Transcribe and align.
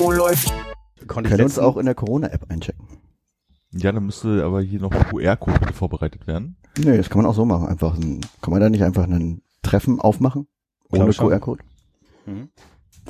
Oh, 0.00 0.10
läuft. 0.12 0.52
Konnte 1.06 1.30
Können 1.30 1.40
ich 1.40 1.44
uns 1.46 1.58
auch 1.58 1.76
in 1.76 1.86
der 1.86 1.94
Corona-App 1.94 2.46
einchecken. 2.50 2.84
Ja, 3.72 3.92
dann 3.92 4.04
müsste 4.06 4.44
aber 4.44 4.60
hier 4.62 4.80
noch 4.80 4.92
ein 4.92 5.04
QR-Code 5.08 5.58
bitte 5.60 5.72
vorbereitet 5.72 6.26
werden. 6.26 6.56
Nee, 6.78 6.96
das 6.96 7.10
kann 7.10 7.22
man 7.22 7.30
auch 7.30 7.34
so 7.34 7.44
machen. 7.44 7.66
Einfach 7.68 7.94
ein, 7.96 8.20
kann 8.40 8.52
man 8.52 8.60
da 8.60 8.70
nicht 8.70 8.82
einfach 8.84 9.04
ein 9.04 9.42
Treffen 9.62 10.00
aufmachen? 10.00 10.46
Ohne. 10.90 11.12
QR-Code? 11.12 11.62
Mhm. 12.26 12.48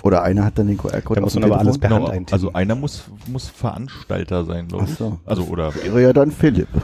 Oder 0.02 0.22
einer 0.22 0.44
hat 0.44 0.58
dann 0.58 0.68
den 0.68 0.78
QR-Code 0.78 1.20
Da 1.20 1.24
muss 1.24 1.34
man 1.34 1.44
aber 1.44 1.58
alles 1.58 1.78
per 1.78 1.90
Hand 1.90 2.00
Genau, 2.04 2.12
eintippen. 2.12 2.32
also 2.32 2.52
einer 2.52 2.74
muss, 2.74 3.04
muss 3.26 3.48
Veranstalter 3.48 4.44
sein, 4.44 4.68
glaube 4.68 4.84
Ach 4.86 4.90
ich. 4.90 4.96
so. 4.96 5.18
Also, 5.26 5.42
oder, 5.44 5.74
Wäre 5.74 6.02
ja 6.02 6.12
dann 6.12 6.30
Philipp. 6.30 6.68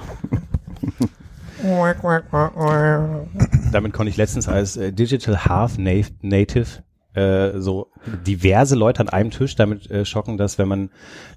Damit 3.72 3.92
konnte 3.92 4.10
ich 4.10 4.16
letztens 4.16 4.48
als 4.48 4.76
äh, 4.76 4.92
Digital 4.92 5.44
Half 5.46 5.78
Na- 5.78 6.04
Native 6.20 6.82
äh, 7.14 7.60
so 7.60 7.88
diverse 8.26 8.74
Leute 8.74 9.00
an 9.00 9.08
einem 9.08 9.30
Tisch 9.30 9.54
damit 9.54 9.90
äh, 9.90 10.04
schocken, 10.04 10.36
dass 10.36 10.58
wenn 10.58 10.68
man 10.68 10.90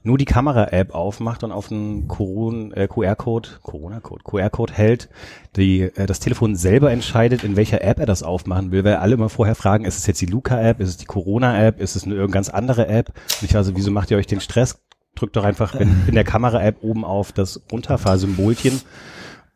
nur 0.03 0.17
die 0.17 0.25
Kamera-App 0.25 0.93
aufmacht 0.93 1.43
und 1.43 1.51
auf 1.51 1.71
einen 1.71 2.07
Coron- 2.07 2.71
äh, 2.73 2.87
QR-Code, 2.87 3.49
Corona-Code, 3.61 4.23
QR-Code 4.23 4.73
hält, 4.73 5.09
die, 5.55 5.81
äh, 5.81 6.05
das 6.05 6.19
Telefon 6.19 6.55
selber 6.55 6.91
entscheidet, 6.91 7.43
in 7.43 7.55
welcher 7.55 7.83
App 7.83 7.99
er 7.99 8.05
das 8.05 8.23
aufmachen 8.23 8.71
will, 8.71 8.83
weil 8.83 8.95
alle 8.95 9.13
immer 9.13 9.29
vorher 9.29 9.55
fragen, 9.55 9.85
ist 9.85 9.97
es 9.97 10.07
jetzt 10.07 10.21
die 10.21 10.25
Luca-App, 10.25 10.79
ist 10.79 10.89
es 10.89 10.97
die 10.97 11.05
Corona-App, 11.05 11.79
ist 11.79 11.95
es 11.95 12.03
eine 12.03 12.15
irgendeine 12.15 12.33
ganz 12.33 12.49
andere 12.49 12.87
App? 12.87 13.09
Und 13.41 13.49
ich 13.49 13.55
also, 13.55 13.75
wieso 13.75 13.91
macht 13.91 14.11
ihr 14.11 14.17
euch 14.17 14.27
den 14.27 14.41
Stress? 14.41 14.79
Drückt 15.15 15.35
doch 15.35 15.43
einfach 15.43 15.75
in, 15.75 16.07
in 16.07 16.15
der 16.15 16.23
Kamera-App 16.23 16.77
oben 16.81 17.05
auf 17.05 17.31
das 17.31 17.61
Runterfahr-Symbolchen 17.71 18.81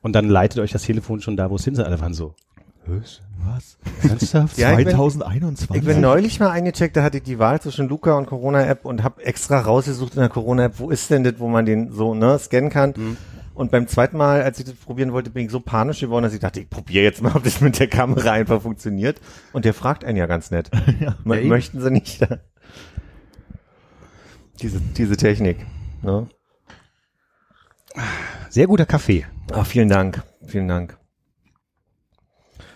und 0.02 0.14
dann 0.14 0.28
leitet 0.30 0.60
euch 0.60 0.72
das 0.72 0.84
Telefon 0.84 1.22
schon 1.22 1.38
da, 1.38 1.50
wo 1.50 1.56
es 1.56 1.64
hin 1.64 1.76
soll. 1.76 1.86
Alle 1.86 2.00
waren 2.00 2.14
so, 2.14 2.36
was? 2.86 3.22
Was? 3.46 3.78
Ernsthaft? 4.10 4.58
Ja, 4.58 4.72
ich 4.78 4.86
bin- 4.86 4.96
2021? 4.96 5.76
Ich 5.78 5.86
bin 5.86 6.02
neulich 6.02 6.40
mal 6.40 6.50
eingecheckt, 6.50 6.96
da 6.98 7.04
hatte 7.04 7.18
ich 7.18 7.24
die 7.24 7.40
Wahl 7.40 7.62
zwischen 7.62 7.88
Luca 7.90 8.14
und 8.18 8.26
Corona-App 8.28 8.86
und 8.86 9.04
habe 9.04 9.24
extra 9.24 9.60
rausgesucht 9.60 10.14
in 10.16 10.20
der 10.20 10.30
Corona-App, 10.30 10.74
wo 10.80 10.90
ist 10.90 11.10
denn 11.10 11.24
das, 11.24 11.36
wo 11.40 11.48
man 11.48 11.66
den 11.66 11.92
so 11.92 12.14
ne, 12.14 12.38
scannen 12.40 12.70
kann. 12.70 13.18
Und 13.54 13.70
beim 13.72 13.88
zweiten 13.88 14.18
Mal, 14.18 14.42
als 14.44 14.60
ich 14.60 14.66
das 14.66 14.76
probieren 14.76 15.12
wollte, 15.14 15.30
bin 15.30 15.46
ich 15.46 15.52
so 15.52 15.60
panisch 15.60 16.00
geworden, 16.00 16.24
dass 16.24 16.34
ich 16.34 16.40
dachte, 16.40 16.60
ich 16.62 16.70
probiere 16.70 17.04
jetzt 17.04 17.22
mal, 17.22 17.36
ob 17.36 17.44
das 17.44 17.62
mit 17.62 17.80
der 17.80 17.88
Kamera 17.88 18.32
einfach 18.32 18.62
funktioniert. 18.62 19.20
Und 19.54 19.66
der 19.66 19.74
fragt 19.74 20.04
einen 20.06 20.18
ja 20.18 20.26
ganz 20.26 20.52
nett. 20.52 20.70
M- 21.26 21.34
eben. 21.34 21.48
Möchten 21.50 21.80
Sie 21.82 21.92
nicht 21.92 22.26
diese, 24.62 24.80
diese 24.80 25.18
Technik? 25.18 25.66
Ne? 26.02 26.28
sehr 28.50 28.68
guter 28.68 28.86
Kaffee. 28.86 29.26
Ah, 29.52 29.64
vielen 29.66 29.90
Dank. 29.90 30.24
Vielen 30.46 30.68
Dank. 30.68 30.98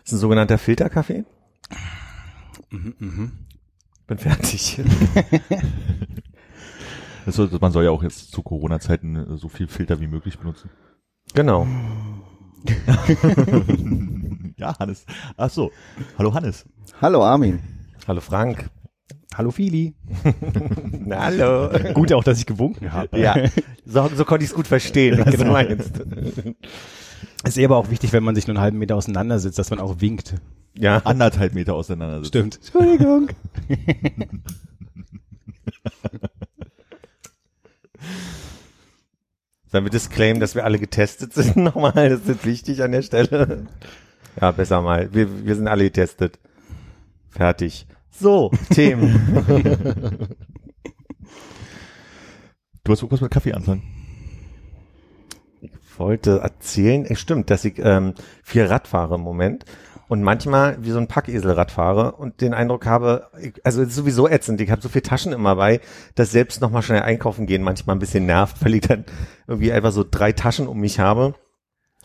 Das 0.05 0.13
ist 0.13 0.19
ein 0.19 0.21
sogenannter 0.21 0.59
Filterkaffee. 0.59 1.25
Bin 2.69 4.17
fertig. 4.17 4.81
Das 7.25 7.37
soll, 7.37 7.49
man 7.59 7.71
soll 7.71 7.85
ja 7.85 7.89
auch 7.89 8.03
jetzt 8.03 8.31
zu 8.31 8.43
Corona-Zeiten 8.43 9.15
äh, 9.15 9.37
so 9.37 9.49
viel 9.49 9.67
Filter 9.67 9.99
wie 9.99 10.05
möglich 10.05 10.37
benutzen. 10.37 10.69
genau. 11.33 11.65
ja, 14.57 14.77
Hannes. 14.77 15.07
Ach 15.35 15.49
so. 15.49 15.71
Hallo 16.19 16.35
Hannes. 16.35 16.65
Hallo 17.01 17.23
Armin. 17.23 17.59
Hallo 18.07 18.21
Frank. 18.21 18.69
Hallo 19.35 19.49
Fili. 19.49 19.95
Na, 20.91 21.23
hallo. 21.23 21.71
Gut 21.95 22.13
auch, 22.13 22.23
dass 22.23 22.37
ich 22.37 22.45
gewunken 22.45 22.93
habe. 22.93 23.19
Ja, 23.19 23.35
so, 23.85 24.07
so 24.15 24.23
konnte 24.23 24.45
ich 24.45 24.51
es 24.51 24.55
gut 24.55 24.67
verstehen, 24.67 25.17
was 25.25 25.35
du 25.35 25.45
meinst. 25.45 26.03
Ist 27.43 27.57
eh 27.57 27.65
aber 27.65 27.77
auch 27.77 27.89
wichtig, 27.89 28.13
wenn 28.13 28.23
man 28.23 28.35
sich 28.35 28.47
nur 28.47 28.55
einen 28.55 28.63
halben 28.63 28.77
Meter 28.79 28.95
auseinandersetzt, 28.95 29.59
dass 29.59 29.69
man 29.69 29.79
auch 29.79 29.99
winkt. 29.99 30.35
Ja, 30.77 30.97
Anderthalb 31.03 31.53
Meter 31.53 31.73
auseinander 31.75 32.23
sitzen. 32.23 32.51
Stimmt. 32.51 32.55
Entschuldigung. 32.61 33.29
sollen 39.67 39.85
wir 39.85 39.91
disclaimen, 39.91 40.39
dass 40.39 40.55
wir 40.55 40.63
alle 40.63 40.79
getestet 40.79 41.33
sind 41.33 41.57
nochmal? 41.63 42.09
Das 42.09 42.21
ist 42.21 42.45
wichtig 42.45 42.81
an 42.81 42.93
der 42.93 43.01
Stelle. 43.01 43.67
Ja, 44.39 44.51
besser 44.51 44.81
mal. 44.81 45.13
Wir, 45.13 45.45
wir 45.45 45.55
sind 45.55 45.67
alle 45.67 45.83
getestet. 45.83 46.39
Fertig. 47.29 47.85
So, 48.09 48.51
Themen. 48.73 50.29
Du 52.85 52.91
hast 52.91 53.01
irgendwas 53.01 53.19
mit 53.19 53.31
Kaffee 53.31 53.53
anfangen. 53.53 53.83
Wollte 55.99 56.39
erzählen, 56.39 57.05
es 57.07 57.19
stimmt, 57.19 57.49
dass 57.49 57.65
ich 57.65 57.79
ähm, 57.79 58.13
viel 58.43 58.65
Rad 58.65 58.87
fahre 58.87 59.15
im 59.15 59.21
Moment 59.21 59.65
und 60.07 60.21
manchmal 60.21 60.77
wie 60.83 60.91
so 60.91 60.99
ein 60.99 61.07
Packesel 61.07 61.51
Rad 61.51 61.71
fahre 61.71 62.13
und 62.13 62.41
den 62.41 62.53
Eindruck 62.53 62.85
habe, 62.85 63.29
ich, 63.41 63.53
also 63.65 63.81
es 63.81 63.89
ist 63.89 63.95
sowieso 63.95 64.27
ätzend, 64.27 64.61
ich 64.61 64.69
habe 64.69 64.81
so 64.81 64.89
viel 64.89 65.01
Taschen 65.01 65.33
immer 65.33 65.55
bei, 65.55 65.81
dass 66.15 66.31
selbst 66.31 66.61
nochmal 66.61 66.83
schnell 66.83 67.01
einkaufen 67.01 67.47
gehen 67.47 67.63
manchmal 67.63 67.95
ein 67.95 67.99
bisschen 67.99 68.25
nervt, 68.25 68.57
weil 68.63 68.75
ich 68.75 68.81
dann 68.81 69.05
irgendwie 69.47 69.71
einfach 69.71 69.91
so 69.91 70.05
drei 70.09 70.31
Taschen 70.31 70.67
um 70.67 70.79
mich 70.79 70.99
habe. 70.99 71.35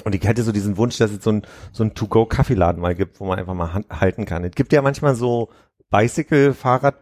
Und 0.03 0.15
ich 0.15 0.27
hatte 0.27 0.43
so 0.43 0.53
diesen 0.53 0.79
Wunsch, 0.79 0.97
dass 0.97 1.11
es 1.11 1.23
so 1.23 1.31
ein, 1.31 1.43
so 1.73 1.85
ein 1.85 1.93
To-Go-Kaffeeladen 1.93 2.81
mal 2.81 2.95
gibt, 2.95 3.21
wo 3.21 3.27
man 3.27 3.39
einfach 3.39 3.53
mal 3.53 3.85
halten 3.91 4.25
kann. 4.25 4.45
Es 4.45 4.53
gibt 4.53 4.73
ja 4.73 4.81
manchmal 4.81 5.15
so 5.15 5.51
Bicycle-Fahrrad, 5.91 6.97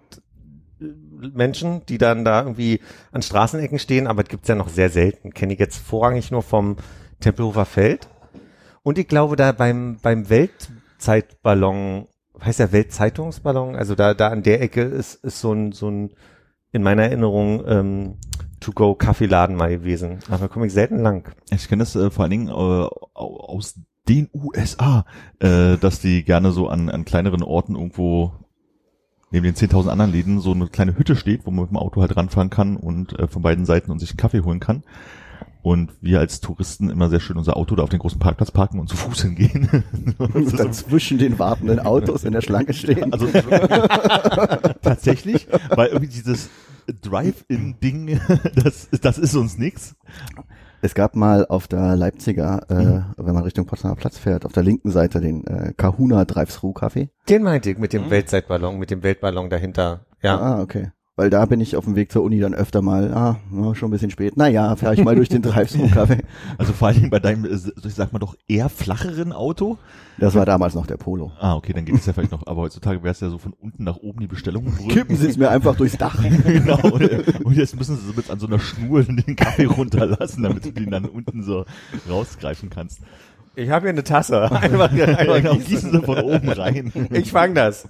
Menschen, 1.35 1.83
die 1.87 1.99
dann 1.99 2.25
da 2.25 2.41
irgendwie 2.43 2.81
an 3.13 3.23
Straßenecken 3.23 3.79
stehen, 3.79 4.07
aber 4.07 4.23
es 4.23 4.29
gibt's 4.29 4.49
ja 4.49 4.55
noch 4.55 4.69
sehr 4.69 4.91
selten. 4.91 5.31
Kenne 5.33 5.53
ich 5.55 5.59
jetzt 5.59 5.79
vorrangig 5.79 6.31
nur 6.31 6.43
vom 6.43 6.77
Tempelhofer 7.21 7.65
Feld. 7.65 8.09
Und 8.83 8.99
ich 8.99 9.09
glaube, 9.09 9.37
da 9.37 9.53
beim, 9.53 9.99
beim 10.03 10.29
Weltzeitballon, 10.31 12.07
heißt 12.43 12.61
der 12.61 12.73
Weltzeitungsballon, 12.73 13.77
also 13.77 13.95
da, 13.95 14.15
da 14.15 14.29
an 14.29 14.43
der 14.43 14.61
Ecke 14.63 14.83
ist, 14.83 15.15
ist 15.25 15.41
so 15.41 15.53
ein, 15.53 15.73
so 15.73 15.91
ein, 15.91 16.11
in 16.73 16.83
meiner 16.83 17.05
Erinnerung, 17.05 17.65
ähm, 17.67 18.15
To-Go-Kaffeeladen 18.61 19.57
mal 19.57 19.71
gewesen. 19.71 20.19
Aber 20.31 20.49
komme 20.49 20.67
ich 20.67 20.73
selten 20.73 20.99
lang. 20.99 21.33
Ich 21.51 21.69
kenne 21.69 21.83
das 21.83 21.95
äh, 21.97 22.11
vor 22.11 22.25
allen 22.25 22.31
Dingen 22.33 22.49
äh, 22.49 22.53
au- 22.53 22.91
aus 23.15 23.79
den 24.09 24.29
USA, 24.35 25.05
äh, 25.39 25.77
dass 25.77 26.01
die 26.01 26.25
gerne 26.25 26.51
so 26.51 26.69
an, 26.69 26.89
an 26.91 27.05
kleineren 27.05 27.43
Orten 27.43 27.75
irgendwo 27.77 28.33
neben 29.31 29.45
den 29.45 29.55
10.000 29.55 29.89
anderen 29.89 30.13
Läden 30.13 30.41
so 30.41 30.53
eine 30.53 30.69
kleine 30.69 30.97
Hütte 30.97 31.17
steht, 31.17 31.45
wo 31.45 31.51
man 31.51 31.63
mit 31.63 31.71
dem 31.71 31.77
Auto 31.77 32.01
halt 32.01 32.17
ranfahren 32.17 32.51
kann 32.51 32.77
und 32.77 33.19
äh, 33.19 33.29
von 33.29 33.43
beiden 33.43 33.65
Seiten 33.65 33.91
und 33.91 33.99
sich 33.99 34.11
einen 34.11 34.19
Kaffee 34.19 34.41
holen 34.41 34.61
kann. 34.61 34.83
Und 35.61 35.91
wir 36.01 36.21
als 36.21 36.41
Touristen 36.41 36.89
immer 36.89 37.11
sehr 37.11 37.21
schön 37.21 37.37
unser 37.37 37.57
Auto 37.57 37.75
da 37.75 37.83
auf 37.83 37.91
den 37.91 37.99
großen 37.99 38.19
Parkplatz 38.19 38.51
parken 38.51 38.79
und 38.79 38.89
zu 38.89 38.97
Fuß 38.97 39.23
hingehen. 39.23 39.85
Und 40.19 40.59
dann 40.59 40.73
zwischen 40.73 41.19
den 41.19 41.39
wartenden 41.39 41.81
Autos 41.81 42.25
in 42.25 42.33
der 42.33 42.41
Schlange 42.41 42.73
stehen. 42.73 43.13
Also 43.13 43.27
tatsächlich, 44.83 45.49
weil 45.71 45.89
irgendwie 45.89 46.09
dieses 46.09 46.49
Drive-In-Ding, 47.03 48.21
das, 48.55 48.89
das 49.03 49.19
ist 49.19 49.35
uns 49.35 49.59
nix. 49.59 49.95
Es 50.81 50.95
gab 50.95 51.17
mal 51.17 51.45
auf 51.47 51.67
der 51.67 51.97
Leipziger, 51.97 52.63
äh, 52.69 53.23
wenn 53.23 53.35
man 53.35 53.43
Richtung 53.43 53.67
Potsdamer 53.67 53.97
Platz 53.97 54.17
fährt, 54.17 54.47
auf 54.47 54.53
der 54.53 54.63
linken 54.63 54.91
Seite 54.91 55.21
den 55.21 55.45
äh, 55.47 55.73
Kahuna 55.77 56.25
Drive-Thru-Café. 56.25 57.09
Den 57.29 57.43
meinte 57.43 57.71
ich 57.71 57.79
mit 57.79 57.93
dem 57.93 58.11
Weltzeitballon, 58.11 58.79
mit 58.79 58.91
dem 58.91 59.03
Weltballon 59.03 59.51
dahinter. 59.51 60.07
Ja. 60.23 60.39
Ah, 60.39 60.61
okay. 60.61 60.93
Weil 61.19 61.31
da 61.31 61.47
bin 61.47 61.61
ich 61.61 61.75
auf 61.75 61.85
dem 61.85 61.97
Weg 61.97 62.13
zur 62.13 62.23
Uni 62.23 62.39
dann 62.39 62.55
öfter 62.55 62.81
mal, 62.81 63.13
ah, 63.13 63.41
schon 63.75 63.89
ein 63.89 63.91
bisschen 63.91 64.13
spät. 64.13 64.37
Naja, 64.37 64.77
fahre 64.77 64.95
ich 64.95 65.03
mal 65.03 65.17
durch 65.17 65.29
den 65.29 65.43
Drive-Thru-Café. 65.43 66.23
Also 66.59 66.73
vor 66.73 66.89
allen 66.89 66.97
Dingen 66.99 67.11
bei 67.11 67.19
deinem, 67.19 67.45
äh, 67.45 67.57
ich 67.57 67.95
sag 67.95 68.13
mal 68.13 68.21
doch, 68.21 68.37
eher 68.47 68.69
flacheren 68.69 69.33
Auto. 69.33 69.79
Das 70.19 70.37
war 70.37 70.47
damals 70.47 70.75
noch 70.75 70.87
der 70.87 70.97
Polo. 70.97 71.33
Ah, 71.41 71.57
okay, 71.57 71.73
dann 71.73 71.85
geht 71.85 71.97
es 71.97 72.07
ja 72.07 72.13
vielleicht 72.13 72.31
noch. 72.31 72.47
Aber 72.47 72.63
heutzutage 72.63 73.03
wäre 73.03 73.11
es 73.11 73.19
ja 73.21 73.31
so 73.31 73.39
von 73.39 73.53
unten 73.53 73.83
nach 73.83 73.97
oben 73.97 74.21
die 74.21 74.29
Bestellung. 74.29 74.73
Kippen 74.89 75.17
Sie 75.17 75.27
es 75.27 75.37
mir 75.37 75.51
einfach 75.51 75.75
durchs 75.75 75.97
Dach. 75.97 76.23
genau. 76.45 76.81
Und, 76.83 77.45
und 77.45 77.57
jetzt 77.57 77.77
müssen 77.77 77.97
sie 77.97 78.07
so 78.07 78.13
mit 78.15 78.31
an 78.31 78.39
so 78.39 78.47
einer 78.47 78.61
Schnur 78.61 79.03
den 79.03 79.35
Kaffee 79.35 79.65
runterlassen, 79.67 80.45
damit 80.45 80.67
du 80.67 80.73
den 80.73 80.91
dann 80.91 81.05
unten 81.05 81.43
so 81.43 81.65
rausgreifen 82.09 82.71
kannst. 82.71 83.01
Ich 83.59 83.71
habe 83.71 83.87
hier 83.87 83.91
eine 83.91 84.05
Tasse. 84.05 84.53
Einfach, 84.53 84.89
Genau, 84.95 85.33
einfach 85.33 85.59
gießen 85.59 85.91
sie 85.91 86.03
von 86.03 86.21
oben 86.21 86.49
rein. 86.49 86.93
Ich 87.11 87.33
fang 87.33 87.55
das. 87.55 87.89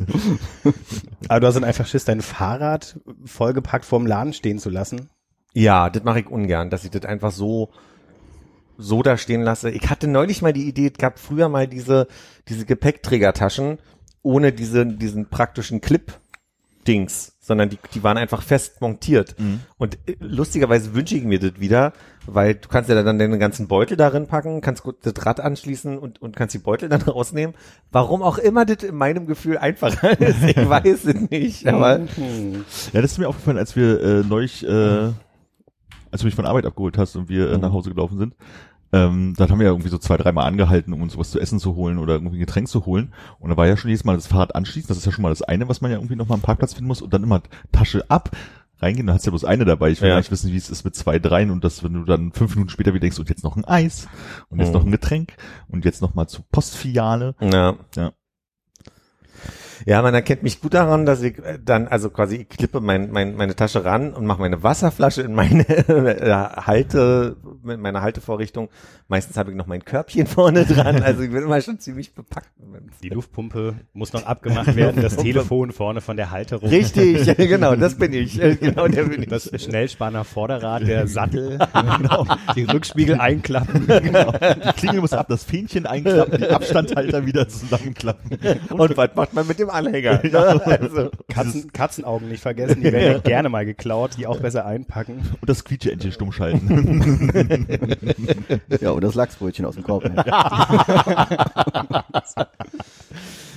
Aber 1.28 1.40
du 1.40 1.46
hast 1.46 1.56
dann 1.56 1.64
einfach 1.64 1.86
Schiss, 1.86 2.06
dein 2.06 2.22
Fahrrad 2.22 2.98
vollgepackt 3.26 3.84
vorm 3.84 4.06
Laden 4.06 4.32
stehen 4.32 4.58
zu 4.58 4.70
lassen. 4.70 5.10
Ja, 5.52 5.90
das 5.90 6.04
mache 6.04 6.20
ich 6.20 6.30
ungern, 6.30 6.70
dass 6.70 6.84
ich 6.84 6.90
das 6.90 7.04
einfach 7.04 7.32
so 7.32 7.70
so 8.78 9.02
da 9.02 9.18
stehen 9.18 9.42
lasse. 9.42 9.70
Ich 9.70 9.90
hatte 9.90 10.06
neulich 10.06 10.40
mal 10.40 10.52
die 10.54 10.68
Idee, 10.68 10.86
es 10.86 10.98
gab 10.98 11.18
früher 11.18 11.50
mal 11.50 11.66
diese 11.66 12.06
diese 12.48 12.64
Gepäckträgertaschen 12.64 13.78
ohne 14.22 14.52
diese 14.52 14.86
diesen 14.86 15.28
praktischen 15.28 15.82
Clip 15.82 16.12
Dings, 16.86 17.36
sondern 17.48 17.70
die, 17.70 17.78
die 17.94 18.04
waren 18.04 18.16
einfach 18.16 18.42
fest 18.42 18.80
montiert. 18.80 19.34
Und 19.78 19.98
äh, 20.06 20.14
lustigerweise 20.20 20.94
wünsche 20.94 21.16
ich 21.16 21.24
mir 21.24 21.40
das 21.40 21.58
wieder, 21.58 21.92
weil 22.26 22.54
du 22.54 22.68
kannst 22.68 22.88
ja 22.90 23.02
dann 23.02 23.18
den 23.18 23.38
ganzen 23.40 23.66
Beutel 23.66 23.96
darin 23.96 24.28
packen, 24.28 24.60
kannst 24.60 24.84
gut 24.84 24.98
das 25.02 25.26
Rad 25.26 25.40
anschließen 25.40 25.98
und, 25.98 26.22
und 26.22 26.36
kannst 26.36 26.54
die 26.54 26.58
Beutel 26.58 26.88
dann 26.90 27.02
rausnehmen. 27.02 27.56
Warum 27.90 28.22
auch 28.22 28.38
immer 28.38 28.64
das 28.64 28.84
in 28.84 28.94
meinem 28.94 29.26
Gefühl 29.26 29.58
einfacher 29.58 30.20
ist, 30.20 30.44
ich 30.44 30.68
weiß 30.68 31.06
es 31.06 31.30
nicht, 31.30 31.66
aber 31.66 31.98
Ja, 32.92 33.02
das 33.02 33.12
ist 33.12 33.18
mir 33.18 33.28
aufgefallen, 33.28 33.58
als 33.58 33.74
wir 33.74 34.00
äh, 34.00 34.22
neulich, 34.28 34.64
äh, 34.64 35.10
als 36.10 36.20
du 36.20 36.26
mich 36.26 36.34
von 36.34 36.46
Arbeit 36.46 36.66
abgeholt 36.66 36.98
hast 36.98 37.16
und 37.16 37.28
wir 37.28 37.50
äh, 37.50 37.58
nach 37.58 37.72
Hause 37.72 37.90
gelaufen 37.90 38.18
sind. 38.18 38.34
Ähm, 38.92 39.34
da 39.36 39.48
haben 39.48 39.58
wir 39.58 39.66
ja 39.66 39.72
irgendwie 39.72 39.90
so 39.90 39.98
zwei, 39.98 40.16
dreimal 40.16 40.46
angehalten, 40.46 40.92
um 40.94 41.02
uns 41.02 41.16
was 41.18 41.30
zu 41.30 41.38
essen 41.40 41.58
zu 41.60 41.74
holen 41.74 41.98
oder 41.98 42.14
irgendwie 42.14 42.36
ein 42.38 42.40
Getränk 42.40 42.68
zu 42.68 42.86
holen. 42.86 43.12
Und 43.38 43.50
da 43.50 43.56
war 43.56 43.66
ja 43.66 43.76
schon 43.76 43.90
jedes 43.90 44.04
Mal 44.04 44.14
das 44.16 44.26
Fahrrad 44.28 44.54
anschließen. 44.54 44.88
Das 44.88 44.96
ist 44.96 45.04
ja 45.04 45.12
schon 45.12 45.22
mal 45.22 45.28
das 45.28 45.42
eine, 45.42 45.68
was 45.68 45.80
man 45.80 45.90
ja 45.90 45.98
irgendwie 45.98 46.16
noch 46.16 46.28
mal 46.28 46.36
am 46.36 46.40
Parkplatz 46.40 46.72
finden 46.74 46.88
muss. 46.88 47.02
Und 47.02 47.12
dann 47.12 47.22
immer 47.22 47.42
Tasche 47.70 48.04
ab, 48.10 48.30
reingehen. 48.80 49.06
Da 49.06 49.12
hast 49.14 49.26
du 49.26 49.28
ja 49.28 49.32
bloß 49.32 49.44
eine 49.44 49.64
dabei. 49.66 49.90
Ich 49.90 50.00
will 50.00 50.08
Ja. 50.08 50.14
gar 50.14 50.20
nicht 50.20 50.30
wissen, 50.30 50.52
wie 50.52 50.56
es 50.56 50.70
ist 50.70 50.84
mit 50.84 50.94
zwei, 50.94 51.18
dreien. 51.18 51.50
Und 51.50 51.64
das, 51.64 51.82
wenn 51.84 51.92
du 51.92 52.04
dann 52.04 52.32
fünf 52.32 52.54
Minuten 52.54 52.70
später 52.70 52.94
wieder 52.94 53.00
denkst, 53.02 53.18
und 53.18 53.28
jetzt 53.28 53.44
noch 53.44 53.56
ein 53.56 53.64
Eis 53.66 54.08
und 54.48 54.58
jetzt 54.60 54.68
Mhm. 54.68 54.74
noch 54.74 54.84
ein 54.84 54.92
Getränk 54.92 55.34
und 55.68 55.84
jetzt 55.84 56.00
noch 56.00 56.14
mal 56.14 56.26
zur 56.28 56.44
Postfiliale. 56.50 57.34
Ja. 57.40 57.76
Ja. 57.96 58.12
Ja, 59.86 60.02
man 60.02 60.14
erkennt 60.14 60.42
mich 60.42 60.60
gut 60.60 60.74
daran, 60.74 61.06
dass 61.06 61.22
ich 61.22 61.38
äh, 61.38 61.58
dann, 61.64 61.88
also 61.88 62.10
quasi, 62.10 62.36
ich 62.36 62.48
klippe 62.48 62.80
mein, 62.80 63.10
mein, 63.10 63.34
meine 63.36 63.54
Tasche 63.54 63.84
ran 63.84 64.12
und 64.12 64.26
mache 64.26 64.40
meine 64.40 64.62
Wasserflasche 64.62 65.22
in 65.22 65.34
meine 65.34 65.68
äh, 65.88 66.32
Halte, 66.32 67.36
mit 67.62 67.80
meiner 67.80 68.02
Haltevorrichtung. 68.02 68.68
Meistens 69.08 69.36
habe 69.36 69.50
ich 69.50 69.56
noch 69.56 69.66
mein 69.66 69.84
Körbchen 69.84 70.26
vorne 70.38 70.64
dran. 70.64 71.02
Also 71.02 71.22
ich 71.22 71.30
bin 71.30 71.42
immer 71.42 71.60
schon 71.60 71.78
ziemlich 71.78 72.14
bepackt. 72.14 72.50
Die 73.02 73.08
Luftpumpe 73.08 73.76
muss 73.92 74.12
noch 74.12 74.26
abgemacht 74.26 74.76
werden, 74.76 75.02
das 75.02 75.16
Telefon 75.16 75.72
vorne 75.72 76.00
von 76.00 76.16
der 76.16 76.30
Halterung. 76.30 76.68
Richtig, 76.68 77.36
genau, 77.36 77.74
das 77.76 77.96
bin 77.96 78.12
ich. 78.12 78.38
Genau, 78.38 78.88
der 78.88 79.04
bin 79.04 79.22
ich. 79.22 79.28
Das 79.28 79.50
Schnellspanner 79.56 80.24
Vorderrad, 80.24 80.86
der 80.86 81.06
Sattel, 81.06 81.58
genau, 81.98 82.26
die 82.54 82.64
Rückspiegel 82.64 83.20
einklappen. 83.20 83.86
Genau. 83.86 84.32
Die 84.32 84.72
Klingel 84.76 85.00
muss 85.00 85.12
ab, 85.12 85.26
das 85.28 85.44
Fähnchen 85.44 85.86
einklappen, 85.86 86.38
die 86.38 86.48
Abstandhalter 86.48 87.24
wieder 87.26 87.48
zusammenklappen. 87.48 88.38
Und 88.70 88.96
was 88.96 89.10
macht 89.14 89.34
man 89.34 89.46
mit 89.46 89.58
dem 89.58 89.67
Anhänger? 89.70 90.22
Ne? 90.28 90.38
Also, 90.38 91.10
Katzen, 91.28 91.72
Katzenaugen 91.72 92.28
nicht 92.28 92.42
vergessen, 92.42 92.82
die 92.82 92.92
werden 92.92 93.12
ja 93.12 93.18
gerne 93.18 93.48
mal 93.48 93.64
geklaut, 93.64 94.12
die 94.18 94.26
auch 94.26 94.40
besser 94.40 94.66
einpacken. 94.66 95.22
Und 95.40 95.48
das 95.48 95.64
Quietscheentchen 95.64 96.12
stumm 96.12 96.32
schalten. 96.32 97.32
Ja, 98.80 98.90
und 98.90 99.02
das 99.02 99.14
Lachsbrötchen 99.14 99.64
aus 99.64 99.74
dem 99.74 99.84
Korb. 99.84 100.04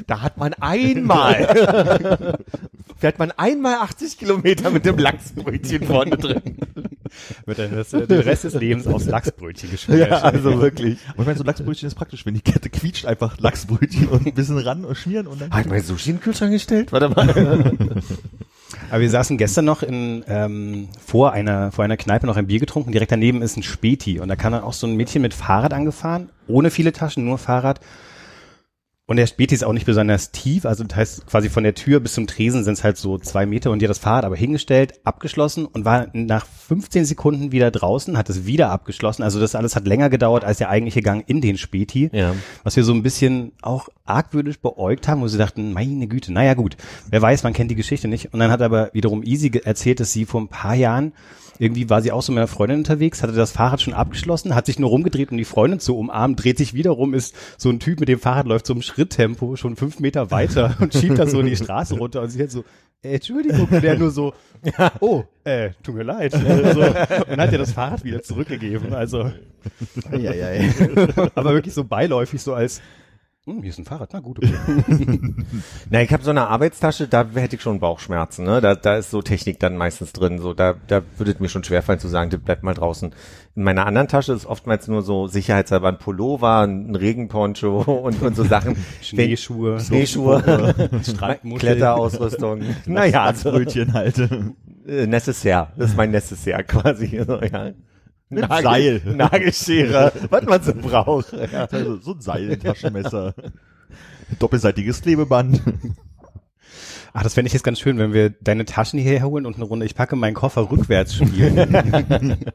da 0.07 0.21
hat 0.21 0.37
man 0.37 0.53
einmal, 0.55 2.37
fährt 2.97 3.19
man 3.19 3.31
einmal 3.31 3.75
80 3.75 4.17
Kilometer 4.17 4.69
mit 4.71 4.85
dem 4.85 4.97
Lachsbrötchen 4.97 5.83
vorne 5.85 6.17
drin. 6.17 6.57
Wird 7.45 7.59
dann 7.59 7.75
das, 7.75 7.93
äh, 7.93 8.07
den 8.07 8.19
Rest 8.19 8.43
des 8.43 8.53
Lebens 8.53 8.87
aufs 8.87 9.05
Lachsbrötchen 9.05 9.71
geschmiert. 9.71 10.09
Ja, 10.09 10.21
also 10.21 10.61
wirklich. 10.61 10.97
Aber 11.09 11.21
ich 11.21 11.25
meine, 11.25 11.37
so 11.37 11.43
Lachsbrötchen 11.43 11.87
ist 11.87 11.95
praktisch, 11.95 12.25
wenn 12.25 12.33
die 12.33 12.41
Kette 12.41 12.69
quietscht, 12.69 13.05
einfach 13.05 13.39
Lachsbrötchen 13.39 14.07
und 14.07 14.25
ein 14.25 14.33
bisschen 14.33 14.57
ran 14.57 14.85
und 14.85 14.95
schmieren 14.95 15.27
und 15.27 15.41
dann. 15.41 15.51
Hat 15.51 15.67
mein 15.67 15.81
Sushi 15.81 16.11
in 16.11 16.15
den 16.17 16.21
Kühlschrank 16.21 16.51
gestellt? 16.51 16.91
Warte 16.91 17.09
mal. 17.09 17.73
Aber 18.89 19.01
wir 19.01 19.09
saßen 19.09 19.37
gestern 19.37 19.65
noch 19.65 19.83
in, 19.83 20.23
ähm, 20.27 20.89
vor 21.05 21.33
einer, 21.33 21.71
vor 21.71 21.83
einer 21.85 21.97
Kneipe 21.97 22.25
noch 22.25 22.37
ein 22.37 22.47
Bier 22.47 22.59
getrunken. 22.59 22.91
Direkt 22.91 23.11
daneben 23.11 23.41
ist 23.41 23.57
ein 23.57 23.63
Späti. 23.63 24.19
Und 24.19 24.27
da 24.27 24.35
kam 24.35 24.53
dann 24.53 24.63
auch 24.63 24.73
so 24.73 24.87
ein 24.87 24.95
Mädchen 24.95 25.21
mit 25.21 25.33
Fahrrad 25.33 25.73
angefahren. 25.73 26.29
Ohne 26.47 26.71
viele 26.71 26.91
Taschen, 26.91 27.25
nur 27.25 27.37
Fahrrad. 27.37 27.79
Und 29.11 29.17
der 29.17 29.27
Späti 29.27 29.53
ist 29.53 29.65
auch 29.65 29.73
nicht 29.73 29.85
besonders 29.85 30.31
tief. 30.31 30.65
Also 30.65 30.85
das 30.85 30.95
heißt, 30.95 31.27
quasi 31.27 31.49
von 31.49 31.63
der 31.63 31.75
Tür 31.75 31.99
bis 31.99 32.13
zum 32.13 32.27
Tresen 32.27 32.63
sind 32.63 32.75
es 32.75 32.83
halt 32.85 32.95
so 32.95 33.17
zwei 33.17 33.45
Meter. 33.45 33.69
Und 33.69 33.79
die 33.79 33.85
hat 33.85 33.89
das 33.89 33.97
Fahrrad 33.97 34.23
aber 34.23 34.37
hingestellt, 34.37 34.93
abgeschlossen 35.03 35.65
und 35.65 35.83
war 35.83 36.07
nach 36.13 36.45
15 36.45 37.03
Sekunden 37.03 37.51
wieder 37.51 37.71
draußen, 37.71 38.17
hat 38.17 38.29
es 38.29 38.45
wieder 38.45 38.69
abgeschlossen. 38.69 39.23
Also 39.23 39.41
das 39.41 39.53
alles 39.53 39.75
hat 39.75 39.85
länger 39.85 40.09
gedauert 40.09 40.45
als 40.45 40.59
der 40.59 40.69
eigentliche 40.69 41.01
Gang 41.01 41.27
in 41.27 41.41
den 41.41 41.57
Späti. 41.57 42.09
Ja. 42.13 42.33
Was 42.63 42.77
wir 42.77 42.85
so 42.85 42.93
ein 42.93 43.03
bisschen 43.03 43.51
auch 43.61 43.89
argwürdig 44.05 44.61
beäugt 44.61 45.09
haben, 45.09 45.19
wo 45.19 45.27
sie 45.27 45.37
dachten, 45.37 45.73
meine 45.73 46.07
Güte, 46.07 46.31
naja 46.31 46.53
gut, 46.53 46.77
wer 47.09 47.21
weiß, 47.21 47.43
man 47.43 47.51
kennt 47.51 47.69
die 47.69 47.75
Geschichte 47.75 48.07
nicht. 48.07 48.33
Und 48.33 48.39
dann 48.39 48.49
hat 48.49 48.61
aber 48.61 48.91
wiederum 48.93 49.23
Easy 49.23 49.51
erzählt, 49.61 49.99
dass 49.99 50.13
sie 50.13 50.23
vor 50.23 50.39
ein 50.39 50.47
paar 50.47 50.75
Jahren 50.75 51.11
irgendwie 51.59 51.89
war 51.89 52.01
sie 52.01 52.11
auch 52.11 52.21
so 52.21 52.31
mit 52.31 52.39
einer 52.39 52.47
Freundin 52.47 52.79
unterwegs, 52.79 53.21
hatte 53.23 53.33
das 53.33 53.51
Fahrrad 53.51 53.81
schon 53.81 53.93
abgeschlossen, 53.93 54.55
hat 54.55 54.65
sich 54.65 54.79
nur 54.79 54.89
rumgedreht, 54.89 55.31
um 55.31 55.37
die 55.37 55.45
Freundin 55.45 55.79
zu 55.79 55.97
umarmen, 55.97 56.35
dreht 56.35 56.57
sich 56.57 56.73
wieder 56.73 56.91
rum, 56.91 57.13
ist 57.13 57.35
so 57.57 57.69
ein 57.69 57.79
Typ 57.79 57.99
mit 57.99 58.09
dem 58.09 58.19
Fahrrad 58.19 58.47
läuft 58.47 58.65
so 58.65 58.73
im 58.73 58.81
Schritttempo 58.81 59.55
schon 59.55 59.75
fünf 59.75 59.99
Meter 59.99 60.31
weiter 60.31 60.75
und 60.79 60.93
schiebt 60.93 61.19
das 61.19 61.31
so 61.31 61.39
in 61.39 61.45
die 61.45 61.55
Straße 61.55 61.95
runter 61.95 62.21
und 62.21 62.29
sie 62.29 62.41
hat 62.41 62.51
so, 62.51 62.63
äh, 63.03 63.15
Entschuldigung, 63.15 63.67
und 63.69 63.83
der 63.83 63.97
nur 63.97 64.11
so, 64.11 64.33
oh, 64.99 65.23
äh, 65.43 65.71
tut 65.83 65.95
mir 65.95 66.03
leid. 66.03 66.33
Also, 66.35 66.73
so, 66.73 66.81
und 66.81 67.41
hat 67.41 67.51
ihr 67.51 67.57
das 67.57 67.71
Fahrrad 67.71 68.03
wieder 68.03 68.21
zurückgegeben. 68.21 68.93
Also, 68.93 69.31
Ja, 70.11 70.33
ja, 70.33 70.53
ja. 70.53 70.69
aber 71.35 71.53
wirklich 71.53 71.73
so 71.73 71.83
beiläufig, 71.83 72.41
so 72.41 72.53
als, 72.53 72.81
hm, 73.51 73.61
hier 73.61 73.69
ist 73.69 73.79
ein 73.79 73.85
Fahrrad, 73.85 74.09
na 74.13 74.19
gut, 74.19 74.39
okay. 74.39 74.53
Na, 75.89 76.01
ich 76.01 76.11
habe 76.13 76.23
so 76.23 76.29
eine 76.29 76.47
Arbeitstasche, 76.47 77.07
da 77.07 77.25
hätte 77.33 77.55
ich 77.55 77.61
schon 77.61 77.79
Bauchschmerzen, 77.79 78.45
ne? 78.45 78.61
Da, 78.61 78.75
da 78.75 78.97
ist 78.97 79.11
so 79.11 79.21
Technik 79.21 79.59
dann 79.59 79.77
meistens 79.77 80.13
drin. 80.13 80.39
So, 80.39 80.53
da, 80.53 80.75
da 80.87 81.01
würde 81.17 81.31
es 81.31 81.39
mir 81.39 81.49
schon 81.49 81.63
schwerfallen 81.63 81.99
zu 81.99 82.07
sagen, 82.07 82.29
das 82.29 82.39
bleibt 82.39 82.63
mal 82.63 82.73
draußen. 82.73 83.13
In 83.55 83.63
meiner 83.63 83.85
anderen 83.85 84.07
Tasche 84.07 84.33
ist 84.33 84.45
oftmals 84.45 84.87
nur 84.87 85.01
so 85.01 85.27
sicherheitshalber 85.27 85.89
ein 85.89 85.97
Pullover, 85.97 86.61
ein 86.61 86.95
Regenponcho 86.95 87.81
und, 88.03 88.21
und 88.21 88.35
so 88.35 88.43
Sachen. 88.43 88.77
Schneeschuhe, 89.01 89.79
Schneeschuhe. 89.79 90.89
Kletterausrüstung. 91.59 92.61
naja, 92.85 93.25
also, 93.25 93.49
Lachsbrötchen 93.49 93.93
halt. 93.93 94.17
äh, 94.87 95.07
Necessaire. 95.07 95.67
Das 95.77 95.91
ist 95.91 95.97
mein 95.97 96.11
Necessaire 96.11 96.63
quasi. 96.63 97.21
So, 97.25 97.41
ja. 97.41 97.71
Nagel- 98.31 98.63
Seil. 98.63 99.01
Nagelschere, 99.15 100.11
was 100.29 100.43
man 100.45 100.63
so 100.63 100.73
braucht. 100.73 101.33
Ja. 101.33 101.65
Also 101.65 101.97
so 101.97 102.13
ein 102.13 102.21
Seil, 102.21 102.51
ein 102.51 102.59
Taschenmesser. 102.59 103.33
Doppelseitiges 104.39 105.01
Klebeband. 105.01 105.61
Ach, 107.13 107.23
das 107.23 107.33
fände 107.33 107.47
ich 107.47 107.53
jetzt 107.53 107.63
ganz 107.63 107.79
schön, 107.79 107.97
wenn 107.97 108.13
wir 108.13 108.29
deine 108.29 108.63
Taschen 108.63 108.97
hierher 108.99 109.25
holen 109.25 109.45
und 109.45 109.55
eine 109.55 109.65
Runde, 109.65 109.85
ich 109.85 109.95
packe 109.95 110.15
meinen 110.15 110.33
Koffer 110.33 110.71
rückwärts 110.71 111.15
spielen. 111.15 112.37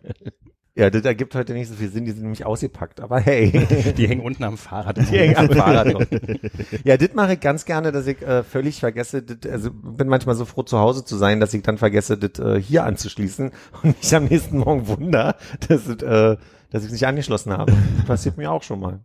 ja, 0.77 0.91
das 0.91 1.07
ergibt 1.07 1.35
heute 1.35 1.55
nicht 1.55 1.69
so 1.69 1.75
viel 1.75 1.89
Sinn, 1.89 2.05
die 2.05 2.11
sind 2.11 2.23
nämlich 2.23 2.45
ausgepackt, 2.45 3.01
aber 3.01 3.19
hey. 3.19 3.51
Die 3.97 4.07
hängen 4.07 4.21
unten 4.21 4.45
am 4.45 4.59
Fahrrad. 4.59 4.99
Die 4.99 5.19
hängen 5.19 5.37
am 5.37 5.49
Fahrrad. 5.49 5.87
Ja, 6.85 6.99
das 6.99 7.15
mache 7.15 7.35
ich 7.35 7.41
ganz 7.41 7.65
gerne, 7.65 7.93
dass 7.93 8.07
ich 8.07 8.21
äh, 8.21 8.43
völlig 8.43 8.81
vergesse, 8.81 9.23
das, 9.23 9.51
also 9.51 9.71
bin 9.73 10.09
manchmal 10.09 10.35
so 10.35 10.45
froh 10.45 10.63
zu 10.63 10.79
Hause 10.79 11.05
zu 11.05 11.17
sein, 11.17 11.41
dass 11.41 11.55
ich 11.55 11.63
dann 11.63 11.79
vergesse, 11.79 12.19
das 12.19 12.39
äh, 12.45 12.61
hier 12.61 12.85
anzuschließen 12.85 13.53
und 13.83 14.03
mich 14.03 14.15
am 14.15 14.25
nächsten 14.25 14.59
Morgen 14.59 14.87
wunder, 14.87 15.37
dass, 15.67 15.87
es, 15.87 16.03
äh, 16.03 16.37
dass 16.71 16.83
ich 16.83 16.89
es 16.89 16.93
nicht 16.93 17.07
angeschlossen 17.07 17.53
habe. 17.53 17.73
Das 17.97 18.07
passiert 18.07 18.37
mir 18.37 18.51
auch 18.51 18.63
schon 18.63 18.81
mal. 18.81 19.01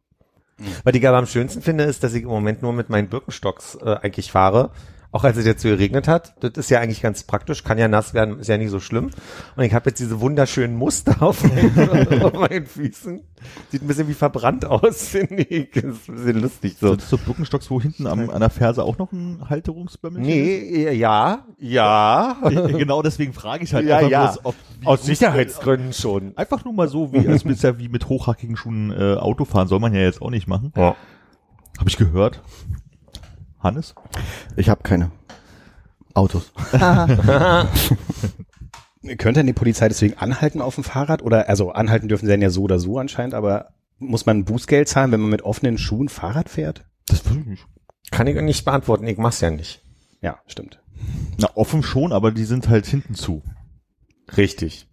Was 0.83 0.93
ich 0.93 1.07
aber 1.07 1.17
am 1.17 1.25
schönsten 1.25 1.61
finde, 1.61 1.85
ist, 1.85 2.03
dass 2.03 2.13
ich 2.13 2.23
im 2.23 2.29
Moment 2.29 2.61
nur 2.61 2.73
mit 2.73 2.89
meinen 2.89 3.07
Birkenstocks 3.07 3.75
äh, 3.75 3.95
eigentlich 4.01 4.29
fahre. 4.29 4.71
Auch 5.13 5.25
als 5.25 5.35
es 5.35 5.45
jetzt 5.45 5.61
so 5.61 5.67
geregnet 5.67 6.07
hat. 6.07 6.35
Das 6.39 6.53
ist 6.55 6.69
ja 6.69 6.79
eigentlich 6.79 7.01
ganz 7.01 7.23
praktisch, 7.23 7.65
kann 7.65 7.77
ja 7.77 7.89
nass 7.89 8.13
werden, 8.13 8.39
ist 8.39 8.47
ja 8.47 8.57
nicht 8.57 8.69
so 8.69 8.79
schlimm. 8.79 9.11
Und 9.57 9.63
ich 9.63 9.73
habe 9.73 9.89
jetzt 9.89 9.99
diese 9.99 10.21
wunderschönen 10.21 10.77
Muster 10.77 11.21
auf 11.21 11.43
meinen, 11.43 12.21
auf 12.23 12.33
meinen 12.33 12.65
Füßen. 12.65 13.21
Sieht 13.69 13.81
ein 13.81 13.87
bisschen 13.87 14.07
wie 14.07 14.13
verbrannt 14.13 14.63
aus, 14.63 15.07
finde 15.09 15.43
ich. 15.43 15.71
Das 15.71 15.83
ist 15.83 16.07
ein 16.09 16.15
bisschen 16.15 16.41
lustig 16.41 16.77
so. 16.79 16.89
Sind 16.89 17.01
das 17.01 17.09
so 17.09 17.17
Birkenstocks, 17.17 17.69
wo 17.69 17.81
hinten 17.81 18.07
am, 18.07 18.29
an 18.29 18.39
der 18.39 18.49
Ferse 18.49 18.83
auch 18.85 18.97
noch 18.97 19.11
ein 19.11 19.49
Halterungsbömmelchen 19.49 20.33
Nee, 20.33 20.91
ja, 20.93 21.45
ja. 21.59 22.37
ist? 22.49 22.77
Genau 22.77 23.01
deswegen 23.01 23.33
frage 23.33 23.65
ich 23.65 23.73
halt 23.73 23.85
Ja, 23.85 23.97
einfach 23.97 24.09
ja. 24.09 24.31
bloß, 24.31 24.45
ob, 24.45 24.55
Aus 24.85 25.03
Sicherheitsgründen 25.03 25.91
schon. 25.91 26.37
Einfach 26.37 26.63
nur 26.63 26.73
mal 26.73 26.87
so, 26.87 27.11
wie 27.11 27.25
es 27.25 27.43
bisher 27.43 27.79
wie 27.79 27.89
mit 27.89 28.07
hochhackigen 28.07 28.55
Schuhen 28.55 28.91
äh, 28.91 29.15
Autofahren 29.15 29.67
soll 29.67 29.79
man 29.81 29.93
ja 29.93 29.99
jetzt 29.99 30.21
auch 30.21 30.29
nicht 30.29 30.47
machen. 30.47 30.71
Ja. 30.77 30.95
Habe 31.77 31.89
ich 31.89 31.97
gehört. 31.97 32.41
Hannes? 33.61 33.95
Ich 34.55 34.69
habe 34.69 34.83
keine 34.83 35.11
Autos. 36.13 36.51
Könnte 39.17 39.39
denn 39.39 39.47
die 39.47 39.53
Polizei 39.53 39.87
deswegen 39.87 40.17
anhalten 40.17 40.61
auf 40.61 40.75
dem 40.75 40.83
Fahrrad? 40.83 41.23
Oder, 41.23 41.49
also 41.49 41.71
anhalten 41.71 42.07
dürfen 42.07 42.25
sie 42.25 42.31
dann 42.31 42.41
ja 42.41 42.49
so 42.49 42.63
oder 42.63 42.79
so 42.79 42.99
anscheinend, 42.99 43.33
aber 43.33 43.73
muss 43.97 44.25
man 44.25 44.39
ein 44.39 44.45
Bußgeld 44.45 44.87
zahlen, 44.87 45.11
wenn 45.11 45.21
man 45.21 45.29
mit 45.29 45.43
offenen 45.43 45.77
Schuhen 45.77 46.09
Fahrrad 46.09 46.49
fährt? 46.49 46.85
Das 47.07 47.27
will 47.29 47.39
ich 47.39 47.45
nicht. 47.45 47.65
Kann 48.11 48.27
ich 48.27 48.39
nicht 48.41 48.65
beantworten, 48.65 49.07
ich 49.07 49.17
mach's 49.17 49.41
ja 49.41 49.49
nicht. 49.49 49.81
Ja, 50.21 50.39
stimmt. 50.45 50.81
Na, 51.37 51.49
offen 51.55 51.81
schon, 51.81 52.11
aber 52.11 52.31
die 52.31 52.43
sind 52.43 52.69
halt 52.69 52.85
hinten 52.85 53.15
zu. 53.15 53.41
Richtig. 54.37 54.87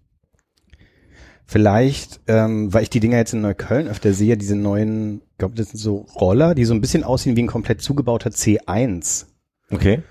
Vielleicht, 1.50 2.21
ähm, 2.26 2.75
weil 2.75 2.83
ich 2.83 2.90
die 2.90 3.00
Dinger 3.00 3.17
jetzt 3.17 3.33
in 3.33 3.40
Neukölln 3.40 3.88
öfter 3.88 4.12
sehe, 4.12 4.37
diese 4.37 4.55
neuen, 4.55 5.23
ich 5.33 5.38
glaube, 5.38 5.55
das 5.55 5.71
sind 5.71 5.78
so 5.78 6.05
Roller, 6.21 6.55
die 6.55 6.67
so 6.67 6.75
ein 6.75 6.83
bisschen 6.83 7.05
aussehen 7.05 7.37
wie 7.37 7.43
ein 7.43 7.47
komplett 7.47 7.81
zugebauter 7.81 8.28
C1. 8.28 9.25
Okay. 9.71 10.02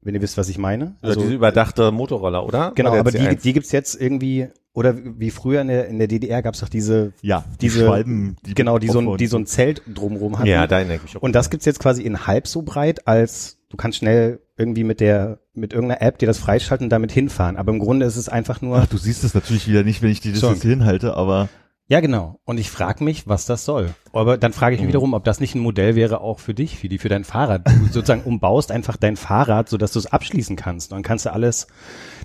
Wenn 0.00 0.16
ihr 0.16 0.20
wisst, 0.20 0.36
was 0.36 0.48
ich 0.48 0.58
meine. 0.58 0.96
Also 1.00 1.20
diese 1.20 1.34
überdachte 1.34 1.92
Motorroller, 1.92 2.44
oder? 2.44 2.72
Genau, 2.74 2.90
Oder 2.90 3.00
aber 3.00 3.12
der 3.12 3.20
die, 3.20 3.36
C1? 3.36 3.42
die 3.42 3.52
gibt's 3.52 3.70
jetzt 3.70 4.00
irgendwie, 4.00 4.48
oder 4.72 4.96
wie 4.96 5.30
früher 5.30 5.60
in 5.60 5.68
der, 5.68 5.86
in 5.86 6.00
der 6.00 6.08
DDR 6.08 6.42
gab's 6.42 6.58
doch 6.58 6.68
diese, 6.68 7.12
Ja, 7.22 7.44
diese, 7.60 7.84
Schwalben, 7.84 8.36
die 8.44 8.54
genau, 8.54 8.80
die 8.80 8.88
so, 8.88 8.98
ein, 8.98 9.16
die 9.16 9.28
so 9.28 9.36
ein 9.36 9.46
Zelt 9.46 9.82
drumrum 9.86 10.40
hatten. 10.40 10.48
Ja, 10.48 10.66
da 10.66 10.78
erinnere 10.78 10.96
ich 10.96 11.02
mich 11.04 11.16
auch. 11.16 11.22
Und 11.22 11.36
das 11.36 11.50
gibt's 11.50 11.66
jetzt 11.66 11.78
quasi 11.78 12.02
in 12.02 12.26
halb 12.26 12.48
so 12.48 12.62
breit, 12.62 13.06
als 13.06 13.58
du 13.68 13.76
kannst 13.76 13.98
schnell 13.98 14.40
irgendwie 14.56 14.82
mit 14.82 14.98
der 14.98 15.38
mit 15.60 15.72
irgendeiner 15.72 16.02
App 16.02 16.18
dir 16.18 16.26
das 16.26 16.38
freischalten 16.38 16.86
und 16.86 16.90
damit 16.90 17.12
hinfahren. 17.12 17.56
Aber 17.56 17.72
im 17.72 17.78
Grunde 17.78 18.06
ist 18.06 18.16
es 18.16 18.28
einfach 18.28 18.60
nur. 18.60 18.78
Ach, 18.78 18.86
du 18.86 18.96
siehst 18.98 19.24
es 19.24 19.34
natürlich 19.34 19.68
wieder 19.68 19.82
nicht, 19.82 20.02
wenn 20.02 20.10
ich 20.10 20.20
die 20.20 20.28
Schon. 20.28 20.34
Distanz 20.34 20.62
hier 20.62 20.70
hinhalte, 20.70 21.14
aber 21.14 21.48
Ja, 21.86 22.00
genau. 22.00 22.40
Und 22.44 22.58
ich 22.58 22.70
frage 22.70 23.04
mich, 23.04 23.28
was 23.28 23.46
das 23.46 23.64
soll. 23.64 23.94
Aber 24.12 24.38
dann 24.38 24.52
frage 24.52 24.74
ich 24.74 24.80
mich 24.80 24.88
wiederum, 24.88 25.14
ob 25.14 25.24
das 25.24 25.40
nicht 25.40 25.54
ein 25.54 25.60
Modell 25.60 25.94
wäre 25.94 26.20
auch 26.20 26.40
für 26.40 26.54
dich, 26.54 26.78
für 26.78 26.88
die, 26.88 26.98
für 26.98 27.08
dein 27.08 27.24
Fahrrad. 27.24 27.66
Du 27.66 27.86
sozusagen 27.92 28.22
umbaust 28.22 28.72
einfach 28.72 28.96
dein 28.96 29.16
Fahrrad, 29.16 29.68
sodass 29.68 29.92
du 29.92 29.98
es 29.98 30.06
abschließen 30.06 30.56
kannst. 30.56 30.90
Und 30.92 30.96
dann 30.96 31.02
kannst 31.02 31.26
du 31.26 31.32
alles 31.32 31.66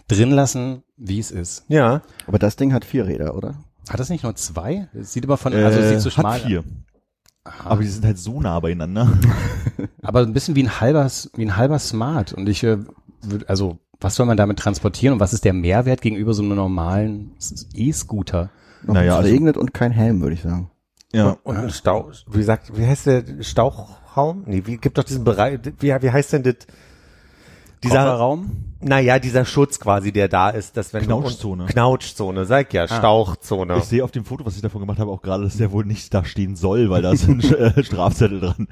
drin 0.07 0.31
lassen, 0.31 0.83
wie 0.97 1.19
es 1.19 1.31
ist. 1.31 1.65
Ja. 1.67 2.01
Aber 2.27 2.39
das 2.39 2.55
Ding 2.55 2.73
hat 2.73 2.85
vier 2.85 3.07
Räder, 3.07 3.35
oder? 3.35 3.55
Hat 3.89 3.99
das 3.99 4.09
nicht 4.09 4.23
nur 4.23 4.35
zwei? 4.35 4.87
Es 4.93 5.13
sieht 5.13 5.25
aber 5.25 5.37
von, 5.37 5.53
also 5.53 5.79
es 5.79 5.85
äh, 5.85 5.89
sieht 5.89 6.01
so 6.01 6.09
schmal 6.09 6.39
hat 6.39 6.47
vier. 6.47 6.63
Aber 7.63 7.81
die 7.81 7.87
sind 7.87 8.05
halt 8.05 8.17
so 8.17 8.41
nah 8.41 8.59
beieinander. 8.59 9.07
Aber 10.01 10.21
ein 10.21 10.33
bisschen 10.33 10.55
wie 10.55 10.63
ein 10.63 10.79
halber, 10.79 11.07
wie 11.35 11.45
ein 11.45 11.57
halber 11.57 11.77
Smart. 11.77 12.33
Und 12.33 12.49
ich, 12.49 12.63
äh, 12.63 12.77
also, 13.47 13.77
was 13.99 14.15
soll 14.15 14.25
man 14.25 14.37
damit 14.37 14.59
transportieren 14.59 15.13
und 15.13 15.19
was 15.19 15.33
ist 15.33 15.45
der 15.45 15.53
Mehrwert 15.53 16.01
gegenüber 16.01 16.33
so 16.33 16.43
einem 16.43 16.55
normalen 16.55 17.31
E-Scooter? 17.73 18.49
Naja, 18.83 19.13
es 19.13 19.17
also- 19.19 19.29
regnet 19.31 19.57
und 19.57 19.73
kein 19.73 19.91
Helm, 19.91 20.21
würde 20.21 20.33
ich 20.35 20.41
sagen. 20.41 20.69
Ja. 21.13 21.37
Und 21.43 21.55
ein 21.55 21.69
Stau, 21.69 22.11
wie 22.27 22.43
sagt, 22.43 22.77
wie 22.77 22.85
heißt 22.85 23.05
der 23.05 23.23
Stauchraum? 23.41 24.43
Nee, 24.47 24.63
wie 24.65 24.77
gibt 24.77 24.97
doch 24.97 25.03
diesen 25.03 25.23
Bereich, 25.23 25.59
wie, 25.79 25.87
wie 26.01 26.11
heißt 26.11 26.33
denn 26.33 26.43
das? 26.43 26.55
Dieser, 27.83 28.03
Kofferraum? 28.03 28.51
naja, 28.81 29.19
dieser 29.19 29.45
Schutz 29.45 29.79
quasi, 29.79 30.11
der 30.11 30.27
da 30.27 30.49
ist, 30.49 30.75
dass 30.75 30.93
wenn 30.93 31.01
du- 31.01 31.05
Knautschzone. 31.07 31.65
Knautschzone, 31.67 32.45
sag 32.45 32.73
ja, 32.73 32.87
Stauchzone. 32.87 33.77
Ich 33.77 33.85
sehe 33.85 34.03
auf 34.03 34.11
dem 34.11 34.25
Foto, 34.25 34.45
was 34.45 34.55
ich 34.55 34.61
davon 34.61 34.81
gemacht 34.81 34.99
habe, 34.99 35.11
auch 35.11 35.21
gerade, 35.21 35.43
dass 35.43 35.57
der 35.57 35.71
wohl 35.71 35.85
nicht 35.85 36.13
da 36.13 36.25
stehen 36.25 36.55
soll, 36.55 36.89
weil 36.89 37.01
da 37.01 37.11
ist 37.11 37.27
ein 37.29 37.39
äh, 37.41 37.83
Strafzettel 37.83 38.39
dran. 38.41 38.67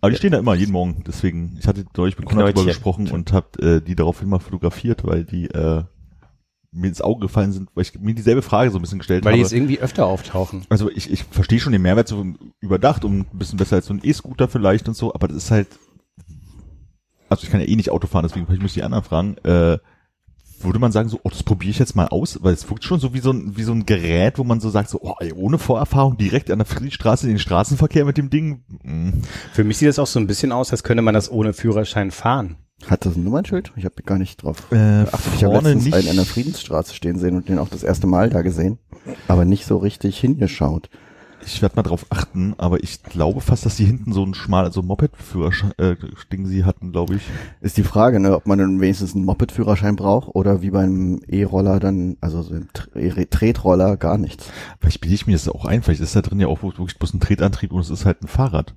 Aber 0.00 0.10
die 0.10 0.16
stehen 0.16 0.30
da 0.32 0.38
immer, 0.38 0.54
jeden 0.54 0.72
Morgen. 0.72 1.02
Deswegen, 1.06 1.56
ich 1.58 1.66
hatte 1.66 1.84
deutlich 1.92 2.18
mit 2.18 2.28
Konrad 2.28 2.46
drüber 2.48 2.52
Knäutchen. 2.52 2.68
gesprochen 2.68 3.10
und 3.10 3.32
habe 3.32 3.60
äh, 3.60 3.80
die 3.80 3.96
daraufhin 3.96 4.28
mal 4.28 4.38
fotografiert, 4.38 5.04
weil 5.04 5.24
die 5.24 5.46
äh, 5.46 5.82
mir 6.70 6.88
ins 6.88 7.00
Auge 7.00 7.20
gefallen 7.22 7.52
sind, 7.52 7.70
weil 7.74 7.82
ich 7.82 7.98
mir 7.98 8.14
dieselbe 8.14 8.42
Frage 8.42 8.70
so 8.70 8.78
ein 8.78 8.82
bisschen 8.82 8.98
gestellt 8.98 9.24
Weil 9.24 9.32
die 9.32 9.38
habe. 9.40 9.42
jetzt 9.48 9.52
irgendwie 9.52 9.80
öfter 9.80 10.06
auftauchen. 10.06 10.66
Also 10.68 10.90
ich, 10.90 11.10
ich 11.10 11.24
verstehe 11.24 11.58
schon 11.60 11.72
den 11.72 11.82
Mehrwert 11.82 12.08
so 12.08 12.24
überdacht 12.60 13.04
und 13.04 13.20
ein 13.32 13.38
bisschen 13.38 13.56
besser 13.58 13.76
als 13.76 13.86
so 13.86 13.94
ein 13.94 14.00
E-Scooter 14.02 14.48
vielleicht 14.48 14.86
und 14.86 14.94
so, 14.94 15.14
aber 15.14 15.28
das 15.28 15.38
ist 15.38 15.50
halt, 15.50 15.68
also 17.28 17.44
ich 17.44 17.50
kann 17.50 17.60
ja 17.60 17.66
eh 17.66 17.74
nicht 17.76 17.90
Auto 17.90 18.06
fahren, 18.06 18.24
deswegen 18.24 18.46
ich 18.52 18.60
muss 18.60 18.74
die 18.74 18.82
anderen 18.82 19.04
fragen, 19.04 19.36
äh, 19.38 19.78
würde 20.62 20.78
man 20.78 20.92
sagen 20.92 21.08
so, 21.08 21.20
oh, 21.22 21.28
das 21.28 21.42
probiere 21.42 21.70
ich 21.70 21.78
jetzt 21.78 21.96
mal 21.96 22.08
aus, 22.08 22.38
weil 22.42 22.54
es 22.54 22.68
wirkt 22.68 22.84
schon 22.84 23.00
so 23.00 23.14
wie 23.14 23.20
so 23.20 23.30
ein, 23.30 23.56
wie 23.56 23.62
so 23.62 23.72
ein 23.72 23.86
Gerät, 23.86 24.38
wo 24.38 24.44
man 24.44 24.60
so 24.60 24.70
sagt 24.70 24.90
so, 24.90 25.00
oh, 25.02 25.14
ey, 25.20 25.32
ohne 25.32 25.58
Vorerfahrung 25.58 26.16
direkt 26.16 26.50
an 26.50 26.58
der 26.58 26.66
Friedrichstraße 26.66 27.26
in 27.26 27.34
den 27.34 27.38
Straßenverkehr 27.38 28.04
mit 28.04 28.18
dem 28.18 28.30
Ding. 28.30 28.62
Mm. 28.82 29.10
Für 29.52 29.64
mich 29.64 29.78
sieht 29.78 29.88
das 29.88 29.98
auch 29.98 30.06
so 30.06 30.18
ein 30.18 30.26
bisschen 30.26 30.52
aus, 30.52 30.70
als 30.70 30.82
könnte 30.82 31.02
man 31.02 31.14
das 31.14 31.30
ohne 31.30 31.52
Führerschein 31.52 32.10
fahren. 32.10 32.56
Hat 32.86 33.04
das 33.04 33.16
ein 33.16 33.24
Nummernschild? 33.24 33.72
Ich 33.76 33.84
habe 33.84 34.02
gar 34.04 34.18
nicht 34.18 34.42
drauf. 34.42 34.70
Äh, 34.70 35.04
geachtet. 35.04 35.32
ich 35.36 35.44
habe 35.44 35.54
letztens 35.54 35.84
nicht. 35.84 35.94
einen 35.94 36.08
an 36.08 36.16
der 36.16 36.24
Friedensstraße 36.24 36.94
stehen 36.94 37.18
sehen 37.18 37.36
und 37.36 37.48
den 37.48 37.58
auch 37.58 37.68
das 37.68 37.82
erste 37.82 38.06
Mal 38.06 38.30
da 38.30 38.42
gesehen, 38.42 38.78
aber 39.26 39.44
nicht 39.44 39.66
so 39.66 39.78
richtig 39.78 40.18
hingeschaut. 40.18 40.88
Ich 41.44 41.62
werde 41.62 41.76
mal 41.76 41.82
drauf 41.82 42.06
achten, 42.10 42.54
aber 42.58 42.82
ich 42.82 43.02
glaube 43.02 43.40
fast, 43.40 43.64
dass 43.64 43.76
die 43.76 43.84
hinten 43.84 44.12
so 44.12 44.22
ein 44.24 44.34
schmal, 44.34 44.70
so 44.72 44.82
Moped-Führerschein, 44.82 45.72
äh, 45.78 45.96
Ding 46.30 46.46
sie 46.46 46.64
hatten, 46.64 46.92
glaube 46.92 47.14
ich. 47.14 47.22
Ist 47.60 47.76
die 47.76 47.84
Frage, 47.84 48.20
ne, 48.20 48.34
ob 48.36 48.46
man 48.46 48.58
dann 48.58 48.80
wenigstens 48.80 49.14
einen 49.14 49.24
Moped-Führerschein 49.24 49.96
braucht 49.96 50.34
oder 50.34 50.60
wie 50.62 50.70
beim 50.70 51.20
E-Roller 51.26 51.80
dann, 51.80 52.16
also 52.20 52.42
so 52.42 52.54
ein 52.54 52.68
Tre- 52.74 53.26
Tretroller 53.30 53.96
gar 53.96 54.18
nichts. 54.18 54.50
Vielleicht 54.80 55.00
bilde 55.00 55.14
ich 55.14 55.26
mir 55.26 55.32
das 55.32 55.48
auch 55.48 55.64
ein, 55.64 55.82
vielleicht 55.82 56.00
ist 56.02 56.14
da 56.16 56.22
drin 56.22 56.40
ja 56.40 56.48
auch 56.48 56.62
wirklich 56.62 56.98
bloß 56.98 57.14
ein 57.14 57.20
Tretantrieb 57.20 57.72
und 57.72 57.80
es 57.80 57.90
ist 57.90 58.04
halt 58.04 58.22
ein 58.22 58.28
Fahrrad. 58.28 58.74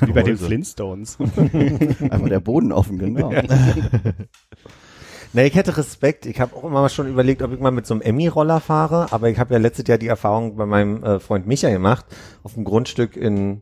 Wie 0.00 0.12
bei 0.12 0.22
den. 0.22 0.38
Flintstones. 0.38 1.18
Einfach 2.00 2.28
der 2.28 2.40
Boden 2.40 2.72
offen, 2.72 2.98
genau. 2.98 3.32
Na, 5.36 5.44
ich 5.44 5.54
hätte 5.54 5.76
Respekt. 5.76 6.24
Ich 6.24 6.40
habe 6.40 6.56
auch 6.56 6.64
immer 6.64 6.80
mal 6.80 6.88
schon 6.88 7.08
überlegt, 7.08 7.42
ob 7.42 7.52
ich 7.52 7.60
mal 7.60 7.70
mit 7.70 7.86
so 7.86 7.92
einem 7.92 8.00
Emmy-Roller 8.00 8.58
fahre, 8.58 9.08
aber 9.12 9.28
ich 9.28 9.38
habe 9.38 9.52
ja 9.52 9.60
letztes 9.60 9.86
Jahr 9.86 9.98
die 9.98 10.06
Erfahrung 10.06 10.56
bei 10.56 10.64
meinem 10.64 11.04
äh, 11.04 11.20
Freund 11.20 11.46
Micha 11.46 11.68
gemacht, 11.68 12.06
auf 12.42 12.54
dem 12.54 12.64
Grundstück 12.64 13.18
in, 13.18 13.60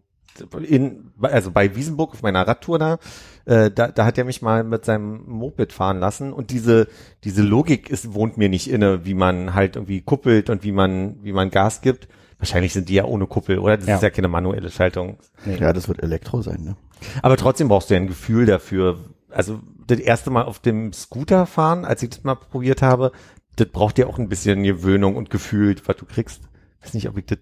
in 0.68 1.10
also 1.20 1.50
bei 1.50 1.74
Wiesenburg 1.74 2.12
auf 2.12 2.22
meiner 2.22 2.46
Radtour 2.46 2.78
da, 2.78 2.98
äh, 3.46 3.72
da, 3.72 3.88
da 3.88 4.04
hat 4.04 4.16
er 4.18 4.24
mich 4.24 4.40
mal 4.40 4.62
mit 4.62 4.84
seinem 4.84 5.24
Moped 5.26 5.72
fahren 5.72 5.98
lassen 5.98 6.32
und 6.32 6.52
diese, 6.52 6.86
diese 7.24 7.42
Logik 7.42 7.90
ist, 7.90 8.14
wohnt 8.14 8.36
mir 8.36 8.48
nicht 8.48 8.70
inne, 8.70 9.04
wie 9.04 9.14
man 9.14 9.54
halt 9.54 9.74
irgendwie 9.74 10.00
kuppelt 10.00 10.50
und 10.50 10.62
wie 10.62 10.70
man, 10.70 11.16
wie 11.24 11.32
man 11.32 11.50
Gas 11.50 11.80
gibt. 11.80 12.06
Wahrscheinlich 12.38 12.72
sind 12.72 12.88
die 12.88 12.94
ja 12.94 13.04
ohne 13.04 13.26
Kuppel, 13.26 13.58
oder? 13.58 13.78
Das 13.78 13.88
Ja. 13.88 13.96
ist 13.96 14.02
ja 14.02 14.10
keine 14.10 14.28
manuelle 14.28 14.70
Schaltung. 14.70 15.18
Ja, 15.58 15.72
das 15.72 15.88
wird 15.88 16.00
Elektro 16.04 16.40
sein, 16.40 16.62
ne? 16.62 16.76
Aber 17.20 17.36
trotzdem 17.36 17.66
brauchst 17.66 17.90
du 17.90 17.94
ja 17.94 18.00
ein 18.00 18.06
Gefühl 18.06 18.46
dafür. 18.46 18.98
Also 19.28 19.58
das 19.86 19.98
erste 19.98 20.30
Mal 20.30 20.44
auf 20.44 20.58
dem 20.58 20.92
Scooter 20.92 21.46
fahren, 21.46 21.84
als 21.84 22.02
ich 22.02 22.10
das 22.10 22.24
mal 22.24 22.34
probiert 22.34 22.82
habe, 22.82 23.12
das 23.56 23.68
braucht 23.68 23.98
ja 23.98 24.06
auch 24.06 24.18
ein 24.18 24.28
bisschen 24.28 24.62
Gewöhnung 24.62 25.16
und 25.16 25.30
Gefühl, 25.30 25.76
was 25.84 25.96
du 25.96 26.06
kriegst. 26.06 26.42
weiß 26.82 26.94
nicht, 26.94 27.08
ob 27.08 27.16
ich 27.18 27.26
das 27.26 27.38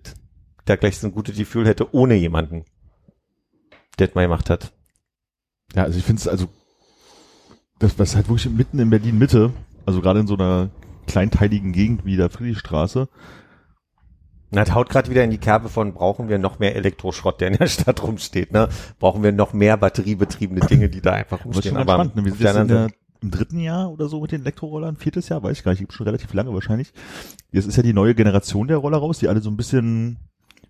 da 0.64 0.76
gleich 0.76 0.98
so 0.98 1.06
ein 1.06 1.14
gutes 1.14 1.36
Gefühl 1.36 1.66
hätte, 1.66 1.94
ohne 1.94 2.14
jemanden, 2.14 2.64
der 3.98 4.08
das 4.08 4.14
mal 4.14 4.22
gemacht 4.22 4.50
hat. 4.50 4.72
Ja, 5.74 5.84
also 5.84 5.98
ich 5.98 6.04
finde 6.04 6.20
es 6.20 6.28
also, 6.28 6.48
das 7.78 7.98
was 7.98 8.14
halt 8.14 8.28
wirklich 8.28 8.52
mitten 8.52 8.78
in 8.78 8.90
Berlin 8.90 9.18
Mitte, 9.18 9.52
also 9.86 10.00
gerade 10.00 10.20
in 10.20 10.26
so 10.26 10.34
einer 10.34 10.70
kleinteiligen 11.06 11.72
Gegend 11.72 12.04
wie 12.04 12.16
der 12.16 12.30
Friedrichstraße, 12.30 13.08
Na, 14.52 14.64
das 14.64 14.74
haut 14.74 14.90
gerade 14.90 15.10
wieder 15.10 15.24
in 15.24 15.30
die 15.30 15.38
Kerbe 15.38 15.70
von, 15.70 15.94
brauchen 15.94 16.28
wir 16.28 16.38
noch 16.38 16.58
mehr 16.58 16.76
Elektroschrott, 16.76 17.40
der 17.40 17.48
in 17.48 17.56
der 17.56 17.68
Stadt 17.68 18.02
rumsteht, 18.02 18.52
ne? 18.52 18.68
Brauchen 18.98 19.22
wir 19.22 19.32
noch 19.32 19.54
mehr 19.54 19.78
batteriebetriebene 19.78 20.60
Dinge, 20.66 20.90
die 20.90 21.00
da 21.00 21.12
einfach 21.12 21.40
Aber 21.40 21.50
ist 21.50 21.56
rumstehen. 21.56 21.76
schon 21.76 21.86
ganz 21.86 21.90
spannend. 21.90 22.16
Ne? 22.16 22.38
Wir 22.38 22.52
sind 22.52 22.62
in 22.62 22.68
der, 22.68 22.88
im 23.22 23.30
dritten 23.30 23.58
Jahr 23.58 23.90
oder 23.90 24.08
so 24.08 24.20
mit 24.20 24.30
den 24.30 24.42
Elektrorollern, 24.42 24.96
viertes 24.96 25.30
Jahr, 25.30 25.42
weiß 25.42 25.56
ich 25.56 25.64
gar 25.64 25.72
nicht, 25.72 25.80
gibt 25.80 25.94
schon 25.94 26.04
relativ 26.04 26.34
lange 26.34 26.52
wahrscheinlich. 26.52 26.92
Jetzt 27.50 27.66
ist 27.66 27.76
ja 27.76 27.82
die 27.82 27.94
neue 27.94 28.14
Generation 28.14 28.68
der 28.68 28.76
Roller 28.76 28.98
raus, 28.98 29.18
die 29.18 29.28
alle 29.28 29.40
so 29.40 29.50
ein 29.50 29.56
bisschen 29.56 30.18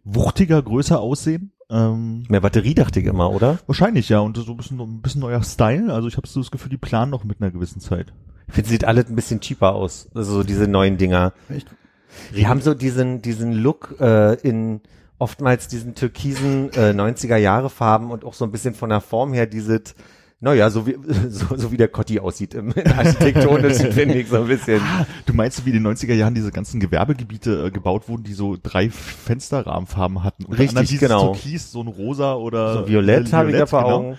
wuchtiger, 0.05 0.63
größer 0.63 1.01
aussehen. 1.01 1.53
Ähm, 1.69 2.25
mehr 2.29 2.41
Batterie 2.41 2.75
dachte 2.75 3.01
ich 3.01 3.07
immer, 3.07 3.33
oder? 3.33 3.59
wahrscheinlich 3.67 4.09
ja 4.09 4.21
und 4.21 4.37
so 4.37 4.53
ein 4.53 4.57
bisschen, 4.59 4.79
ein 4.79 5.01
bisschen 5.01 5.23
neuer 5.23 5.43
Style. 5.43 5.93
Also 5.93 6.07
ich 6.07 6.17
habe 6.17 6.29
so 6.29 6.39
das 6.41 6.51
Gefühl, 6.51 6.71
die 6.71 6.77
planen 6.77 7.11
noch 7.11 7.25
mit 7.25 7.41
einer 7.41 7.51
gewissen 7.51 7.81
Zeit. 7.81 8.13
Ich 8.47 8.55
finde, 8.55 8.69
sieht 8.71 8.85
alles 8.85 9.09
ein 9.09 9.17
bisschen 9.17 9.41
cheaper 9.41 9.75
aus. 9.75 10.09
Also 10.15 10.35
so 10.35 10.43
diese 10.45 10.69
neuen 10.69 10.99
Dinger. 10.99 11.33
Echt? 11.49 11.69
Die 12.35 12.47
haben 12.47 12.61
so 12.61 12.75
diesen, 12.75 13.23
diesen 13.23 13.53
Look 13.53 13.97
äh, 14.01 14.35
in 14.41 14.81
oftmals 15.19 15.69
diesen 15.69 15.95
türkisen 15.95 16.73
äh, 16.73 16.91
90er 16.91 17.37
Jahre 17.37 17.71
Farben 17.71 18.11
und 18.11 18.25
auch 18.25 18.35
so 18.35 18.45
ein 18.45 18.51
bisschen 18.51 18.75
von 18.75 18.91
der 18.91 19.01
Form 19.01 19.33
her 19.33 19.47
dieses, 19.47 19.95
naja, 20.41 20.69
so 20.71 20.87
wie, 20.89 20.99
so, 21.29 21.57
so 21.57 21.71
wie 21.71 21.77
der 21.77 21.87
Cotti 21.87 22.19
aussieht 22.19 22.55
im 22.55 22.75
architektonischen, 22.85 23.93
finde 23.93 24.19
ich 24.19 24.29
so 24.29 24.39
ein 24.39 24.49
bisschen. 24.49 24.81
Du 25.25 25.33
meinst, 25.33 25.65
wie 25.65 25.71
in 25.71 25.83
den 25.83 25.87
90er 25.87 26.15
Jahren 26.15 26.35
diese 26.35 26.51
ganzen 26.51 26.81
Gewerbegebiete 26.81 27.67
äh, 27.67 27.71
gebaut 27.71 28.09
wurden, 28.09 28.25
die 28.25 28.33
so 28.35 28.57
drei 28.61 28.91
Fensterrahmenfarben 28.91 30.25
hatten? 30.25 30.45
Unter 30.45 30.59
Richtig, 30.59 30.89
dieses 30.89 31.01
genau. 31.01 31.35
Türkis, 31.35 31.71
so 31.71 31.83
ein 31.83 31.87
rosa 31.87 32.35
oder 32.35 32.75
So 32.75 32.89
violett 32.89 33.29
äh, 33.29 33.33
habe 33.33 33.53
ich 33.53 33.57
da 33.57 33.67
vor 33.67 33.85
genau. 33.85 33.97
Augen. 33.97 34.19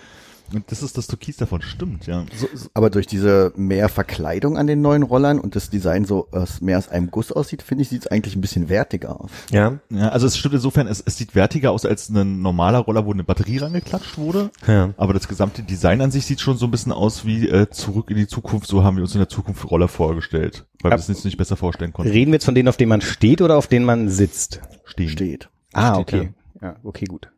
Und 0.53 0.71
das 0.71 0.83
ist 0.83 0.97
das 0.97 1.07
Türkis 1.07 1.37
davon, 1.37 1.61
stimmt, 1.61 2.05
ja. 2.05 2.25
So, 2.35 2.47
so, 2.53 2.67
aber 2.73 2.89
durch 2.89 3.07
diese 3.07 3.53
mehr 3.55 3.89
Verkleidung 3.89 4.57
an 4.57 4.67
den 4.67 4.81
neuen 4.81 5.01
Rollern 5.03 5.39
und 5.39 5.55
das 5.55 5.69
Design 5.69 6.05
so 6.05 6.27
aus, 6.31 6.61
mehr 6.61 6.77
aus 6.77 6.89
einem 6.89 7.09
Guss 7.09 7.31
aussieht, 7.31 7.63
finde 7.63 7.81
ich, 7.83 7.89
sieht 7.89 8.01
es 8.03 8.07
eigentlich 8.07 8.35
ein 8.35 8.41
bisschen 8.41 8.69
wertiger 8.69 9.19
aus. 9.21 9.31
Ja. 9.49 9.79
Ja, 9.89 10.09
also 10.09 10.27
es 10.27 10.37
stimmt 10.37 10.53
insofern, 10.55 10.85
es, 10.87 11.01
es 11.05 11.17
sieht 11.17 11.33
wertiger 11.33 11.71
aus 11.71 11.85
als 11.85 12.09
ein 12.09 12.41
normaler 12.41 12.79
Roller, 12.79 13.05
wo 13.05 13.13
eine 13.13 13.23
Batterie 13.23 13.57
rangeklatscht 13.59 14.17
wurde. 14.17 14.51
ja. 14.67 14.93
Aber 14.97 15.13
das 15.13 15.27
gesamte 15.27 15.63
Design 15.63 16.01
an 16.01 16.11
sich 16.11 16.25
sieht 16.25 16.39
schon 16.41 16.57
so 16.57 16.65
ein 16.65 16.71
bisschen 16.71 16.91
aus 16.91 17.25
wie 17.25 17.47
äh, 17.49 17.69
zurück 17.71 18.09
in 18.11 18.17
die 18.17 18.27
Zukunft. 18.27 18.67
So 18.67 18.83
haben 18.83 18.97
wir 18.97 19.03
uns 19.03 19.13
in 19.15 19.19
der 19.19 19.29
Zukunft 19.29 19.69
Roller 19.71 19.87
vorgestellt, 19.87 20.65
weil 20.81 20.91
wir 20.91 20.95
Ab- 20.95 20.99
es 20.99 21.09
uns 21.09 21.23
nicht 21.25 21.37
besser 21.37 21.55
vorstellen 21.55 21.93
konnten. 21.93 22.11
Reden 22.11 22.31
wir 22.31 22.35
jetzt 22.35 22.45
von 22.45 22.53
denen, 22.55 22.67
auf 22.67 22.77
denen 22.77 22.89
man 22.89 23.01
steht 23.01 23.41
oder 23.41 23.57
auf 23.57 23.67
denen 23.67 23.85
man 23.85 24.09
sitzt? 24.09 24.61
Stehen. 24.85 25.09
Steht. 25.09 25.49
Ah, 25.73 25.95
Steht 25.95 26.13
okay. 26.13 26.33
Ja, 26.61 26.75
okay, 26.83 27.05
gut. 27.05 27.29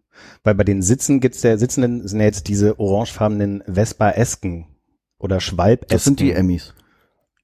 Weil 0.43 0.55
bei 0.55 0.63
den 0.63 0.81
Sitzen 0.81 1.19
gibt's 1.19 1.41
der 1.41 1.57
Sitzenden 1.57 2.07
sind 2.07 2.19
ja 2.19 2.25
jetzt 2.25 2.48
diese 2.48 2.79
orangefarbenen 2.79 3.63
Vespa-Esken 3.72 4.67
oder 5.19 5.39
Schwalb-Esken. 5.39 5.95
Das 5.95 6.03
sind 6.03 6.19
die 6.19 6.31
Emmys. 6.31 6.74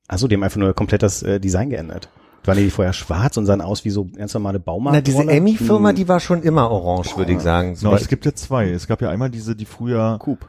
Achso, 0.08 0.28
die 0.28 0.36
haben 0.36 0.44
einfach 0.44 0.60
nur 0.60 0.74
komplett 0.74 1.04
das 1.04 1.24
äh, 1.24 1.40
Design 1.40 1.70
geändert. 1.70 2.10
Waren 2.44 2.58
die 2.58 2.70
vorher 2.72 2.94
schwarz 2.94 3.38
und 3.38 3.46
sahen 3.46 3.62
aus 3.62 3.86
wie 3.86 3.92
so 3.92 4.06
ganz 4.06 4.34
normale 4.34 4.60
Baumarkt. 4.60 4.96
Na, 4.96 5.02
diese 5.02 5.24
Emmy-Firma, 5.32 5.94
die 5.94 6.08
war 6.08 6.20
schon 6.20 6.42
immer 6.42 6.72
orange, 6.72 7.16
würde 7.16 7.34
ich 7.34 7.40
sagen. 7.40 7.76
Genau, 7.80 7.94
es 7.96 8.08
gibt 8.08 8.26
ja 8.26 8.34
zwei. 8.34 8.70
Es 8.72 8.88
gab 8.88 9.02
ja 9.02 9.10
einmal 9.10 9.30
diese, 9.30 9.56
die 9.56 9.66
früher 9.66 10.18
Coop. 10.20 10.48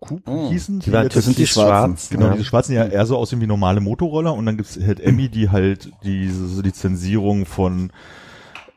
Coop 0.00 0.22
Oh. 0.26 0.48
hießen. 0.50 0.80
die 0.80 0.92
waren 0.92 1.08
das 1.08 1.24
sind 1.24 1.36
die 1.38 1.46
Schwarzen. 1.46 1.96
schwarz. 1.96 2.08
Genau, 2.10 2.26
ja. 2.26 2.32
diese 2.32 2.44
schwarzen, 2.44 2.72
die 2.72 2.76
ja 2.76 2.86
eher 2.86 3.04
so 3.04 3.16
aussehen 3.18 3.40
wie 3.40 3.46
normale 3.46 3.80
Motorroller 3.80 4.32
und 4.34 4.46
dann 4.46 4.56
gibt's 4.56 4.78
halt 4.80 4.98
Emmy, 5.00 5.28
die 5.28 5.50
halt 5.50 5.90
diese 6.04 6.62
Lizenzierung 6.62 7.44
von 7.46 7.90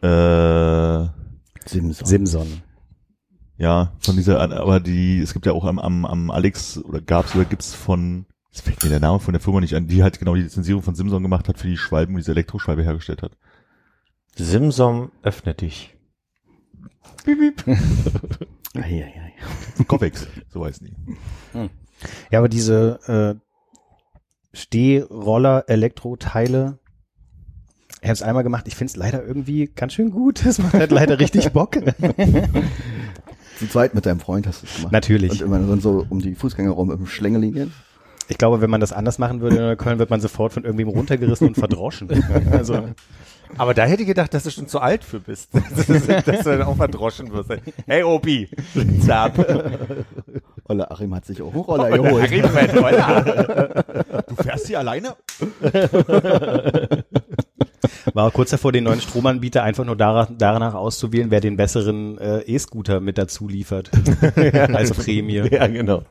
äh, 0.02 1.08
Simson. 1.66 2.06
Simson. 2.06 2.48
Ja, 3.58 3.94
von 4.00 4.16
dieser, 4.16 4.40
aber 4.40 4.80
die, 4.80 5.20
es 5.20 5.34
gibt 5.34 5.46
ja 5.46 5.54
auch 5.54 5.66
am, 5.66 5.80
am, 5.80 6.06
am 6.06 6.32
Alex 6.32 6.78
oder 6.80 7.02
gab's 7.02 7.36
oder 7.36 7.46
gibt's 7.46 7.74
von, 7.74 8.26
jetzt 8.52 8.62
fällt 8.62 8.84
mir 8.84 8.90
der 8.90 9.00
Name 9.00 9.20
von 9.20 9.34
der 9.34 9.42
Firma 9.42 9.62
nicht 9.62 9.76
an, 9.76 9.88
die 9.88 10.04
halt 10.04 10.20
genau 10.20 10.36
die 10.36 10.42
Lizenzierung 10.42 10.82
von 10.82 10.96
Simson 10.96 11.24
gemacht 11.24 11.48
hat 11.48 11.58
für 11.58 11.68
die 11.68 11.78
Schwalben, 11.78 12.16
diese 12.16 12.32
Elektroschwalbe 12.32 12.84
hergestellt 12.84 13.22
hat. 13.22 13.38
Simsom, 14.36 15.12
öffne 15.22 15.54
dich. 15.54 15.96
Eieiei. 18.76 19.34
Covex, 19.88 20.28
so 20.50 20.66
heißen 20.66 20.88
die. 20.88 20.96
Ja, 22.32 22.40
aber 22.40 22.50
diese 22.50 23.00
äh, 23.08 24.58
Stehroller, 24.58 25.66
Elektroteile, 25.68 26.80
ich 28.02 28.10
habe 28.10 28.14
es 28.14 28.22
einmal 28.22 28.44
gemacht, 28.44 28.68
ich 28.68 28.76
finde 28.76 28.92
es 28.92 28.98
leider 28.98 29.24
irgendwie 29.24 29.68
ganz 29.68 29.94
schön 29.94 30.12
gut. 30.12 30.46
Es 30.46 30.60
macht 30.60 30.74
halt 30.74 30.92
leider 30.92 31.20
richtig 31.20 31.50
Bock. 31.54 31.78
Zu 33.64 33.70
zweit 33.70 33.94
mit 33.96 34.06
deinem 34.06 34.20
Freund 34.20 34.46
hast 34.46 34.62
du 34.62 34.68
es 34.68 34.76
gemacht. 34.76 34.92
Natürlich. 34.92 35.32
Und 35.32 35.42
immer 35.42 35.60
dann 35.60 35.80
so 35.80 36.06
um 36.10 36.20
die 36.20 36.36
Fußgänger 36.36 36.72
rum 36.72 36.92
im 36.92 37.08
Schlängelinien. 37.08 37.74
Ich 38.28 38.38
glaube, 38.38 38.62
wenn 38.62 38.70
man 38.70 38.82
das 38.82 38.94
anders 38.94 39.20
machen 39.20 39.42
würde 39.42 39.72
in 39.72 39.78
Köln, 39.78 40.00
wird 40.00 40.10
man 40.10 40.22
sofort 40.22 40.54
von 40.54 40.64
irgendwem 40.64 40.90
runtergerissen 40.90 41.48
und 41.48 41.56
verdroschen. 41.56 42.10
Also, 42.52 42.90
Aber 43.58 43.74
da 43.74 43.86
hätte 43.86 44.02
ich 44.04 44.08
gedacht, 44.08 44.34
dass 44.34 44.44
du 44.44 44.52
schon 44.52 44.68
zu 44.68 44.80
alt 44.80 45.04
für 45.04 45.20
bist. 45.20 45.50
dass 46.26 46.44
du 46.44 46.44
dann 46.44 46.64
auch 46.64 46.76
verdroschen 46.76 47.32
wirst. 47.32 47.52
Hey 47.86 48.04
Opi, 48.04 48.50
zap. 49.02 49.38
Olle 50.68 50.90
Achim 50.90 51.14
hat 51.14 51.26
sich 51.26 51.42
auch 51.42 51.54
einen 51.54 51.62
Roller 51.62 51.98
geholt. 51.98 52.32
Du 54.28 54.36
fährst 54.44 54.68
hier 54.68 54.80
alleine? 54.80 55.16
War 58.14 58.32
kurz 58.32 58.52
davor, 58.52 58.72
den 58.72 58.84
neuen 58.84 59.02
Stromanbieter 59.02 59.64
einfach 59.64 59.86
nur 59.86 59.96
danach, 59.96 60.30
danach 60.38 60.74
auszuwählen, 60.74 61.32
wer 61.32 61.42
den 61.42 61.58
besseren 61.58 62.18
äh, 62.18 62.42
E-Scooter 62.42 63.00
mit 63.00 63.18
dazu 63.18 63.48
liefert. 63.48 63.92
als 64.74 64.94
Prämie. 64.94 65.48
Ja, 65.52 65.68
genau. 65.68 66.04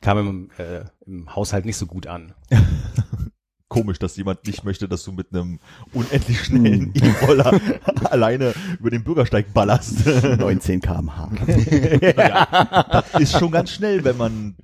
Kam 0.00 0.18
im, 0.18 0.50
äh, 0.58 0.84
im 1.06 1.34
Haushalt 1.34 1.64
nicht 1.64 1.76
so 1.76 1.86
gut 1.86 2.06
an. 2.06 2.34
Komisch, 3.68 3.98
dass 3.98 4.16
jemand 4.16 4.46
nicht 4.46 4.64
möchte, 4.64 4.88
dass 4.88 5.02
du 5.02 5.10
mit 5.10 5.32
einem 5.32 5.58
unendlich 5.92 6.38
schnellen 6.44 6.92
E-Roller 6.94 7.60
alleine 8.04 8.54
über 8.78 8.90
den 8.90 9.02
Bürgersteig 9.02 9.52
ballerst. 9.52 10.06
19 10.06 10.80
kmh. 10.80 11.30
ja, 12.16 12.84
das 12.92 13.20
ist 13.20 13.38
schon 13.38 13.50
ganz 13.50 13.72
schnell, 13.72 14.04
wenn 14.04 14.16
man 14.16 14.54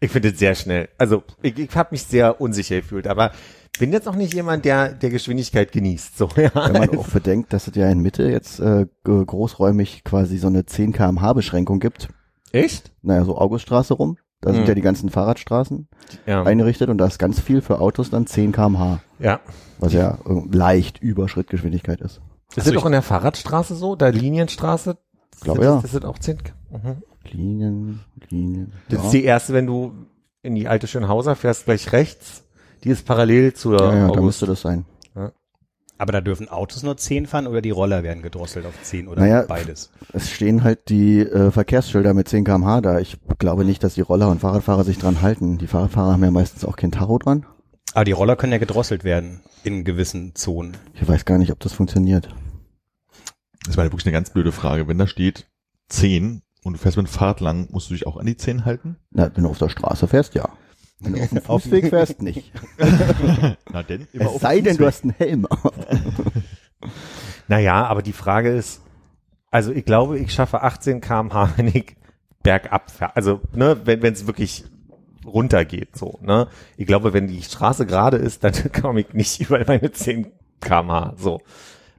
Ich 0.00 0.10
finde 0.10 0.30
es 0.30 0.38
sehr 0.38 0.56
schnell. 0.56 0.88
Also 0.98 1.22
ich, 1.40 1.56
ich 1.56 1.76
habe 1.76 1.90
mich 1.92 2.02
sehr 2.02 2.40
unsicher 2.40 2.76
gefühlt, 2.76 3.06
aber 3.06 3.30
bin 3.78 3.92
jetzt 3.92 4.08
auch 4.08 4.14
nicht 4.14 4.34
jemand, 4.34 4.64
der 4.64 4.92
der 4.92 5.10
Geschwindigkeit 5.10 5.72
genießt. 5.72 6.16
So, 6.18 6.28
ja. 6.36 6.50
Wenn 6.54 6.72
man 6.72 6.98
auch 6.98 7.08
bedenkt, 7.08 7.52
dass 7.52 7.68
es 7.68 7.74
ja 7.76 7.88
in 7.88 8.00
Mitte 8.00 8.30
jetzt 8.30 8.60
äh, 8.60 8.86
großräumig 9.04 10.04
quasi 10.04 10.38
so 10.38 10.46
eine 10.48 10.66
10 10.66 10.92
kmh 10.92 11.32
Beschränkung 11.32 11.80
gibt. 11.80 12.08
Echt? 12.52 12.92
Naja, 13.02 13.24
so 13.24 13.36
Auguststraße 13.36 13.94
rum. 13.94 14.16
Da 14.40 14.52
sind 14.52 14.62
Hm. 14.62 14.68
ja 14.68 14.74
die 14.74 14.82
ganzen 14.82 15.10
Fahrradstraßen 15.10 15.88
Ja. 16.26 16.44
eingerichtet 16.44 16.88
und 16.90 16.98
da 16.98 17.06
ist 17.06 17.18
ganz 17.18 17.40
viel 17.40 17.60
für 17.60 17.80
Autos 17.80 18.10
dann 18.10 18.26
10 18.26 18.52
kmh. 18.52 19.00
ja. 19.18 19.40
Was 19.80 19.92
ja 19.92 20.18
äh, 20.26 20.42
leicht 20.56 21.00
über 21.00 21.28
Schrittgeschwindigkeit 21.28 22.00
ist. 22.00 22.20
Ist 22.56 22.66
das 22.66 22.76
auch 22.76 22.86
in 22.86 22.92
der 22.92 23.02
Fahrradstraße 23.02 23.74
so? 23.74 23.94
Da 23.96 24.08
Linienstraße? 24.08 24.96
Glaube, 25.40 25.64
ja. 25.64 25.80
Das 25.80 25.90
sind 25.92 26.04
auch 26.04 26.18
10. 26.18 26.38
Mhm. 26.70 27.02
Linien, 27.30 28.00
Linien. 28.30 28.72
Das 28.88 28.98
ja. 29.00 29.04
ist 29.04 29.10
die 29.12 29.24
erste, 29.24 29.52
wenn 29.52 29.66
du 29.66 29.92
in 30.42 30.54
die 30.54 30.66
alte 30.68 30.86
Schönhauser 30.86 31.36
fährst, 31.36 31.66
gleich 31.66 31.92
rechts. 31.92 32.44
Die 32.84 32.90
ist 32.90 33.04
parallel 33.04 33.54
zur 33.54 33.78
ja, 33.78 33.94
ja, 33.94 34.10
da 34.10 34.20
müsste 34.20 34.46
das 34.46 34.60
sein. 34.60 34.84
Aber 35.98 36.12
da 36.12 36.20
dürfen 36.20 36.48
Autos 36.48 36.84
nur 36.84 36.96
10 36.96 37.26
fahren 37.26 37.48
oder 37.48 37.60
die 37.60 37.70
Roller 37.70 38.04
werden 38.04 38.22
gedrosselt 38.22 38.64
auf 38.66 38.74
10 38.82 39.08
oder 39.08 39.20
Naja, 39.20 39.42
beides? 39.42 39.90
Es 40.12 40.30
stehen 40.30 40.62
halt 40.62 40.88
die 40.88 41.18
äh, 41.18 41.50
Verkehrsschilder 41.50 42.14
mit 42.14 42.28
10 42.28 42.44
kmh 42.44 42.80
da. 42.80 43.00
Ich 43.00 43.18
glaube 43.38 43.64
nicht, 43.64 43.82
dass 43.82 43.94
die 43.94 44.00
Roller 44.00 44.28
und 44.28 44.40
Fahrradfahrer 44.40 44.84
sich 44.84 44.98
dran 44.98 45.22
halten. 45.22 45.58
Die 45.58 45.66
Fahrradfahrer 45.66 46.12
haben 46.12 46.22
ja 46.22 46.30
meistens 46.30 46.64
auch 46.64 46.76
kein 46.76 46.92
Tacho 46.92 47.18
dran. 47.18 47.46
Aber 47.94 48.04
die 48.04 48.12
Roller 48.12 48.36
können 48.36 48.52
ja 48.52 48.58
gedrosselt 48.58 49.02
werden 49.02 49.40
in 49.64 49.82
gewissen 49.84 50.36
Zonen. 50.36 50.76
Ich 50.94 51.06
weiß 51.06 51.24
gar 51.24 51.38
nicht, 51.38 51.50
ob 51.50 51.58
das 51.58 51.72
funktioniert. 51.72 52.28
Das 53.66 53.76
war 53.76 53.84
ja 53.84 53.90
wirklich 53.90 54.06
eine 54.06 54.12
ganz 54.12 54.30
blöde 54.30 54.52
Frage. 54.52 54.86
Wenn 54.86 54.98
da 54.98 55.08
steht 55.08 55.48
10 55.88 56.42
und 56.62 56.74
du 56.74 56.78
fährst 56.78 56.96
mit 56.96 57.06
dem 57.06 57.10
Fahrrad 57.10 57.40
lang, 57.40 57.66
musst 57.72 57.90
du 57.90 57.94
dich 57.94 58.06
auch 58.06 58.18
an 58.18 58.26
die 58.26 58.36
10 58.36 58.64
halten? 58.64 58.98
Na, 59.10 59.32
wenn 59.34 59.42
du 59.42 59.50
auf 59.50 59.58
der 59.58 59.68
Straße 59.68 60.06
fährst, 60.06 60.34
ja. 60.36 60.48
Du 61.00 61.14
auf 61.14 61.28
dem 61.28 61.42
Fußweg 61.42 61.88
fährst, 61.90 62.22
nicht. 62.22 62.52
Na 63.72 63.82
denn, 63.82 64.06
immer 64.12 64.34
Es 64.34 64.40
sei 64.40 64.60
denn, 64.60 64.76
du 64.76 64.84
Fußweg. 64.84 64.86
hast 64.86 65.04
einen 65.04 65.14
Helm 65.18 65.46
auf. 65.46 65.72
Naja, 67.48 67.86
aber 67.86 68.02
die 68.02 68.12
Frage 68.12 68.50
ist, 68.50 68.82
also 69.50 69.72
ich 69.72 69.84
glaube, 69.84 70.18
ich 70.18 70.32
schaffe 70.32 70.62
18 70.62 71.00
kmh, 71.00 71.54
wenn 71.56 71.68
ich 71.68 71.96
bergab 72.42 72.90
fahre. 72.90 73.16
Also, 73.16 73.40
ne, 73.54 73.78
wenn 73.84 74.04
es 74.04 74.26
wirklich 74.26 74.64
runtergeht, 75.24 75.96
so, 75.96 76.18
ne. 76.22 76.48
Ich 76.76 76.86
glaube, 76.86 77.12
wenn 77.14 77.26
die 77.26 77.42
Straße 77.42 77.86
gerade 77.86 78.18
ist, 78.18 78.44
dann 78.44 78.52
komme 78.80 79.00
ich 79.00 79.12
nicht 79.14 79.40
über 79.40 79.62
meine 79.66 79.90
10 79.90 80.30
kmh, 80.60 81.14
so. 81.16 81.40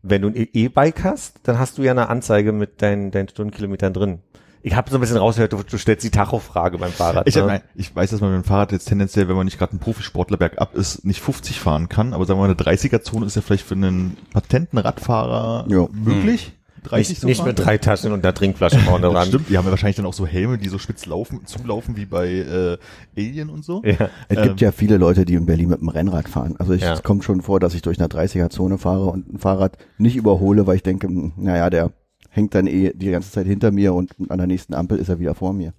Wenn 0.02 0.22
du 0.22 0.30
ein 0.30 0.36
E-Bike 0.54 1.04
hast, 1.04 1.40
dann 1.44 1.60
hast 1.60 1.78
du 1.78 1.82
ja 1.84 1.92
eine 1.92 2.08
Anzeige 2.10 2.52
mit 2.54 2.82
deinen, 2.82 3.12
deinen 3.12 3.28
Stundenkilometern 3.28 3.92
drin. 3.94 4.20
Ich 4.62 4.76
habe 4.76 4.90
so 4.90 4.98
ein 4.98 5.02
bisschen 5.02 5.18
rausgehört, 5.18 5.54
du, 5.54 5.64
du 5.64 5.78
stellst 5.78 6.04
die 6.04 6.10
Tacho-Frage 6.10 6.78
beim 6.78 6.92
Fahrrad. 6.92 7.28
Ich, 7.28 7.36
ne? 7.36 7.46
nein, 7.46 7.62
ich 7.76 7.96
weiß, 7.96 8.10
dass 8.12 8.20
man 8.22 8.32
mit 8.36 8.44
dem 8.44 8.48
Fahrrad 8.48 8.72
jetzt 8.74 8.86
tendenziell, 8.86 9.30
wenn 9.30 9.36
man 9.38 9.46
nicht 9.46 9.58
gerade 9.58 9.76
ein 9.76 9.80
Profisportler 9.80 10.38
bergab 10.38 10.76
ist, 10.76 11.06
nicht 11.06 11.22
50 11.22 11.60
fahren 11.60 11.88
kann, 11.88 12.14
aber 12.14 12.26
sagen 12.26 12.40
wir 12.40 12.48
mal, 12.48 12.54
eine 12.54 12.56
30er-Zone 12.78 13.26
ist 13.26 13.36
ja 13.36 13.42
vielleicht 13.42 13.66
für 13.66 13.76
einen 13.76 14.18
patenten 14.34 14.78
Radfahrer 14.78 15.66
Ja. 15.70 15.88
möglich. 15.94 16.54
30 16.84 17.10
nicht, 17.10 17.20
zu 17.22 17.28
nicht 17.28 17.46
mit 17.46 17.60
drei 17.60 17.78
Taschen 17.78 18.14
und 18.14 18.24
einer 18.24 18.34
Trinkflasche 18.34 18.80
vorne 18.80 19.08
Das 19.08 19.14
ran. 19.14 19.28
stimmt, 19.28 19.50
die 19.50 19.58
haben 19.58 19.66
ja 19.66 19.72
wahrscheinlich 19.72 19.98
dann 19.98 20.06
auch 20.06 20.14
so 20.14 20.26
Helme, 20.26 20.58
die 20.58 20.70
so 20.70 20.78
spitz 20.78 21.06
laufen, 21.06 21.46
zulaufen 21.46 21.98
wie 21.98 22.06
bei 22.06 22.28
äh, 22.30 22.78
Alien 23.18 23.50
und 23.50 23.66
so. 23.66 23.82
Ja. 23.84 24.10
Es 24.30 24.38
Ähm. 24.38 24.44
gibt 24.44 24.62
ja 24.62 24.72
viele 24.72 24.96
Leute, 24.96 25.26
die 25.26 25.34
in 25.34 25.46
Berlin 25.46 25.68
mit 25.70 25.82
dem 25.82 25.90
Rennrad 25.90 26.30
fahren. 26.30 26.56
Also 26.58 26.72
ich, 26.72 26.82
Ja. 26.82 26.94
es 26.94 27.04
kommt 27.04 27.26
schon 27.26 27.42
vor, 27.42 27.60
dass 27.60 27.74
ich 27.74 27.82
durch 27.82 28.00
eine 28.00 28.08
30er-Zone 28.08 28.78
fahre 28.78 29.08
und 29.08 29.34
ein 29.34 29.40
Fahrrad 29.40 29.78
nicht 29.98 30.16
überhole, 30.16 30.68
weil 30.68 30.78
ich 30.78 30.84
denke, 30.84 31.08
hm, 31.08 31.34
naja, 31.36 31.70
der 31.70 31.92
hängt 32.30 32.56
dann 32.56 32.68
eh 32.68 32.92
die 32.94 33.12
ganze 33.12 33.32
Zeit 33.32 33.48
hinter 33.48 33.72
mir 33.72 33.94
und 33.94 34.12
an 34.30 34.38
der 34.38 34.48
nächsten 34.48 34.74
Ampel 34.74 34.98
ist 35.00 35.10
er 35.10 35.20
wieder 35.20 35.36
vor 35.36 35.54
mir. 35.54 35.74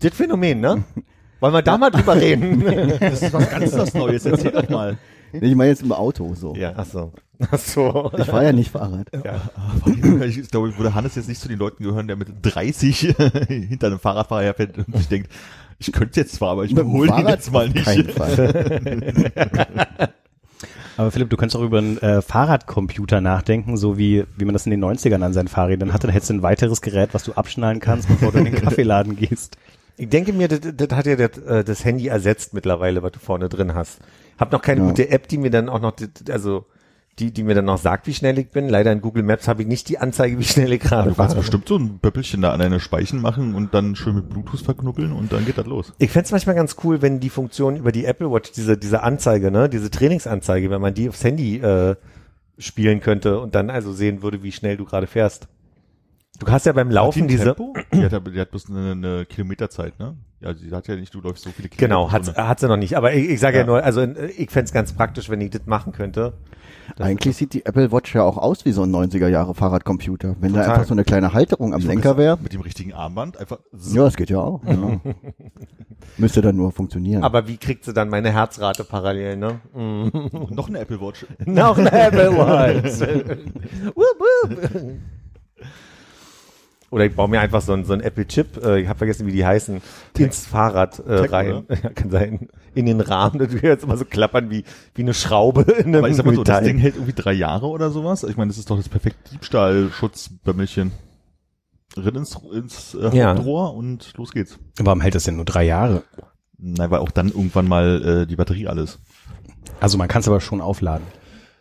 Das 0.00 0.14
Phänomen, 0.14 0.60
ne? 0.60 0.84
Wollen 1.40 1.52
wir 1.52 1.62
da 1.62 1.76
mal 1.76 1.90
drüber 1.90 2.16
reden? 2.16 2.62
Das 3.00 3.22
ist 3.22 3.32
was 3.32 3.50
ganz 3.50 3.76
was 3.76 3.94
Neues, 3.94 4.24
erzähl 4.24 4.52
doch 4.52 4.68
mal. 4.68 4.96
Ich 5.32 5.54
meine 5.54 5.70
jetzt 5.70 5.82
im 5.82 5.92
Auto 5.92 6.34
so. 6.34 6.54
ja, 6.54 6.72
ach 6.76 6.86
so. 6.86 7.12
Ach 7.50 7.58
so. 7.58 8.10
Ich 8.16 8.24
fahre 8.24 8.44
ja 8.46 8.52
nicht 8.52 8.70
Fahrrad. 8.70 9.08
Ich 10.24 10.50
glaube, 10.50 10.74
würde 10.78 10.94
Hannes 10.94 11.16
jetzt 11.16 11.28
nicht 11.28 11.40
zu 11.40 11.48
den 11.48 11.58
Leuten 11.58 11.82
gehören, 11.84 12.06
der 12.06 12.16
mit 12.16 12.28
30 12.40 12.98
hinter 13.48 13.88
einem 13.88 13.98
Fahrradfahrer 13.98 14.44
herfährt 14.44 14.78
und 14.78 14.96
sich 14.96 15.08
denkt, 15.08 15.30
ich 15.78 15.92
könnte 15.92 16.20
jetzt 16.20 16.36
zwar, 16.36 16.52
aber 16.52 16.64
ich 16.64 16.70
Mit 16.72 16.84
dem 16.84 16.92
hole 16.92 17.10
ihn 17.18 17.28
jetzt 17.28 17.52
mal 17.52 17.68
nicht. 17.68 17.84
keinen 17.84 18.08
Fall. 18.08 20.12
Aber 20.96 21.10
Philipp, 21.10 21.28
du 21.30 21.36
könntest 21.36 21.56
auch 21.56 21.64
über 21.64 21.78
einen 21.78 21.98
äh, 21.98 22.22
Fahrradcomputer 22.22 23.20
nachdenken, 23.20 23.76
so 23.76 23.98
wie, 23.98 24.24
wie 24.36 24.44
man 24.44 24.52
das 24.54 24.66
in 24.66 24.70
den 24.70 24.84
90ern 24.84 25.22
an 25.22 25.32
seinen 25.32 25.48
Fahrrädern 25.48 25.92
hatte. 25.92 26.06
Dann 26.06 26.12
hättest 26.14 26.30
du 26.30 26.34
ein 26.34 26.42
weiteres 26.42 26.80
Gerät, 26.80 27.10
was 27.12 27.24
du 27.24 27.32
abschnallen 27.32 27.80
kannst, 27.80 28.08
bevor 28.08 28.32
du 28.32 28.38
in 28.38 28.44
den 28.46 28.54
Kaffeeladen 28.62 29.16
gehst. 29.16 29.56
Ich 29.98 30.08
denke 30.08 30.32
mir, 30.32 30.48
das, 30.48 30.60
das 30.74 30.88
hat 30.96 31.06
ja 31.06 31.16
das, 31.16 31.38
äh, 31.38 31.64
das 31.64 31.84
Handy 31.84 32.08
ersetzt 32.08 32.54
mittlerweile, 32.54 33.02
was 33.02 33.12
du 33.12 33.18
vorne 33.18 33.48
drin 33.48 33.74
hast. 33.74 33.98
Hab 34.38 34.52
noch 34.52 34.62
keine 34.62 34.82
Ja. 34.82 34.86
gute 34.88 35.08
App, 35.10 35.28
die 35.28 35.38
mir 35.38 35.50
dann 35.50 35.68
auch 35.68 35.80
noch, 35.80 35.94
also 36.30 36.64
die, 37.18 37.32
die 37.32 37.44
mir 37.44 37.54
dann 37.54 37.64
noch 37.64 37.78
sagt, 37.78 38.06
wie 38.06 38.14
schnell 38.14 38.38
ich 38.38 38.50
bin. 38.50 38.68
Leider 38.68 38.92
in 38.92 39.00
Google 39.00 39.22
Maps 39.22 39.48
habe 39.48 39.62
ich 39.62 39.68
nicht 39.68 39.88
die 39.88 39.98
Anzeige, 39.98 40.38
wie 40.38 40.44
schnell 40.44 40.72
ich 40.72 40.80
gerade 40.80 41.08
du 41.10 41.14
kannst 41.14 41.34
fahre. 41.34 41.40
bestimmt 41.40 41.68
so 41.68 41.76
ein 41.76 41.98
Böppelchen 41.98 42.42
da 42.42 42.52
an 42.52 42.60
deine 42.60 42.78
Speichen 42.78 43.22
machen 43.22 43.54
und 43.54 43.72
dann 43.72 43.96
schön 43.96 44.16
mit 44.16 44.28
Bluetooth 44.28 44.60
verknuppeln 44.60 45.12
und 45.12 45.32
dann 45.32 45.46
geht 45.46 45.56
das 45.56 45.66
los. 45.66 45.94
Ich 45.98 46.10
fänd's 46.10 46.30
manchmal 46.30 46.54
ganz 46.54 46.76
cool, 46.84 47.00
wenn 47.00 47.18
die 47.20 47.30
Funktion 47.30 47.76
über 47.76 47.90
die 47.90 48.04
Apple 48.04 48.30
Watch, 48.30 48.52
diese, 48.52 48.76
diese 48.76 49.02
Anzeige, 49.02 49.50
ne, 49.50 49.68
diese 49.68 49.90
Trainingsanzeige, 49.90 50.70
wenn 50.70 50.80
man 50.80 50.92
die 50.92 51.08
aufs 51.08 51.24
Handy 51.24 51.56
äh, 51.56 51.96
spielen 52.58 53.00
könnte 53.00 53.40
und 53.40 53.54
dann 53.54 53.70
also 53.70 53.92
sehen 53.92 54.22
würde, 54.22 54.42
wie 54.42 54.52
schnell 54.52 54.76
du 54.76 54.84
gerade 54.84 55.06
fährst. 55.06 55.48
Du 56.38 56.46
hast 56.48 56.66
ja 56.66 56.72
beim 56.72 56.90
Laufen 56.90 57.22
Hat 57.22 57.30
die 57.30 57.34
diese? 57.36 57.56
Die 57.92 58.04
hat, 58.04 58.26
die 58.34 58.40
hat 58.40 58.50
bloß 58.50 58.70
eine, 58.70 58.92
eine 58.92 59.26
Kilometerzeit, 59.26 59.98
ne? 59.98 60.16
Ja, 60.40 60.54
sie 60.54 60.70
hat 60.70 60.86
ja 60.86 60.96
nicht, 60.96 61.14
du 61.14 61.20
läufst 61.22 61.44
so 61.44 61.50
viele 61.50 61.68
Kilometer. 61.68 61.86
genau, 61.88 62.12
hat, 62.12 62.36
hat 62.36 62.60
sie 62.60 62.68
noch 62.68 62.76
nicht. 62.76 62.96
Aber 62.96 63.14
ich, 63.14 63.30
ich 63.30 63.40
sage 63.40 63.56
ja. 63.56 63.62
Ja. 63.62 63.66
nur, 63.66 63.82
also 63.82 64.02
äh, 64.02 64.26
ich 64.36 64.50
fänd's 64.50 64.70
ganz 64.72 64.92
praktisch, 64.92 65.30
wenn 65.30 65.40
ich 65.40 65.50
das 65.50 65.62
machen 65.64 65.92
könnte. 65.92 66.34
Das- 66.96 67.06
Eigentlich 67.06 67.36
sieht 67.36 67.54
die 67.54 67.64
Apple 67.64 67.90
Watch 67.90 68.14
ja 68.14 68.22
auch 68.22 68.36
aus 68.36 68.64
wie 68.66 68.72
so 68.72 68.82
ein 68.82 68.94
90er 68.94 69.28
Jahre 69.28 69.54
Fahrradcomputer. 69.54 70.36
Wenn 70.40 70.52
da 70.52 70.60
Total. 70.60 70.74
einfach 70.74 70.86
so 70.88 70.94
eine 70.94 71.04
kleine 71.04 71.32
Halterung 71.32 71.72
am 71.72 71.80
Ich 71.80 71.86
Lenker 71.86 72.16
wäre. 72.18 72.38
Mit 72.40 72.52
dem 72.52 72.60
richtigen 72.60 72.92
Armband 72.92 73.38
einfach 73.38 73.58
so. 73.72 73.96
Ja, 73.96 74.04
das 74.04 74.16
geht 74.16 74.28
ja 74.30 74.38
auch. 74.38 74.62
Ja. 74.64 75.00
Müsste 76.18 76.42
dann 76.42 76.56
nur 76.56 76.70
funktionieren. 76.70 77.24
Aber 77.24 77.48
wie 77.48 77.56
kriegt 77.56 77.84
sie 77.84 77.92
dann 77.94 78.08
meine 78.10 78.30
Herzrate 78.30 78.84
parallel, 78.84 79.36
ne? 79.38 79.60
Mm. 79.74 80.08
Noch 80.54 80.68
eine 80.68 80.80
Apple 80.80 81.00
Watch. 81.00 81.26
Noch 81.46 81.78
eine 81.78 81.90
Apple 81.90 82.30
Watch. 82.36 83.00
wup, 83.94 84.20
wup. 84.50 84.70
Oder 86.90 87.04
ich 87.06 87.14
baue 87.16 87.28
mir 87.28 87.40
einfach 87.40 87.60
so 87.62 87.72
ein, 87.72 87.84
so 87.84 87.92
ein 87.94 88.00
Apple-Chip, 88.00 88.64
äh, 88.64 88.80
ich 88.80 88.88
habe 88.88 88.98
vergessen, 88.98 89.26
wie 89.26 89.32
die 89.32 89.44
heißen, 89.44 89.80
ins 90.18 90.46
Fahrrad 90.46 91.00
äh, 91.00 91.22
Tech, 91.22 91.32
rein. 91.32 91.64
Ja, 91.82 91.90
kann 91.90 92.10
sein. 92.10 92.48
In 92.74 92.86
den 92.86 93.00
Rahmen. 93.00 93.38
Das 93.40 93.52
wird 93.52 93.64
jetzt 93.64 93.84
immer 93.84 93.96
so 93.96 94.04
klappern 94.04 94.50
wie, 94.50 94.64
wie 94.94 95.02
eine 95.02 95.12
Schraube 95.14 95.62
in 95.78 95.86
einem 95.86 95.96
Aber 95.96 96.08
ich 96.08 96.16
sag 96.16 96.26
mal 96.26 96.34
so, 96.34 96.44
das. 96.44 96.62
Ding 96.64 96.78
hält 96.78 96.94
irgendwie 96.94 97.12
drei 97.14 97.32
Jahre 97.32 97.66
oder 97.66 97.90
sowas. 97.90 98.22
Ich 98.22 98.36
meine, 98.36 98.48
das 98.48 98.58
ist 98.58 98.70
doch 98.70 98.76
das 98.76 98.88
perfekte 98.88 99.30
Diebstahlschutzbämmelchen. 99.30 100.92
Rin 101.96 102.14
ins, 102.14 102.38
ins 102.52 102.94
äh, 102.94 103.16
Ja. 103.16 103.34
Hauptrohr 103.34 103.74
und 103.74 104.12
los 104.16 104.30
geht's. 104.32 104.58
Warum 104.78 105.00
hält 105.00 105.14
das 105.14 105.24
denn 105.24 105.36
nur 105.36 105.44
drei 105.44 105.64
Jahre? 105.64 106.02
Nein, 106.58 106.90
weil 106.90 107.00
auch 107.00 107.10
dann 107.10 107.28
irgendwann 107.28 107.66
mal 107.68 108.22
äh, 108.22 108.26
die 108.26 108.36
Batterie 108.36 108.68
alles. 108.68 108.98
Also 109.80 109.98
man 109.98 110.08
kann 110.08 110.20
es 110.20 110.28
aber 110.28 110.40
schon 110.40 110.60
aufladen. 110.60 111.06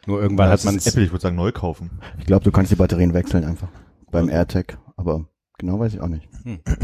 Nur 0.06 0.22
irgendwann 0.22 0.48
Ja, 0.48 0.52
hat 0.52 0.60
das 0.60 0.66
man 0.66 0.76
ist 0.76 0.86
es. 0.88 0.94
Apple, 0.94 1.06
ich 1.06 1.12
würde 1.12 1.22
sagen, 1.22 1.36
neu 1.36 1.52
kaufen. 1.52 1.90
ich 2.20 2.26
glaube, 2.26 2.44
du 2.44 2.52
kannst 2.52 2.72
die 2.72 2.76
Batterien 2.76 3.14
wechseln 3.14 3.44
einfach. 3.44 3.70
Beim 4.12 4.30
AirTag. 4.30 4.78
Aber 4.96 5.26
Genau 5.58 5.80
weiß 5.80 5.94
ich 5.94 6.02
auch 6.02 6.10
nicht. 6.10 6.28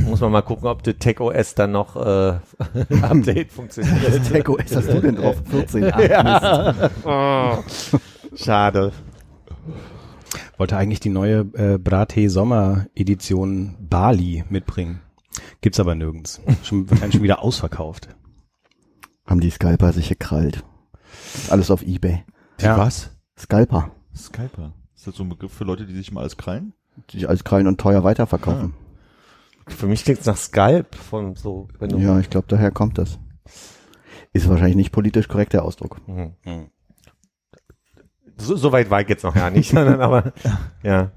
Muss 0.06 0.21
man 0.21 0.32
mal 0.32 0.41
gucken, 0.43 0.67
ob 0.69 0.82
der 0.84 0.97
Tech 0.97 1.19
OS 1.19 1.56
dann 1.56 1.74
noch 1.74 1.97
äh, 1.97 2.39
Update 3.02 3.52
funktioniert. 3.52 4.24
Tech 4.32 4.47
OS 4.47 4.74
hast 4.74 4.88
du 4.88 5.02
denn 5.02 5.15
drauf? 5.17 5.36
14. 5.50 5.91
Ach, 5.93 6.80
Mist. 6.80 6.91
Oh, 7.06 7.58
schade. 8.34 8.93
Wollte 10.58 10.78
eigentlich 10.78 11.02
die 11.02 11.10
neue 11.10 11.39
äh, 11.54 11.78
Brate 11.78 12.30
Sommer 12.30 12.86
Edition 12.95 13.76
Bali 13.82 14.45
mitbringen. 14.50 15.02
Gibt's 15.60 15.80
aber 15.82 15.93
nirgends. 15.95 16.39
Schon, 16.63 16.89
wahrscheinlich 16.89 17.15
schon 17.15 17.24
wieder 17.24 17.41
ausverkauft. 17.43 18.08
Haben 19.26 19.41
die 19.41 19.50
Scalper 19.50 19.91
sich 19.91 20.08
gekrallt. 20.08 20.63
Alles 21.50 21.71
auf 21.71 21.82
Ebay. 21.84 22.24
Die 22.62 22.65
Ja. 22.65 22.78
was? 22.78 23.12
Scalper. 23.38 23.91
Skyper. 24.15 24.74
Ist 24.95 25.08
das 25.08 25.15
so 25.15 25.24
ein 25.24 25.30
Begriff 25.30 25.52
für 25.52 25.65
Leute, 25.65 25.86
die 25.86 25.93
sich 25.95 26.12
mal 26.13 26.21
alles 26.21 26.38
krallen? 26.38 26.74
Sich 27.10 27.27
als 27.27 27.43
krallen 27.43 27.67
und 27.67 27.80
teuer 27.80 28.04
weiterverkaufen. 28.04 28.73
Für 29.67 29.88
mich 29.88 30.04
klingt's 30.04 30.25
nach 30.25 30.38
Skype 30.38 30.88
von 30.91 31.36
so, 31.36 31.67
Ja, 31.80 32.19
ich 32.19 32.30
glaube, 32.30 32.47
daher 32.49 32.71
kommt 32.71 32.97
das. 32.97 33.19
Ist 34.34 34.49
wahrscheinlich 34.49 34.75
nicht 34.75 34.91
politisch 34.91 35.27
korrekt 35.27 35.54
der 35.54 35.63
Ausdruck. 35.63 36.06
Mhm. 36.08 36.36
Hm. 36.43 36.69
So, 38.38 38.56
so 38.56 38.71
weit 38.71 38.89
war 38.89 39.01
ich 39.01 39.10
jetzt 39.10 39.23
noch 39.23 39.36
ja 39.36 39.49
nicht, 39.49 39.69
sondern 39.71 40.01
aber 40.01 40.34
ja. 40.84 41.12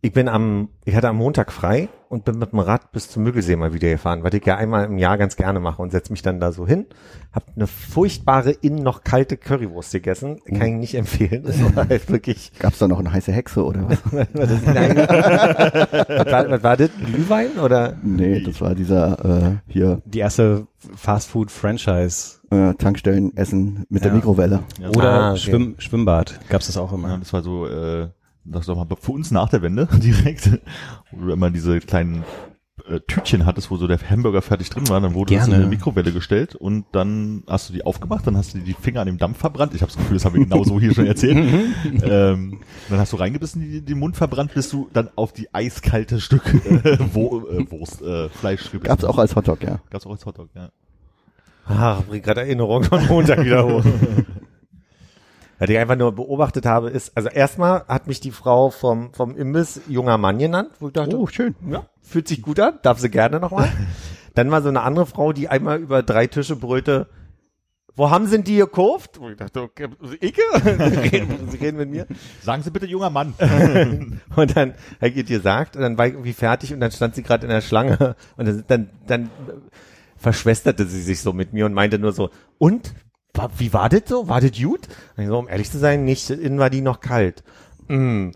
Ich 0.00 0.12
bin 0.12 0.28
am, 0.28 0.68
ich 0.84 0.94
hatte 0.94 1.08
am 1.08 1.16
Montag 1.16 1.52
frei 1.52 1.88
und 2.08 2.24
bin 2.24 2.38
mit 2.38 2.52
dem 2.52 2.58
Rad 2.58 2.92
bis 2.92 3.10
zum 3.10 3.22
Müggelsee 3.22 3.56
mal 3.56 3.72
wieder 3.74 3.88
gefahren, 3.90 4.22
was 4.24 4.32
ich 4.34 4.44
ja 4.46 4.56
einmal 4.56 4.86
im 4.86 4.98
Jahr 4.98 5.18
ganz 5.18 5.36
gerne 5.36 5.60
mache 5.60 5.82
und 5.82 5.90
setz 5.90 6.10
mich 6.10 6.22
dann 6.22 6.40
da 6.40 6.52
so 6.52 6.66
hin. 6.66 6.86
Hab 7.32 7.44
eine 7.54 7.66
furchtbare 7.66 8.50
innen 8.50 8.82
noch 8.82 9.04
kalte 9.04 9.36
Currywurst 9.36 9.92
gegessen, 9.92 10.40
kann 10.46 10.62
ich 10.66 10.74
nicht 10.74 10.94
empfehlen. 10.94 11.44
Das 11.44 11.62
war 11.76 11.88
halt 11.88 12.08
wirklich. 12.10 12.52
Gab's 12.58 12.78
da 12.78 12.88
noch 12.88 12.98
eine 12.98 13.12
heiße 13.12 13.30
Hexe 13.32 13.64
oder 13.64 13.88
was? 13.88 13.98
Was, 14.32 14.50
ist 14.50 14.66
denn 14.66 14.76
eigentlich- 14.76 15.08
was, 15.08 16.32
war, 16.32 16.50
was 16.50 16.62
war 16.62 16.76
das? 16.76 16.90
Glühwein 17.04 17.58
oder? 17.58 17.96
nee, 18.02 18.40
das 18.42 18.60
war 18.60 18.74
dieser 18.74 19.24
äh, 19.24 19.56
hier 19.66 20.00
Die 20.06 20.18
erste 20.20 20.66
Fast-Food-Franchise. 20.96 22.38
äh, 22.50 22.74
Tankstellen-Essen 22.74 23.84
mit 23.90 24.02
der 24.04 24.10
Ja. 24.10 24.16
Mikrowelle. 24.16 24.60
Ja, 24.80 24.88
Oder 24.90 25.12
Ah, 25.12 25.30
okay. 25.32 25.40
Schwimm, 25.40 25.74
Schwimmbad. 25.78 26.40
Gab's 26.48 26.66
das 26.66 26.76
auch 26.78 26.90
Ja, 26.92 26.96
immer. 26.98 27.18
das 27.18 27.32
war 27.32 27.42
so, 27.42 27.66
äh, 27.66 28.08
das 28.50 28.68
war 28.68 28.76
mal 28.76 28.86
für 29.00 29.12
uns 29.12 29.30
nach 29.30 29.48
der 29.48 29.62
Wende 29.62 29.88
direkt, 30.02 30.60
wo 31.10 31.26
du 31.26 31.32
immer 31.32 31.50
diese 31.50 31.80
kleinen 31.80 32.24
äh, 32.88 33.00
Tütchen 33.00 33.44
hattest, 33.44 33.70
wo 33.70 33.76
so 33.76 33.86
der 33.86 33.98
Hamburger 33.98 34.42
fertig 34.42 34.70
drin 34.70 34.88
war, 34.88 35.00
dann 35.00 35.14
wurde 35.14 35.34
das 35.34 35.44
in 35.44 35.50
Gerne. 35.50 35.64
eine 35.64 35.70
Mikrowelle 35.70 36.12
gestellt 36.12 36.54
und 36.54 36.86
dann 36.92 37.42
hast 37.46 37.68
du 37.68 37.72
die 37.72 37.84
aufgemacht, 37.84 38.26
dann 38.26 38.36
hast 38.36 38.54
du 38.54 38.58
die 38.58 38.72
Finger 38.72 39.00
an 39.00 39.06
dem 39.06 39.18
Dampf 39.18 39.38
verbrannt. 39.38 39.74
Ich 39.74 39.82
habe 39.82 39.90
das 39.90 39.98
Gefühl, 39.98 40.14
das 40.14 40.24
haben 40.24 40.34
wir 40.34 40.44
genau 40.44 40.64
so 40.64 40.78
hier 40.80 40.94
schon 40.94 41.06
erzählt. 41.06 41.36
ähm, 42.02 42.60
dann 42.88 42.98
hast 42.98 43.12
du 43.12 43.16
reingebissen, 43.16 43.60
die, 43.60 43.80
den 43.82 43.98
Mund 43.98 44.16
verbrannt, 44.16 44.54
bis 44.54 44.70
du 44.70 44.88
dann 44.92 45.10
auf 45.16 45.32
die 45.32 45.52
eiskalte 45.52 46.20
Stück 46.20 46.54
äh, 46.84 46.98
Wo, 47.12 47.46
äh, 47.48 47.70
Wurst, 47.70 48.00
äh, 48.02 48.28
Fleisch 48.28 48.70
gebissen 48.70 48.84
Gab's 48.84 49.04
auch 49.04 49.18
als 49.18 49.34
Hotdog, 49.34 49.62
ja. 49.62 49.80
Gab's 49.90 50.06
auch 50.06 50.12
als 50.12 50.24
Hotdog, 50.24 50.48
ja. 50.54 50.70
Ah, 51.66 52.00
bringt 52.08 52.24
gerade 52.24 52.40
Erinnerungen 52.40 52.88
von 52.88 53.06
Montag 53.06 53.44
wieder 53.44 53.64
hoch. 53.66 53.84
Was 55.58 55.68
ich 55.68 55.78
einfach 55.78 55.96
nur 55.96 56.12
beobachtet 56.12 56.66
habe, 56.66 56.90
ist, 56.90 57.16
also 57.16 57.28
erstmal 57.28 57.84
hat 57.88 58.06
mich 58.06 58.20
die 58.20 58.30
Frau 58.30 58.70
vom, 58.70 59.12
vom 59.12 59.36
Imbiss 59.36 59.80
junger 59.88 60.16
Mann 60.16 60.38
genannt, 60.38 60.70
wo 60.78 60.88
ich 60.88 60.92
dachte, 60.92 61.18
Oh, 61.18 61.26
schön. 61.26 61.56
ja, 61.68 61.86
fühlt 62.00 62.28
sich 62.28 62.42
gut 62.42 62.60
an, 62.60 62.78
darf 62.82 63.00
sie 63.00 63.10
gerne 63.10 63.40
nochmal. 63.40 63.68
Dann 64.34 64.50
war 64.52 64.62
so 64.62 64.68
eine 64.68 64.82
andere 64.82 65.06
Frau, 65.06 65.32
die 65.32 65.48
einmal 65.48 65.78
über 65.78 66.02
drei 66.04 66.28
Tische 66.28 66.54
brüllte, 66.54 67.08
wo 67.98 68.10
haben 68.10 68.26
sie 68.26 68.36
denn 68.36 68.44
die 68.44 68.56
gekauft? 68.58 69.18
Wo 69.18 69.28
ich 69.28 69.36
dachte, 69.36 69.60
okay, 69.60 69.88
Icke? 70.20 70.40
Sie 71.50 71.56
reden, 71.56 71.76
mit 71.76 71.90
mir. 71.90 72.06
Sagen 72.40 72.62
Sie 72.62 72.70
bitte, 72.70 72.86
junger 72.86 73.10
Mann. 73.10 73.34
Und 74.36 74.56
dann 74.56 74.74
ich 75.00 75.16
ihr 75.16 75.24
gesagt 75.24 75.74
und 75.74 75.82
dann 75.82 75.98
war 75.98 76.06
ich 76.06 76.12
irgendwie 76.12 76.32
fertig 76.32 76.72
und 76.72 76.78
dann 76.78 76.92
stand 76.92 77.16
sie 77.16 77.24
gerade 77.24 77.44
in 77.44 77.50
der 77.50 77.60
Schlange 77.60 78.14
und 78.36 78.46
dann, 78.46 78.64
dann, 78.68 78.90
dann 79.08 79.30
verschwesterte 80.16 80.84
sie 80.86 81.02
sich 81.02 81.20
so 81.20 81.32
mit 81.32 81.52
mir 81.52 81.66
und 81.66 81.74
meinte 81.74 81.98
nur 81.98 82.12
so, 82.12 82.30
und? 82.58 82.94
Wie 83.56 83.72
war 83.72 83.88
das 83.88 84.02
so? 84.06 84.28
War 84.28 84.40
das 84.40 84.52
gut? 84.52 84.80
So, 85.16 85.38
um 85.38 85.48
ehrlich 85.48 85.70
zu 85.70 85.78
sein, 85.78 86.04
nicht, 86.04 86.28
innen 86.30 86.58
war 86.58 86.70
die 86.70 86.80
noch 86.80 87.00
kalt. 87.00 87.42
Mm. 87.88 88.30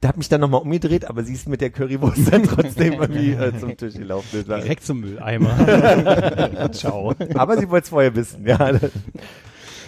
Da 0.00 0.08
hat 0.08 0.16
mich 0.18 0.28
dann 0.28 0.40
nochmal 0.42 0.60
umgedreht, 0.60 1.06
aber 1.06 1.24
sie 1.24 1.32
ist 1.32 1.48
mit 1.48 1.60
der 1.62 1.70
Currywurst 1.70 2.30
dann 2.30 2.42
trotzdem 2.44 2.92
irgendwie 2.94 3.32
äh, 3.32 3.58
zum 3.58 3.74
Tisch 3.76 3.94
gelaufen. 3.94 4.44
Direkt 4.46 4.84
zum 4.84 5.00
Mülleimer. 5.00 6.68
Ciao. 6.72 7.14
Aber 7.34 7.56
sie 7.58 7.70
wollte 7.70 7.84
es 7.84 7.88
vorher 7.90 8.14
wissen, 8.14 8.46
ja. 8.46 8.72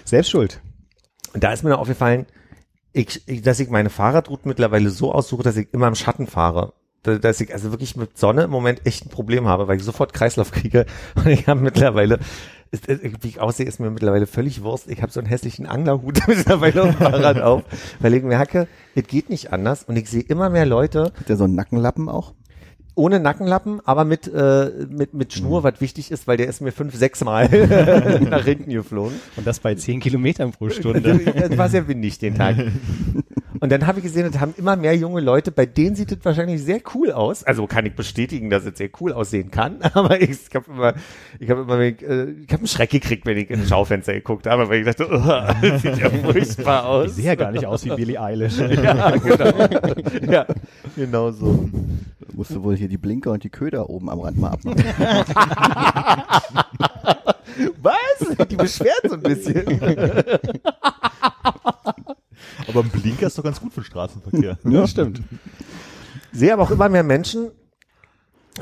Selbst 0.05 0.31
schuld. 0.31 0.61
Und 1.35 1.45
da 1.45 1.53
ist 1.53 1.62
mir 1.64 1.71
noch 1.71 1.81
aufgefallen, 1.81 2.25
ich, 2.95 3.29
ich, 3.29 3.42
dass 3.42 3.61
ich 3.61 3.69
meine 3.69 3.90
Fahrradroute 3.90 4.49
mittlerweile 4.49 4.88
so 4.88 5.12
aussuche, 5.12 5.42
dass 5.42 5.57
ich 5.59 5.69
immer 5.75 5.87
im 5.88 5.95
Schatten 5.95 6.27
fahre. 6.27 6.73
Da- 7.03 7.19
Dass 7.19 7.40
ich 7.42 7.53
also 7.53 7.71
wirklich 7.71 7.95
mit 7.97 8.16
Sonne 8.16 8.45
im 8.45 8.51
Moment 8.51 8.87
echt 8.87 9.05
ein 9.05 9.11
Problem 9.11 9.47
habe, 9.47 9.69
weil 9.69 9.77
ich 9.77 9.85
sofort 9.85 10.14
Kreislauf 10.14 10.51
kriege. 10.51 10.87
Und 11.14 11.27
ich 11.27 11.47
habe 11.47 11.61
mittlerweile, 11.61 12.21
ist, 12.71 12.87
ist, 12.87 13.23
wie 13.23 13.29
ich 13.29 13.41
aussehe, 13.41 13.67
ist 13.67 13.81
mir 13.81 13.91
mittlerweile 13.91 14.27
völlig 14.27 14.63
Wurst. 14.63 14.89
Ich 14.89 15.03
habe 15.03 15.13
so 15.13 15.21
einen 15.21 15.29
hässlichen 15.29 15.67
Anglerhut 15.67 16.21
mittlerweile 16.27 16.83
auf 16.83 16.97
dem 16.97 16.99
Fahrrad 16.99 17.41
auf, 17.41 17.63
weil 18.01 18.15
ich 18.15 18.23
merke, 18.23 18.69
es 18.95 19.07
geht 19.07 19.31
nicht 19.31 19.53
anders. 19.53 19.85
Und 19.85 19.97
ich 19.97 20.09
sehe 20.09 20.23
immer 20.23 20.51
mehr 20.51 20.67
Leute 20.67 21.13
Hat 21.19 21.29
der 21.29 21.37
so 21.37 21.45
einen 21.45 21.55
Nackenlappen 21.55 22.09
auch? 22.09 22.35
ohne 22.97 23.21
Nackenlappen, 23.21 23.81
aber 23.85 24.05
mit, 24.05 24.27
äh, 24.27 24.71
mit, 24.89 25.13
mit 25.13 25.33
Schnur, 25.35 25.63
was 25.63 25.81
wichtig 25.81 26.11
ist, 26.11 26.27
weil 26.27 26.39
der 26.39 26.49
ist 26.49 26.63
mir 26.63 26.73
fünf, 26.73 26.95
sechs 26.97 27.23
Mal 27.23 27.47
nach 28.31 28.45
hinten 28.45 28.71
geflogen. 28.71 29.15
Und 29.37 29.47
das 29.47 29.61
bei 29.61 29.75
10 29.75 30.01
Kilometern 30.01 30.51
pro 30.51 30.71
Stunde. 30.71 31.21
Das 31.37 31.59
war 31.59 31.69
sehr 31.69 31.87
windig 31.87 32.19
den 32.19 32.35
Tag. 32.35 32.57
Und 33.61 33.71
dann 33.73 33.87
habe 33.87 33.99
ich 34.01 34.05
gesehen, 34.05 34.31
das 34.31 34.40
haben 34.40 34.55
immer 34.57 34.77
mehr 34.77 34.95
junge 34.97 35.21
Leute, 35.21 35.51
bei 35.51 35.66
denen 35.66 35.97
sieht 35.97 36.12
es 36.12 36.19
wahrscheinlich 36.25 36.62
sehr 36.62 36.81
cool 36.95 37.12
aus. 37.12 37.45
Also 37.45 37.66
kann 37.66 37.87
ich 37.87 37.95
bestätigen, 37.95 38.51
dass 38.51 38.64
es 38.64 38.77
sehr 38.79 38.90
cool 39.01 39.12
aussehen 39.12 39.51
kann. 39.51 39.79
Aber 39.95 40.21
ich, 40.21 40.31
ich 40.31 40.55
habe 40.55 40.71
immer, 40.71 40.95
ich 41.38 41.51
habe 41.51 41.62
immer, 41.62 41.79
äh, 41.81 41.92
ich 41.92 42.49
habe 42.53 42.59
einen 42.59 42.66
Schreck 42.66 42.90
gekriegt, 42.90 43.27
wenn 43.27 43.38
ich 43.38 43.51
in 43.51 43.61
ein 43.61 43.66
Schaufenster 43.66 44.12
geguckt 44.12 44.47
habe, 44.47 44.69
weil 44.69 44.81
ich 44.81 44.87
dachte, 44.87 45.09
oh, 45.11 45.66
das 45.66 45.83
sieht 45.83 45.99
ja 45.99 46.11
furchtbar 46.23 46.81
Ich 46.81 46.87
aus. 47.11 47.16
sehe 47.16 47.25
ja 47.25 47.35
gar 47.35 47.53
nicht 47.53 47.66
aus 47.66 47.85
wie 47.85 47.90
Billie 47.90 48.21
Eilish. 48.21 48.59
Ja, 48.59 49.11
genau. 49.16 50.33
ja, 50.33 50.47
genau 50.95 51.31
so. 51.31 51.69
Musst 52.35 52.51
du 52.51 52.62
wohl 52.62 52.77
hier 52.77 52.88
die 52.88 52.99
Blinker 52.99 53.33
und 53.33 53.42
die 53.45 53.49
Köder 53.51 53.88
oben 53.88 54.11
am 54.11 54.21
Rand 54.21 54.38
mal 54.38 54.51
abmachen. 54.51 54.83
Was? 57.81 58.47
Die 58.49 58.57
beschwert 58.57 59.01
so 59.09 59.14
ein 59.14 59.23
bisschen. 59.23 59.64
Aber 62.68 62.81
ein 62.81 62.88
Blinker 62.90 63.27
ist 63.27 63.38
doch 63.38 63.44
ganz 63.44 63.61
gut 63.61 63.72
für 63.72 63.81
den 63.81 63.87
Straßenverkehr. 63.87 64.59
Ja, 64.64 64.87
stimmt. 64.87 65.20
sehe 66.33 66.53
aber 66.53 66.62
auch 66.62 66.70
immer 66.70 66.88
mehr 66.88 67.03
Menschen, 67.03 67.51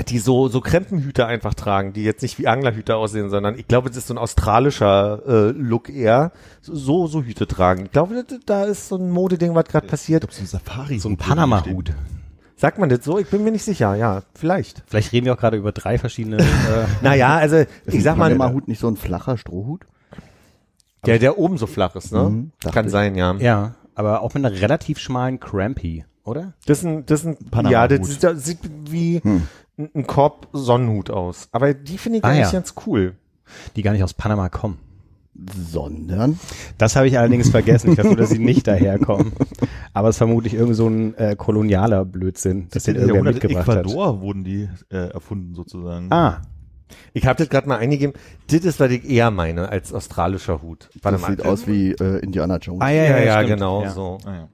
die 0.08 0.18
so, 0.18 0.48
so 0.48 0.60
Krempenhüte 0.60 1.24
einfach 1.26 1.54
tragen, 1.54 1.92
die 1.92 2.02
jetzt 2.02 2.22
nicht 2.22 2.38
wie 2.40 2.48
Anglerhüte 2.48 2.96
aussehen, 2.96 3.30
sondern 3.30 3.56
ich 3.56 3.68
glaube, 3.68 3.88
das 3.90 3.98
ist 3.98 4.08
so 4.08 4.14
ein 4.14 4.18
australischer 4.18 5.22
äh, 5.26 5.50
Look 5.52 5.88
eher, 5.88 6.32
so, 6.62 7.06
so 7.06 7.22
Hüte 7.22 7.46
tragen. 7.46 7.84
Ich 7.86 7.92
glaube, 7.92 8.24
da- 8.28 8.36
da 8.44 8.64
ist 8.64 8.88
so 8.88 8.96
ein 8.96 9.10
Modeding, 9.10 9.54
was 9.54 9.66
gerade 9.66 9.86
passiert. 9.86 10.26
So 10.32 10.40
ein 10.42 10.46
Safari. 10.46 10.98
So 10.98 11.08
ein 11.10 11.16
Panama-Hut. 11.16 11.92
Sagt 12.56 12.78
man 12.78 12.88
das 12.88 13.04
so? 13.04 13.18
Ich 13.18 13.28
bin 13.28 13.44
mir 13.44 13.52
nicht 13.52 13.64
sicher, 13.64 13.94
ja, 13.94 14.22
vielleicht. 14.34 14.82
Vielleicht 14.86 15.12
reden 15.12 15.26
wir 15.26 15.34
auch 15.34 15.38
gerade 15.38 15.56
über 15.56 15.70
drei 15.72 15.98
verschiedene. 15.98 16.38
Äh, 16.38 16.42
Naja, 17.02 17.36
also 17.36 17.64
ich 17.86 18.02
sag 18.02 18.16
mal, 18.16 18.30
Panama-Hut 18.32 18.66
nicht 18.68 18.80
so 18.80 18.88
ein 18.88 18.96
flacher 18.96 19.36
Strohhut? 19.38 19.82
Der, 21.04 21.18
der 21.18 21.38
oben 21.38 21.56
so 21.58 21.66
flach 21.66 21.94
ist, 21.96 22.12
ne? 22.12 22.22
Mhm, 22.30 22.52
Kann 22.72 22.88
sein, 22.88 23.14
ja. 23.14 23.34
ja, 23.36 23.74
aber 23.94 24.22
auch 24.22 24.34
mit 24.34 24.44
einer 24.44 24.60
relativ 24.60 24.98
schmalen 24.98 25.38
Crampy, 25.40 26.04
oder? 26.24 26.54
Das 26.66 26.78
ist 26.78 26.84
ein, 26.84 27.06
das 27.06 27.20
ist 27.20 27.26
ein, 27.26 27.36
Panama-Hut. 27.50 27.72
ja, 27.72 27.88
das 27.88 28.08
sieht, 28.08 28.22
das 28.22 28.44
sieht 28.44 28.58
wie 28.90 29.20
ein, 29.24 29.48
ein 29.94 30.06
Korb 30.06 30.48
Sonnenhut 30.52 31.10
aus. 31.10 31.48
Aber 31.52 31.74
die 31.74 31.98
finde 31.98 32.18
ich 32.18 32.24
Ah, 32.24 32.28
eigentlich 32.28 32.46
ja. 32.46 32.52
ganz 32.52 32.74
cool. 32.86 33.14
Die 33.76 33.82
gar 33.82 33.92
nicht 33.92 34.02
aus 34.04 34.14
Panama 34.14 34.48
kommen. 34.48 34.78
Sondern 35.68 36.38
Das 36.78 36.94
habe 36.94 37.08
ich 37.08 37.18
allerdings 37.18 37.50
vergessen. 37.50 37.90
Ich 37.90 37.96
dachte, 37.96 38.14
dass 38.16 38.30
sie 38.30 38.38
nicht 38.38 38.66
daherkommen. 38.68 39.32
Aber 39.92 40.08
es 40.08 40.14
ist 40.14 40.18
vermutlich 40.18 40.54
irgend 40.54 40.76
so 40.76 40.86
ein 40.88 41.14
äh, 41.16 41.34
kolonialer 41.36 42.04
Blödsinn, 42.04 42.68
das 42.70 42.84
den 42.84 42.94
17. 42.94 42.96
irgendwer 42.96 43.18
in 43.30 43.34
mitgebracht 43.34 43.66
hat. 43.68 43.78
Ecuador 43.84 44.20
wurden 44.20 44.44
die 44.44 44.68
äh, 44.90 45.08
erfunden 45.12 45.54
sozusagen. 45.54 46.06
Ah, 46.12 46.42
Ich 47.12 47.26
habe 47.26 47.38
das 47.38 47.48
gerade 47.48 47.68
mal 47.68 47.78
eingegeben. 47.78 48.14
Das 48.48 48.60
ist, 48.64 48.78
was 48.80 48.90
ich 48.90 49.08
eher 49.08 49.30
meine 49.30 49.68
als 49.68 49.92
australischer 49.92 50.62
Hut. 50.62 50.90
Warte 51.02 51.14
das 51.16 51.22
mal. 51.22 51.30
sieht 51.30 51.44
aus 51.44 51.66
wie 51.66 51.92
äh, 51.92 52.18
Indiana 52.20 52.58
Jones. 52.58 52.80
ah 52.82 52.90
Ja, 52.90 53.04
ja, 53.04 53.18
ja, 53.20 53.34
stimmt. 53.34 53.48
genau 53.50 53.82
Ja. 53.82 53.90
so. 53.90 54.18
Ah, 54.24 54.32
ja. 54.34 54.48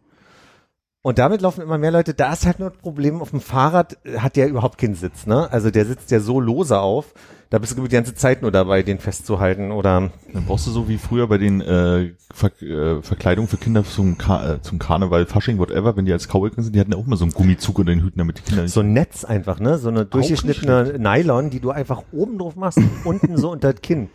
Und 1.02 1.18
damit 1.18 1.40
laufen 1.40 1.62
immer 1.62 1.78
mehr 1.78 1.92
Leute. 1.92 2.12
Da 2.12 2.32
ist 2.32 2.44
halt 2.44 2.58
nur 2.58 2.70
das 2.70 2.78
Problem, 2.78 3.22
auf 3.22 3.30
dem 3.30 3.40
Fahrrad 3.40 3.96
hat 4.18 4.36
der 4.36 4.48
überhaupt 4.48 4.76
keinen 4.76 4.94
Sitz, 4.94 5.26
ne? 5.26 5.50
Also 5.50 5.70
der 5.70 5.86
sitzt 5.86 6.10
ja 6.10 6.20
so 6.20 6.40
lose 6.40 6.78
auf. 6.78 7.14
Da 7.48 7.58
bist 7.58 7.76
du 7.76 7.82
die 7.82 7.88
ganze 7.88 8.14
Zeit 8.14 8.42
nur 8.42 8.52
dabei, 8.52 8.82
den 8.82 8.98
festzuhalten 8.98 9.72
oder 9.72 10.10
Dann 10.32 10.44
brauchst 10.46 10.66
du 10.66 10.70
so 10.70 10.88
wie 10.88 10.98
früher 10.98 11.26
bei 11.26 11.38
den 11.38 11.62
äh, 11.62 12.12
Ver 12.32 12.50
äh, 12.62 13.02
Verkleidungen 13.02 13.48
für 13.48 13.56
Kinder 13.56 13.82
zum, 13.82 14.18
Ka 14.18 14.54
äh, 14.54 14.62
zum 14.62 14.78
Karneval, 14.78 15.24
Fasching, 15.24 15.58
whatever, 15.58 15.96
wenn 15.96 16.04
die 16.04 16.12
als 16.12 16.28
Cowboy 16.28 16.50
sind, 16.54 16.76
die 16.76 16.80
hatten 16.80 16.92
ja 16.92 16.98
auch 16.98 17.06
immer 17.06 17.16
so 17.16 17.24
einen 17.24 17.32
Gummizug 17.32 17.78
unter 17.78 17.92
den 17.92 18.02
Hüten, 18.02 18.18
damit 18.18 18.38
die 18.38 18.42
Kinder 18.42 18.62
nicht 18.62 18.74
so 18.74 18.80
ein 18.80 18.92
Netz 18.92 19.24
einfach, 19.24 19.58
ne? 19.58 19.78
So 19.78 19.88
eine 19.88 20.04
durchgeschnittene 20.04 20.98
Nylon, 20.98 21.48
die 21.48 21.60
du 21.60 21.70
einfach 21.70 22.02
oben 22.12 22.38
drauf 22.38 22.56
machst, 22.56 22.76
und 22.76 22.90
unten 23.04 23.38
so 23.38 23.50
unter 23.50 23.72
das 23.72 23.80
Kinn. 23.80 24.10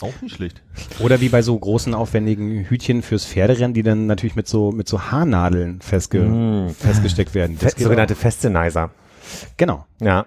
Auch 0.00 0.20
nicht 0.22 0.36
schlecht. 0.36 0.62
Oder 1.00 1.20
wie 1.20 1.28
bei 1.28 1.42
so 1.42 1.58
großen, 1.58 1.94
aufwendigen 1.94 2.64
Hütchen 2.64 3.02
fürs 3.02 3.24
Pferderennen, 3.26 3.74
die 3.74 3.82
dann 3.82 4.06
natürlich 4.06 4.36
mit 4.36 4.48
so, 4.48 4.72
mit 4.72 4.88
so 4.88 5.00
Haarnadeln 5.10 5.80
festge 5.80 6.72
festgesteckt 6.78 7.34
werden. 7.34 7.56
Fe 7.56 7.66
geht 7.66 7.80
sogenannte 7.80 8.14
Festenizer. 8.14 8.90
Genau. 9.56 9.86
Ja, 10.00 10.26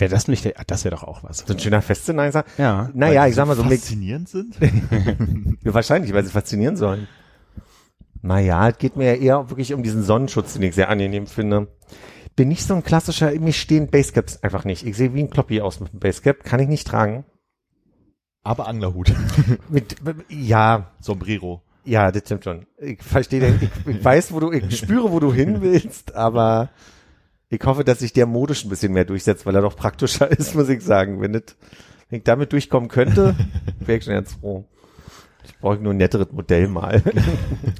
Wäre 0.00 0.10
das 0.10 0.28
nicht, 0.28 0.44
der, 0.46 0.54
das 0.66 0.84
wäre 0.84 0.94
doch 0.94 1.04
auch 1.04 1.22
was. 1.22 1.44
so 1.46 1.52
ein 1.52 1.58
schöner 1.58 1.82
Festzeneiser. 1.82 2.44
Ja. 2.56 2.88
Naja, 2.94 3.26
ich 3.26 3.34
sag 3.34 3.46
mal 3.46 3.56
so, 3.56 3.62
faszinierend 3.62 4.30
sind. 4.30 4.56
ja, 5.62 5.74
wahrscheinlich, 5.74 6.14
weil 6.14 6.24
sie 6.24 6.30
faszinieren 6.30 6.76
sollen. 6.76 7.06
Naja, 8.22 8.70
es 8.70 8.78
geht 8.78 8.96
mir 8.96 9.14
ja 9.14 9.20
eher 9.20 9.50
wirklich 9.50 9.74
um 9.74 9.82
diesen 9.82 10.02
Sonnenschutz, 10.02 10.54
den 10.54 10.62
ich 10.62 10.74
sehr 10.74 10.88
angenehm 10.88 11.26
finde. 11.26 11.68
Bin 12.34 12.48
nicht 12.48 12.64
so 12.64 12.74
ein 12.74 12.82
klassischer, 12.82 13.30
mir 13.32 13.52
stehen 13.52 13.90
Basecaps 13.90 14.42
einfach 14.42 14.64
nicht. 14.64 14.86
Ich 14.86 14.96
sehe 14.96 15.12
wie 15.14 15.22
ein 15.22 15.30
Kloppi 15.30 15.60
aus 15.60 15.80
mit 15.80 15.90
einem 15.90 16.00
Basecap, 16.00 16.44
kann 16.44 16.60
ich 16.60 16.68
nicht 16.68 16.86
tragen. 16.86 17.24
Aber 18.42 18.68
Anglerhut. 18.68 19.12
Mit, 19.68 19.96
ja, 20.28 20.90
Sombrero. 21.00 21.62
ja, 21.84 22.10
das 22.10 22.22
stimmt 22.22 22.44
schon. 22.44 22.66
Ich 22.78 23.02
verstehe, 23.02 23.54
ich, 23.60 23.68
ich 23.96 24.04
weiß, 24.04 24.32
wo 24.32 24.40
du, 24.40 24.52
ich 24.52 24.78
spüre, 24.78 25.10
wo 25.10 25.20
du 25.20 25.32
hin 25.32 25.60
willst, 25.60 26.14
aber 26.14 26.70
ich 27.50 27.60
hoffe, 27.64 27.84
dass 27.84 27.98
sich 27.98 28.12
der 28.12 28.26
modisch 28.26 28.64
ein 28.64 28.70
bisschen 28.70 28.92
mehr 28.92 29.04
durchsetzt, 29.04 29.44
weil 29.44 29.54
er 29.56 29.62
doch 29.62 29.76
praktischer 29.76 30.30
ist, 30.38 30.54
muss 30.54 30.68
ich 30.68 30.82
sagen. 30.82 31.20
Wenn, 31.20 31.32
das, 31.34 31.42
wenn 32.08 32.18
ich 32.18 32.24
damit 32.24 32.52
durchkommen 32.52 32.88
könnte, 32.88 33.34
wäre 33.80 33.98
ich 33.98 34.04
schon 34.04 34.14
ganz 34.14 34.34
froh. 34.34 34.64
Ich 35.44 35.56
brauche 35.58 35.78
nur 35.78 35.92
ein 35.92 35.96
netteres 35.96 36.32
Modell 36.32 36.68
mal. 36.68 37.02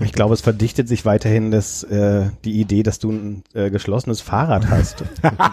Ich 0.01 0.13
glaube, 0.13 0.35
es 0.35 0.41
verdichtet 0.41 0.89
sich 0.89 1.05
weiterhin 1.05 1.51
das, 1.51 1.83
äh, 1.85 2.31
die 2.45 2.59
Idee, 2.59 2.83
dass 2.83 2.99
du 2.99 3.11
ein 3.11 3.45
äh, 3.55 3.71
geschlossenes 3.71 4.21
Fahrrad 4.21 4.69
hast. 4.69 5.05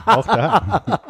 auch 0.06 0.26
da. 0.26 1.02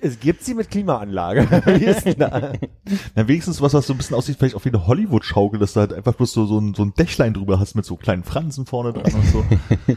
Es 0.00 0.20
gibt 0.20 0.44
sie 0.44 0.54
mit 0.54 0.70
Klimaanlage. 0.70 1.48
Na, 2.16 3.26
wenigstens 3.26 3.60
was, 3.60 3.74
was 3.74 3.86
so 3.86 3.94
ein 3.94 3.96
bisschen 3.96 4.16
aussieht, 4.16 4.36
vielleicht 4.38 4.54
auch 4.54 4.64
wie 4.64 4.68
eine 4.68 4.86
Hollywood-Schaukel, 4.86 5.58
dass 5.58 5.72
du 5.72 5.80
halt 5.80 5.92
einfach 5.92 6.14
bloß 6.14 6.32
so, 6.32 6.46
so, 6.46 6.58
ein, 6.58 6.74
so 6.74 6.84
ein 6.84 6.94
Dächlein 6.94 7.34
drüber 7.34 7.58
hast 7.58 7.74
mit 7.74 7.84
so 7.84 7.96
kleinen 7.96 8.22
Fransen 8.22 8.66
vorne 8.66 8.92
dran 8.92 9.12
und 9.12 9.26
so. 9.26 9.44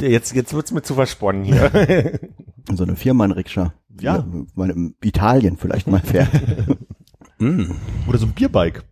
Jetzt, 0.00 0.34
jetzt 0.34 0.52
wird's 0.52 0.72
mir 0.72 0.82
zu 0.82 0.94
versponnen 0.94 1.44
hier. 1.44 2.20
So 2.72 2.82
eine 2.82 2.96
Viermann-Rikscha. 2.96 3.74
Ja. 4.00 4.26
Man 4.54 4.70
in 4.70 4.94
Italien 5.02 5.58
vielleicht 5.58 5.86
mal 5.86 6.00
fährt. 6.00 6.30
Mm. 7.38 7.72
Oder 8.08 8.18
so 8.18 8.24
ein 8.24 8.32
Bierbike. 8.32 8.84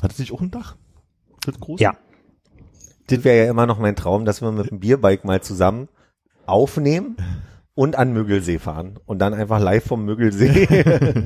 Hat 0.00 0.12
es 0.12 0.18
nicht 0.18 0.32
auch 0.32 0.40
ein 0.40 0.50
Dach? 0.50 0.76
Das 1.44 1.60
groß? 1.60 1.78
Ja. 1.78 1.94
Das 3.08 3.22
wäre 3.22 3.44
ja 3.44 3.50
immer 3.50 3.66
noch 3.66 3.78
mein 3.78 3.96
Traum, 3.96 4.24
dass 4.24 4.40
wir 4.40 4.50
mit 4.50 4.70
dem 4.70 4.80
Bierbike 4.80 5.24
mal 5.24 5.42
zusammen 5.42 5.88
aufnehmen 6.46 7.16
und 7.76 7.94
an 7.96 8.12
Müggelsee 8.12 8.58
fahren 8.58 8.98
und 9.06 9.20
dann 9.20 9.34
einfach 9.34 9.60
live 9.60 9.84
vom 9.84 10.04
Müggelsee 10.04 10.66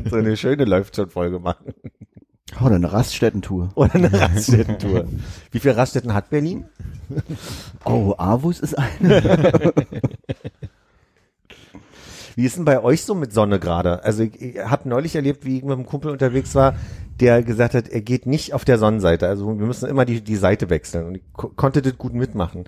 so 0.11 0.17
eine 0.17 0.37
schöne 0.37 0.67
läuft 0.67 0.97
schon 0.97 1.09
Folge 1.09 1.39
machen. 1.39 1.73
Oder 2.61 2.75
eine 2.75 2.93
Raststättentour. 2.93 3.71
Oder 3.77 3.95
eine 3.95 4.13
Raststättentour. 4.13 5.07
Wie 5.53 5.61
viele 5.61 5.77
Raststätten 5.77 6.13
hat 6.13 6.29
Berlin? 6.31 6.65
Oh, 7.85 8.15
Avus 8.19 8.59
ist 8.59 8.77
eine. 8.77 9.73
Wie 12.35 12.45
ist 12.45 12.57
denn 12.57 12.65
bei 12.65 12.83
euch 12.83 13.05
so 13.05 13.15
mit 13.15 13.33
Sonne 13.33 13.61
gerade? 13.61 14.03
Also 14.03 14.25
ich, 14.25 14.41
ich 14.41 14.59
habe 14.59 14.89
neulich 14.89 15.15
erlebt, 15.15 15.45
wie 15.45 15.59
ich 15.59 15.63
mit 15.63 15.73
einem 15.73 15.87
Kumpel 15.87 16.11
unterwegs 16.11 16.55
war, 16.57 16.75
der 17.21 17.43
gesagt 17.43 17.75
hat, 17.75 17.89
er 17.89 18.01
geht 18.01 18.27
nicht 18.27 18.55
auf 18.55 18.65
der 18.65 18.79
Sonnenseite. 18.79 19.27
Also 19.29 19.47
wir 19.47 19.67
müssen 19.67 19.89
immer 19.89 20.05
die, 20.05 20.21
die 20.21 20.37
Seite 20.37 20.71
wechseln. 20.71 21.07
Und 21.07 21.57
konnte 21.57 21.83
das 21.83 21.97
gut 21.99 22.15
mitmachen. 22.15 22.65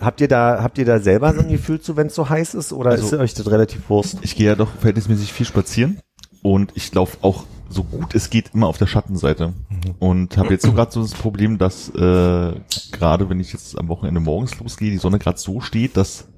Habt 0.00 0.20
ihr 0.20 0.28
da, 0.28 0.62
habt 0.62 0.78
ihr 0.78 0.84
da 0.84 0.98
selber 1.00 1.32
so 1.34 1.40
ein 1.40 1.48
Gefühl 1.48 1.80
zu, 1.80 1.96
wenn 1.96 2.08
es 2.08 2.14
so 2.14 2.28
heiß 2.28 2.54
ist? 2.54 2.72
Oder 2.72 2.90
Also- 2.90 3.06
ist 3.16 3.20
euch 3.20 3.34
das 3.34 3.50
relativ 3.50 3.88
Wurst? 3.88 4.18
Ich 4.22 4.36
gehe 4.36 4.46
ja 4.46 4.54
doch 4.54 4.70
verhältnismäßig 4.70 5.32
viel 5.32 5.46
spazieren 5.46 5.98
und 6.42 6.72
ich 6.74 6.92
laufe 6.94 7.18
auch 7.22 7.44
so 7.70 7.82
gut 7.82 8.14
es 8.14 8.28
geht 8.30 8.50
immer 8.54 8.68
auf 8.68 8.76
der 8.78 8.86
Schattenseite 8.86 9.54
und 9.98 10.36
habe 10.36 10.50
jetzt 10.50 10.66
so 10.66 10.72
gerade 10.72 10.92
so 10.92 11.00
das 11.02 11.14
Problem, 11.14 11.56
dass 11.58 11.88
äh, 11.88 12.52
gerade 12.92 13.28
wenn 13.30 13.40
ich 13.40 13.52
jetzt 13.52 13.78
am 13.78 13.88
Wochenende 13.88 14.20
morgens 14.20 14.60
losgehe, 14.60 14.90
die 14.90 14.98
Sonne 14.98 15.18
gerade 15.18 15.38
so 15.38 15.60
steht, 15.60 15.96
dass 15.96 16.28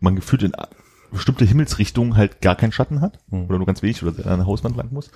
man 0.00 0.14
gefühlt 0.16 0.44
in 0.44 0.52
bestimmte 1.10 1.44
Himmelsrichtungen 1.44 2.16
halt 2.16 2.40
gar 2.40 2.54
keinen 2.54 2.72
Schatten 2.72 3.00
hat 3.00 3.18
oder 3.30 3.58
nur 3.58 3.66
ganz 3.66 3.82
wenig 3.82 4.02
oder 4.02 4.30
an 4.30 4.38
der 4.38 4.46
Hauswand 4.46 4.76
lang 4.76 4.92
muss. 4.92 5.10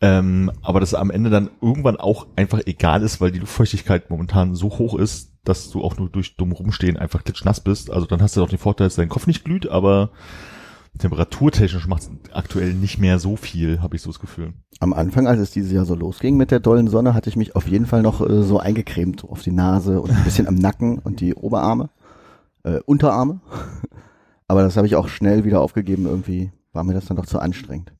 Ähm, 0.00 0.50
aber 0.62 0.80
dass 0.80 0.94
am 0.94 1.10
Ende 1.10 1.30
dann 1.30 1.50
irgendwann 1.60 1.96
auch 1.96 2.26
einfach 2.36 2.60
egal 2.66 3.02
ist, 3.02 3.20
weil 3.20 3.30
die 3.30 3.38
Luftfeuchtigkeit 3.38 4.10
momentan 4.10 4.54
so 4.54 4.68
hoch 4.68 4.98
ist, 4.98 5.32
dass 5.44 5.70
du 5.70 5.82
auch 5.82 5.96
nur 5.96 6.10
durch 6.10 6.36
dumm 6.36 6.52
rumstehen 6.52 6.96
einfach 6.96 7.24
klitschnass 7.24 7.60
bist. 7.60 7.90
Also 7.90 8.06
dann 8.06 8.20
hast 8.20 8.36
du 8.36 8.42
auch 8.42 8.48
den 8.48 8.58
Vorteil, 8.58 8.88
dass 8.88 8.96
dein 8.96 9.08
Kopf 9.08 9.26
nicht 9.26 9.44
glüht, 9.44 9.68
aber 9.68 10.10
temperaturtechnisch 10.98 11.86
macht 11.86 12.02
es 12.02 12.10
aktuell 12.32 12.74
nicht 12.74 12.98
mehr 12.98 13.18
so 13.18 13.36
viel, 13.36 13.80
habe 13.80 13.96
ich 13.96 14.02
so 14.02 14.10
das 14.10 14.20
Gefühl. 14.20 14.54
Am 14.80 14.92
Anfang, 14.92 15.26
als 15.26 15.40
es 15.40 15.50
dieses 15.50 15.72
Jahr 15.72 15.84
so 15.84 15.94
losging 15.94 16.36
mit 16.36 16.50
der 16.50 16.60
dollen 16.60 16.88
Sonne, 16.88 17.14
hatte 17.14 17.30
ich 17.30 17.36
mich 17.36 17.54
auf 17.54 17.68
jeden 17.68 17.86
Fall 17.86 18.02
noch 18.02 18.26
äh, 18.26 18.42
so 18.42 18.58
eingecremt, 18.58 19.24
auf 19.24 19.42
die 19.42 19.52
Nase 19.52 20.00
und 20.00 20.10
ein 20.10 20.24
bisschen 20.24 20.48
am 20.48 20.54
Nacken 20.54 20.98
und 20.98 21.20
die 21.20 21.34
Oberarme, 21.34 21.90
äh, 22.64 22.80
Unterarme. 22.84 23.40
Aber 24.48 24.62
das 24.62 24.76
habe 24.76 24.86
ich 24.86 24.96
auch 24.96 25.08
schnell 25.08 25.44
wieder 25.44 25.60
aufgegeben. 25.60 26.06
Irgendwie 26.06 26.52
war 26.72 26.84
mir 26.84 26.94
das 26.94 27.06
dann 27.06 27.16
doch 27.16 27.26
zu 27.26 27.40
anstrengend. 27.40 27.92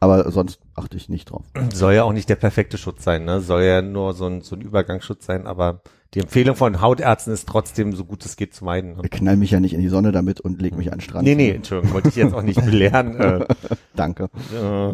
Aber 0.00 0.30
sonst 0.30 0.60
achte 0.76 0.96
ich 0.96 1.08
nicht 1.08 1.30
drauf. 1.30 1.44
Soll 1.74 1.94
ja 1.94 2.04
auch 2.04 2.12
nicht 2.12 2.28
der 2.28 2.36
perfekte 2.36 2.78
Schutz 2.78 3.02
sein, 3.02 3.24
ne? 3.24 3.40
Soll 3.40 3.62
ja 3.64 3.82
nur 3.82 4.14
so 4.14 4.26
ein, 4.26 4.42
so 4.42 4.54
ein 4.54 4.60
Übergangsschutz 4.60 5.26
sein, 5.26 5.46
aber 5.46 5.80
die 6.14 6.20
Empfehlung 6.20 6.54
von 6.56 6.80
Hautärzten 6.80 7.32
ist 7.34 7.48
trotzdem, 7.48 7.92
so 7.94 8.04
gut 8.04 8.24
es 8.24 8.36
geht, 8.36 8.54
zu 8.54 8.64
meiden. 8.64 8.92
Ne? 8.94 9.02
Ich 9.04 9.10
knall 9.10 9.36
mich 9.36 9.50
ja 9.50 9.60
nicht 9.60 9.74
in 9.74 9.80
die 9.80 9.88
Sonne 9.88 10.12
damit 10.12 10.40
und 10.40 10.62
leg 10.62 10.76
mich 10.76 10.92
an 10.92 10.98
den 10.98 11.00
Strand. 11.02 11.24
Nee, 11.24 11.34
nee, 11.34 11.50
Entschuldigung, 11.50 11.92
wollte 11.94 12.08
ich 12.10 12.16
jetzt 12.16 12.32
auch 12.32 12.42
nicht 12.42 12.64
belehren. 12.64 13.16
Äh, 13.20 13.44
Danke. 13.96 14.30
äh, 14.54 14.92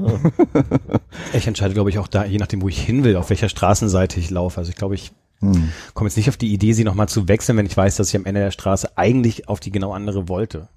Ich 1.36 1.46
entscheide, 1.46 1.74
glaube 1.74 1.90
ich, 1.90 1.98
auch 1.98 2.08
da, 2.08 2.24
je 2.24 2.38
nachdem, 2.38 2.62
wo 2.62 2.68
ich 2.68 2.80
hin 2.82 3.04
will, 3.04 3.16
auf 3.16 3.30
welcher 3.30 3.48
Straßenseite 3.48 4.18
ich 4.18 4.30
laufe. 4.30 4.58
Also 4.58 4.70
ich 4.70 4.76
glaube, 4.76 4.94
ich 4.94 5.12
Hm. 5.40 5.70
komme 5.94 6.08
jetzt 6.08 6.16
nicht 6.16 6.28
auf 6.28 6.36
die 6.36 6.52
Idee, 6.54 6.72
sie 6.72 6.84
nochmal 6.84 7.08
zu 7.08 7.28
wechseln, 7.28 7.58
wenn 7.58 7.66
ich 7.66 7.76
weiß, 7.76 7.96
dass 7.96 8.08
ich 8.08 8.16
am 8.16 8.24
Ende 8.24 8.40
der 8.40 8.52
Straße 8.52 8.96
eigentlich 8.96 9.48
auf 9.48 9.58
die 9.60 9.72
genau 9.72 9.92
andere 9.92 10.28
wollte. 10.28 10.68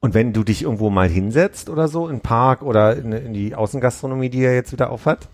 Und 0.00 0.14
wenn 0.14 0.32
du 0.32 0.44
dich 0.44 0.62
irgendwo 0.62 0.90
mal 0.90 1.08
hinsetzt 1.08 1.68
oder 1.70 1.88
so, 1.88 2.08
in 2.08 2.20
Park 2.20 2.62
oder 2.62 2.96
in, 2.96 3.12
in 3.12 3.32
die 3.32 3.54
Außengastronomie, 3.54 4.30
die 4.30 4.42
er 4.42 4.54
jetzt 4.54 4.72
wieder 4.72 4.90
aufhat, 4.90 5.28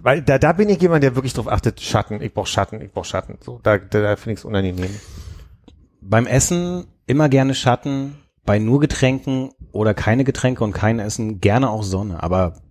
weil 0.00 0.22
da, 0.22 0.38
da 0.38 0.52
bin 0.52 0.68
ich 0.68 0.80
jemand, 0.80 1.02
der 1.02 1.14
wirklich 1.14 1.34
drauf 1.34 1.48
achtet, 1.48 1.80
Schatten, 1.80 2.22
ich 2.22 2.32
brauch 2.32 2.46
Schatten, 2.46 2.80
ich 2.80 2.92
brauch 2.92 3.04
Schatten. 3.04 3.38
So, 3.42 3.60
da, 3.62 3.78
da, 3.78 4.00
da 4.00 4.16
finde 4.16 4.34
ich 4.34 4.38
es 4.38 4.44
unangenehm. 4.44 4.94
Beim 6.00 6.26
Essen 6.26 6.86
immer 7.06 7.28
gerne 7.28 7.54
Schatten, 7.54 8.16
bei 8.44 8.58
nur 8.58 8.80
Getränken 8.80 9.50
oder 9.72 9.92
keine 9.92 10.24
Getränke 10.24 10.62
und 10.64 10.72
kein 10.72 11.00
Essen 11.00 11.40
gerne 11.40 11.68
auch 11.68 11.82
Sonne, 11.82 12.22
aber 12.22 12.62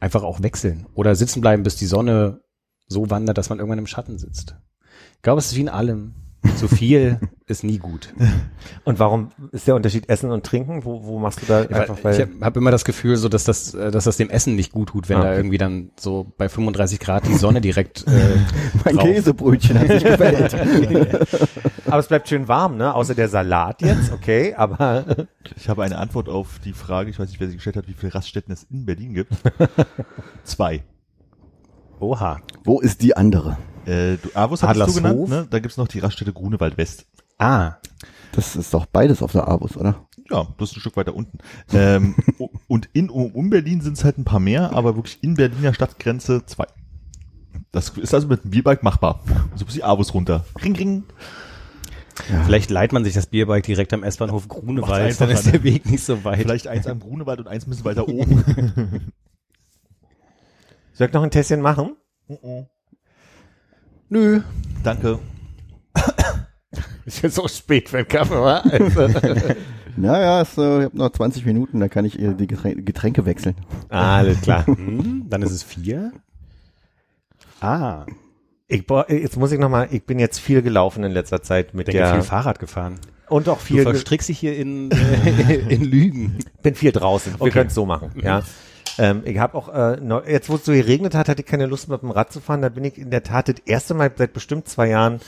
einfach 0.00 0.22
auch 0.22 0.42
wechseln 0.42 0.86
oder 0.94 1.14
sitzen 1.14 1.40
bleiben, 1.40 1.62
bis 1.62 1.76
die 1.76 1.86
Sonne 1.86 2.40
so 2.88 3.10
wandert, 3.10 3.38
dass 3.38 3.50
man 3.50 3.58
irgendwann 3.58 3.78
im 3.78 3.86
Schatten 3.86 4.18
sitzt. 4.18 4.56
Ich 5.16 5.22
glaube, 5.22 5.38
es 5.38 5.46
ist 5.46 5.56
wie 5.56 5.62
in 5.62 5.68
allem. 5.68 6.14
Zu 6.56 6.68
viel 6.68 7.18
ist 7.46 7.64
nie 7.64 7.76
gut. 7.78 8.14
Und 8.84 8.98
warum 8.98 9.28
ist 9.52 9.66
der 9.66 9.74
Unterschied 9.74 10.08
Essen 10.08 10.30
und 10.30 10.44
Trinken? 10.44 10.84
Wo, 10.86 11.04
wo 11.04 11.18
machst 11.18 11.42
du 11.42 11.46
da 11.46 11.60
einfach 11.62 11.98
ich 11.98 12.04
weil 12.04 12.18
habe 12.18 12.30
hab 12.40 12.56
immer 12.56 12.70
das 12.70 12.84
Gefühl, 12.86 13.16
so 13.16 13.28
dass 13.28 13.44
das, 13.44 13.74
äh, 13.74 13.90
dass 13.90 14.04
das 14.04 14.16
dem 14.16 14.30
Essen 14.30 14.54
nicht 14.54 14.72
gut 14.72 14.88
tut, 14.90 15.08
wenn 15.10 15.18
Ah, 15.18 15.24
da 15.24 15.34
irgendwie 15.36 15.58
dann 15.58 15.90
so 15.98 16.32
bei 16.38 16.48
35 16.48 16.98
Grad 16.98 17.26
die 17.26 17.34
Sonne 17.34 17.60
direkt 17.60 18.04
äh, 18.06 18.38
Mein 18.84 18.96
drauf. 18.96 19.04
Käsebrötchen 19.04 19.78
hat 19.78 19.88
sich 19.88 20.04
gefällt. 20.04 20.54
Aber 21.86 21.98
es 21.98 22.06
bleibt 22.08 22.28
schön 22.28 22.48
warm, 22.48 22.76
ne? 22.78 22.94
Außer 22.94 23.14
der 23.14 23.28
Salat 23.28 23.82
jetzt, 23.82 24.12
okay, 24.12 24.54
aber 24.54 25.04
Ich 25.56 25.68
habe 25.68 25.82
eine 25.82 25.98
Antwort 25.98 26.28
auf 26.28 26.58
die 26.64 26.72
Frage, 26.72 27.10
ich 27.10 27.18
weiß 27.18 27.28
nicht, 27.28 27.40
wer 27.40 27.48
sie 27.48 27.56
gestellt 27.56 27.76
hat, 27.76 27.88
wie 27.88 27.94
viele 27.94 28.14
Raststätten 28.14 28.52
es 28.52 28.64
in 28.70 28.86
Berlin 28.86 29.12
gibt. 29.14 29.32
Zwei. 30.44 30.84
Oha. 31.98 32.40
Wo 32.64 32.80
ist 32.80 33.02
die 33.02 33.16
andere? 33.16 33.58
Äh, 33.90 34.16
du, 34.22 34.28
Avus 34.34 34.62
hattest 34.62 34.78
du 34.78 34.82
Adlershof? 34.82 34.96
genannt, 34.96 35.28
ne? 35.28 35.46
Da 35.50 35.58
gibt's 35.58 35.76
noch 35.76 35.88
die 35.88 35.98
Raststätte 35.98 36.32
Grunewald 36.32 36.76
West. 36.78 37.06
Ah, 37.38 37.74
Das 38.32 38.54
ist 38.56 38.72
doch 38.74 38.86
beides 38.86 39.22
auf 39.22 39.32
der 39.32 39.48
Avus, 39.48 39.76
oder? 39.76 40.06
Ja, 40.30 40.46
das 40.58 40.70
ist 40.70 40.76
ein 40.76 40.80
Stück 40.80 40.96
weiter 40.96 41.14
unten. 41.14 41.38
ähm, 41.72 42.14
und 42.68 42.88
in 42.92 43.10
um, 43.10 43.32
um 43.32 43.50
Berlin 43.50 43.80
sind 43.80 43.94
es 43.96 44.04
halt 44.04 44.18
ein 44.18 44.24
paar 44.24 44.38
mehr, 44.40 44.72
aber 44.72 44.94
wirklich 44.96 45.22
in 45.22 45.34
Berliner 45.34 45.74
Stadtgrenze 45.74 46.44
zwei. 46.46 46.66
Das 47.72 47.88
ist 47.90 48.14
also 48.14 48.28
mit 48.28 48.44
dem 48.44 48.50
Bierbike 48.50 48.82
machbar. 48.82 49.20
So 49.56 49.64
bis 49.64 49.74
die 49.74 49.82
Avus 49.84 50.14
runter. 50.14 50.44
Ring, 50.62 50.76
ring. 50.76 51.04
Ja. 52.30 52.42
vielleicht 52.44 52.68
leiht 52.70 52.92
man 52.92 53.02
sich 53.04 53.14
das 53.14 53.26
Bierbike 53.26 53.64
direkt 53.64 53.92
am 53.94 54.02
S-Bahnhof 54.04 54.46
Grunewald, 54.48 55.18
dann 55.20 55.30
ist 55.30 55.46
der? 55.46 55.62
Weg 55.62 55.86
nicht 55.90 56.04
so 56.04 56.22
weit. 56.24 56.40
Vielleicht 56.40 56.66
eins 56.66 56.86
am 56.86 57.00
Grunewald 57.00 57.40
und 57.40 57.48
eins 57.48 57.66
ein 57.66 57.70
bisschen 57.70 57.84
weiter 57.86 58.06
oben. 58.08 58.44
soll 60.92 61.06
ich 61.06 61.12
noch 61.14 61.22
ein 61.22 61.30
Tässchen 61.30 61.60
machen? 61.62 61.96
Nö. 64.10 64.40
Danke. 64.84 65.18
Ist 67.04 67.22
jetzt 67.22 67.34
so 67.36 67.48
spät 67.48 67.88
für 67.88 67.98
den 67.98 68.08
Kaffee, 68.08 68.34
wa? 68.40 68.58
Also, 68.58 69.08
Ja, 70.00 70.20
ja, 70.20 70.40
ist, 70.40 70.56
äh, 70.56 70.78
ich 70.78 70.84
habe 70.84 70.96
noch 70.96 71.10
20 71.10 71.44
Minuten, 71.44 71.80
da 71.80 71.88
kann 71.88 72.04
ich 72.04 72.18
ihr 72.18 72.32
die 72.32 72.46
Getränke, 72.46 72.82
Getränke 72.82 73.26
wechseln. 73.26 73.56
alles 73.88 74.40
klar. 74.40 74.64
Hm, 74.66 75.26
dann 75.28 75.42
ist 75.42 75.50
es 75.50 75.62
vier. 75.62 76.12
Ah, 77.60 78.06
Ich, 78.68 78.84
jetzt 79.08 79.36
muss 79.36 79.52
ich 79.52 79.58
noch 79.58 79.68
mal, 79.68 79.88
ich 79.90 80.04
bin 80.04 80.18
jetzt 80.18 80.38
viel 80.38 80.62
gelaufen 80.62 81.02
in 81.04 81.12
letzter 81.12 81.42
Zeit 81.42 81.74
mit 81.74 81.88
ich 81.88 81.94
denke, 81.94 82.06
der 82.08 82.14
viel 82.20 82.22
Fahrrad 82.28 82.58
gefahren. 82.60 82.94
und 83.28 83.48
auch 83.48 83.58
Du 83.58 83.64
viel 83.64 83.76
ge- 83.84 83.92
verstrickst 83.92 84.28
dich 84.28 84.38
hier 84.38 84.56
in, 84.56 84.90
äh, 84.92 85.54
in 85.68 85.82
Lügen. 85.84 86.38
bin 86.62 86.74
viel 86.76 86.92
draußen. 86.92 87.34
Wir 87.34 87.40
Okay. 87.42 87.50
können 87.50 87.68
es 87.68 87.74
so 87.74 87.84
machen, 87.84 88.10
ja. 88.22 88.42
Ähm, 88.98 89.22
ich 89.24 89.38
habe 89.38 89.56
auch, 89.56 89.68
äh, 89.68 89.96
neu, 90.00 90.22
jetzt 90.26 90.48
wo 90.48 90.56
es 90.56 90.64
so 90.64 90.72
geregnet 90.72 91.14
hat, 91.14 91.28
hatte 91.28 91.42
ich 91.42 91.46
keine 91.46 91.66
Lust 91.66 91.88
mit 91.88 92.02
dem 92.02 92.10
Rad 92.10 92.32
zu 92.32 92.40
fahren. 92.40 92.62
Da 92.62 92.68
bin 92.68 92.84
ich 92.84 92.98
in 92.98 93.10
der 93.10 93.22
Tat 93.22 93.48
das 93.48 93.56
erste 93.64 93.94
Mal 93.94 94.12
seit 94.16 94.32
bestimmt 94.32 94.68
zwei 94.68 94.88
Jahren 94.88 95.20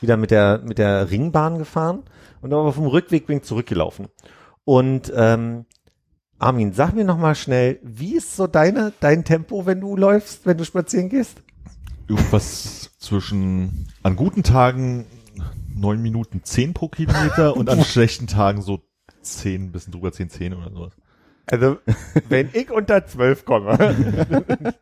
wieder 0.00 0.16
mit 0.16 0.30
der, 0.30 0.60
mit 0.64 0.78
der 0.78 1.10
Ringbahn 1.10 1.58
gefahren. 1.58 2.02
und 2.40 2.52
auf 2.52 2.76
dem 2.76 2.86
Rückweg 2.86 3.26
bin 3.26 3.38
ich 3.38 3.44
zurückgelaufen. 3.44 4.08
Und 4.64 5.12
ähm, 5.14 5.66
Armin, 6.38 6.72
sag 6.72 6.94
mir 6.94 7.04
noch 7.04 7.18
mal 7.18 7.34
schnell, 7.34 7.78
wie 7.82 8.16
ist 8.16 8.34
so 8.34 8.46
deine 8.46 8.92
dein 9.00 9.24
Tempo, 9.24 9.66
wenn 9.66 9.80
du 9.80 9.96
läufst, 9.96 10.46
wenn 10.46 10.56
du 10.56 10.64
spazieren 10.64 11.10
gehst? 11.10 11.42
Irgendwas 12.08 12.90
zwischen, 12.98 13.88
an 14.02 14.16
guten 14.16 14.42
Tagen 14.42 15.06
neun 15.74 16.00
Minuten 16.00 16.42
zehn 16.42 16.72
pro 16.72 16.88
Kilometer 16.88 17.56
und 17.56 17.68
an 17.68 17.84
schlechten 17.84 18.26
Tagen 18.26 18.62
so 18.62 18.80
zehn, 19.20 19.70
bisschen 19.70 19.92
drüber 19.92 20.12
zehn, 20.12 20.30
zehn 20.30 20.54
oder 20.54 20.70
sowas. 20.70 20.92
Also, 21.50 21.78
wenn 22.28 22.48
ich 22.52 22.70
unter 22.70 23.06
zwölf 23.06 23.44
komme, 23.44 23.76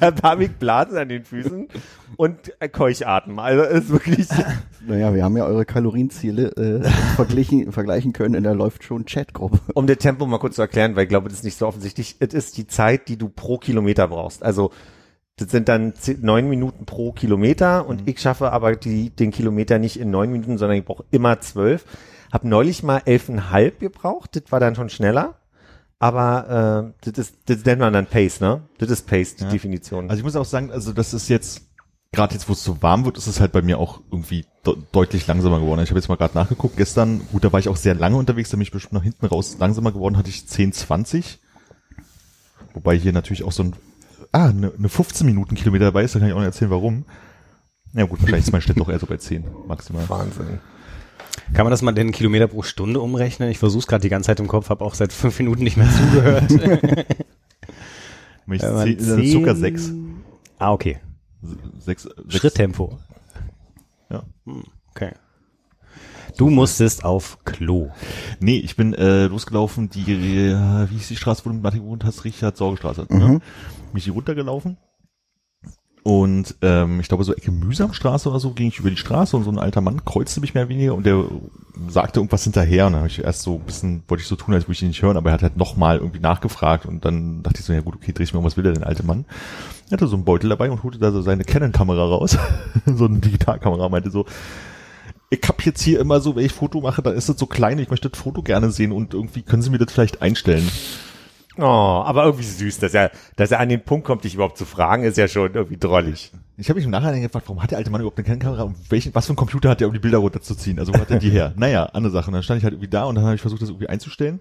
dann 0.00 0.14
habe 0.22 0.44
ich 0.44 0.52
Blasen 0.52 0.98
an 0.98 1.08
den 1.08 1.24
Füßen 1.24 1.68
und 2.16 2.52
äh, 2.60 2.68
Keuchatmen. 2.68 3.38
Also 3.38 3.62
ist 3.62 3.90
wirklich. 3.90 4.28
Naja, 4.86 5.14
wir 5.14 5.24
haben 5.24 5.34
ja 5.34 5.46
eure 5.46 5.64
Kalorienziele 5.64 6.48
äh, 6.58 6.86
verglichen, 7.16 7.72
vergleichen 7.72 8.12
können 8.12 8.34
in 8.34 8.42
der 8.42 8.54
läuft 8.54 8.84
schon 8.84 9.06
Chatgruppe. 9.06 9.58
Um 9.72 9.86
das 9.86 9.96
Tempo 9.96 10.26
mal 10.26 10.36
kurz 10.36 10.56
zu 10.56 10.60
erklären, 10.60 10.94
weil 10.94 11.04
ich 11.04 11.08
glaube, 11.08 11.30
das 11.30 11.38
ist 11.38 11.44
nicht 11.44 11.56
so 11.56 11.66
offensichtlich. 11.66 12.16
Es 12.20 12.34
ist 12.34 12.58
die 12.58 12.66
Zeit, 12.66 13.08
die 13.08 13.16
du 13.16 13.30
pro 13.30 13.56
Kilometer 13.56 14.08
brauchst. 14.08 14.42
Also 14.42 14.72
das 15.36 15.50
sind 15.50 15.70
dann 15.70 15.94
neun 16.20 16.50
Minuten 16.50 16.84
pro 16.84 17.12
Kilometer 17.12 17.86
und 17.86 18.06
ich 18.06 18.20
schaffe 18.20 18.52
aber 18.52 18.76
die, 18.76 19.08
den 19.08 19.30
Kilometer 19.30 19.78
nicht 19.78 19.98
in 19.98 20.10
neun 20.10 20.30
Minuten, 20.30 20.58
sondern 20.58 20.76
ich 20.76 20.84
brauche 20.84 21.04
immer 21.10 21.40
zwölf. 21.40 21.86
Hab 22.30 22.44
neulich 22.44 22.82
mal 22.82 23.00
elfeinhalb 23.06 23.80
gebraucht, 23.80 24.36
das 24.36 24.52
war 24.52 24.60
dann 24.60 24.74
schon 24.74 24.90
schneller. 24.90 25.36
Aber 26.04 26.92
äh, 27.02 27.10
das, 27.10 27.28
ist, 27.28 27.36
das 27.46 27.64
nennt 27.64 27.80
man 27.80 27.94
dann 27.94 28.04
Pace, 28.04 28.42
ne? 28.42 28.60
Das 28.76 28.90
ist 28.90 29.06
Pace, 29.06 29.36
die 29.36 29.44
Ja. 29.44 29.48
Definition. 29.48 30.10
Also 30.10 30.18
ich 30.20 30.24
muss 30.24 30.36
auch 30.36 30.44
sagen, 30.44 30.70
also 30.70 30.92
das 30.92 31.14
ist 31.14 31.30
jetzt, 31.30 31.62
gerade 32.12 32.34
jetzt, 32.34 32.46
wo 32.46 32.52
es 32.52 32.62
so 32.62 32.82
warm 32.82 33.06
wird, 33.06 33.16
ist 33.16 33.26
es 33.26 33.40
halt 33.40 33.52
bei 33.52 33.62
mir 33.62 33.78
auch 33.78 34.02
irgendwie 34.10 34.44
de 34.66 34.76
deutlich 34.92 35.26
langsamer 35.26 35.60
geworden. 35.60 35.80
Ich 35.82 35.88
habe 35.88 35.98
jetzt 35.98 36.10
mal 36.10 36.16
gerade 36.16 36.34
nachgeguckt, 36.34 36.76
gestern, 36.76 37.22
gut, 37.32 37.42
da 37.42 37.54
war 37.54 37.58
ich 37.58 37.70
auch 37.70 37.76
sehr 37.76 37.94
lange 37.94 38.16
unterwegs, 38.16 38.50
da 38.50 38.58
bin 38.58 38.64
ich 38.64 38.70
bestimmt 38.70 38.92
nach 38.92 39.02
hinten 39.02 39.24
raus 39.24 39.56
langsamer 39.58 39.92
geworden, 39.92 40.18
hatte 40.18 40.28
ich 40.28 40.46
10, 40.46 40.74
20. 40.74 41.40
Wobei 42.74 42.98
hier 42.98 43.14
natürlich 43.14 43.42
auch 43.42 43.52
so 43.52 43.62
ein, 43.62 43.72
ah, 44.32 44.48
eine, 44.50 44.74
eine 44.76 44.90
15 44.90 45.26
Minuten 45.26 45.54
Kilometer 45.54 45.86
dabei 45.86 46.04
ist, 46.04 46.14
da 46.14 46.18
kann 46.18 46.28
ich 46.28 46.34
auch 46.34 46.38
nicht 46.38 46.48
erzählen, 46.48 46.70
warum. 46.70 47.06
Ja 47.94 48.04
gut, 48.04 48.18
vielleicht 48.22 48.46
ist 48.46 48.52
mein 48.52 48.60
Schnitt 48.60 48.78
doch 48.78 48.90
eher 48.90 48.98
so 48.98 49.06
bei 49.06 49.16
10 49.16 49.42
maximal. 49.66 50.06
Wahnsinn. 50.10 50.58
Kann 51.52 51.64
man 51.64 51.70
das 51.70 51.82
mal 51.82 51.96
in 51.98 52.12
Kilometer 52.12 52.46
pro 52.48 52.62
Stunde 52.62 53.00
umrechnen? 53.00 53.50
Ich 53.50 53.58
versuche 53.58 53.80
es 53.80 53.86
gerade 53.86 54.02
die 54.02 54.08
ganze 54.08 54.28
Zeit 54.28 54.40
im 54.40 54.48
Kopf, 54.48 54.70
habe 54.70 54.84
auch 54.84 54.94
seit 54.94 55.12
fünf 55.12 55.38
Minuten 55.38 55.62
nicht 55.62 55.76
mehr 55.76 55.88
zugehört. 55.96 56.50
Wenn 58.46 58.56
ich 58.56 58.62
Wenn 58.62 58.74
man 58.74 58.98
zehn, 58.98 59.32
Zucker 59.32 59.54
6. 59.54 59.92
Ah, 60.58 60.72
okay. 60.72 60.98
6, 61.78 62.08
Schritttempo. 62.28 62.98
Ja. 64.10 64.24
Okay. 64.90 65.12
Du 66.36 66.50
musstest 66.50 67.04
auf 67.04 67.38
Klo. 67.44 67.90
Nee, 68.40 68.58
ich 68.58 68.76
bin 68.76 68.92
äh, 68.94 69.26
losgelaufen, 69.26 69.88
die, 69.88 70.00
äh, 70.02 70.90
wie 70.90 70.94
hieß 70.94 71.08
die 71.08 71.16
Straße, 71.16 71.44
wo 71.44 71.50
du 71.50 71.54
mit 71.54 71.62
Martin 71.62 71.82
gewohnt 71.82 72.04
hast? 72.04 72.24
Richard 72.24 72.56
Sorgestraße. 72.56 73.06
Ne? 73.08 73.28
Bin 73.28 73.40
ich 73.94 74.04
die 74.04 74.10
runtergelaufen. 74.10 74.76
Und 76.04 76.56
ähm, 76.60 77.00
ich 77.00 77.08
glaube, 77.08 77.24
so 77.24 77.32
Ecke 77.32 77.50
Mühsamstraße 77.50 78.28
oder 78.28 78.38
so 78.38 78.50
ging 78.50 78.68
ich 78.68 78.78
über 78.78 78.90
die 78.90 78.98
Straße 78.98 79.34
und 79.34 79.44
so 79.44 79.50
ein 79.50 79.58
alter 79.58 79.80
Mann 79.80 80.04
kreuzte 80.04 80.42
mich 80.42 80.52
mehr 80.52 80.64
oder 80.64 80.68
weniger 80.68 80.94
und 80.94 81.06
der 81.06 81.24
sagte 81.88 82.20
irgendwas 82.20 82.44
hinterher. 82.44 82.86
Und 82.86 82.92
dann 82.92 83.00
habe 83.00 83.08
ich 83.08 83.24
erst 83.24 83.40
so 83.40 83.54
ein 83.54 83.64
bisschen, 83.64 84.02
wollte 84.06 84.20
ich 84.20 84.28
so 84.28 84.36
tun, 84.36 84.52
als 84.52 84.64
würde 84.64 84.74
ich 84.74 84.82
ihn 84.82 84.88
nicht 84.88 85.00
hören, 85.00 85.16
aber 85.16 85.30
er 85.30 85.32
hat 85.32 85.42
halt 85.42 85.56
nochmal 85.56 85.96
irgendwie 85.96 86.20
nachgefragt 86.20 86.84
und 86.84 87.06
dann 87.06 87.42
dachte 87.42 87.60
ich 87.60 87.64
so, 87.64 87.72
ja 87.72 87.80
gut, 87.80 87.94
okay, 87.94 88.12
dreh 88.12 88.22
ich 88.22 88.34
mir 88.34 88.40
um, 88.40 88.44
was 88.44 88.58
will 88.58 88.64
der 88.64 88.74
denn, 88.74 88.84
alte 88.84 89.02
Mann? 89.02 89.24
Er 89.88 89.92
hatte 89.92 90.06
so 90.06 90.16
einen 90.16 90.26
Beutel 90.26 90.50
dabei 90.50 90.70
und 90.70 90.82
holte 90.82 90.98
da 90.98 91.10
so 91.10 91.22
seine 91.22 91.42
Canon-Kamera 91.42 92.04
raus, 92.04 92.36
so 92.86 93.06
eine 93.06 93.20
Digitalkamera, 93.20 93.88
meinte 93.88 94.10
so, 94.10 94.26
ich 95.30 95.40
hab 95.48 95.64
jetzt 95.64 95.80
hier 95.80 96.00
immer 96.00 96.20
so, 96.20 96.36
wenn 96.36 96.44
ich 96.44 96.52
Foto 96.52 96.82
mache, 96.82 97.00
dann 97.00 97.14
ist 97.14 97.30
das 97.30 97.38
so 97.38 97.46
klein, 97.46 97.78
ich 97.78 97.88
möchte 97.88 98.10
das 98.10 98.20
Foto 98.20 98.42
gerne 98.42 98.70
sehen 98.70 98.92
und 98.92 99.14
irgendwie 99.14 99.40
können 99.40 99.62
Sie 99.62 99.70
mir 99.70 99.78
das 99.78 99.90
vielleicht 99.90 100.20
einstellen. 100.20 100.68
Oh, 101.56 101.62
aber 101.62 102.24
irgendwie 102.24 102.44
süß, 102.44 102.78
dass 102.80 102.94
er, 102.94 103.10
dass 103.36 103.50
er 103.52 103.60
an 103.60 103.68
den 103.68 103.82
Punkt 103.84 104.06
kommt, 104.06 104.24
dich 104.24 104.34
überhaupt 104.34 104.58
zu 104.58 104.64
fragen, 104.64 105.04
ist 105.04 105.16
ja 105.16 105.28
schon 105.28 105.54
irgendwie 105.54 105.76
drollig. 105.76 106.32
Ich 106.56 106.68
habe 106.68 106.78
mich 106.78 106.84
im 106.84 106.90
Nachhinein 106.90 107.22
gefragt, 107.22 107.46
warum 107.48 107.62
hat 107.62 107.70
der 107.70 107.78
alte 107.78 107.90
Mann 107.90 108.00
überhaupt 108.00 108.18
eine 108.18 108.24
Canon-Kamera 108.26 108.62
und 108.64 108.76
welchen, 108.90 109.14
was 109.14 109.26
für 109.26 109.32
ein 109.34 109.36
Computer 109.36 109.70
hat 109.70 109.80
der, 109.80 109.86
um 109.88 109.92
die 109.94 110.00
Bilder 110.00 110.18
runterzuziehen? 110.18 110.78
Also 110.78 110.92
wo 110.94 110.98
hat 110.98 111.10
er 111.10 111.18
die 111.18 111.30
her? 111.30 111.52
Naja, 111.56 111.84
andere 111.92 112.12
Sache. 112.12 112.26
Und 112.28 112.34
dann 112.34 112.42
stand 112.42 112.58
ich 112.58 112.64
halt 112.64 112.74
irgendwie 112.74 112.88
da 112.90 113.04
und 113.04 113.14
dann 113.14 113.24
habe 113.24 113.34
ich 113.36 113.40
versucht, 113.40 113.62
das 113.62 113.68
irgendwie 113.68 113.88
einzustellen 113.88 114.40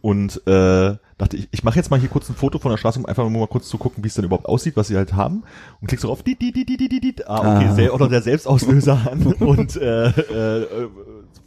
und 0.00 0.38
äh, 0.48 0.96
dachte 1.16 1.36
ich, 1.36 1.48
ich 1.52 1.62
mache 1.62 1.76
jetzt 1.76 1.90
mal 1.92 2.00
hier 2.00 2.08
kurz 2.08 2.28
ein 2.28 2.34
Foto 2.34 2.58
von 2.58 2.72
der 2.72 2.76
Straße, 2.76 2.98
um 2.98 3.06
einfach 3.06 3.22
nur 3.22 3.30
mal 3.40 3.46
kurz 3.46 3.68
zu 3.68 3.78
gucken, 3.78 4.02
wie 4.02 4.08
es 4.08 4.14
dann 4.14 4.24
überhaupt 4.24 4.46
aussieht, 4.46 4.76
was 4.76 4.88
sie 4.88 4.96
halt 4.96 5.12
haben 5.12 5.44
und 5.80 5.86
klickst 5.86 6.02
darauf, 6.04 6.24
die, 6.24 6.34
die, 6.36 6.50
die, 6.50 6.66
die, 6.66 6.76
die, 6.76 6.88
die, 6.88 7.00
die. 7.00 7.24
ah, 7.26 7.38
okay, 7.56 7.68
Ah. 7.68 7.74
Sel- 7.74 7.90
oder 7.90 8.08
der 8.08 8.20
Selbstauslöser 8.20 8.98
an 9.10 9.22
und 9.38 9.76
äh, 9.76 10.06
äh, 10.08 10.62
äh, 10.62 10.88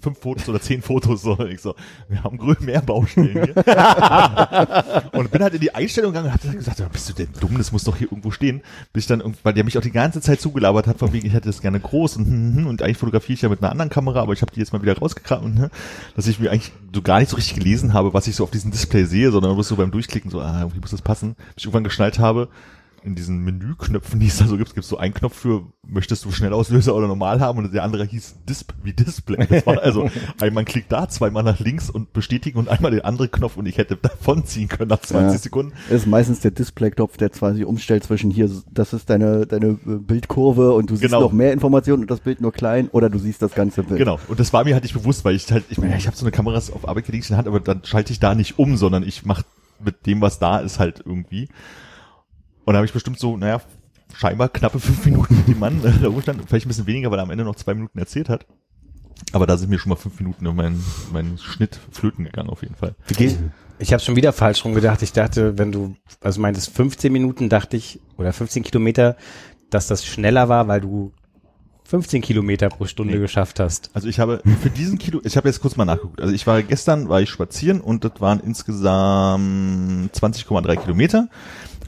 fünf 0.01 0.19
Fotos 0.19 0.47
oder 0.49 0.61
zehn 0.61 0.81
Fotos 0.81 1.21
so. 1.21 1.37
Und 1.37 1.49
ich 1.49 1.61
so, 1.61 1.75
wir 2.07 2.23
haben 2.23 2.37
grün 2.37 2.57
mehr 2.61 2.81
Baustellen 2.81 3.31
hier. 3.31 3.55
und 5.13 5.31
bin 5.31 5.41
halt 5.41 5.53
in 5.53 5.61
die 5.61 5.73
Einstellung 5.73 6.11
gegangen 6.11 6.27
und 6.27 6.33
hab 6.33 6.41
dann 6.41 6.55
gesagt, 6.55 6.81
bist 6.91 7.09
du 7.09 7.13
denn 7.13 7.29
dumm, 7.39 7.57
das 7.57 7.71
muss 7.71 7.83
doch 7.83 7.95
hier 7.95 8.07
irgendwo 8.11 8.31
stehen. 8.31 8.61
Bis 8.93 9.03
ich 9.03 9.07
dann, 9.07 9.23
weil 9.43 9.53
der 9.53 9.63
mich 9.63 9.77
auch 9.77 9.81
die 9.81 9.91
ganze 9.91 10.21
Zeit 10.21 10.39
zugelabert 10.41 10.87
hat, 10.87 10.99
von 10.99 11.13
wegen, 11.13 11.25
ich 11.25 11.33
hätte 11.33 11.47
das 11.49 11.61
gerne 11.61 11.79
groß 11.79 12.17
und, 12.17 12.25
hm, 12.25 12.55
hm, 12.55 12.67
und 12.67 12.81
eigentlich 12.81 12.97
fotografiere 12.97 13.35
ich 13.35 13.41
ja 13.41 13.49
mit 13.49 13.61
einer 13.61 13.71
anderen 13.71 13.89
Kamera, 13.89 14.21
aber 14.21 14.33
ich 14.33 14.41
habe 14.41 14.51
die 14.51 14.59
jetzt 14.59 14.73
mal 14.73 14.81
wieder 14.81 14.97
rausgekramt, 14.97 15.43
und, 15.43 15.59
hm, 15.59 15.69
dass 16.15 16.27
ich 16.27 16.39
mir 16.39 16.51
eigentlich 16.51 16.71
so 16.93 17.01
gar 17.01 17.19
nicht 17.19 17.29
so 17.29 17.35
richtig 17.35 17.55
gelesen 17.55 17.93
habe, 17.93 18.13
was 18.13 18.27
ich 18.27 18.35
so 18.35 18.43
auf 18.43 18.51
diesem 18.51 18.71
Display 18.71 19.05
sehe, 19.05 19.31
sondern 19.31 19.53
bloß 19.53 19.67
so 19.67 19.75
beim 19.75 19.91
Durchklicken 19.91 20.31
so, 20.31 20.39
ah, 20.41 20.59
irgendwie 20.59 20.79
muss 20.79 20.91
das 20.91 21.01
passen. 21.01 21.35
Bis 21.55 21.57
ich 21.57 21.65
irgendwann 21.65 21.83
geschnallt 21.83 22.19
habe, 22.19 22.49
in 23.05 23.15
diesen 23.15 23.43
Menüknöpfen, 23.43 24.19
die 24.19 24.27
es 24.27 24.37
da 24.39 24.47
so 24.47 24.57
gibt, 24.57 24.73
gibt 24.73 24.83
es 24.83 24.89
so 24.89 24.97
einen 24.97 25.13
Knopf 25.13 25.35
für, 25.35 25.63
möchtest 25.87 26.25
du 26.25 26.31
Schnellauslöser 26.31 26.95
oder 26.95 27.07
normal 27.07 27.39
haben 27.39 27.59
und 27.59 27.73
der 27.73 27.83
andere 27.83 28.03
hieß 28.05 28.35
Disp 28.49 28.71
wie 28.83 28.93
Display. 28.93 29.45
Das 29.47 29.65
war 29.67 29.79
also 29.81 30.09
einmal 30.41 30.63
ein 30.63 30.65
Klick 30.65 30.89
da, 30.89 31.07
zweimal 31.07 31.43
nach 31.43 31.59
links 31.59 31.89
und 31.89 32.13
bestätigen 32.13 32.57
und 32.57 32.67
einmal 32.67 32.91
den 32.91 33.01
anderen 33.01 33.29
Knopf 33.29 33.57
und 33.57 33.67
ich 33.67 33.77
hätte 33.77 33.95
davon 33.95 34.43
ziehen 34.45 34.67
können 34.67 34.89
nach 34.89 35.01
20 35.01 35.33
Ja. 35.33 35.37
Sekunden. 35.37 35.73
ist 35.89 36.07
meistens 36.07 36.39
der 36.39 36.51
Display-Knopf, 36.51 37.17
der 37.17 37.29
sich 37.31 37.65
umstellt 37.65 38.03
zwischen 38.03 38.31
hier, 38.31 38.49
das 38.71 38.93
ist 38.93 39.09
deine, 39.09 39.45
deine 39.45 39.67
äh, 39.67 39.77
Bildkurve 39.85 40.73
und 40.73 40.89
du 40.89 40.95
siehst 40.95 41.11
Genau. 41.11 41.21
noch 41.21 41.31
mehr 41.31 41.53
Informationen 41.53 42.01
und 42.03 42.11
das 42.11 42.21
Bild 42.21 42.41
nur 42.41 42.51
klein 42.51 42.89
oder 42.89 43.09
du 43.11 43.19
siehst 43.19 43.41
das 43.41 43.53
ganze 43.53 43.83
Bild. 43.83 43.99
Genau. 43.99 44.19
Und 44.27 44.39
das 44.39 44.51
war 44.51 44.63
mir 44.63 44.73
halt 44.73 44.83
nicht 44.83 44.93
bewusst, 44.93 45.23
weil 45.23 45.35
ich 45.35 45.51
halt, 45.51 45.65
ich 45.69 45.77
meine, 45.77 45.95
ich 45.95 46.07
habe 46.07 46.17
so 46.17 46.25
eine 46.25 46.31
Kamera 46.31 46.57
auf 46.57 46.87
Arbeit 46.87 47.05
gelegt 47.05 47.25
in 47.25 47.29
der 47.29 47.37
Hand, 47.37 47.47
aber 47.47 47.59
dann 47.59 47.81
schalte 47.83 48.11
ich 48.11 48.19
da 48.19 48.33
nicht 48.33 48.57
um, 48.57 48.77
sondern 48.77 49.03
ich 49.03 49.25
mache 49.25 49.43
mit 49.83 50.05
dem, 50.07 50.21
was 50.21 50.39
da 50.39 50.57
ist, 50.59 50.79
halt 50.79 51.03
irgendwie. 51.05 51.49
Und 52.65 52.73
da 52.73 52.77
habe 52.77 52.85
ich 52.85 52.93
bestimmt 52.93 53.19
so, 53.19 53.37
naja, 53.37 53.61
scheinbar 54.15 54.49
knappe 54.49 54.79
fünf 54.79 55.05
Minuten 55.05 55.37
mit 55.37 55.47
dem 55.47 55.59
Mann 55.59 55.83
äh, 55.83 55.91
da 56.01 56.07
rumstand, 56.07 56.41
vielleicht 56.47 56.65
ein 56.65 56.69
bisschen 56.69 56.87
weniger, 56.87 57.11
weil 57.11 57.19
er 57.19 57.23
am 57.23 57.31
Ende 57.31 57.43
noch 57.43 57.55
zwei 57.55 57.73
Minuten 57.73 57.97
erzählt 57.99 58.29
hat. 58.29 58.45
Aber 59.31 59.45
da 59.47 59.57
sind 59.57 59.69
mir 59.69 59.79
schon 59.79 59.89
mal 59.89 59.95
fünf 59.95 60.19
Minuten 60.19 60.45
in 60.45 60.55
meinen, 60.55 60.83
meinen 61.13 61.37
Schnitt 61.37 61.79
flöten 61.91 62.25
gegangen, 62.25 62.49
auf 62.49 62.61
jeden 62.63 62.75
Fall. 62.75 62.95
Ich 63.79 63.93
habe 63.93 64.01
schon 64.01 64.15
wieder 64.15 64.33
falsch 64.33 64.63
rum 64.65 64.73
gedacht. 64.73 65.01
Ich 65.01 65.13
dachte, 65.13 65.57
wenn 65.57 65.71
du, 65.71 65.95
also 66.21 66.41
meintest 66.41 66.69
15 66.75 67.11
Minuten, 67.11 67.49
dachte 67.49 67.77
ich, 67.77 67.99
oder 68.17 68.33
15 68.33 68.63
Kilometer, 68.63 69.15
dass 69.69 69.87
das 69.87 70.05
schneller 70.05 70.49
war, 70.49 70.67
weil 70.67 70.81
du 70.81 71.11
15 71.85 72.21
Kilometer 72.21 72.69
pro 72.69 72.85
Stunde 72.85 73.13
Nee. 73.13 73.19
geschafft 73.19 73.59
hast. 73.59 73.89
Also 73.93 74.07
ich 74.07 74.19
habe 74.19 74.41
für 74.61 74.69
diesen 74.69 74.97
Kilo, 74.97 75.21
ich 75.23 75.37
habe 75.37 75.47
jetzt 75.47 75.61
kurz 75.61 75.75
mal 75.75 75.85
nachgeguckt. 75.85 76.19
Also 76.21 76.33
ich 76.33 76.45
war 76.47 76.61
gestern, 76.63 77.09
war 77.09 77.21
ich 77.21 77.29
spazieren 77.29 77.79
und 77.79 78.03
das 78.03 78.13
waren 78.19 78.39
insgesamt 78.39 80.11
20,3 80.15 80.75
Kilometer. 80.77 81.29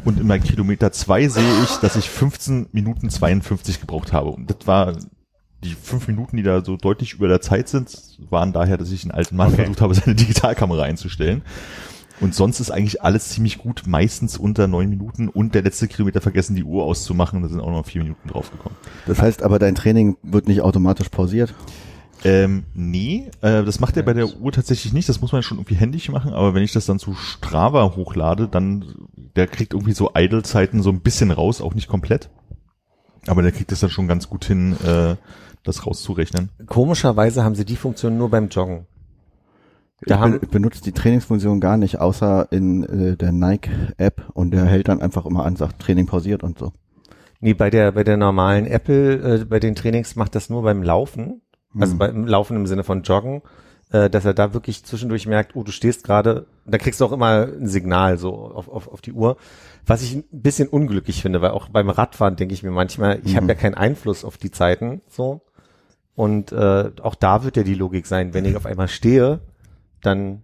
Und 0.06 0.20
in 0.20 0.28
meinem 0.28 0.44
Kilometer 0.44 0.92
zwei 0.92 1.28
sehe 1.28 1.64
ich, 1.64 1.78
dass 1.78 1.96
ich 1.96 2.10
15 2.10 2.68
Minuten 2.72 3.10
52 3.10 3.82
gebraucht 3.82 4.14
habe. 4.14 4.30
Und 4.30 4.50
das 4.50 4.66
war 4.68 4.96
die 5.64 5.74
fünf 5.74 6.08
Minuten, 6.08 6.38
die 6.38 6.44
da 6.44 6.64
so 6.64 6.78
deutlich 6.78 7.14
über 7.14 7.28
der 7.28 7.42
Zeit 7.42 7.68
sind, 7.68 8.18
waren 8.30 8.54
daher, 8.54 8.78
dass 8.78 8.92
ich 8.92 9.04
einen 9.04 9.12
alten 9.12 9.36
Mann 9.36 9.48
Okay. 9.48 9.58
versucht 9.64 9.82
habe, 9.82 9.94
seine 9.96 10.16
Digitalkamera 10.16 10.84
einzustellen. 10.84 11.42
Und 12.20 12.34
sonst 12.34 12.60
ist 12.60 12.72
eigentlich 12.72 13.04
alles 13.04 13.30
ziemlich 13.30 13.60
gut, 13.60 13.84
meistens 13.86 14.38
unter 14.38 14.68
neun 14.68 14.90
Minuten 14.90 15.30
und 15.30 15.54
der 15.54 15.62
letzte 15.62 15.88
Kilometer 15.88 16.20
vergessen, 16.20 16.56
die 16.56 16.64
Uhr 16.64 16.84
auszumachen. 16.84 17.44
Da 17.44 17.48
sind 17.48 17.60
auch 17.60 17.70
noch 17.70 17.86
vier 17.86 18.02
Minuten 18.02 18.30
draufgekommen. 18.30 18.76
Das 19.06 19.22
heißt 19.22 19.44
aber, 19.44 19.60
dein 19.60 19.76
Training 19.76 20.18
wird 20.24 20.48
nicht 20.48 20.62
automatisch 20.62 21.10
pausiert. 21.10 21.54
Ähm, 22.28 22.66
nee, 22.74 23.30
äh, 23.42 23.64
das 23.64 23.80
macht 23.80 23.96
er 23.96 24.04
bei 24.04 24.14
der 24.14 24.28
Uhr 24.28 24.52
tatsächlich 24.52 24.92
nicht. 24.92 25.08
Das 25.08 25.22
muss 25.22 25.32
man 25.32 25.44
schon 25.44 25.58
irgendwie 25.60 25.76
händisch 25.76 26.10
machen. 26.10 26.34
Aber 26.34 26.54
wenn 26.54 26.64
ich 26.64 26.74
das 26.74 26.86
dann 26.86 27.00
zu 27.00 27.14
Strava 27.14 27.96
hochlade, 27.96 28.48
dann 28.50 28.84
der 29.36 29.48
kriegt 29.48 29.74
irgendwie 29.74 29.94
so 29.94 30.12
Idle-Zeiten 30.14 30.82
so 30.82 30.90
ein 30.90 31.00
bisschen 31.00 31.32
raus, 31.32 31.62
auch 31.62 31.74
nicht 31.74 31.88
komplett. 31.88 32.30
Aber 33.28 33.42
der 33.42 33.52
kriegt 33.52 33.72
das 33.72 33.80
dann 33.80 33.90
schon 33.90 34.08
ganz 34.08 34.30
gut 34.30 34.44
hin, 34.46 34.76
äh, 34.86 35.16
das 35.64 35.86
rauszurechnen. 35.86 36.50
Komischerweise 36.66 37.44
haben 37.44 37.56
sie 37.56 37.66
die 37.66 37.76
Funktion 37.76 38.18
nur 38.18 38.30
beim 38.30 38.50
Joggen. 38.50 38.88
Da 40.02 40.16
ich, 40.16 40.22
haben- 40.22 40.40
ben, 40.40 40.50
benutze 40.50 40.84
die 40.84 40.92
Trainingsfunktion 40.92 41.60
gar 41.60 41.78
nicht, 41.78 42.00
außer 42.00 42.48
in 42.52 42.84
äh, 42.84 43.16
der 43.18 43.32
Nike-App 43.32 44.30
und 44.34 44.52
der 44.52 44.66
hält 44.66 44.90
dann 44.90 45.02
einfach 45.02 45.26
immer 45.26 45.46
an, 45.46 45.56
sagt 45.56 45.80
Training 45.82 46.06
pausiert 46.08 46.44
und 46.44 46.60
so. 46.60 46.74
Nee, 47.40 47.54
bei 47.54 47.70
der, 47.70 47.92
bei 47.94 48.04
der 48.04 48.18
normalen 48.18 48.66
Apple, 48.66 49.42
äh, 49.42 49.46
bei 49.46 49.60
den 49.60 49.76
Trainings 49.76 50.16
macht 50.16 50.36
das 50.36 50.50
nur 50.50 50.64
beim 50.64 50.84
Laufen. 50.84 51.42
Also 51.80 51.94
Hm. 51.94 51.98
beim 52.00 52.28
Laufen 52.28 52.56
im 52.58 52.68
Sinne 52.68 52.84
von 52.84 53.04
Joggen, 53.04 53.42
äh, 53.92 54.10
dass 54.10 54.26
er 54.26 54.34
da 54.34 54.54
wirklich 54.54 54.84
zwischendurch 54.84 55.28
merkt, 55.28 55.56
oh, 55.56 55.64
du 55.64 55.72
stehst 55.72 56.04
gerade, 56.04 56.46
da 56.66 56.78
kriegst 56.78 57.00
du 57.02 57.06
auch 57.06 57.12
immer 57.12 57.48
ein 57.48 57.68
Signal 57.68 58.18
so 58.18 58.34
auf, 58.34 58.68
auf, 58.68 58.88
auf 58.88 59.02
die 59.02 59.14
Uhr. 59.14 59.38
Was 59.86 60.02
ich 60.02 60.16
ein 60.16 60.24
bisschen 60.32 60.68
unglücklich 60.68 61.22
finde, 61.22 61.42
weil 61.42 61.52
auch 61.52 61.70
beim 61.70 61.90
Radfahren 61.90 62.36
denke 62.36 62.54
ich 62.54 62.64
mir 62.64 62.72
manchmal, 62.72 63.22
ich 63.24 63.36
habe 63.36 63.46
Mhm. 63.46 63.50
ja 63.50 63.56
keinen 63.56 63.76
Einfluss 63.76 64.26
auf 64.26 64.38
die 64.38 64.52
Zeiten, 64.52 65.02
so. 65.08 65.42
Und 66.16 66.52
äh, 66.52 66.92
auch 67.04 67.16
da 67.16 67.44
wird 67.44 67.58
ja 67.58 67.64
die 67.64 67.76
Logik 67.76 68.08
sein, 68.08 68.34
wenn 68.34 68.44
ich 68.46 68.56
auf 68.58 68.66
einmal 68.66 68.88
stehe, 68.88 69.40
dann. 70.02 70.44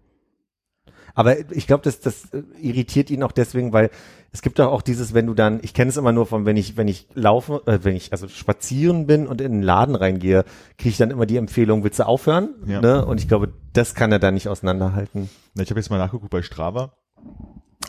Aber 1.16 1.52
ich 1.52 1.68
glaube, 1.68 1.84
das, 1.84 2.00
das 2.00 2.26
äh, 2.34 2.44
irritiert 2.62 3.10
ihn 3.10 3.24
auch 3.24 3.32
deswegen, 3.32 3.74
weil 3.74 3.90
es 4.34 4.42
gibt 4.42 4.58
doch 4.58 4.72
auch 4.72 4.82
dieses, 4.82 5.14
wenn 5.14 5.28
du 5.28 5.36
dann, 5.36 5.60
ich 5.62 5.76
kenne 5.76 5.90
es 5.90 5.98
immer 5.98 6.12
nur 6.12 6.26
von, 6.26 6.46
wenn 6.48 6.58
ich, 6.58 6.76
wenn 6.76 6.88
ich 6.88 7.08
laufe, 7.14 7.62
äh, 7.68 7.80
wenn 7.84 7.96
ich 7.96 8.12
also 8.12 8.28
spazieren 8.28 9.06
bin 9.06 9.28
und 9.28 9.40
in 9.42 9.52
den 9.52 9.62
Laden 9.62 9.96
reingehe, 9.96 10.44
kriege 10.80 10.90
ich 10.90 10.98
dann 10.98 11.12
immer 11.12 11.28
die 11.28 11.38
Empfehlung, 11.38 11.84
willst 11.84 12.00
du 12.00 12.08
aufhören? 12.08 12.50
Ja. 12.66 12.82
Ne? 12.82 13.06
Und 13.06 13.20
ich 13.20 13.28
glaube, 13.28 13.54
das 13.74 13.94
kann 13.94 14.12
er 14.12 14.18
dann 14.18 14.34
nicht 14.34 14.50
auseinanderhalten. 14.50 15.30
Na, 15.54 15.62
Ich 15.62 15.70
habe 15.70 15.80
jetzt 15.80 15.92
mal 15.92 16.00
nachgeguckt 16.00 16.32
bei 16.32 16.42
Strava. 16.42 16.94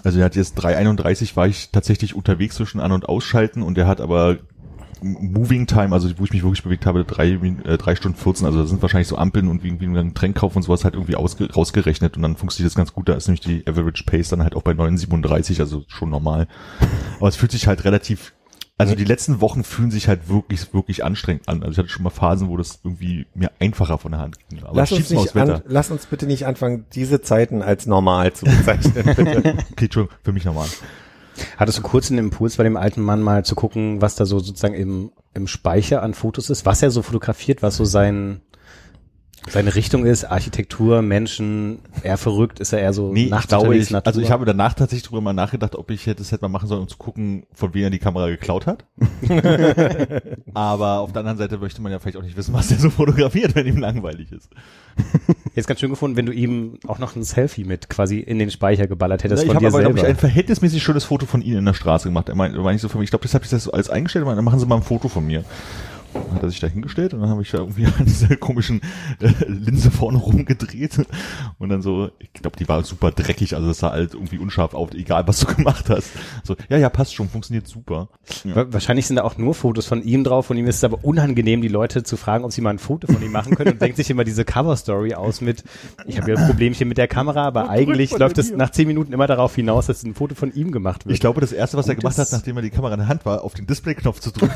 Also 0.03 0.19
er 0.19 0.27
hat 0.27 0.37
jetzt 0.37 0.59
3,31 0.61 1.35
war 1.35 1.47
ich 1.47 1.71
tatsächlich 1.71 2.15
unterwegs 2.15 2.57
zwischen 2.57 2.79
An- 2.79 2.93
und 2.93 3.09
Ausschalten 3.09 3.63
und 3.63 3.79
er 3.79 3.87
hat 3.87 4.03
aber 4.03 4.37
Moving 5.05 5.67
Time, 5.67 5.93
also 5.93 6.09
wo 6.19 6.25
ich 6.25 6.33
mich 6.33 6.43
wirklich 6.43 6.63
bewegt 6.63 6.87
habe, 6.87 7.05
drei, 7.05 7.33
äh, 7.33 7.77
drei 7.77 7.95
Stunden 7.95 8.17
14, 8.17 8.47
also 8.47 8.61
da 8.61 8.67
sind 8.67 8.81
wahrscheinlich 8.81 9.09
so 9.09 9.19
Ampeln 9.19 9.49
und 9.49 9.63
wie, 9.63 9.79
wie 9.79 9.87
ein 9.87 10.09
Getränk 10.09 10.43
und 10.43 10.63
sowas 10.63 10.85
halt 10.85 10.95
irgendwie 10.95 11.17
ausge, 11.17 11.53
rausgerechnet 11.53 12.17
und 12.17 12.23
dann 12.23 12.37
funktioniert 12.37 12.73
das 12.73 12.77
ganz 12.77 12.93
gut, 12.93 13.09
da 13.09 13.15
ist 13.15 13.29
nämlich 13.29 13.43
die 13.43 13.67
Average 13.67 14.05
Pace 14.05 14.31
dann 14.31 14.43
halt 14.43 14.57
auch 14.57 14.63
bei 14.63 14.73
9,37, 14.73 15.61
also 15.61 15.85
schon 15.89 16.09
normal. 16.11 16.49
Aber 17.19 17.29
es 17.29 17.37
fühlt 17.37 17.53
sich 17.53 17.67
halt 17.67 17.85
relativ, 17.85 18.33
also 18.79 18.95
die 18.95 19.05
letzten 19.05 19.41
Wochen 19.41 19.63
fühlen 19.63 19.91
sich 19.91 20.09
halt 20.09 20.29
wirklich, 20.29 20.73
wirklich 20.73 21.05
anstrengend 21.05 21.49
an. 21.49 21.63
Also 21.63 21.73
ich 21.73 21.79
hatte 21.79 21.89
schon 21.91 22.03
mal 22.03 22.11
Phasen, 22.11 22.49
wo 22.49 22.57
das 22.57 22.81
irgendwie 22.83 23.27
mir 23.35 23.53
einfacher 23.61 23.99
von 23.99 24.13
der 24.13 24.21
Hand 24.21 24.39
ging. 24.49 24.65
Aber 24.65 24.75
Lass 24.75 24.91
uns, 24.91 25.11
nicht 25.11 25.37
an, 25.37 25.63
lass 25.67 25.91
uns 25.91 26.07
bitte 26.07 26.27
nicht 26.27 26.47
anfangen, 26.47 26.87
diese 26.95 27.21
Zeiten 27.21 27.63
als 27.63 27.87
normal 27.87 28.33
zu 28.33 28.47
bezeichnen. 28.47 28.93
bitte. 29.05 29.55
Okay, 29.73 29.85
Entschuldigung, 29.85 30.17
für 30.23 30.33
mich 30.33 30.45
normal. 30.45 30.67
Hattest 31.57 31.79
du 31.79 31.83
kurz 31.83 32.11
einen 32.11 32.19
Impuls 32.19 32.57
bei 32.57 32.65
dem 32.65 32.77
alten 32.77 33.03
Mann 33.03 33.23
mal 33.23 33.45
zu 33.45 33.55
gucken, 33.55 34.01
was 34.01 34.15
da 34.15 34.25
so 34.27 34.39
sozusagen 34.39 34.75
im, 34.75 35.13
im 35.35 35.47
Speicher 35.47 36.03
an 36.03 36.15
Fotos 36.15 36.51
ist, 36.51 36.67
was 36.67 36.83
er 36.83 36.91
so 36.91 37.03
fotografiert, 37.03 37.63
was 37.63 37.77
so 37.77 37.85
sein, 37.85 38.41
seine 39.49 39.75
Richtung 39.75 40.07
ist, 40.07 40.25
Architektur, 40.25 41.03
Menschen, 41.03 41.81
eher 42.03 42.17
verrückt, 42.17 42.61
ist 42.61 42.73
er 42.73 42.81
eher 42.81 42.93
so 42.93 43.13
Nee, 43.13 43.25
ich 43.25 43.33
unterwegs, 43.33 43.71
nicht. 43.71 43.91
Natur? 43.93 44.07
Also 44.07 44.21
ich 44.21 44.31
habe 44.31 44.45
danach 44.45 44.75
tatsächlich 44.75 45.07
drüber 45.07 45.21
mal 45.21 45.33
nachgedacht, 45.33 45.77
ob 45.77 45.91
ich 45.91 46.07
hätte 46.07 46.23
es 46.23 46.33
hätte 46.33 46.43
mal 46.43 46.49
machen 46.49 46.69
sollen, 46.69 46.83
um 46.83 46.89
zu 46.89 46.97
gucken, 46.97 47.45
von 47.53 47.75
wem 47.75 47.85
er 47.85 47.91
die 47.91 47.99
Kamera 47.99 48.29
geklaut 48.29 48.67
hat. 48.67 48.85
Aber 50.55 51.01
auf 51.01 51.13
der 51.13 51.21
anderen 51.21 51.39
Seite 51.39 51.59
möchte 51.59 51.83
man 51.83 51.93
ja 51.93 51.99
vielleicht 51.99 52.17
auch 52.17 52.23
nicht 52.23 52.37
wissen, 52.37 52.55
was 52.55 52.69
der 52.69 52.79
so 52.79 52.91
fotografiert, 52.91 53.55
wenn 53.55 53.67
ihm 53.67 53.79
langweilig 53.79 54.33
ist. 54.33 54.49
Jetzt 55.55 55.69
ganz 55.69 55.81
schön 55.81 55.91
gefunden, 55.91 56.17
wenn 56.17 56.27
du 56.27 56.33
ihm 56.33 56.79
auch 56.87 56.99
noch 56.99 57.15
ein 57.15 57.23
Selfie 57.23 57.65
mit 57.65 57.89
quasi 57.91 58.21
in 58.21 58.39
den 58.39 58.51
Speicher 58.51 58.87
geballert 58.87 59.25
hättest 59.25 59.43
ich 59.43 59.47
von 59.47 59.57
habe 59.57 59.65
dir 59.65 59.69
aber, 59.69 59.81
glaube 59.81 59.95
selber. 59.97 60.09
ich, 60.09 60.15
ein 60.15 60.19
verhältnismäßig 60.21 60.83
schönes 60.83 61.05
Foto 61.05 61.27
von 61.27 61.43
Ihnen 61.43 61.59
in 61.59 61.65
der 61.67 61.75
Straße 61.75 62.09
gemacht. 62.09 62.29
Er 62.29 62.35
meinte, 62.35 62.59
meine 62.59 62.77
ich 62.77 62.83
so 62.83 62.89
von 62.89 62.99
mir, 63.01 63.05
ich 63.05 63.11
glaube, 63.11 63.25
das 63.25 63.35
habe 63.35 63.45
ich 63.45 63.51
das 63.51 63.65
so 63.65 63.73
alles 63.73 63.91
eingestellt, 63.91 64.27
dann 64.27 64.45
machen 64.45 64.59
Sie 64.59 64.67
mal 64.67 64.77
ein 64.77 64.83
Foto 64.83 65.09
von 65.09 65.27
mir. 65.27 65.45
Hat 66.33 66.43
er 66.43 66.51
sich 66.51 66.61
da 66.61 66.67
hingestellt 66.67 67.15
und 67.15 67.21
dann 67.21 67.29
habe 67.31 67.43
ich 67.43 67.51
da 67.51 67.59
irgendwie 67.59 67.87
an 67.99 68.05
dieser 68.07 68.37
komischen 68.37 68.81
äh, 69.21 69.29
Linse 69.49 69.91
vorne 69.91 70.19
rumgedreht 70.19 70.99
und 71.59 71.69
dann 71.69 71.83
so, 71.83 72.11
ich 72.19 72.33
glaube, 72.33 72.57
die 72.57 72.69
war 72.69 72.83
super 72.85 73.11
dreckig, 73.11 73.55
also 73.55 73.69
das 73.69 73.79
sah 73.79 73.91
halt 73.93 74.15
irgendwie 74.15 74.39
unscharf 74.39 74.75
aus, 74.75 74.91
egal 74.95 75.27
was 75.27 75.41
du 75.41 75.47
gemacht 75.55 75.91
hast. 75.91 76.11
So, 76.45 76.57
ja, 76.69 76.77
ja, 76.79 76.89
passt 76.89 77.15
schon, 77.15 77.29
funktioniert 77.29 77.67
super. 77.69 78.09
Ja. 78.45 78.57
Wa- 78.57 78.67
Wahrscheinlich 78.71 79.07
sind 79.07 79.17
da 79.17 79.23
auch 79.23 79.37
nur 79.39 79.55
Fotos 79.55 79.87
von 79.87 80.03
ihm 80.03 80.25
drauf. 80.25 80.47
Von 80.47 80.57
ihm 80.57 80.67
ist 80.67 80.77
es 80.77 80.85
aber 80.85 81.05
unangenehm, 81.05 81.61
die 81.63 81.69
Leute 81.69 82.03
zu 82.03 82.17
fragen, 82.17 82.45
ob 82.45 82.53
sie 82.53 82.61
mal 82.61 82.71
ein 82.71 82.79
Foto 82.79 83.07
von 83.13 83.23
ihm 83.23 83.33
machen 83.33 83.55
können 83.55 83.73
und 83.73 83.81
denkt 83.83 83.97
sich 83.97 84.11
immer 84.11 84.25
diese 84.25 84.45
Cover-Story 84.45 85.15
aus 85.15 85.41
mit, 85.41 85.65
ich 86.07 86.19
habe 86.21 86.33
ja 86.33 86.37
ein 86.39 86.47
Problemchen 86.47 86.89
mit 86.89 86.99
der 86.99 87.09
Kamera, 87.09 87.45
aber 87.45 87.71
eigentlich 87.71 88.17
läuft 88.17 88.39
es 88.39 88.51
nach 88.53 88.71
zehn 88.71 88.87
Minuten 88.89 89.13
immer 89.13 89.27
darauf 89.27 89.55
hinaus, 89.55 89.87
dass 89.87 90.03
ein 90.03 90.15
Foto 90.15 90.35
von 90.35 90.53
ihm 90.55 90.73
gemacht 90.73 91.07
wird. 91.07 91.15
Ich 91.15 91.21
glaube, 91.21 91.41
das 91.41 91.53
erste, 91.53 91.77
was 91.77 91.87
er 91.87 91.95
Und 91.95 92.01
gemacht 92.01 92.19
das- 92.19 92.33
hat, 92.33 92.39
nachdem 92.39 92.57
er 92.57 92.63
die 92.63 92.71
Kamera 92.71 92.95
in 92.95 93.01
der 93.01 93.09
Hand 93.09 93.25
war, 93.25 93.43
auf 93.45 93.55
den 93.55 93.67
Display-Knopf 93.67 94.21
zu 94.21 94.31
drücken 94.33 94.55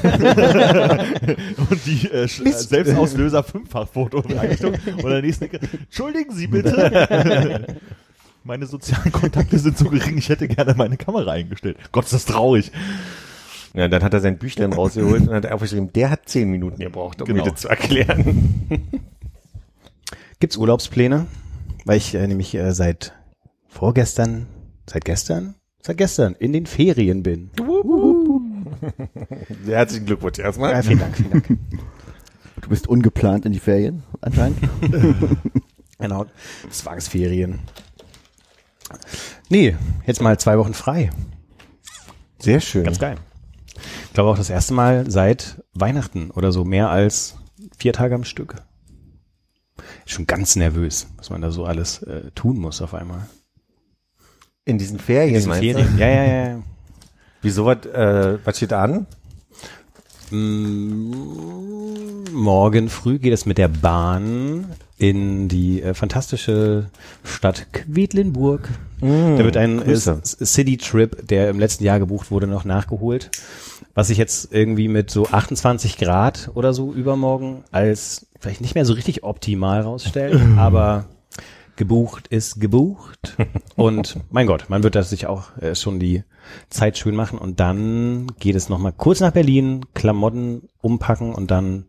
und 1.56 1.86
die 1.86 2.06
äh, 2.10 2.24
äh, 2.24 2.26
Selbstauslöser 2.26 3.42
Fünffach-Foto 3.42 4.22
Einrichtung 4.38 4.74
und 4.74 5.04
der 5.10 5.22
nächste 5.22 5.48
entschuldigen 5.52 6.34
Sie 6.34 6.46
bitte. 6.46 7.76
Meine 8.44 8.66
sozialen 8.66 9.12
Kontakte 9.12 9.58
sind 9.58 9.76
so 9.76 9.88
gering, 9.90 10.16
ich 10.18 10.28
hätte 10.28 10.48
gerne 10.48 10.74
meine 10.74 10.96
Kamera 10.96 11.32
eingestellt. 11.32 11.76
Gott, 11.92 12.04
ist 12.04 12.14
das 12.14 12.24
traurig. 12.24 12.72
Ja, 13.74 13.88
dann 13.88 14.02
hat 14.02 14.14
er 14.14 14.20
sein 14.20 14.38
Büchlein 14.38 14.72
rausgeholt 14.72 15.28
und 15.28 15.34
hat 15.34 15.44
aufgeschrieben, 15.50 15.92
der 15.92 16.10
hat 16.10 16.28
zehn 16.28 16.50
Minuten 16.50 16.78
gebraucht, 16.78 17.20
um 17.20 17.26
Genau. 17.26 17.44
mir 17.44 17.50
das 17.50 17.60
zu 17.60 17.68
erklären. 17.68 18.62
Gibt's 20.40 20.56
Urlaubspläne? 20.56 21.26
Weil 21.84 21.98
ich 21.98 22.14
äh, 22.14 22.26
nämlich 22.26 22.54
äh, 22.54 22.72
seit 22.72 23.12
vorgestern, 23.66 24.46
seit 24.88 25.04
gestern, 25.04 25.54
seit 25.82 25.98
gestern 25.98 26.34
in 26.38 26.52
den 26.52 26.64
Ferien 26.66 27.22
bin. 27.22 27.50
Herzlichen 29.66 30.06
Glückwunsch 30.06 30.38
erstmal. 30.38 30.72
Ja, 30.72 30.82
vielen 30.82 30.98
Dank, 30.98 31.16
vielen 31.16 31.30
Dank. 31.30 31.46
Du 32.60 32.68
bist 32.68 32.86
ungeplant 32.86 33.46
in 33.46 33.52
die 33.52 33.60
Ferien 33.60 34.02
anscheinend. 34.20 34.58
genau, 35.98 36.26
Zwangsferien. 36.70 37.60
Nee, 39.48 39.76
jetzt 40.06 40.20
mal 40.20 40.38
zwei 40.38 40.58
Wochen 40.58 40.74
frei. 40.74 41.10
Sehr 42.38 42.60
schön. 42.60 42.84
Ganz 42.84 42.98
geil. 42.98 43.16
Ich 44.06 44.12
glaube 44.12 44.30
auch 44.30 44.36
das 44.36 44.50
erste 44.50 44.74
Mal 44.74 45.10
seit 45.10 45.62
Weihnachten 45.72 46.30
oder 46.30 46.52
so, 46.52 46.64
mehr 46.64 46.90
als 46.90 47.36
vier 47.76 47.92
Tage 47.92 48.14
am 48.14 48.24
Stück. 48.24 48.56
Schon 50.04 50.26
ganz 50.26 50.56
nervös, 50.56 51.06
was 51.16 51.30
man 51.30 51.40
da 51.40 51.50
so 51.50 51.64
alles 51.64 52.02
äh, 52.02 52.30
tun 52.34 52.58
muss 52.58 52.82
auf 52.82 52.94
einmal. 52.94 53.28
In 54.64 54.78
diesen 54.78 54.98
Ferien, 54.98 55.34
diesen 55.34 55.50
meinst 55.50 55.64
Ferien. 55.64 55.96
du? 55.96 56.00
Ja, 56.00 56.08
ja, 56.08 56.24
ja. 56.24 56.62
Wieso, 57.42 57.66
was, 57.66 57.86
äh, 57.86 58.38
was 58.44 58.56
steht 58.56 58.72
an? 58.72 59.06
Mm, 60.30 61.98
Morgen 62.32 62.88
früh 62.88 63.18
geht 63.18 63.32
es 63.32 63.46
mit 63.46 63.58
der 63.58 63.68
Bahn 63.68 64.66
in 64.98 65.48
die 65.48 65.82
äh, 65.82 65.94
fantastische 65.94 66.86
Stadt 67.24 67.66
Quedlinburg. 67.72 68.68
da 69.00 69.38
wird 69.44 69.56
ein 69.56 69.80
äh. 69.82 69.96
City-Trip, 69.96 71.26
der 71.26 71.50
im 71.50 71.58
letzten 71.58 71.84
Jahr 71.84 71.98
gebucht 71.98 72.30
wurde, 72.30 72.46
noch 72.46 72.64
nachgeholt. 72.64 73.30
Was 73.94 74.08
sich 74.08 74.18
jetzt 74.18 74.52
irgendwie 74.52 74.88
mit 74.88 75.10
so 75.10 75.26
28 75.26 75.98
Grad 75.98 76.50
oder 76.54 76.72
so 76.72 76.92
übermorgen 76.92 77.64
als 77.70 78.26
vielleicht 78.40 78.60
nicht 78.60 78.74
mehr 78.74 78.84
so 78.84 78.92
richtig 78.92 79.24
optimal 79.24 79.80
rausstellt, 79.80 80.40
aber 80.56 81.06
gebucht 81.78 82.26
ist 82.28 82.60
gebucht. 82.60 83.36
Und 83.76 84.18
mein 84.30 84.46
Gott, 84.46 84.66
man 84.68 84.82
wird 84.82 84.94
das 84.94 85.08
sich 85.08 85.26
auch 85.26 85.56
äh, 85.56 85.74
schon 85.74 85.98
die 85.98 86.24
Zeit 86.68 86.98
schön 86.98 87.14
machen. 87.14 87.38
Und 87.38 87.60
dann 87.60 88.26
geht 88.38 88.56
es 88.56 88.68
nochmal 88.68 88.92
kurz 88.92 89.20
nach 89.20 89.32
Berlin, 89.32 89.86
Klamotten 89.94 90.68
umpacken 90.82 91.34
und 91.34 91.50
dann 91.50 91.86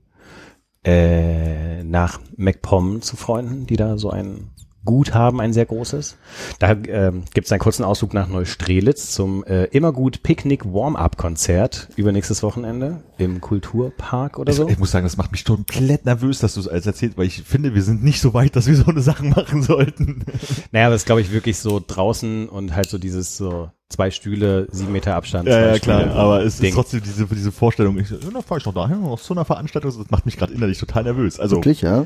äh, 0.86 1.84
nach 1.84 2.22
MacPom 2.38 3.02
zu 3.02 3.18
Freunden, 3.18 3.66
die 3.66 3.76
da 3.76 3.98
so 3.98 4.12
ein 4.12 4.52
Gut 4.86 5.14
haben, 5.14 5.42
ein 5.42 5.54
sehr 5.54 5.66
großes. 5.66 6.18
Da 6.60 6.72
ähm, 6.72 7.24
gibt 7.34 7.48
es 7.48 7.52
einen 7.52 7.60
kurzen 7.60 7.84
Ausflug 7.84 8.14
nach 8.14 8.28
Neustrelitz 8.28 9.12
zum 9.12 9.44
äh, 9.44 9.66
Immergut 9.66 10.24
Picknick 10.24 10.66
Warm-Up-Konzert 10.66 11.90
übernächstes 11.96 12.44
Wochenende 12.44 13.04
im 13.18 13.42
Kulturpark 13.42 14.40
oder 14.40 14.52
Ich, 14.52 14.58
so. 14.58 14.68
ich 14.70 14.80
muss 14.80 14.92
sagen, 14.92 15.06
das 15.06 15.18
macht 15.18 15.32
mich 15.32 15.44
komplett 15.46 16.06
nervös, 16.06 16.40
dass 16.40 16.54
du 16.54 16.62
es 16.62 16.68
alles 16.68 16.86
erzählst, 16.86 17.18
weil 17.18 17.28
ich 17.28 17.44
finde, 17.44 17.76
wir 17.76 17.84
sind 17.84 18.04
nicht 18.04 18.22
so 18.22 18.34
weit, 18.34 18.56
dass 18.56 18.68
wir 18.68 18.76
so 18.76 18.86
eine 18.86 19.02
Sache 19.02 19.26
machen 19.26 19.62
sollten. 19.64 20.24
Naja, 20.72 20.94
ist, 20.94 21.06
glaube 21.06 21.22
ich, 21.22 21.32
wirklich 21.32 21.58
so 21.58 21.82
draußen 21.86 22.48
und 22.48 22.76
halt 22.76 22.90
so 22.90 22.98
dieses 22.98 23.36
so 23.38 23.70
zwei 23.90 24.12
Stühle, 24.12 24.68
sieben 24.72 24.92
Meter 24.92 25.16
Abstand. 25.16 25.48
Ja, 25.48 25.74
ja, 25.74 25.80
klar, 25.80 26.02
Stühle 26.02 26.16
aber 26.16 26.44
es 26.44 26.58
Ding. 26.58 26.70
ist 26.70 26.76
trotzdem 26.76 27.02
diese, 27.02 27.26
diese 27.26 27.52
Vorstellung, 27.52 27.98
ich, 27.98 28.10
ja, 28.10 28.18
da 28.34 28.42
fahre 28.42 28.60
ich 28.60 28.66
noch 28.66 28.74
dahin, 28.74 29.02
noch 29.02 29.20
zu 29.20 29.34
einer 29.34 29.46
Veranstaltung, 29.46 29.92
das 29.98 30.12
macht 30.12 30.26
mich 30.26 30.38
gerade 30.38 30.54
innerlich 30.54 30.78
total 30.78 31.04
nervös. 31.04 31.40
Also, 31.40 31.58
Wirklich, 31.58 31.82
ja? 31.82 32.06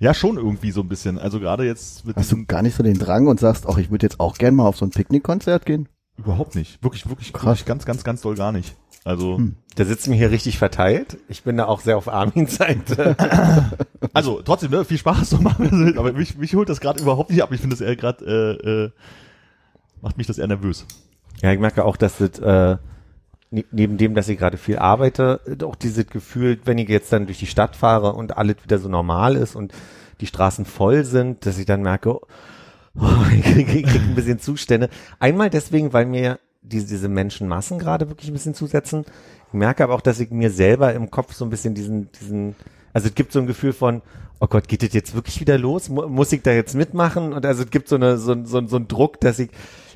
ja, 0.00 0.12
schon 0.14 0.36
irgendwie 0.36 0.70
so 0.70 0.82
ein 0.82 0.88
bisschen. 0.88 1.18
Also 1.18 1.40
gerade 1.40 1.64
jetzt 1.64 2.04
mit 2.06 2.16
Hast 2.16 2.30
du 2.32 2.44
gar 2.44 2.62
nicht 2.62 2.76
so 2.76 2.82
den 2.82 2.98
Drang 2.98 3.26
und 3.26 3.40
sagst, 3.40 3.66
ach, 3.66 3.78
ich 3.78 3.90
würde 3.90 4.04
jetzt 4.06 4.20
auch 4.20 4.36
gern 4.36 4.54
mal 4.54 4.66
auf 4.66 4.76
so 4.76 4.84
ein 4.84 4.90
Picknickkonzert 4.90 5.64
gehen? 5.64 5.88
Überhaupt 6.16 6.54
nicht. 6.54 6.82
Wirklich, 6.82 7.08
wirklich, 7.08 7.32
Krass. 7.32 7.44
wirklich 7.44 7.64
ganz, 7.64 7.84
ganz, 7.86 8.04
ganz 8.04 8.20
doll 8.20 8.34
gar 8.36 8.52
nicht. 8.52 8.76
Also, 9.04 9.38
Hm. 9.38 9.56
Da 9.76 9.84
sitzen 9.84 10.12
wir 10.12 10.18
hier 10.18 10.30
richtig 10.30 10.58
verteilt. 10.58 11.16
Ich 11.28 11.42
bin 11.42 11.56
da 11.56 11.64
auch 11.64 11.80
sehr 11.80 11.96
auf 11.98 12.06
Armins 12.06 12.54
Seite. 12.56 13.16
also 14.12 14.40
trotzdem, 14.42 14.70
ne, 14.70 14.84
viel 14.84 14.98
Spaß 14.98 15.30
so 15.30 15.38
machen, 15.38 15.98
aber 15.98 16.12
mich, 16.12 16.36
mich 16.38 16.54
holt 16.54 16.68
das 16.68 16.80
gerade 16.80 17.00
überhaupt 17.02 17.30
nicht 17.30 17.42
ab. 17.42 17.50
Ich 17.52 17.60
finde 17.60 17.74
das 17.74 17.80
eher 17.80 17.96
gerade, 17.96 18.24
äh, 18.62 18.68
äh, 18.84 18.90
macht 20.00 20.16
mich 20.16 20.26
das 20.28 20.38
eher 20.38 20.46
nervös. 20.46 20.86
Ja, 21.44 21.52
ich 21.52 21.60
merke 21.60 21.84
auch, 21.84 21.98
dass 21.98 22.16
das, 22.16 22.38
äh, 22.38 22.78
ne- 23.50 23.66
neben 23.70 23.98
dem, 23.98 24.14
dass 24.14 24.30
ich 24.30 24.38
gerade 24.38 24.56
viel 24.56 24.78
arbeite, 24.78 25.40
auch 25.62 25.76
dieses 25.76 26.06
Gefühl, 26.06 26.58
wenn 26.64 26.78
ich 26.78 26.88
jetzt 26.88 27.12
dann 27.12 27.26
durch 27.26 27.38
die 27.38 27.46
Stadt 27.46 27.76
fahre 27.76 28.14
und 28.14 28.38
alles 28.38 28.56
wieder 28.64 28.78
so 28.78 28.88
normal 28.88 29.36
ist 29.36 29.54
und 29.54 29.74
die 30.22 30.26
Straßen 30.26 30.64
voll 30.64 31.04
sind, 31.04 31.44
dass 31.44 31.58
ich 31.58 31.66
dann 31.66 31.82
merke, 31.82 32.14
oh, 32.14 32.20
ich 33.36 33.42
kriege 33.42 33.82
krieg 33.82 34.00
ein 34.00 34.14
bisschen 34.14 34.38
Zustände. 34.38 34.88
Einmal 35.20 35.50
deswegen, 35.50 35.92
weil 35.92 36.06
mir 36.06 36.38
diese, 36.62 36.86
diese 36.86 37.10
Menschenmassen 37.10 37.78
gerade 37.78 38.08
wirklich 38.08 38.30
ein 38.30 38.32
bisschen 38.32 38.54
zusetzen. 38.54 39.04
Ich 39.48 39.52
merke 39.52 39.84
aber 39.84 39.92
auch, 39.92 40.00
dass 40.00 40.20
ich 40.20 40.30
mir 40.30 40.50
selber 40.50 40.94
im 40.94 41.10
Kopf 41.10 41.34
so 41.34 41.44
ein 41.44 41.50
bisschen 41.50 41.74
diesen, 41.74 42.10
diesen, 42.12 42.54
also 42.94 43.08
es 43.08 43.14
gibt 43.14 43.32
so 43.32 43.38
ein 43.38 43.46
Gefühl 43.46 43.74
von, 43.74 44.00
oh 44.40 44.46
Gott, 44.46 44.66
geht 44.66 44.82
das 44.82 44.94
jetzt 44.94 45.14
wirklich 45.14 45.40
wieder 45.40 45.58
los? 45.58 45.90
Mu 45.90 46.08
muss 46.08 46.32
ich 46.32 46.40
da 46.40 46.52
jetzt 46.52 46.74
mitmachen? 46.74 47.34
Und 47.34 47.44
also 47.44 47.64
es 47.64 47.70
gibt 47.70 47.88
so 47.88 47.96
eine, 47.96 48.16
so, 48.16 48.34
so, 48.46 48.66
so 48.66 48.76
ein 48.76 48.88
Druck, 48.88 49.20
dass 49.20 49.38
ich, 49.38 49.50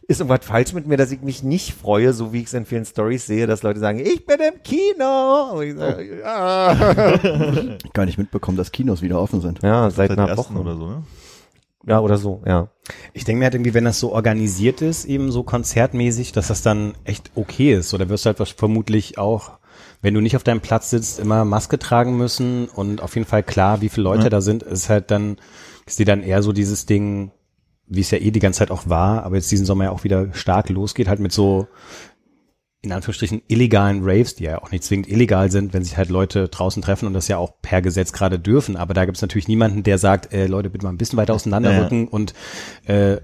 ist 0.08 0.20
irgendwas 0.20 0.44
falsch 0.44 0.72
mit 0.72 0.86
mir, 0.86 0.96
dass 0.96 1.12
ich 1.12 1.20
mich 1.20 1.42
nicht 1.42 1.74
freue, 1.74 2.12
so 2.14 2.32
wie 2.32 2.40
ich 2.40 2.46
es 2.46 2.54
in 2.54 2.64
vielen 2.66 2.84
Stories 2.86 3.26
sehe, 3.26 3.46
dass 3.46 3.62
Leute 3.62 3.78
sagen, 3.78 4.00
ich 4.00 4.26
bin 4.26 4.38
im 4.40 4.62
Kino. 4.62 5.52
Und 5.52 5.62
ich 5.62 5.76
sage, 5.76 6.20
ja. 6.20 6.74
Gar 7.92 8.06
nicht 8.06 8.18
mitbekommen, 8.18 8.56
dass 8.56 8.72
Kinos 8.72 9.02
wieder 9.02 9.20
offen 9.20 9.40
sind. 9.40 9.60
ja, 9.62 9.90
seit 9.90 10.08
Seit 10.08 10.18
einer 10.18 10.36
Woche. 10.36 10.54
oder 10.54 10.74
so, 10.76 10.86
ne? 10.88 11.02
Ja, 11.86 12.00
oder 12.00 12.18
so, 12.18 12.42
ja. 12.46 12.68
Ich 13.12 13.24
denke 13.24 13.38
mir 13.38 13.44
halt 13.44 13.54
irgendwie, 13.54 13.72
wenn 13.74 13.84
das 13.84 14.00
so 14.00 14.12
organisiert 14.12 14.82
ist, 14.82 15.04
eben 15.04 15.30
so 15.30 15.42
konzertmäßig, 15.42 16.32
dass 16.32 16.48
das 16.48 16.62
dann 16.62 16.94
echt 17.04 17.30
okay 17.34 17.74
ist. 17.74 17.94
Oder 17.94 18.08
wirst 18.08 18.24
du 18.26 18.30
halt 18.34 18.48
vermutlich 18.48 19.16
auch, 19.18 19.52
wenn 20.02 20.12
du 20.14 20.20
nicht 20.20 20.36
auf 20.36 20.42
deinem 20.42 20.60
Platz 20.60 20.90
sitzt, 20.90 21.18
immer 21.18 21.44
Maske 21.44 21.78
tragen 21.78 22.16
müssen 22.16 22.66
und 22.68 23.02
auf 23.02 23.14
jeden 23.14 23.26
Fall 23.26 23.42
klar, 23.42 23.80
wie 23.80 23.88
viele 23.88 24.04
Leute 24.04 24.24
Ja. 24.24 24.30
da 24.30 24.40
sind, 24.40 24.62
ist 24.64 24.88
halt 24.88 25.10
dann, 25.10 25.36
ist 25.86 25.98
die 25.98 26.04
dann 26.04 26.22
eher 26.22 26.42
so 26.42 26.52
dieses 26.52 26.84
Ding, 26.86 27.30
wie 27.88 28.00
es 28.00 28.10
ja 28.10 28.18
eh 28.18 28.30
die 28.30 28.40
ganze 28.40 28.60
Zeit 28.60 28.70
auch 28.70 28.88
war, 28.88 29.24
aber 29.24 29.36
jetzt 29.36 29.50
diesen 29.50 29.66
Sommer 29.66 29.84
ja 29.84 29.90
auch 29.90 30.04
wieder 30.04 30.32
stark 30.34 30.68
losgeht, 30.68 31.08
halt 31.08 31.20
mit 31.20 31.32
so 31.32 31.66
in 32.80 32.92
Anführungsstrichen 32.92 33.42
illegalen 33.48 34.02
Raves, 34.04 34.36
die 34.36 34.44
ja 34.44 34.62
auch 34.62 34.70
nicht 34.70 34.84
zwingend 34.84 35.08
illegal 35.08 35.50
sind, 35.50 35.74
wenn 35.74 35.82
sich 35.82 35.96
halt 35.96 36.10
Leute 36.10 36.48
draußen 36.48 36.80
treffen 36.80 37.06
und 37.06 37.12
das 37.12 37.26
ja 37.26 37.36
auch 37.36 37.60
per 37.60 37.82
Gesetz 37.82 38.12
gerade 38.12 38.38
dürfen. 38.38 38.76
Aber 38.76 38.94
da 38.94 39.04
gibt 39.04 39.16
es 39.16 39.22
natürlich 39.22 39.48
niemanden, 39.48 39.82
der 39.82 39.98
sagt, 39.98 40.32
äh, 40.32 40.46
Leute, 40.46 40.70
bitte 40.70 40.84
mal 40.84 40.92
ein 40.92 40.98
bisschen 40.98 41.16
weiter 41.16 41.34
auseinanderrücken 41.34 42.06
und 42.06 42.34
äh, 42.86 43.18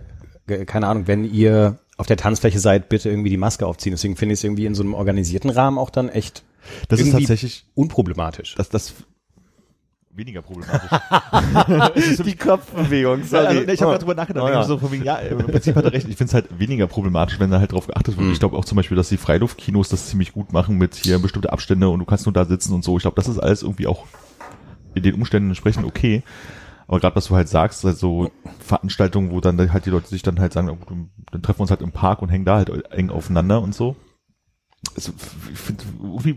keine 0.67 0.89
Ahnung, 0.89 1.07
wenn 1.07 1.25
ihr 1.25 1.79
auf 1.97 2.07
der 2.07 2.17
Tanzfläche 2.17 2.59
seid, 2.59 2.89
bitte 2.89 3.09
irgendwie 3.09 3.31
die 3.31 3.37
Maske 3.37 3.65
aufziehen. 3.67 3.93
Deswegen 3.93 4.17
finde 4.17 4.33
ich 4.33 4.41
es 4.41 4.45
irgendwie 4.45 4.67
in 4.67 4.75
so 4.75 4.83
einem 4.83 4.95
organisierten 4.95 5.51
Rahmen 5.51 5.79
auch 5.79 5.91
dann 5.91 6.09
echt 6.09 6.43
Das 6.89 7.01
ist 7.01 7.13
tatsächlich, 7.13 7.67
unproblematisch. 7.75 8.57
das, 8.57 8.69
das 8.69 8.95
weniger 10.17 10.43
problematisch. 10.43 10.91
Die 12.25 12.37
Kopfbewegung, 12.37 13.21
also, 13.23 13.37
ne, 13.37 13.73
ich 13.73 13.83
habe 13.83 13.99
darüber 13.99 14.15
nachgedacht, 14.15 14.45
Oh, 14.45 14.49
ja. 14.49 14.63
so 14.65 14.91
wegen, 14.93 15.05
ja, 15.05 15.17
im 15.17 15.39
Prinzip 15.39 15.77
hat 15.77 15.85
er 15.85 15.93
recht. 15.93 16.09
Ich 16.09 16.17
finde 16.17 16.29
es 16.31 16.35
halt 16.35 16.59
weniger 16.59 16.87
problematisch, 16.87 17.39
wenn 17.41 17.51
da 17.51 17.59
halt 17.61 17.73
drauf 17.73 17.87
geachtet 17.87 18.17
wird. 18.19 18.31
Ich 18.33 18.39
glaube 18.41 18.57
auch 18.57 18.65
zum 18.65 18.77
Beispiel, 18.77 18.97
dass 18.97 19.09
die 19.09 19.17
Freiluftkinos 19.17 19.89
das 19.89 20.07
ziemlich 20.09 20.33
gut 20.33 20.53
machen 20.53 20.79
mit 20.79 20.95
hier 20.95 21.19
bestimmte 21.19 21.53
Abstände 21.53 21.89
und 21.89 21.99
du 21.99 22.05
kannst 22.05 22.27
nur 22.27 22.33
da 22.33 22.45
sitzen 22.45 22.75
und 22.75 22.85
so. 22.85 22.97
Ich 22.97 23.03
glaube, 23.03 23.17
das 23.17 23.29
ist 23.29 23.39
alles 23.39 23.63
irgendwie 23.63 23.87
auch 23.87 24.05
in 24.95 25.03
den 25.03 25.15
Umständen 25.15 25.49
entsprechend 25.51 25.85
okay. 25.85 26.23
Aber 26.87 27.01
gerade 27.01 27.17
was 27.17 27.27
du 27.27 27.35
halt 27.35 27.49
sagst, 27.49 27.85
also 27.85 28.31
Veranstaltungen, 28.61 29.31
wo 29.31 29.41
dann 29.41 29.73
halt 29.73 29.87
die 29.87 29.91
Leute 29.91 30.09
sich 30.09 30.23
dann 30.23 30.39
halt 30.39 30.53
sagen, 30.53 30.69
oh, 30.71 30.77
dann 31.33 31.43
treffen 31.43 31.59
wir 31.59 31.63
uns 31.63 31.71
halt 31.71 31.81
im 31.81 31.93
Park 31.93 32.21
und 32.23 32.29
hängen 32.29 32.45
da 32.45 32.57
halt 32.57 32.69
eng 32.93 33.11
aufeinander 33.11 33.63
und 33.63 33.75
so. 33.75 33.97
Also, 34.97 35.13
ich 35.53 35.59
finde, 35.59 35.83
irgendwie 36.03 36.37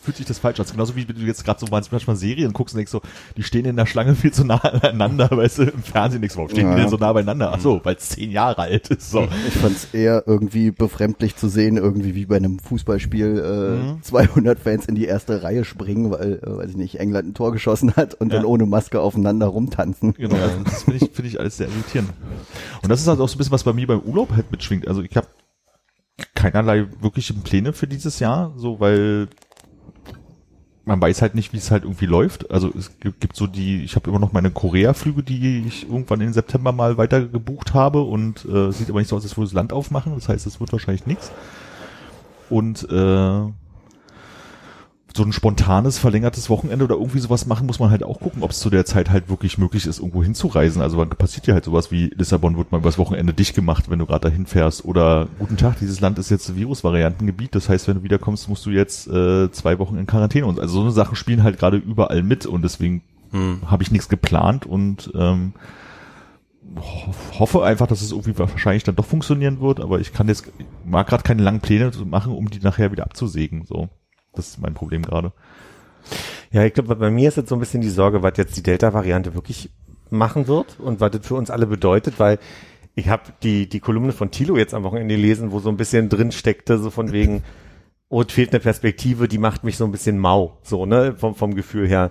fühlt 0.00 0.16
sich 0.16 0.24
das 0.26 0.38
falsch 0.38 0.58
an. 0.60 0.66
Genauso 0.70 0.96
wie 0.96 1.04
du 1.04 1.12
jetzt 1.20 1.44
gerade 1.44 1.60
so 1.60 1.66
manchmal 1.70 2.16
Serien 2.16 2.52
guckst 2.52 2.74
und 2.74 2.78
denkst 2.78 2.90
so, 2.92 3.02
die 3.36 3.42
stehen 3.42 3.64
in 3.66 3.76
der 3.76 3.84
Schlange 3.86 4.14
viel 4.14 4.32
zu 4.32 4.44
nah 4.44 4.56
aneinander, 4.56 5.28
weißt 5.30 5.58
du, 5.58 5.62
im 5.64 5.82
Fernsehen 5.82 6.22
du, 6.22 6.28
warum 6.36 6.48
stehen 6.48 6.66
die 6.70 6.76
Ja. 6.76 6.76
denn 6.76 6.88
so 6.88 6.96
nah 6.96 7.12
beieinander? 7.12 7.52
Ach 7.54 7.60
so, 7.60 7.80
weil 7.84 7.96
es 7.96 8.08
zehn 8.10 8.30
Jahre 8.30 8.62
alt 8.62 8.88
ist. 8.88 9.10
So. 9.10 9.28
Ich 9.46 9.54
fand 9.54 9.76
es 9.76 9.88
eher 9.92 10.22
irgendwie 10.26 10.70
befremdlich 10.70 11.36
zu 11.36 11.48
sehen, 11.48 11.76
irgendwie 11.76 12.14
wie 12.14 12.26
bei 12.26 12.36
einem 12.36 12.58
Fußballspiel 12.60 13.96
äh, 13.98 14.02
200 14.02 14.58
Fans 14.58 14.86
in 14.86 14.94
die 14.94 15.04
erste 15.04 15.42
Reihe 15.42 15.64
springen, 15.64 16.10
weil, 16.10 16.40
äh, 16.42 16.56
weiß 16.58 16.70
ich 16.70 16.76
nicht, 16.76 17.00
England 17.00 17.28
ein 17.28 17.34
Tor 17.34 17.52
geschossen 17.52 17.94
hat 17.96 18.14
und 18.14 18.30
Ja. 18.32 18.36
dann 18.38 18.46
ohne 18.46 18.64
Maske 18.66 19.00
aufeinander 19.00 19.46
rumtanzen. 19.46 20.14
Genau, 20.14 20.36
also 20.36 20.56
das 20.64 20.84
finde 20.84 21.04
ich, 21.04 21.10
finde 21.12 21.28
ich 21.28 21.38
alles 21.40 21.56
sehr 21.58 21.68
irritierend. 21.68 22.10
Und 22.82 22.88
das 22.88 23.00
ist 23.00 23.06
halt 23.08 23.20
auch 23.20 23.28
so 23.28 23.34
ein 23.34 23.38
bisschen, 23.38 23.52
was 23.52 23.64
bei 23.64 23.72
mir 23.72 23.86
beim 23.86 24.00
Urlaub 24.00 24.32
halt 24.34 24.50
mitschwingt. 24.50 24.88
Also 24.88 25.02
ich 25.02 25.14
habe 25.16 25.26
keinerlei 26.38 26.86
wirkliche 27.00 27.34
Pläne 27.34 27.72
für 27.72 27.88
dieses 27.88 28.20
Jahr, 28.20 28.52
so 28.56 28.78
weil 28.78 29.26
man 30.84 31.02
weiß 31.02 31.20
halt 31.20 31.34
nicht, 31.34 31.52
wie 31.52 31.56
es 31.56 31.72
halt 31.72 31.82
irgendwie 31.82 32.06
läuft. 32.06 32.50
Also 32.50 32.72
es 32.78 32.98
gibt, 33.00 33.20
gibt 33.20 33.36
so 33.36 33.48
die, 33.48 33.82
ich 33.82 33.96
habe 33.96 34.08
immer 34.08 34.20
noch 34.20 34.32
meine 34.32 34.52
Korea-Flüge, 34.52 35.24
die 35.24 35.64
ich 35.66 35.82
irgendwann 35.88 36.20
im 36.20 36.32
September 36.32 36.70
mal 36.70 36.96
weiter 36.96 37.26
gebucht 37.26 37.74
habe 37.74 38.02
und 38.02 38.44
äh, 38.44 38.70
sieht 38.70 38.88
aber 38.88 39.00
nicht 39.00 39.08
so 39.08 39.16
aus, 39.16 39.24
als 39.24 39.36
würde 39.36 39.48
das 39.48 39.52
Land 39.52 39.72
aufmachen. 39.72 40.14
Das 40.14 40.28
heißt, 40.28 40.46
es 40.46 40.60
wird 40.60 40.72
wahrscheinlich 40.72 41.06
nichts. 41.06 41.32
Und 42.48 42.88
äh, 42.88 43.52
so 45.16 45.22
ein 45.24 45.32
spontanes, 45.32 45.98
verlängertes 45.98 46.48
Wochenende 46.50 46.84
oder 46.84 46.94
irgendwie 46.96 47.18
sowas 47.18 47.46
machen, 47.46 47.66
muss 47.66 47.78
man 47.80 47.90
halt 47.90 48.02
auch 48.04 48.20
gucken, 48.20 48.42
ob 48.42 48.50
es 48.50 48.60
zu 48.60 48.70
der 48.70 48.84
Zeit 48.84 49.10
halt 49.10 49.28
wirklich 49.28 49.58
möglich 49.58 49.86
ist, 49.86 49.98
irgendwo 49.98 50.22
hinzureisen. 50.22 50.80
Also 50.82 50.98
dann 50.98 51.08
passiert 51.10 51.46
ja 51.46 51.54
halt 51.54 51.64
sowas 51.64 51.90
wie 51.90 52.06
Lissabon 52.16 52.56
wird 52.56 52.70
mal 52.72 52.78
übers 52.78 52.98
Wochenende 52.98 53.32
dicht 53.32 53.54
gemacht, 53.54 53.90
wenn 53.90 53.98
du 53.98 54.06
gerade 54.06 54.28
dahin 54.28 54.46
fährst. 54.46 54.84
Oder 54.84 55.28
guten 55.38 55.56
Tag, 55.56 55.78
dieses 55.80 56.00
Land 56.00 56.18
ist 56.18 56.30
jetzt 56.30 56.54
Virusvariantengebiet. 56.54 57.54
Das 57.54 57.68
heißt, 57.68 57.88
wenn 57.88 57.96
du 57.96 58.02
wiederkommst, 58.02 58.48
musst 58.48 58.66
du 58.66 58.70
jetzt 58.70 59.08
äh, 59.08 59.50
zwei 59.50 59.78
Wochen 59.78 59.96
in 59.96 60.06
Quarantäne. 60.06 60.46
Und 60.46 60.60
also 60.60 60.74
so 60.74 60.80
eine 60.82 60.90
Sachen 60.92 61.16
spielen 61.16 61.42
halt 61.42 61.58
gerade 61.58 61.78
überall 61.78 62.22
mit 62.22 62.46
und 62.46 62.62
deswegen 62.62 63.02
Hm. 63.30 63.60
habe 63.66 63.82
ich 63.82 63.90
nichts 63.90 64.08
geplant 64.08 64.64
und 64.64 65.10
ähm, 65.14 65.52
ho- 66.76 67.14
hoffe 67.38 67.64
einfach, 67.64 67.86
dass 67.86 68.00
es 68.02 68.10
irgendwie 68.12 68.38
wahrscheinlich 68.38 68.84
dann 68.84 68.96
doch 68.96 69.04
funktionieren 69.04 69.60
wird, 69.60 69.80
aber 69.80 70.00
ich 70.00 70.12
kann 70.12 70.28
jetzt, 70.28 70.46
ich 70.58 70.66
mag 70.84 71.06
gerade 71.08 71.22
keine 71.22 71.42
langen 71.42 71.60
Pläne 71.60 71.90
machen, 72.06 72.32
um 72.32 72.48
die 72.50 72.60
nachher 72.60 72.90
wieder 72.92 73.04
abzusägen. 73.04 73.64
So, 73.66 73.88
das 74.38 74.48
ist 74.48 74.60
mein 74.60 74.74
Problem 74.74 75.02
gerade. 75.02 75.32
Ja, 76.50 76.64
ich 76.64 76.72
glaube, 76.72 76.96
bei 76.96 77.10
mir 77.10 77.28
ist 77.28 77.36
jetzt 77.36 77.50
so 77.50 77.56
ein 77.56 77.60
bisschen 77.60 77.80
die 77.80 77.90
Sorge, 77.90 78.22
was 78.22 78.32
jetzt 78.36 78.56
die 78.56 78.62
Delta-Variante 78.62 79.34
wirklich 79.34 79.70
machen 80.10 80.46
wird 80.46 80.80
und 80.80 81.00
was 81.00 81.10
das 81.10 81.26
für 81.26 81.34
uns 81.34 81.50
alle 81.50 81.66
bedeutet, 81.66 82.18
weil 82.18 82.38
ich 82.94 83.08
habe 83.08 83.24
die, 83.42 83.68
die 83.68 83.80
Kolumne 83.80 84.12
von 84.12 84.30
Thilo 84.30 84.56
jetzt 84.56 84.74
am 84.74 84.82
Wochenende 84.82 85.14
gelesen, 85.14 85.52
wo 85.52 85.60
so 85.60 85.68
ein 85.68 85.76
bisschen 85.76 86.08
drin 86.08 86.32
steckte, 86.32 86.78
so 86.78 86.90
von 86.90 87.12
wegen, 87.12 87.44
oh, 88.08 88.22
es 88.22 88.32
fehlt 88.32 88.50
eine 88.50 88.60
Perspektive, 88.60 89.28
die 89.28 89.38
macht 89.38 89.64
mich 89.64 89.76
so 89.76 89.84
ein 89.84 89.92
bisschen 89.92 90.18
mau, 90.18 90.58
so, 90.62 90.86
ne, 90.86 91.14
vom, 91.16 91.34
vom 91.34 91.54
Gefühl 91.54 91.86
her. 91.86 92.10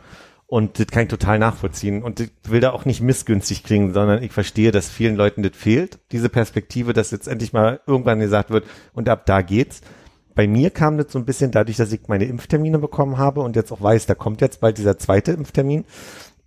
Und 0.50 0.80
das 0.80 0.88
kann 0.88 1.04
ich 1.04 1.10
total 1.10 1.40
nachvollziehen. 1.40 2.04
Und 2.04 2.22
ich 2.22 2.32
will 2.48 2.62
da 2.62 2.72
auch 2.72 2.86
nicht 2.86 3.02
missgünstig 3.02 3.64
klingen, 3.64 3.94
sondern 3.94 4.24
ich 4.24 4.32
verstehe, 4.32 4.72
dass 4.72 4.88
vielen 4.90 5.18
Leuten 5.18 5.44
das 5.44 5.58
fehlt, 5.58 6.00
diese 6.14 6.30
Perspektive, 6.30 6.94
dass 6.94 7.12
jetzt 7.12 7.28
endlich 7.28 7.52
mal 7.52 7.82
irgendwann 7.86 8.22
gesagt 8.22 8.50
wird, 8.50 8.66
und 8.94 9.10
ab 9.10 9.26
da 9.26 9.42
geht's. 9.42 9.82
Bei 10.38 10.48
mir 10.48 10.70
kam 10.70 10.98
das 11.00 11.12
so 11.12 11.18
ein 11.18 11.26
bisschen 11.26 11.50
dadurch, 11.50 11.78
dass 11.78 11.92
ich 11.92 12.02
meine 12.08 12.26
Impftermine 12.26 12.78
bekommen 12.78 13.18
habe 13.18 13.42
und 13.42 13.56
jetzt 13.56 13.72
auch 13.72 13.82
weiß, 13.82 14.06
da 14.06 14.14
kommt 14.14 14.40
jetzt 14.40 14.62
bald 14.62 14.78
dieser 14.78 14.98
zweite 15.00 15.32
Impftermin. 15.32 15.84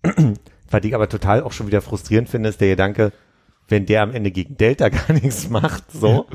Was 0.71 0.85
ich 0.85 0.95
aber 0.95 1.09
total 1.09 1.43
auch 1.43 1.51
schon 1.51 1.67
wieder 1.67 1.83
frustrierend 1.83 2.29
finde, 2.29 2.49
ist 2.51 2.61
der 2.61 2.69
Gedanke, 2.69 3.13
wenn 3.69 3.87
der 3.87 4.03
am 4.03 4.13
Ende 4.13 4.31
gegen 4.31 4.57
Delta 4.57 4.89
gar 4.91 5.13
nichts 5.13 5.51
macht, 5.51 5.91
so, 5.93 6.27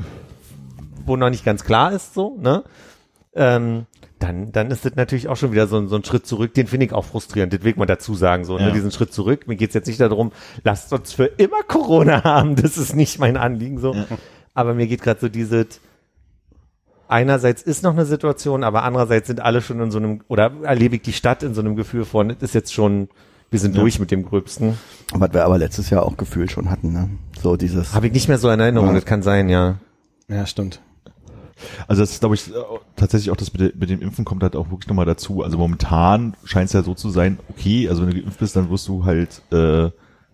wo 1.06 1.16
noch 1.16 1.30
nicht 1.30 1.44
ganz 1.46 1.64
klar 1.64 1.92
ist, 1.92 2.12
so, 2.12 2.36
ne? 2.38 2.62
Ähm, 3.34 3.86
dann, 4.18 4.52
dann 4.52 4.70
ist 4.70 4.84
das 4.84 4.94
natürlich 4.94 5.28
auch 5.28 5.36
schon 5.36 5.52
wieder 5.52 5.66
so, 5.66 5.78
ein- 5.78 5.88
so 5.88 5.96
ein 5.96 6.04
Schritt 6.04 6.26
zurück, 6.26 6.52
den 6.54 6.66
finde 6.66 6.84
ich 6.86 6.92
auch 6.92 7.04
frustrierend, 7.06 7.52
das 7.54 7.62
will 7.62 7.70
ich 7.70 7.76
mal 7.76 7.86
dazu 7.86 8.14
sagen, 8.14 8.44
so, 8.44 8.58
Ja. 8.58 8.66
ne, 8.66 8.72
diesen 8.72 8.90
Schritt 8.90 9.12
zurück. 9.14 9.46
Mir 9.48 9.56
geht's 9.56 9.74
jetzt 9.74 9.86
nicht 9.86 10.00
darum, 10.00 10.32
lasst 10.64 10.92
uns 10.92 11.12
für 11.14 11.24
immer 11.24 11.62
Corona 11.66 12.22
haben, 12.24 12.56
das 12.62 12.76
ist 12.78 12.94
nicht 12.94 13.18
mein 13.18 13.36
Anliegen, 13.38 13.78
so. 13.78 13.94
Aber 14.54 14.74
mir 14.74 14.86
geht 14.86 15.02
gerade 15.02 15.20
so 15.20 15.28
dieses, 15.30 15.80
einerseits 17.08 17.62
ist 17.62 17.82
noch 17.82 17.92
eine 17.92 18.04
Situation, 18.06 18.64
aber 18.64 18.82
andererseits 18.84 19.26
sind 19.28 19.40
alle 19.40 19.60
schon 19.62 19.80
in 19.80 19.90
so 19.90 19.98
einem, 19.98 20.22
oder 20.28 20.52
erlebe 20.62 20.96
ich 20.96 21.02
die 21.02 21.12
Stadt 21.12 21.42
in 21.42 21.54
so 21.54 21.60
einem 21.60 21.76
Gefühl 21.76 22.04
von, 22.04 22.30
es 22.30 22.36
ist 22.42 22.54
jetzt 22.54 22.72
schon, 22.74 23.08
wir 23.50 23.58
sind 23.60 23.74
Ja. 23.74 23.80
durch 23.80 23.98
mit 23.98 24.10
dem 24.10 24.24
Gröbsten. 24.24 24.76
Was 25.12 25.32
wir 25.32 25.44
aber 25.44 25.58
letztes 25.58 25.90
Jahr 25.90 26.04
auch 26.04 26.16
gefühlt 26.16 26.50
schon 26.50 26.68
hatten, 26.70 26.92
ne? 26.92 27.10
So 27.40 27.56
dieses. 27.56 27.94
Habe 27.94 28.08
ich 28.08 28.12
nicht 28.12 28.28
mehr 28.28 28.38
so 28.38 28.50
in 28.50 28.58
Erinnerung, 28.60 28.88
Ja. 28.88 28.94
das 28.94 29.04
kann 29.04 29.22
sein, 29.22 29.48
ja. 29.48 29.76
Ja, 30.28 30.46
stimmt. 30.46 30.80
Also 31.88 32.02
das 32.02 32.10
ist, 32.10 32.20
glaube 32.20 32.34
ich, 32.34 32.50
tatsächlich 32.96 33.30
auch 33.30 33.36
das 33.36 33.52
mit, 33.54 33.76
mit 33.80 33.88
dem 33.88 34.02
Impfen 34.02 34.24
kommt 34.26 34.42
halt 34.42 34.56
auch 34.56 34.70
wirklich 34.70 34.88
nochmal 34.88 35.06
dazu. 35.06 35.42
Also 35.42 35.56
momentan 35.56 36.34
scheint 36.44 36.66
es 36.66 36.74
ja 36.74 36.82
so 36.82 36.92
zu 36.94 37.08
sein, 37.08 37.38
okay, 37.48 37.88
also 37.88 38.02
wenn 38.02 38.10
du 38.10 38.20
geimpft 38.20 38.40
bist, 38.40 38.56
dann 38.56 38.68
wirst 38.68 38.88
du 38.88 39.04
halt, 39.06 39.40
äh, 39.52 39.88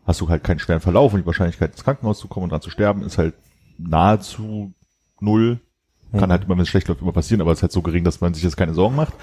hast 0.04 0.20
du 0.20 0.28
halt 0.28 0.42
keinen 0.42 0.58
schweren 0.58 0.80
Verlauf 0.80 1.12
und 1.12 1.20
die 1.20 1.26
Wahrscheinlichkeit 1.26 1.70
ins 1.72 1.84
Krankenhaus 1.84 2.18
zu 2.18 2.26
kommen 2.26 2.44
und 2.44 2.50
dran 2.50 2.60
zu 2.60 2.70
sterben 2.70 3.02
ist 3.04 3.18
halt 3.18 3.34
nahezu 3.78 4.72
null. 5.20 5.60
Kann 6.18 6.30
halt 6.30 6.44
immer, 6.44 6.56
wenn 6.56 6.62
es 6.62 6.68
schlecht 6.68 6.88
läuft, 6.88 7.00
immer 7.00 7.12
passieren, 7.12 7.40
aber 7.40 7.52
es 7.52 7.58
ist 7.58 7.62
halt 7.62 7.72
so 7.72 7.82
gering, 7.82 8.04
dass 8.04 8.20
man 8.20 8.34
sich 8.34 8.42
jetzt 8.42 8.56
keine 8.56 8.74
Sorgen 8.74 8.96
macht. 8.96 9.14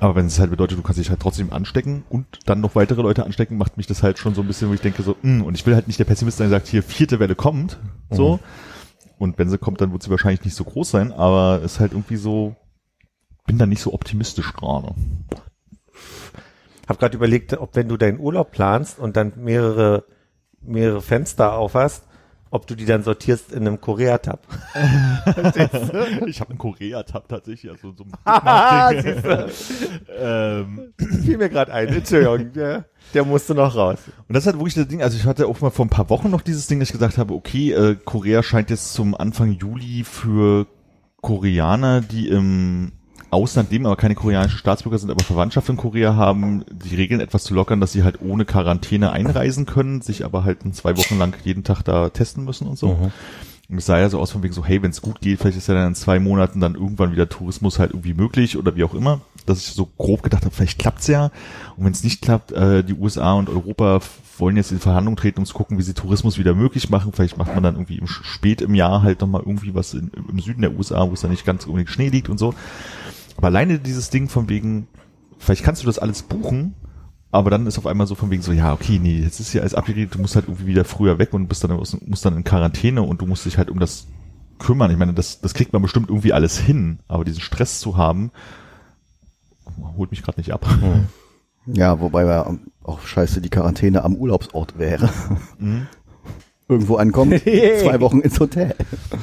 Aber 0.00 0.16
wenn 0.16 0.26
es 0.26 0.40
halt 0.40 0.50
bedeutet, 0.50 0.78
du 0.78 0.82
kannst 0.82 0.98
dich 0.98 1.10
halt 1.10 1.20
trotzdem 1.20 1.52
anstecken 1.52 2.02
und 2.08 2.26
dann 2.46 2.60
noch 2.60 2.74
weitere 2.74 3.02
Leute 3.02 3.24
anstecken, 3.24 3.56
macht 3.56 3.76
mich 3.76 3.86
das 3.86 4.02
halt 4.02 4.18
schon 4.18 4.34
so 4.34 4.40
ein 4.40 4.48
bisschen, 4.48 4.68
wo 4.68 4.74
ich 4.74 4.80
denke 4.80 5.02
so, 5.02 5.16
mh, 5.22 5.44
und 5.44 5.54
ich 5.54 5.64
will 5.64 5.74
halt 5.74 5.86
nicht 5.86 6.00
der 6.00 6.04
Pessimist 6.04 6.38
sein, 6.38 6.50
der 6.50 6.58
sagt, 6.58 6.68
hier 6.68 6.82
vierte 6.82 7.20
Welle 7.20 7.36
kommt, 7.36 7.78
so. 8.10 8.40
Und 9.18 9.38
wenn 9.38 9.48
sie 9.48 9.58
kommt, 9.58 9.80
dann 9.80 9.92
wird 9.92 10.02
sie 10.02 10.10
wahrscheinlich 10.10 10.44
nicht 10.44 10.56
so 10.56 10.64
groß 10.64 10.90
sein, 10.90 11.12
aber 11.12 11.62
ist 11.62 11.78
halt 11.78 11.92
irgendwie 11.92 12.16
so, 12.16 12.56
bin 13.46 13.58
da 13.58 13.66
nicht 13.66 13.80
so 13.80 13.92
optimistisch 13.92 14.52
gerade. 14.54 14.94
Hab 16.88 16.98
gerade 16.98 17.16
überlegt, 17.16 17.56
ob 17.58 17.76
wenn 17.76 17.88
du 17.88 17.96
deinen 17.96 18.18
Urlaub 18.18 18.50
planst 18.50 18.98
und 18.98 19.16
dann 19.16 19.34
mehrere, 19.36 20.04
mehrere 20.60 21.00
Fenster 21.00 21.52
aufhast, 21.52 22.08
ob 22.52 22.66
du 22.66 22.74
die 22.74 22.84
dann 22.84 23.02
sortierst 23.02 23.50
in 23.50 23.66
einem 23.66 23.80
Korea-Tab. 23.80 24.46
Ich 26.26 26.40
habe 26.40 26.50
einen 26.50 26.58
Korea-Tab 26.58 27.26
tatsächlich, 27.26 27.72
also 27.72 27.92
so 27.92 28.04
ein 28.04 28.12
ähm, 30.18 30.92
Fiel 31.22 31.38
mir 31.38 31.48
gerade 31.48 31.72
ein, 31.72 31.88
Entschuldigung, 31.88 32.52
der, 32.52 32.84
der 33.14 33.24
musste 33.24 33.54
noch 33.54 33.74
raus. 33.74 34.00
Und 34.28 34.34
das 34.34 34.42
ist 34.42 34.48
halt 34.48 34.58
wirklich 34.58 34.74
das 34.74 34.86
Ding, 34.86 35.02
also 35.02 35.16
ich 35.16 35.24
hatte 35.24 35.46
auch 35.46 35.62
mal 35.62 35.70
vor 35.70 35.86
ein 35.86 35.90
paar 35.90 36.10
Wochen 36.10 36.30
noch 36.30 36.42
dieses 36.42 36.66
Ding, 36.66 36.78
dass 36.78 36.90
ich 36.90 36.92
gesagt 36.92 37.16
habe, 37.16 37.32
okay, 37.32 37.72
äh, 37.72 37.96
Korea 37.96 38.42
scheint 38.42 38.68
jetzt 38.68 38.92
zum 38.92 39.14
Anfang 39.14 39.52
Juli 39.52 40.04
für 40.04 40.66
Koreaner, 41.22 42.02
die 42.02 42.28
im 42.28 42.92
Ausland 43.32 43.70
leben, 43.70 43.86
aber 43.86 43.96
keine 43.96 44.14
koreanischen 44.14 44.58
Staatsbürger 44.58 44.98
sind, 44.98 45.10
aber 45.10 45.24
Verwandtschaft 45.24 45.68
in 45.68 45.76
Korea 45.76 46.14
haben, 46.16 46.64
die 46.70 46.94
Regeln 46.96 47.20
etwas 47.20 47.44
zu 47.44 47.54
lockern, 47.54 47.80
dass 47.80 47.92
sie 47.92 48.04
halt 48.04 48.20
ohne 48.20 48.44
Quarantäne 48.44 49.10
einreisen 49.12 49.66
können, 49.66 50.02
sich 50.02 50.24
aber 50.24 50.44
halt 50.44 50.58
zwei 50.74 50.96
Wochen 50.96 51.18
lang 51.18 51.34
jeden 51.44 51.64
Tag 51.64 51.82
da 51.82 52.10
testen 52.10 52.44
müssen 52.44 52.66
und 52.66 52.78
so. 52.78 52.88
Und 52.88 53.12
Und 53.70 53.78
es 53.78 53.86
sah 53.86 53.98
ja 53.98 54.10
so 54.10 54.20
aus 54.20 54.30
von 54.30 54.42
wegen 54.42 54.52
so, 54.52 54.64
hey, 54.66 54.82
wenn 54.82 54.90
es 54.90 55.00
gut 55.00 55.22
geht, 55.22 55.38
vielleicht 55.40 55.56
ist 55.56 55.66
ja 55.66 55.74
dann 55.74 55.88
in 55.88 55.94
zwei 55.94 56.20
Monaten 56.20 56.60
dann 56.60 56.74
irgendwann 56.74 57.12
wieder 57.12 57.26
Tourismus 57.28 57.78
halt 57.78 57.92
irgendwie 57.92 58.12
möglich 58.12 58.58
oder 58.58 58.76
wie 58.76 58.84
auch 58.84 58.92
immer. 58.92 59.22
Dass 59.46 59.60
ich 59.60 59.72
so 59.72 59.88
grob 59.96 60.22
gedacht 60.22 60.44
habe, 60.44 60.54
vielleicht 60.54 60.78
klappt's 60.78 61.06
ja. 61.06 61.30
Und 61.76 61.86
wenn 61.86 61.92
es 61.92 62.04
nicht 62.04 62.20
klappt, 62.20 62.52
äh, 62.52 62.84
die 62.84 62.92
USA 62.92 63.32
und 63.32 63.48
Europa 63.48 64.00
wollen 64.36 64.56
jetzt 64.56 64.72
in 64.72 64.78
Verhandlungen 64.78 65.16
treten, 65.16 65.38
um 65.38 65.46
zu 65.46 65.54
gucken, 65.54 65.78
wie 65.78 65.82
sie 65.82 65.94
Tourismus 65.94 66.36
wieder 66.36 66.54
möglich 66.54 66.90
machen. 66.90 67.12
Vielleicht 67.12 67.38
macht 67.38 67.54
man 67.54 67.62
dann 67.62 67.76
irgendwie 67.76 67.96
im, 67.96 68.06
spät 68.08 68.60
im 68.60 68.74
Jahr 68.74 69.02
halt 69.02 69.22
nochmal 69.22 69.42
irgendwie 69.44 69.74
was 69.74 69.94
in, 69.94 70.10
im 70.28 70.38
Süden 70.38 70.60
der 70.60 70.76
USA, 70.76 71.08
wo 71.08 71.14
es 71.14 71.22
dann 71.22 71.30
nicht 71.30 71.46
ganz 71.46 71.64
unbedingt 71.64 71.88
Schnee 71.88 72.10
liegt 72.10 72.28
und 72.28 72.38
so. 72.38 72.54
Aber 73.36 73.48
alleine 73.48 73.78
dieses 73.78 74.10
Ding 74.10 74.28
von 74.28 74.48
wegen, 74.48 74.88
vielleicht 75.38 75.64
kannst 75.64 75.82
du 75.82 75.86
das 75.86 75.98
alles 75.98 76.22
buchen, 76.22 76.74
aber 77.30 77.50
dann 77.50 77.66
ist 77.66 77.78
auf 77.78 77.86
einmal 77.86 78.06
so 78.06 78.14
von 78.14 78.30
wegen 78.30 78.42
so, 78.42 78.52
ja, 78.52 78.72
okay, 78.72 78.98
nee, 78.98 79.20
jetzt 79.20 79.40
ist 79.40 79.52
ja 79.54 79.62
alles 79.62 79.74
abgeredet, 79.74 80.14
du 80.14 80.18
musst 80.18 80.36
halt 80.36 80.46
irgendwie 80.46 80.66
wieder 80.66 80.84
früher 80.84 81.18
weg 81.18 81.32
und 81.32 81.48
bist 81.48 81.64
dann, 81.64 81.76
musst 81.76 82.24
dann 82.24 82.36
in 82.36 82.44
Quarantäne 82.44 83.02
und 83.02 83.20
du 83.22 83.26
musst 83.26 83.46
dich 83.46 83.56
halt 83.58 83.70
um 83.70 83.78
das 83.78 84.06
kümmern. 84.58 84.90
Ich 84.90 84.98
meine, 84.98 85.14
das, 85.14 85.40
das 85.40 85.54
kriegt 85.54 85.72
man 85.72 85.82
bestimmt 85.82 86.08
irgendwie 86.08 86.32
alles 86.32 86.58
hin, 86.58 87.00
aber 87.08 87.24
diesen 87.24 87.40
Stress 87.40 87.80
zu 87.80 87.96
haben, 87.96 88.30
holt 89.96 90.10
mich 90.10 90.22
gerade 90.22 90.38
nicht 90.38 90.52
ab. 90.52 90.66
Ja, 91.66 92.00
wobei 92.00 92.24
ja 92.24 92.54
auch 92.82 93.00
scheiße 93.02 93.40
die 93.40 93.48
Quarantäne 93.48 94.04
am 94.04 94.16
Urlaubsort 94.16 94.78
wäre. 94.78 95.08
Mhm. 95.58 95.86
Irgendwo 96.72 96.96
ankommen, 96.96 97.40
zwei 97.44 98.00
Wochen 98.00 98.20
ins 98.20 98.40
Hotel. 98.40 98.74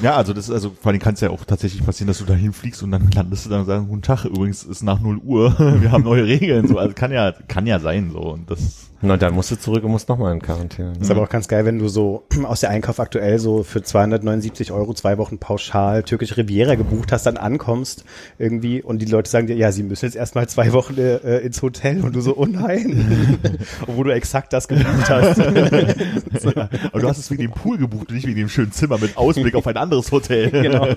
Ja, 0.02 0.16
also 0.16 0.34
das 0.34 0.50
ist 0.50 0.54
also 0.54 0.72
vor 0.80 0.92
allem 0.92 1.00
kann 1.00 1.16
es 1.16 1.22
ja 1.22 1.30
auch 1.30 1.46
tatsächlich 1.46 1.86
passieren, 1.86 2.08
dass 2.08 2.20
du 2.20 2.26
dahin 2.26 2.54
fliegst 2.54 2.84
und 2.84 2.92
dann 2.92 3.10
landest 3.12 3.46
du 3.46 3.50
dann 3.50 3.62
und 3.62 3.66
sagst, 3.66 3.88
guten 3.88 4.02
Tag, 4.02 4.26
übrigens 4.26 4.64
ist 4.64 4.84
nach 4.84 5.00
0 5.00 5.18
Uhr, 5.24 5.56
wir 5.82 5.92
haben 5.92 6.04
neue 6.04 6.26
Regeln, 6.26 6.68
so, 6.68 6.78
also 6.78 6.94
kann 6.94 7.12
ja, 7.12 7.34
kann 7.48 7.66
ja 7.66 7.80
sein, 7.80 8.12
so, 8.12 8.20
und 8.20 8.50
das, 8.50 8.90
Na, 9.02 9.16
dann 9.16 9.34
musst 9.34 9.50
du 9.50 9.56
zurück 9.56 9.84
und 9.86 9.92
musst 9.92 10.10
nochmal 10.10 10.34
in 10.34 10.42
Quarantäne. 10.42 10.94
Ist 11.00 11.10
aber 11.10 11.22
auch 11.22 11.30
ganz 11.30 11.48
geil, 11.48 11.66
wenn 11.66 11.80
du 11.80 11.88
so 11.88 12.26
aus 12.44 12.60
der 12.60 12.70
Einkauf 12.70 13.00
aktuell 13.00 13.40
so 13.40 13.64
für 13.64 13.82
279 13.82 14.74
Euro 14.74 14.94
zwei 14.94 15.18
Wochen 15.18 15.38
pauschal 15.38 16.04
türkische 16.04 16.36
Riviera 16.36 16.76
gebucht 16.76 17.14
hast, 17.14 17.26
dann 17.26 17.38
ankommst 17.38 18.04
irgendwie 18.38 18.82
und 18.82 19.00
die 19.00 19.06
Leute 19.06 19.30
sagen 19.30 19.48
dir, 19.48 19.56
ja, 19.56 19.72
sie 19.72 19.84
müssen 19.84 20.06
jetzt 20.06 20.16
erstmal 20.16 20.50
zwei 20.50 20.74
Wochen 20.74 20.98
äh, 20.98 21.38
ins 21.38 21.62
Hotel 21.62 22.04
und 22.04 22.14
du 22.14 22.22
so, 22.22 22.36
oh 22.36 22.46
nein. 22.46 23.40
Obwohl 23.88 24.06
du 24.06 24.14
exakt 24.14 24.52
das 24.52 24.68
gebucht 24.68 25.10
hast. 25.10 25.40
aber 26.92 27.00
du 27.00 27.08
hast 27.08 27.20
es 27.20 27.32
wegen 27.32 27.44
dem 27.44 27.52
Pool 27.52 27.78
gebucht 27.78 28.10
und 28.10 28.16
nicht 28.16 28.28
wegen 28.28 28.38
dem 28.38 28.50
schönen 28.50 28.74
Zimmer 28.74 28.98
mit 28.98 29.18
Ausblick 29.18 29.56
auf 29.56 29.66
ein 29.68 29.78
anderes 29.78 30.12
Hotel. 30.12 30.52
genau. 30.52 30.88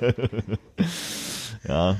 Ja. 1.68 1.96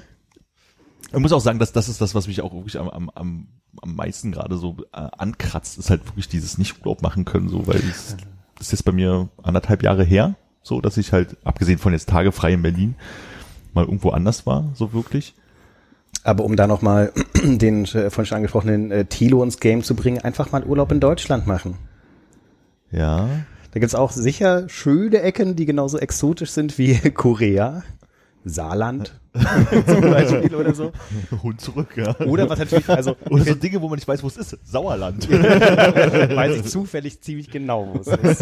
Ich 1.13 1.21
muss 1.21 1.33
auch 1.33 1.41
sagen, 1.41 1.59
dass 1.59 1.73
das 1.73 1.89
ist 1.89 2.01
das, 2.01 2.15
was 2.15 2.27
mich 2.27 2.41
auch 2.41 2.53
wirklich 2.53 2.79
am, 2.79 2.89
am, 2.89 3.11
am, 3.11 3.49
am 3.81 3.95
meisten 3.95 4.33
gerade 4.33 4.57
so 4.57 4.77
äh, 4.93 5.09
ankratzt, 5.19 5.79
ist 5.79 5.91
halt 5.91 6.07
wirklich 6.07 6.29
dieses 6.29 6.59
Nicht-Urlaub 6.59 7.03
machen 7.03 7.25
können, 7.25 7.49
so, 7.49 7.67
weil 7.67 7.77
es 7.77 8.17
das 8.57 8.69
ist 8.69 8.73
jetzt 8.73 8.85
bei 8.85 8.93
mir 8.93 9.29
anderthalb 9.43 9.83
Jahre 9.83 10.05
her, 10.05 10.37
so, 10.63 10.81
dass 10.81 10.97
ich 10.97 11.13
halt, 11.13 11.37
abgesehen 11.43 11.79
von 11.79 11.93
jetzt 11.93 12.09
Tage 12.09 12.31
frei 12.33 12.53
in 12.53 12.63
Berlin, 12.63 12.95
mal 13.75 13.85
irgendwo 13.85 14.11
anders 14.11 14.47
war, 14.47 14.71
so 14.75 14.93
wirklich. 14.93 15.35
Aber 16.23 16.45
um 16.45 16.55
da 16.55 16.67
nochmal 16.67 17.13
den 17.43 17.85
äh, 17.87 18.11
vorhin 18.11 18.27
schon 18.27 18.37
angesprochenen 18.37 18.91
äh, 18.93 19.05
Thilo 19.07 19.43
ins 19.43 19.59
Game 19.59 19.83
zu 19.83 19.97
bringen, 19.97 20.21
einfach 20.21 20.53
mal 20.53 20.65
Urlaub 20.65 20.93
in 20.93 21.01
Deutschland 21.01 21.47
machen. 21.47 21.77
Ja. 22.93 23.29
Da 23.73 23.81
gibt's 23.81 23.95
auch 23.95 24.13
sicher 24.13 24.69
schöne 24.69 25.23
Ecken, 25.23 25.57
die 25.57 25.67
genauso 25.67 25.99
exotisch 25.99 26.51
sind 26.51 26.79
wie 26.79 26.95
Korea, 27.15 27.83
Saarland 28.45 29.21
zum 29.87 30.01
Beispiel 30.03 30.55
oder 30.55 30.75
so. 30.75 30.93
Hund 31.43 31.61
zurück, 31.61 31.97
ja. 31.97 32.19
Oder 32.21 32.49
was 32.51 32.59
natürlich, 32.59 32.89
also 32.89 33.17
Oder 33.31 33.45
so 33.45 33.55
Dinge, 33.55 33.81
wo 33.81 33.89
man 33.89 33.97
nicht 33.97 34.09
weiß, 34.09 34.23
wo 34.23 34.27
es 34.27 34.37
ist. 34.37 34.59
Sauerland. 34.65 35.31
weiß 35.31 36.57
ich 36.57 36.65
zufällig 36.65 37.21
ziemlich 37.21 37.51
genau, 37.51 37.95
wo 37.95 38.01
es 38.01 38.07
ist. 38.09 38.41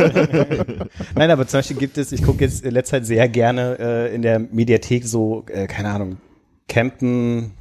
Nein, 1.14 1.30
aber 1.30 1.46
zum 1.46 1.58
Beispiel 1.58 1.76
gibt 1.76 1.98
es, 1.98 2.12
ich 2.12 2.22
gucke 2.22 2.44
jetzt 2.44 2.64
in 2.64 2.72
letzter 2.72 2.98
Zeit 2.98 3.06
sehr 3.06 3.28
gerne 3.28 3.78
äh, 3.78 4.14
in 4.14 4.22
der 4.22 4.38
Mediathek 4.38 5.04
so, 5.04 5.44
äh, 5.48 5.66
keine 5.66 5.90
Ahnung, 5.90 6.16
Campen, 6.68 7.52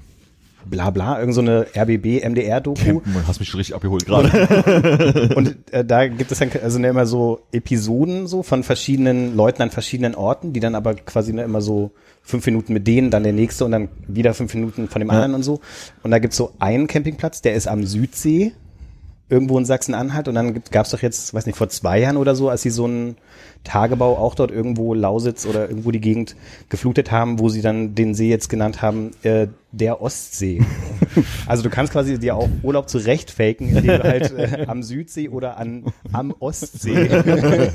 bla 0.66 0.89
bla, 0.89 1.20
irgend 1.20 1.36
so 1.36 1.41
eine 1.41 1.68
RBB, 1.76 2.24
MDR-Doku. 2.24 2.82
Campen, 2.84 3.28
hast 3.28 3.39
mich 3.39 3.49
schon 3.49 3.60
richtig 3.60 3.76
abgeholt 3.76 4.05
gerade. 4.05 5.32
Und 5.36 5.55
äh, 5.72 5.86
da 5.86 6.07
gibt 6.07 6.32
es 6.32 6.39
dann 6.39 6.49
also 6.62 6.80
immer 6.80 7.05
so 7.05 7.41
Episoden 7.51 8.28
so 8.28 8.43
von 8.43 8.64
verschiedenen 8.64 9.36
Leuten 9.36 9.62
an 9.62 9.72
verschiedenen 9.72 10.16
Orten, 10.16 10.53
die 10.53 10.60
dann 10.60 10.76
aber 10.76 10.95
quasi 10.95 11.32
immer 11.32 11.62
so 11.62 11.91
fünf 12.22 12.45
Minuten 12.45 12.74
mit 12.74 12.88
denen, 12.88 13.10
dann 13.10 13.24
der 13.24 13.34
nächste 13.34 13.66
und 13.66 13.72
dann 13.72 13.89
wieder 14.07 14.34
fünf 14.34 14.53
Minuten 14.53 14.88
von 14.88 14.99
dem 14.99 15.10
anderen 15.10 15.34
und 15.34 15.43
so. 15.43 15.62
Und 16.03 16.12
da 16.12 16.20
gibt's 16.20 16.38
so 16.38 16.53
einen 16.60 16.88
Campingplatz, 16.88 17.41
der 17.41 17.55
ist 17.55 17.68
am 17.68 17.86
Südsee, 17.86 18.53
irgendwo 19.30 19.57
in 19.57 19.65
Sachsen-Anhalt. 19.65 20.27
Und 20.27 20.36
dann 20.36 20.61
gab 20.71 20.86
es 20.86 20.91
doch 20.91 21.01
jetzt, 21.01 21.34
weiß 21.34 21.45
nicht, 21.45 21.57
vor 21.57 21.69
zwei 21.69 21.99
Jahren 21.99 22.17
oder 22.17 22.36
so, 22.36 22.49
als 22.49 22.63
sie 22.63 22.69
so 22.69 22.86
einen 22.86 23.15
Tagebau 23.63 24.17
auch 24.17 24.36
dort 24.36 24.51
irgendwo 24.51 24.93
Lausitz 24.93 25.45
oder 25.45 25.69
irgendwo 25.69 25.91
die 25.91 26.01
Gegend 26.01 26.36
geflutet 26.69 27.11
haben, 27.11 27.39
wo 27.39 27.49
sie 27.49 27.61
dann 27.61 27.93
den 27.93 28.15
See 28.15 28.30
jetzt 28.30 28.49
genannt 28.49 28.82
haben, 28.82 29.11
äh, 29.23 29.47
der 29.71 30.01
Ostsee. 30.01 30.61
also 31.45 31.61
du 31.63 31.69
kannst 31.69 31.93
quasi 31.93 32.17
dir 32.17 32.36
auch 32.36 32.49
Urlaub 32.63 32.89
zurecht 32.89 33.30
faken, 33.32 33.69
indem 33.69 33.86
du 33.86 34.03
halt 34.03 34.32
äh, 34.32 34.65
am 34.67 34.82
Südsee 34.82 35.30
oder 35.30 35.57
an, 35.57 35.86
am 36.11 36.34
Ostsee 36.39 37.09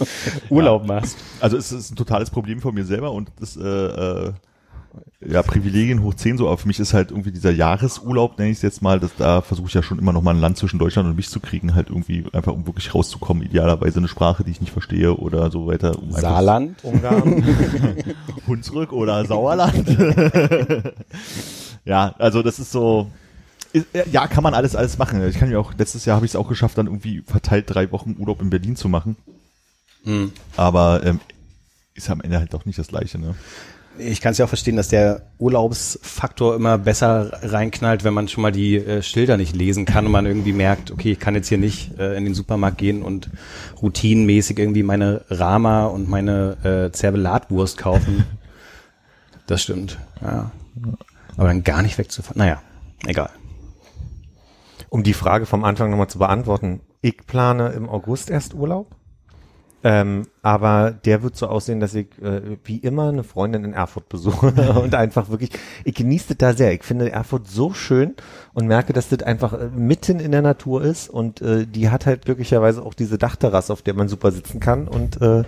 Urlaub 0.50 0.86
machst. 0.86 1.16
Also 1.40 1.56
es 1.56 1.70
ist 1.70 1.92
ein 1.92 1.96
totales 1.96 2.30
Problem 2.30 2.60
von 2.60 2.74
mir 2.74 2.84
selber 2.84 3.12
und 3.12 3.30
das 3.38 3.56
äh, 3.56 3.62
äh, 3.62 4.32
ja 5.20 5.42
Privilegien 5.42 6.02
hoch 6.02 6.14
10 6.14 6.38
so, 6.38 6.46
aber 6.46 6.58
für 6.58 6.66
mich 6.66 6.80
ist 6.80 6.94
halt 6.94 7.10
irgendwie 7.10 7.30
dieser 7.30 7.50
Jahresurlaub, 7.50 8.38
nenne 8.38 8.50
ich 8.50 8.58
es 8.58 8.62
jetzt 8.62 8.82
mal, 8.82 8.98
dass 8.98 9.14
da 9.16 9.40
versuche 9.42 9.68
ich 9.68 9.74
ja 9.74 9.82
schon 9.82 9.98
immer 9.98 10.12
noch 10.12 10.22
mal 10.22 10.34
ein 10.34 10.40
Land 10.40 10.56
zwischen 10.56 10.78
Deutschland 10.78 11.08
und 11.08 11.16
mich 11.16 11.28
zu 11.28 11.40
kriegen, 11.40 11.74
halt 11.74 11.90
irgendwie 11.90 12.24
einfach 12.32 12.52
um 12.52 12.66
wirklich 12.66 12.94
rauszukommen, 12.94 13.42
idealerweise 13.42 13.98
eine 13.98 14.08
Sprache, 14.08 14.44
die 14.44 14.50
ich 14.50 14.60
nicht 14.60 14.72
verstehe 14.72 15.14
oder 15.16 15.50
so 15.50 15.66
weiter. 15.66 15.98
Um 15.98 16.12
Saarland, 16.12 16.82
Ungarn. 16.84 17.44
Hunsrück 18.46 18.92
oder 18.92 19.24
Sauerland. 19.24 19.96
ja, 21.84 22.14
also 22.18 22.42
das 22.42 22.58
ist 22.58 22.72
so. 22.72 23.10
Ja, 24.10 24.26
kann 24.26 24.42
man 24.42 24.54
alles 24.54 24.74
alles 24.74 24.98
machen. 24.98 25.26
Ich 25.28 25.38
kann 25.38 25.50
ja 25.50 25.58
auch 25.58 25.72
letztes 25.78 26.04
Jahr 26.04 26.16
habe 26.16 26.26
ich 26.26 26.32
es 26.32 26.36
auch 26.36 26.48
geschafft, 26.48 26.76
dann 26.76 26.86
irgendwie 26.86 27.22
verteilt 27.24 27.66
drei 27.68 27.92
Wochen 27.92 28.16
Urlaub 28.18 28.42
in 28.42 28.50
Berlin 28.50 28.74
zu 28.74 28.88
machen. 28.88 29.16
Aber 30.56 31.04
ähm, 31.04 31.20
ist 31.94 32.10
am 32.10 32.20
Ende 32.20 32.38
halt 32.38 32.54
doch 32.54 32.64
nicht 32.64 32.78
das 32.78 32.88
Gleiche. 32.88 33.18
Ne? 33.18 33.34
Ich 34.00 34.20
kann 34.20 34.32
es 34.32 34.38
ja 34.38 34.44
auch 34.44 34.48
verstehen, 34.48 34.76
dass 34.76 34.88
der 34.88 35.22
Urlaubsfaktor 35.38 36.54
immer 36.54 36.78
besser 36.78 37.38
reinknallt, 37.42 38.04
wenn 38.04 38.14
man 38.14 38.28
schon 38.28 38.42
mal 38.42 38.52
die 38.52 38.76
äh, 38.76 39.02
Schilder 39.02 39.36
nicht 39.36 39.54
lesen 39.54 39.84
kann 39.84 40.06
und 40.06 40.12
man 40.12 40.26
irgendwie 40.26 40.52
merkt, 40.52 40.90
okay, 40.90 41.12
ich 41.12 41.20
kann 41.20 41.34
jetzt 41.34 41.48
hier 41.48 41.58
nicht 41.58 41.98
äh, 41.98 42.16
in 42.16 42.24
den 42.24 42.34
Supermarkt 42.34 42.78
gehen 42.78 43.02
und 43.02 43.30
routinenmäßig 43.80 44.58
irgendwie 44.58 44.82
meine 44.82 45.24
Rama 45.28 45.86
und 45.86 46.08
meine 46.08 46.56
äh, 46.88 46.92
Zerbelatwurst 46.92 47.78
kaufen. 47.78 48.24
Das 49.46 49.62
stimmt, 49.62 49.98
ja. 50.22 50.52
Aber 51.36 51.48
dann 51.48 51.64
gar 51.64 51.82
nicht 51.82 51.98
wegzufahren. 51.98 52.38
Naja, 52.38 52.62
egal. 53.04 53.30
Um 54.90 55.02
die 55.02 55.12
Frage 55.12 55.44
vom 55.44 55.64
Anfang 55.64 55.90
nochmal 55.90 56.08
zu 56.08 56.20
beantworten, 56.20 56.82
ich 57.00 57.16
plane 57.26 57.70
im 57.70 57.88
August 57.88 58.30
erst 58.30 58.54
Urlaub. 58.54 58.94
Ähm, 59.82 60.26
aber 60.42 60.90
der 60.90 61.22
wird 61.22 61.36
so 61.36 61.46
aussehen, 61.46 61.80
dass 61.80 61.94
ich 61.94 62.06
äh, 62.22 62.58
wie 62.64 62.76
immer 62.76 63.08
eine 63.08 63.24
Freundin 63.24 63.64
in 63.64 63.72
Erfurt 63.72 64.08
besuche 64.08 64.48
und 64.82 64.94
einfach 64.94 65.30
wirklich, 65.30 65.50
ich 65.84 65.94
genieße 65.94 66.34
das 66.34 66.36
da 66.36 66.52
sehr. 66.52 66.72
Ich 66.74 66.84
finde 66.84 67.10
Erfurt 67.10 67.48
so 67.48 67.72
schön 67.72 68.14
und 68.52 68.66
merke, 68.66 68.92
dass 68.92 69.08
das 69.08 69.22
einfach 69.22 69.54
äh, 69.54 69.68
mitten 69.74 70.20
in 70.20 70.32
der 70.32 70.42
Natur 70.42 70.82
ist 70.82 71.08
und 71.08 71.40
äh, 71.40 71.66
die 71.66 71.88
hat 71.88 72.04
halt 72.04 72.26
glücklicherweise 72.26 72.82
auch 72.82 72.94
diese 72.94 73.16
Dachterrasse, 73.16 73.72
auf 73.72 73.82
der 73.82 73.94
man 73.94 74.08
super 74.08 74.32
sitzen 74.32 74.60
kann 74.60 74.86
und 74.86 75.20
äh, 75.22 75.44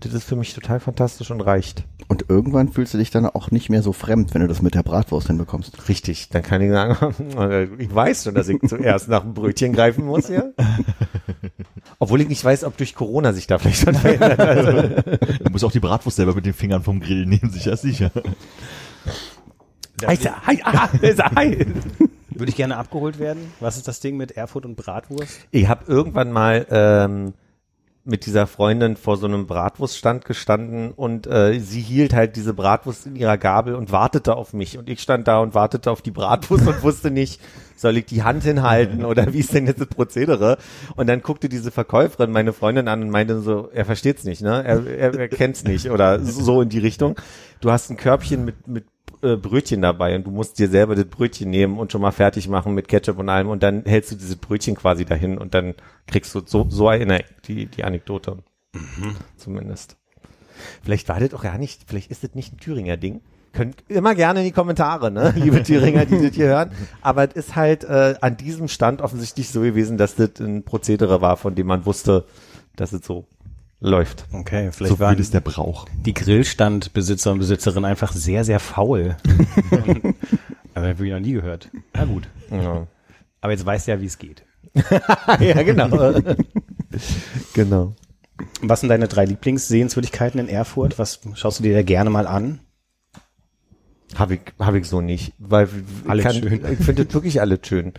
das 0.00 0.12
ist 0.12 0.24
für 0.24 0.36
mich 0.36 0.52
total 0.54 0.80
fantastisch 0.80 1.30
und 1.30 1.40
reicht. 1.40 1.84
Und 2.08 2.26
irgendwann 2.28 2.68
fühlst 2.68 2.94
du 2.94 2.98
dich 2.98 3.10
dann 3.10 3.26
auch 3.26 3.50
nicht 3.50 3.70
mehr 3.70 3.82
so 3.82 3.92
fremd, 3.92 4.34
wenn 4.34 4.42
du 4.42 4.48
das 4.48 4.62
mit 4.62 4.74
der 4.74 4.82
Bratwurst 4.82 5.26
hinbekommst. 5.26 5.88
Richtig, 5.88 6.28
dann 6.28 6.42
kann 6.42 6.60
ich 6.60 6.70
sagen, 6.70 7.74
ich 7.78 7.94
weiß 7.94 8.24
schon, 8.24 8.34
dass 8.34 8.48
ich 8.48 8.58
zuerst 8.68 9.08
nach 9.08 9.22
dem 9.22 9.34
Brötchen 9.34 9.72
greifen 9.72 10.04
muss, 10.04 10.28
ja. 10.28 10.44
Obwohl 11.98 12.20
ich 12.20 12.28
nicht 12.28 12.44
weiß, 12.44 12.64
ob 12.64 12.76
durch 12.76 12.94
Corona 12.94 13.32
sich 13.32 13.46
da 13.46 13.58
vielleicht 13.58 13.86
was 13.86 13.98
verändert. 14.00 14.38
Also, 14.40 14.72
Du 15.44 15.50
musst 15.50 15.64
auch 15.64 15.72
die 15.72 15.80
Bratwurst 15.80 16.16
selber 16.16 16.34
mit 16.34 16.46
den 16.46 16.52
Fingern 16.54 16.82
vom 16.82 17.00
Grill 17.00 17.26
nehmen, 17.26 17.50
sicher 17.50 17.76
sicher. 17.76 18.10
Heißt 20.04 20.26
er, 20.26 20.46
hi, 20.46 20.60
aha, 20.62 20.96
ist 20.98 21.18
er, 21.18 21.30
hi. 21.34 21.66
Würde 22.30 22.50
ich 22.50 22.56
gerne 22.56 22.76
abgeholt 22.76 23.18
werden? 23.18 23.50
Was 23.60 23.78
ist 23.78 23.88
das 23.88 24.00
Ding 24.00 24.18
mit 24.18 24.32
Erfurt 24.32 24.66
und 24.66 24.76
Bratwurst? 24.76 25.38
Ich 25.52 25.68
habe 25.68 25.84
irgendwann 25.86 26.32
mal 26.32 26.66
ähm, 26.70 27.32
mit 28.04 28.26
dieser 28.26 28.46
Freundin 28.46 28.96
vor 28.96 29.16
so 29.16 29.26
einem 29.26 29.46
Bratwurststand 29.46 30.26
gestanden 30.26 30.92
und 30.92 31.26
äh, 31.26 31.58
sie 31.60 31.80
hielt 31.80 32.12
halt 32.12 32.36
diese 32.36 32.52
Bratwurst 32.52 33.06
in 33.06 33.16
ihrer 33.16 33.38
Gabel 33.38 33.74
und 33.74 33.90
wartete 33.90 34.36
auf 34.36 34.52
mich 34.52 34.76
und 34.76 34.90
ich 34.90 35.00
stand 35.00 35.26
da 35.28 35.38
und 35.38 35.54
wartete 35.54 35.90
auf 35.90 36.02
die 36.02 36.10
Bratwurst 36.10 36.66
und 36.66 36.82
wusste 36.82 37.10
nicht, 37.10 37.40
soll 37.76 37.96
ich 37.98 38.06
die 38.06 38.22
Hand 38.22 38.42
hinhalten 38.42 39.04
oder 39.04 39.32
wie 39.32 39.40
ist 39.40 39.54
denn 39.54 39.66
jetzt 39.66 39.80
das 39.80 39.88
Prozedere? 39.88 40.58
Und 40.96 41.06
dann 41.06 41.22
guckte 41.22 41.48
diese 41.48 41.70
Verkäuferin 41.70 42.32
meine 42.32 42.52
Freundin 42.52 42.88
an 42.88 43.02
und 43.02 43.10
meinte 43.10 43.40
so, 43.40 43.68
er 43.72 43.84
versteht's 43.84 44.24
nicht, 44.24 44.42
ne? 44.42 44.64
Er, 44.64 44.86
er, 44.86 45.14
er 45.14 45.28
kennt's 45.28 45.64
nicht 45.64 45.90
oder 45.90 46.20
so 46.20 46.62
in 46.62 46.68
die 46.68 46.78
Richtung. 46.78 47.16
Du 47.60 47.70
hast 47.70 47.90
ein 47.90 47.96
Körbchen 47.96 48.44
mit 48.44 48.66
mit 48.66 48.84
äh, 49.22 49.36
Brötchen 49.36 49.82
dabei 49.82 50.14
und 50.14 50.26
du 50.26 50.30
musst 50.30 50.58
dir 50.58 50.68
selber 50.68 50.94
das 50.94 51.06
Brötchen 51.06 51.50
nehmen 51.50 51.78
und 51.78 51.90
schon 51.92 52.00
mal 52.00 52.12
fertig 52.12 52.48
machen 52.48 52.74
mit 52.74 52.88
Ketchup 52.88 53.18
und 53.18 53.28
allem 53.28 53.48
und 53.48 53.62
dann 53.62 53.84
hältst 53.84 54.12
du 54.12 54.16
dieses 54.16 54.36
Brötchen 54.36 54.74
quasi 54.74 55.04
dahin 55.04 55.38
und 55.38 55.54
dann 55.54 55.74
kriegst 56.06 56.34
du 56.34 56.42
so, 56.44 56.66
so 56.68 56.88
erinnere 56.88 57.20
ich 57.20 57.26
die, 57.46 57.66
die 57.66 57.84
Anekdote. 57.84 58.38
Zumindest. 59.36 59.96
Vielleicht 60.82 61.08
war 61.08 61.20
das 61.20 61.34
auch 61.34 61.42
gar 61.42 61.58
nicht, 61.58 61.84
vielleicht 61.86 62.10
ist 62.10 62.24
das 62.24 62.34
nicht 62.34 62.52
ein 62.52 62.58
Thüringer 62.58 62.96
Ding. 62.96 63.20
Könnt 63.56 63.82
immer 63.88 64.14
gerne 64.14 64.40
in 64.40 64.44
die 64.44 64.52
Kommentare, 64.52 65.10
ne, 65.10 65.32
liebe 65.36 65.62
Thüringer, 65.62 66.04
die 66.04 66.20
das 66.20 66.34
hier 66.34 66.48
hören. 66.48 66.70
Aber 67.00 67.24
es 67.28 67.34
ist 67.34 67.56
halt 67.56 67.84
äh, 67.84 68.14
an 68.20 68.36
diesem 68.36 68.68
Stand 68.68 69.00
offensichtlich 69.00 69.48
so 69.48 69.62
gewesen, 69.62 69.96
dass 69.96 70.14
das 70.14 70.38
ein 70.40 70.64
Prozedere 70.64 71.20
war, 71.22 71.36
von 71.36 71.54
dem 71.54 71.66
man 71.66 71.86
wusste, 71.86 72.26
dass 72.76 72.92
es 72.92 73.06
so 73.06 73.26
läuft. 73.80 74.26
Okay, 74.32 74.70
vielleicht 74.72 74.92
So 74.92 74.98
waren 75.00 75.16
der 75.16 75.40
Brauch. 75.40 75.86
die 76.04 76.14
Grillstandbesitzer 76.14 77.32
und 77.32 77.38
Besitzerin 77.38 77.84
einfach 77.84 78.12
sehr, 78.12 78.44
sehr 78.44 78.60
faul. 78.60 79.16
Aber 80.74 80.88
habe 80.88 81.06
ich 81.06 81.12
noch 81.12 81.20
nie 81.20 81.32
gehört. 81.32 81.70
Na 81.94 82.04
gut. 82.04 82.28
Ja, 82.50 82.86
Aber 83.40 83.52
jetzt 83.52 83.64
weißt 83.64 83.86
du 83.86 83.92
ja, 83.92 84.00
wie 84.00 84.06
es 84.06 84.18
geht. 84.18 84.44
ja 85.40 85.62
genau. 85.62 86.20
genau. 87.54 87.94
Was 88.60 88.80
sind 88.80 88.90
deine 88.90 89.08
drei 89.08 89.24
Lieblingssehenswürdigkeiten 89.24 90.38
in 90.38 90.48
Erfurt? 90.48 90.98
Was 90.98 91.20
schaust 91.34 91.60
du 91.60 91.62
dir 91.62 91.74
da 91.74 91.82
gerne 91.82 92.10
mal 92.10 92.26
an? 92.26 92.60
Habe 94.18 94.34
ich, 94.34 94.40
hab 94.58 94.74
ich 94.74 94.88
so 94.88 95.00
nicht, 95.00 95.32
weil 95.38 95.68
Alles 96.08 96.34
ich, 96.34 96.40
schön. 96.40 96.64
ich 96.72 96.78
finde 96.78 97.12
wirklich 97.12 97.40
alles 97.40 97.60
schön. 97.64 97.92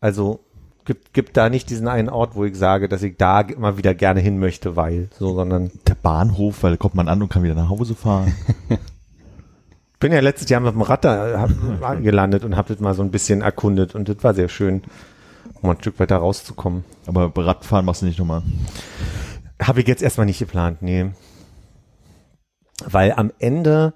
Also 0.00 0.40
gibt, 0.84 1.12
gibt 1.12 1.36
da 1.36 1.48
nicht 1.50 1.68
diesen 1.70 1.88
einen 1.88 2.08
Ort, 2.08 2.34
wo 2.34 2.44
ich 2.44 2.56
sage, 2.56 2.88
dass 2.88 3.02
ich 3.02 3.16
da 3.16 3.40
immer 3.40 3.76
wieder 3.76 3.94
gerne 3.94 4.20
hin 4.20 4.38
möchte, 4.38 4.76
weil 4.76 5.08
so, 5.18 5.34
sondern 5.34 5.70
Der 5.86 5.96
Bahnhof, 5.96 6.62
weil 6.62 6.72
da 6.72 6.76
kommt 6.76 6.94
man 6.94 7.08
an 7.08 7.20
und 7.22 7.28
kann 7.28 7.42
wieder 7.42 7.54
nach 7.54 7.68
Hause 7.68 7.94
fahren. 7.94 8.34
bin 9.98 10.12
ja 10.12 10.20
letztes 10.20 10.48
Jahr 10.48 10.60
mit 10.60 10.72
dem 10.72 10.82
Rad 10.82 11.04
da 11.04 11.40
hab, 11.80 12.02
gelandet 12.02 12.44
und 12.44 12.56
habe 12.56 12.68
das 12.68 12.80
mal 12.80 12.94
so 12.94 13.02
ein 13.02 13.10
bisschen 13.10 13.42
erkundet 13.42 13.94
und 13.94 14.08
das 14.08 14.22
war 14.22 14.34
sehr 14.34 14.48
schön, 14.48 14.82
um 15.62 15.70
ein 15.70 15.78
Stück 15.80 15.98
weiter 15.98 16.18
rauszukommen. 16.18 16.84
Aber 17.06 17.32
Radfahren 17.34 17.84
machst 17.84 18.02
du 18.02 18.06
nicht 18.06 18.18
nochmal. 18.18 18.42
Habe 19.60 19.80
ich 19.80 19.88
jetzt 19.88 20.02
erstmal 20.02 20.26
nicht 20.26 20.38
geplant, 20.38 20.82
nee. 20.82 21.06
Weil 22.84 23.12
am 23.12 23.32
Ende 23.38 23.94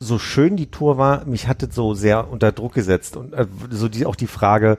so 0.00 0.18
schön 0.18 0.56
die 0.56 0.70
Tour 0.70 0.96
war, 0.96 1.26
mich 1.26 1.46
hat 1.46 1.62
das 1.62 1.74
so 1.74 1.94
sehr 1.94 2.30
unter 2.30 2.52
Druck 2.52 2.72
gesetzt 2.72 3.16
und 3.16 3.34
äh, 3.34 3.46
so 3.68 3.88
die 3.88 4.06
auch 4.06 4.16
die 4.16 4.26
Frage, 4.26 4.78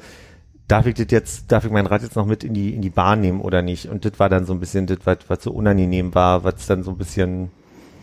darf 0.67 0.87
ich 0.87 0.95
das 0.95 1.07
jetzt, 1.09 1.51
darf 1.51 1.63
ich 1.63 1.71
mein 1.71 1.85
Rad 1.85 2.01
jetzt 2.01 2.15
noch 2.15 2.25
mit 2.25 2.43
in 2.43 2.55
die 2.55 2.73
in 2.73 2.81
die 2.81 2.89
Bahn 2.89 3.21
nehmen 3.21 3.39
oder 3.39 3.61
nicht? 3.61 3.87
Und 3.87 4.03
das 4.03 4.19
war 4.19 4.29
dann 4.29 4.45
so 4.45 4.53
ein 4.53 4.59
bisschen 4.59 4.87
das, 4.87 4.97
was, 5.05 5.17
was 5.27 5.43
so 5.43 5.51
unangenehm 5.51 6.15
war, 6.15 6.43
was 6.43 6.65
dann 6.65 6.83
so 6.83 6.91
ein 6.91 6.97
bisschen 6.97 7.51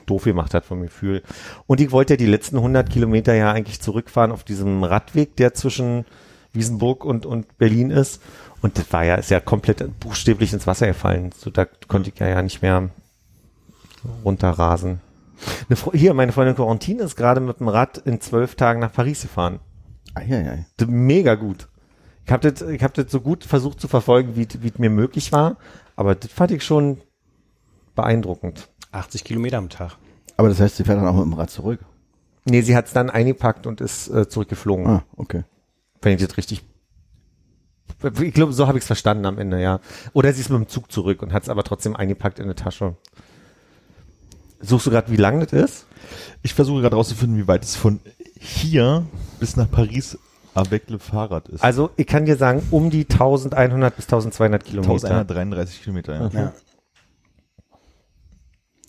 doof 0.07 0.25
gemacht 0.25 0.55
hat 0.55 0.65
vom 0.65 0.83
Gefühl. 0.83 1.23
Und 1.67 1.81
ich 1.81 1.91
wollte 1.91 2.15
ja 2.15 2.17
die 2.17 2.27
letzten 2.27 2.57
100 2.57 2.89
Kilometer 2.89 3.35
ja 3.35 3.53
eigentlich 3.53 3.81
zurückfahren 3.81 4.33
auf 4.33 4.45
diesem 4.45 4.85
Radweg, 4.85 5.37
der 5.37 5.55
zwischen 5.55 6.05
Wiesenburg 6.53 7.05
und, 7.05 7.27
und 7.27 7.59
Berlin 7.59 7.91
ist. 7.91 8.23
Und 8.63 8.79
das 8.79 8.93
war 8.93 9.05
ja, 9.05 9.17
ist 9.17 9.31
ja 9.31 9.41
komplett 9.41 10.01
buchstäblich 10.01 10.53
ins 10.53 10.67
Wasser 10.67 10.87
gefallen. 10.87 11.31
So, 11.37 11.51
da 11.51 11.67
konnte 11.89 12.11
ich 12.11 12.19
ja, 12.19 12.29
ja 12.29 12.43
nicht 12.43 12.63
mehr 12.63 12.91
runterrasen. 14.25 15.01
Hier, 15.93 16.15
meine 16.15 16.33
Freundin 16.33 16.57
Quarantine 16.57 17.03
ist 17.03 17.17
gerade 17.17 17.41
mit 17.41 17.61
dem 17.61 17.69
Rad 17.69 17.99
in 17.99 18.21
zwölf 18.21 18.55
Tagen 18.55 18.81
nach 18.81 18.93
Paris 18.93 19.23
gefahren. 19.23 19.61
Eieiei. 20.15 20.67
Mega 20.87 21.35
gut. 21.35 21.69
Ich 22.25 22.33
habe 22.33 22.51
das, 22.51 22.69
ich 22.69 22.83
hab 22.83 22.95
das 22.95 23.11
so 23.11 23.21
gut 23.21 23.45
versucht 23.45 23.81
zu 23.81 23.89
verfolgen, 23.89 24.37
wie 24.37 24.47
wie 24.61 24.69
es 24.69 24.79
mir 24.79 24.91
möglich 24.91 25.33
war. 25.33 25.57
Aber 25.97 26.15
das 26.15 26.31
fand 26.31 26.51
ich 26.51 26.65
schon 26.65 26.99
beeindruckend. 27.95 28.69
80 28.93 29.25
Kilometer 29.25 29.59
am 29.59 29.69
Tag. 29.69 29.97
Aber 30.37 30.49
das 30.49 30.61
heißt, 30.61 30.77
sie 30.77 30.85
fährt 30.85 30.99
dann 30.99 31.07
auch 31.07 31.15
mit 31.15 31.25
dem 31.25 31.33
Rad 31.35 31.51
zurück. 31.51 31.81
Nee, 32.45 32.63
sie 32.63 32.77
hat 32.77 32.87
es 32.87 32.93
dann 32.93 33.11
eingepackt 33.11 33.67
und 33.67 33.81
ist 33.81 34.09
äh, 34.09 34.29
zurückgeflogen. 34.29 34.87
Ah, 34.87 35.05
okay. 35.17 35.45
Wenn 36.01 36.15
ich 36.15 36.25
das 36.25 36.37
richtig. 36.37 36.63
Ich 38.23 38.35
glaube, 38.35 38.53
so 38.53 38.69
habe 38.69 38.79
ich 38.79 38.83
es 38.83 38.87
verstanden 38.87 39.27
am 39.27 39.39
Ende, 39.39 39.61
ja. 39.61 39.81
Oder 40.13 40.33
sie 40.33 40.41
ist 40.41 40.51
mit 40.51 40.59
dem 40.59 40.69
Zug 40.69 40.93
zurück 40.93 41.23
und 41.23 41.33
hat 41.33 41.43
es 41.43 41.49
aber 41.49 41.65
trotzdem 41.65 41.97
eingepackt 41.97 42.39
in 42.39 42.45
eine 42.45 42.55
Tasche. 42.55 42.97
Suchst 44.61 44.87
du 44.87 44.91
gerade, 44.91 45.11
wie 45.11 45.17
lang 45.17 45.41
das 45.41 45.53
ist? 45.53 45.87
Ich 46.43 46.55
versuche 46.55 46.81
gerade 46.83 46.97
rauszufinden, 46.97 47.39
wie 47.39 47.47
weit 47.49 47.63
es 47.65 47.77
von 47.77 48.01
hier 48.39 49.05
bis 49.41 49.57
nach 49.57 49.71
Paris 49.71 50.19
avec 50.55 50.91
le 50.91 50.99
Fahrrad 50.99 51.49
ist. 51.49 51.63
Also, 51.63 51.91
ich 51.97 52.07
kann 52.07 52.25
dir 52.25 52.37
sagen, 52.37 52.63
um 52.71 52.91
die 52.91 53.03
1100 53.09 53.95
bis 53.95 54.07
1200 54.07 54.65
Kilometer. 54.65 54.93
1133 54.93 55.83
Kilometer, 55.83 56.15
ja. 56.33 56.41
Ja. 56.41 56.53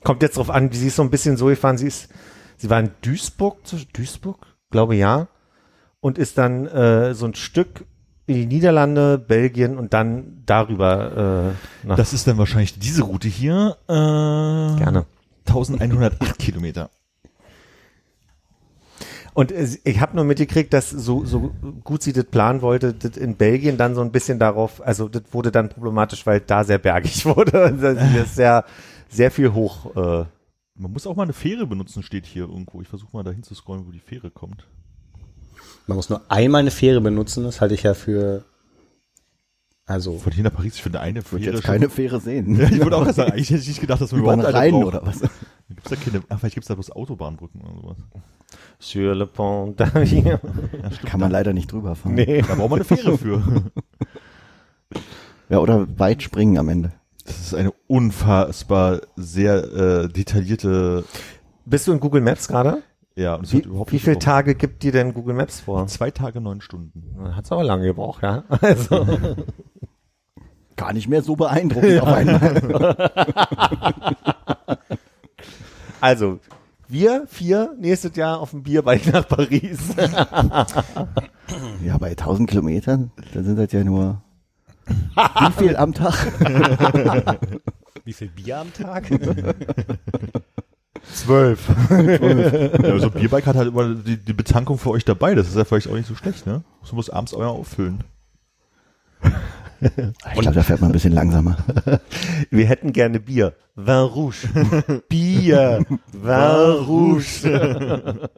Kommt 0.03 0.22
jetzt 0.24 0.38
drauf 0.38 0.49
an, 0.49 0.72
sie 0.72 0.88
ist 0.88 0.95
so 0.95 1.03
ein 1.03 1.09
bisschen 1.09 1.36
so 1.38 1.47
gefahren, 1.47 1.78
sie 1.78 1.88
ist, 1.88 2.09
sie 2.57 2.70
war 2.70 2.80
in 2.80 2.91
Duisburg, 3.01 3.65
zu- 3.67 3.86
Duisburg, 3.93 4.38
glaube 4.72 4.95
ja, 4.95 5.28
und 5.99 6.17
ist 6.17 6.38
dann 6.38 6.65
äh, 6.67 7.13
so 7.13 7.26
ein 7.26 7.36
Stück 7.36 7.86
in 8.26 8.36
die 8.36 8.45
Niederlande, 8.45 9.17
Belgien 9.17 9.78
und 9.78 9.93
dann 9.93 10.43
darüber 10.45 11.53
äh, 11.84 11.88
nach 11.88 11.97
Das 11.97 12.13
ist 12.13 12.28
dann 12.28 12.38
wahrscheinlich 12.38 12.80
diese 12.80 13.01
Route 13.03 13.28
hier. 13.28 13.76
Äh, 13.88 13.93
gerne. 13.93 15.05
1108 15.50 16.39
Kilometer. 16.39 16.89
Und 19.34 19.52
ich 19.52 20.02
habe 20.02 20.16
nur 20.16 20.26
mitgekriegt, 20.26 20.74
dass 20.74 20.89
so, 20.89 21.24
so 21.24 21.52
gut 21.84 22.02
sie 22.04 22.14
das 22.14 22.26
planen 22.26 22.62
wollte, 22.62 22.93
das 22.93 23.16
in 23.16 23.36
Belgien 23.36 23.78
dann 23.78 23.95
so 23.95 24.02
ein 24.02 24.12
bisschen 24.12 24.39
darauf, 24.39 24.86
also 24.86 25.08
das 25.08 25.24
wurde 25.32 25.52
dann 25.52 25.70
problematisch, 25.70 26.26
weil 26.26 26.41
da 26.41 26.64
sehr 26.64 26.80
bergig 26.80 27.26
wurde. 27.26 27.66
Und 27.66 27.82
das 27.82 27.97
ist 28.16 28.36
sehr, 28.36 28.66
sehr 29.08 29.32
viel 29.32 29.54
hoch. 29.54 29.95
Äh, 29.95 30.26
Man 30.76 30.91
muss 30.91 31.08
auch 31.08 31.16
mal 31.16 31.24
eine 31.24 31.34
Fähre 31.34 31.68
benutzen, 31.68 32.04
steht 32.04 32.26
hier 32.26 32.43
irgendwo. 32.43 32.82
Ich 32.82 32.88
versuche 32.88 33.16
mal 33.16 33.24
dahin 33.24 33.43
zu 33.43 33.56
scrollen, 33.56 33.86
wo 33.88 33.91
die 33.91 34.00
Fähre 34.00 34.32
kommt. 34.32 34.68
Man 35.88 35.95
muss 35.95 36.10
nur 36.10 36.22
einmal 36.30 36.62
eine 36.62 36.72
Fähre 36.72 37.00
benutzen, 37.00 37.43
das 37.43 37.62
halte 37.62 37.76
ich 37.76 37.84
ja 37.84 37.93
für, 37.93 38.43
also, 39.89 40.17
Von 40.19 40.31
hier 40.31 40.43
nach 40.43 40.53
Paris, 40.53 40.75
ich 40.75 40.83
finde 40.83 40.99
eine 40.99 41.19
Ich 41.19 41.31
würde 41.31 41.43
Fähre 41.43 41.55
jetzt 41.55 41.65
schon- 41.65 41.73
keine 41.73 41.89
Fähre 41.89 42.19
sehen. 42.19 42.55
Ja, 42.55 42.67
ich 42.69 42.79
würde 42.79 42.95
auch 42.97 43.05
sagen, 43.11 43.31
eigentlich 43.31 43.49
hätte 43.49 43.61
ich 43.61 43.67
nicht 43.67 43.81
gedacht, 43.81 43.99
dass 44.01 44.11
man 44.11 44.21
Über 44.21 44.33
überhaupt 44.33 44.55
eine 44.55 44.57
Rhein 44.57 44.73
oder 44.83 45.01
was? 45.05 45.19
Gibt's 45.69 45.89
da 45.89 45.95
keine, 45.95 46.23
ah, 46.29 46.37
vielleicht 46.37 46.55
gibt's 46.55 46.67
da 46.67 46.73
bloß 46.75 46.91
Autobahnbrücken 46.91 47.61
oder 47.61 47.73
sowas. 47.81 47.97
sur 48.79 49.13
le 49.15 49.25
pont 49.27 49.79
d'Avignon. 49.79 50.39
Ja. 50.81 50.89
Kann 51.05 51.19
man 51.19 51.31
leider 51.31 51.53
nicht 51.53 51.71
drüber 51.71 51.95
fahren. 51.95 52.15
Nee. 52.15 52.41
Da 52.41 52.55
braucht 52.55 52.69
man 52.71 52.79
eine 52.79 52.85
Fähre 52.85 53.17
für. 53.17 53.41
Ja, 55.49 55.59
oder 55.59 55.87
weit 55.99 56.23
springen 56.23 56.57
am 56.57 56.69
Ende. 56.69 56.91
Das 57.25 57.39
ist 57.39 57.53
eine 57.53 57.71
unfassbar 57.87 59.01
sehr 59.15 59.63
äh, 60.03 60.07
detaillierte, 60.09 61.03
Bist 61.65 61.87
du 61.87 61.91
in 61.93 61.99
Google 61.99 62.21
Maps 62.21 62.47
gerade? 62.47 62.81
Ja, 63.20 63.36
und 63.36 63.43
es 63.45 63.51
Wie, 63.51 63.57
wird 63.57 63.65
überhaupt 63.65 63.91
wie 63.91 63.99
viele. 63.99 64.17
Tage 64.17 64.55
gibt 64.55 64.82
dir 64.82 64.93
denn 64.93 65.13
Google 65.13 65.36
Maps 65.36 65.59
vor? 65.59 65.86
Zwei 65.88 66.09
Tage, 66.09 66.39
neun 66.39 66.61
Stunden. 66.61 67.36
Hat's 67.36 67.51
aber 67.51 67.63
lange 67.63 67.86
gebraucht, 67.86 68.24
ja. 68.24 68.43
Also, 68.61 69.05
Gar 70.78 70.93
nicht 70.93 71.09
mehr 71.09 71.22
so 71.22 71.36
beeindruckend 71.36 72.01
auf 72.01 72.07
einmal. 72.07 73.09
also 76.01 76.39
wir 76.88 77.26
vier 77.28 77.76
nächstes 77.78 78.15
Jahr 78.15 78.39
auf 78.39 78.51
dem 78.51 78.63
Bierbike 78.63 79.11
nach 79.11 79.28
Paris. 79.28 79.80
Ja, 81.84 81.97
bei 81.97 82.11
1000 82.11 82.47
Kilometern, 82.47 83.11
dann 83.34 83.43
sind 83.43 83.57
das 83.57 83.72
ja 83.72 83.84
nur 83.84 84.22
wie 84.86 85.51
viel 85.57 85.76
am 85.76 85.95
Tag? 85.95 86.13
wie 88.05 88.13
viel 88.13 88.28
Bier 88.28 88.59
am 88.59 88.72
Tag? 88.72 89.09
Zwölf. 91.24 91.67
Ja, 91.89 92.99
so 92.99 93.07
ein 93.07 93.11
Bierbike 93.11 93.45
hat 93.45 93.55
halt 93.55 93.70
immer 93.70 93.93
die, 93.93 94.17
die 94.17 94.34
Betankung 94.34 94.78
für 94.78 94.89
euch 94.91 95.05
dabei. 95.05 95.36
Das 95.36 95.47
ist 95.47 95.55
ja 95.55 95.65
vielleicht 95.65 95.88
auch 95.89 95.95
nicht 95.95 96.07
so 96.07 96.15
schlecht, 96.15 96.45
ne? 96.45 96.63
Du 96.88 96.95
musst 96.95 97.11
abends 97.13 97.34
euer 97.34 97.49
auffüllen. 97.49 98.03
Ich 99.82 100.39
glaube, 100.39 100.55
da 100.55 100.63
fährt 100.63 100.82
man 100.82 100.89
ein 100.89 100.93
bisschen 100.93 101.13
langsamer. 101.13 101.57
Wir 102.49 102.65
hätten 102.65 102.91
gerne 102.93 103.20
Bier. 103.20 103.53
Vin 103.76 103.95
Rouge. 103.95 104.47
Bier. 105.09 105.86
Vin 106.11 106.86
Rouge. 106.86 108.30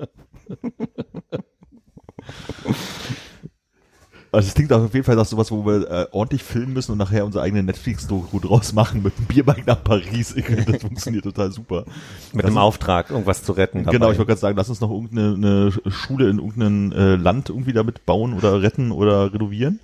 Also 4.34 4.48
es 4.48 4.54
klingt 4.54 4.72
auf 4.72 4.94
jeden 4.94 5.04
Fall 5.04 5.18
nach 5.18 5.26
sowas, 5.26 5.52
wo 5.52 5.66
wir 5.66 5.92
äh, 5.92 6.08
ordentlich 6.12 6.42
filmen 6.42 6.72
müssen 6.72 6.94
und 6.94 6.98
nachher 7.00 7.26
unsere 7.26 7.44
eigene 7.44 7.64
Netflix-Doku 7.64 8.40
draus 8.40 8.72
machen 8.72 9.04
mit 9.04 9.14
einem 9.18 9.28
Bierbike 9.28 9.68
nach 9.68 9.84
Paris. 9.84 10.34
Das 10.68 10.82
funktioniert 10.82 11.26
total 11.26 11.52
super. 11.52 11.84
Mit 12.32 12.46
einem 12.46 12.58
Auftrag, 12.58 13.10
irgendwas 13.10 13.44
zu 13.44 13.52
retten. 13.52 13.80
Dabei. 13.80 13.92
Genau, 13.92 14.12
ich 14.12 14.18
wollte 14.18 14.30
gerade 14.30 14.40
sagen, 14.40 14.58
lass 14.58 14.70
uns 14.70 14.80
noch 14.80 14.90
irgendeine 14.90 15.34
eine 15.36 15.92
Schule 15.92 16.30
in 16.30 16.38
irgendeinem 16.38 16.92
äh, 16.94 17.16
Land 17.16 17.50
irgendwie 17.50 17.74
damit 17.74 18.06
bauen 18.06 18.34
oder 18.34 18.62
retten 18.62 18.92
oder 18.92 19.34
renovieren. 19.34 19.80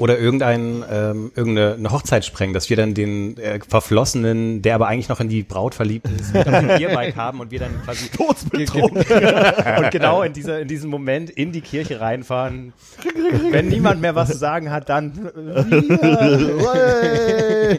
Oder 0.00 0.18
irgendein, 0.18 0.82
ähm, 0.90 1.30
irgendeine 1.36 1.74
eine 1.74 1.90
Hochzeit 1.90 2.24
sprengen, 2.24 2.54
dass 2.54 2.68
wir 2.70 2.76
dann 2.76 2.94
den 2.94 3.36
äh, 3.38 3.60
Verflossenen, 3.68 4.62
der 4.62 4.74
aber 4.74 4.88
eigentlich 4.88 5.08
noch 5.08 5.20
in 5.20 5.28
die 5.28 5.42
Braut 5.44 5.74
verliebt 5.74 6.08
ist, 6.08 6.34
mit 6.34 6.46
dem 6.46 6.66
Bierbike 6.78 7.14
haben 7.16 7.38
und 7.40 7.50
wir 7.52 7.60
dann 7.60 7.80
quasi 7.84 8.08
und 8.80 9.90
genau 9.90 10.22
in 10.22 10.32
dieser 10.32 10.60
in 10.60 10.68
diesem 10.68 10.90
Moment 10.90 11.30
in 11.30 11.52
die 11.52 11.60
Kirche 11.60 12.00
reinfahren. 12.00 12.72
Wenn 13.50 13.68
niemand 13.68 14.00
mehr 14.00 14.14
was 14.14 14.30
zu 14.30 14.38
sagen 14.38 14.70
hat, 14.70 14.88
dann 14.88 15.12
wir. 15.14 15.34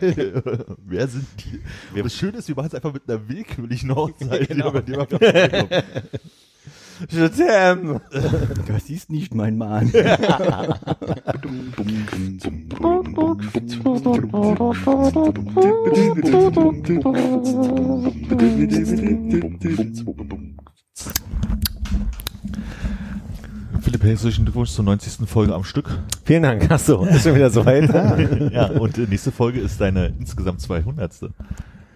Wer 0.88 1.08
sind 1.08 1.26
die? 1.40 2.02
Das 2.02 2.14
Schöne 2.16 2.38
ist, 2.38 2.48
wir 2.48 2.56
machen 2.56 2.68
es 2.68 2.76
einfach 2.76 2.94
mit 2.94 3.04
einer 3.08 3.28
willkürlichen 3.28 3.94
Hochzeit. 3.96 4.48
Genau. 4.52 4.72
die 4.72 4.92
wir- 4.94 5.06
die 5.08 5.12
wir 5.22 5.84
t'aime. 7.08 8.02
Das 8.68 8.90
ist 8.90 9.10
nicht 9.10 9.34
mein 9.34 9.58
Mann. 9.58 9.92
Philipp, 23.82 24.04
herzlichen 24.04 24.46
Glückwunsch 24.46 24.70
zur 24.72 24.86
90. 24.86 25.28
Folge 25.28 25.54
am 25.54 25.64
Stück. 25.64 26.00
Vielen 26.24 26.44
Dank. 26.44 26.68
Ach 26.70 26.80
so, 26.80 27.04
ist 27.06 27.24
schon 27.24 27.36
wieder 27.36 27.50
so 27.50 27.66
weit. 27.66 27.90
Ja, 28.54 28.68
und 28.68 28.98
nächste 29.10 29.32
Folge 29.32 29.60
ist 29.60 29.82
deine 29.82 30.08
insgesamt 30.20 30.62
200. 30.62 31.14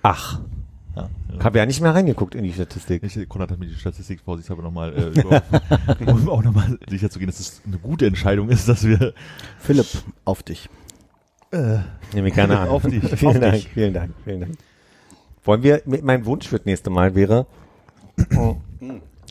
Ach, 0.02 0.40
Ja, 0.96 1.10
habe 1.44 1.58
ja 1.58 1.66
nicht 1.66 1.82
mehr 1.82 1.94
reingeguckt 1.94 2.36
in 2.36 2.44
die 2.44 2.54
Statistik. 2.54 3.04
Ich, 3.04 3.28
Konrad 3.28 3.52
hat 3.52 3.60
mir 3.60 3.68
die 3.68 3.76
Statistik 3.76 4.22
vorsichtshalber 4.22 4.64
nochmal, 4.64 4.94
äh, 4.94 5.20
überworfen, 5.20 6.08
um 6.08 6.30
auch 6.30 6.44
nochmal 6.44 6.78
sicher 6.90 7.10
zu 7.10 7.20
gehen, 7.20 7.28
dass 7.28 7.40
es 7.40 7.62
eine 7.66 7.78
gute 7.78 8.06
Entscheidung 8.06 8.50
ist, 8.50 8.70
dass 8.70 8.86
wir 8.86 9.14
Philipp, 9.60 9.88
auf 10.24 10.44
dich. 10.44 10.70
Nehme 12.14 12.28
ich 12.28 12.34
gerne 12.34 12.60
an. 12.60 12.70
Auf 12.70 12.84
dich, 12.84 13.04
Vielen 13.18 13.36
auf 13.36 13.40
Dank, 13.40 13.54
dich. 13.56 13.70
vielen 13.70 13.94
Dank, 13.94 14.14
vielen 14.24 14.40
Dank. 14.42 14.58
Wollen 15.44 15.64
wir, 15.64 15.82
mein 15.86 16.26
Wunsch 16.26 16.48
für 16.48 16.58
das 16.58 16.66
nächste 16.66 16.90
Mal 16.90 17.16
wäre, 17.16 17.46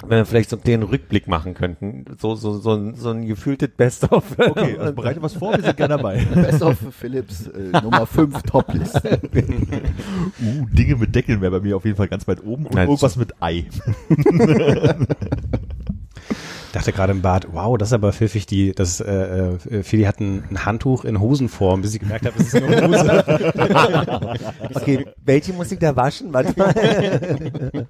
wenn 0.03 0.19
wir 0.19 0.27
vielleicht 0.27 0.51
so 0.51 0.57
den 0.57 0.83
Rückblick 0.83 1.29
machen 1.29 1.55
könnten. 1.55 2.05
So, 2.19 2.35
so, 2.35 2.59
so, 2.59 2.75
ein, 2.75 2.95
so 2.95 3.11
ein 3.11 3.27
gefühltes 3.27 3.71
Best-of. 3.77 4.25
Okay, 4.39 4.77
also 4.79 4.93
bereite 4.93 5.23
was 5.23 5.35
vor, 5.35 5.57
wir 5.57 5.63
sind 5.63 5.77
gerne 5.77 5.97
dabei. 5.97 6.25
Best 6.35 6.63
of 6.63 6.77
Philips 6.91 7.47
äh, 7.47 7.81
Nummer 7.83 8.07
5 8.07 8.43
Top-Liste. 8.43 9.21
Uh, 10.43 10.67
Dinge 10.73 10.97
mit 10.97 11.15
Deckeln 11.15 11.41
wäre 11.41 11.53
bei 11.53 11.61
mir 11.61 11.77
auf 11.77 11.85
jeden 11.85 11.97
Fall 11.97 12.09
ganz 12.09 12.27
weit 12.27 12.43
oben 12.43 12.67
und 12.67 12.75
Nein, 12.75 12.89
irgendwas 12.89 13.17
mit 13.17 13.41
Ei. 13.41 13.67
Ich 16.75 16.81
dachte 16.81 16.93
gerade 16.93 17.13
im 17.13 17.23
Bad, 17.23 17.47
wow, 17.53 17.79
das 17.79 17.91
ist 17.91 17.93
aber 17.93 18.13
pfiffig, 18.13 18.47
die, 18.47 18.73
das, 18.73 18.99
äh, 18.99 19.13
äh, 19.13 19.83
Feli 19.85 20.03
hat 20.03 20.19
ein, 20.19 20.43
ein 20.51 20.65
Handtuch 20.65 21.05
in 21.05 21.21
Hosenform, 21.21 21.83
bis 21.83 21.95
ich 21.95 22.01
gemerkt 22.01 22.27
habe, 22.27 22.37
es 22.37 22.53
ist 22.53 22.61
nur 22.61 22.69
eine 22.69 22.89
Hose. 22.89 24.39
Okay, 24.75 25.07
welche 25.25 25.53
muss 25.53 25.71
ich 25.71 25.79
da 25.79 25.95
waschen? 25.95 26.33
Warte 26.33 26.53
mal. 26.59 27.87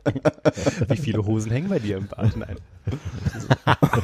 Wie 0.88 0.96
viele 0.98 1.24
Hosen 1.24 1.50
hängen 1.50 1.70
bei 1.70 1.78
dir 1.78 1.96
im 1.96 2.08
Bad? 2.08 2.36
Nein. 2.36 2.56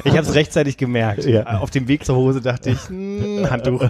Ich 0.03 0.17
habe 0.17 0.21
es 0.27 0.33
rechtzeitig 0.33 0.77
gemerkt. 0.77 1.25
Ja. 1.25 1.59
Auf 1.59 1.69
dem 1.69 1.87
Weg 1.87 2.03
zur 2.03 2.15
Hose 2.15 2.41
dachte 2.41 2.71
ich, 2.71 2.89
hm, 2.89 3.47
Handtuch. 3.51 3.87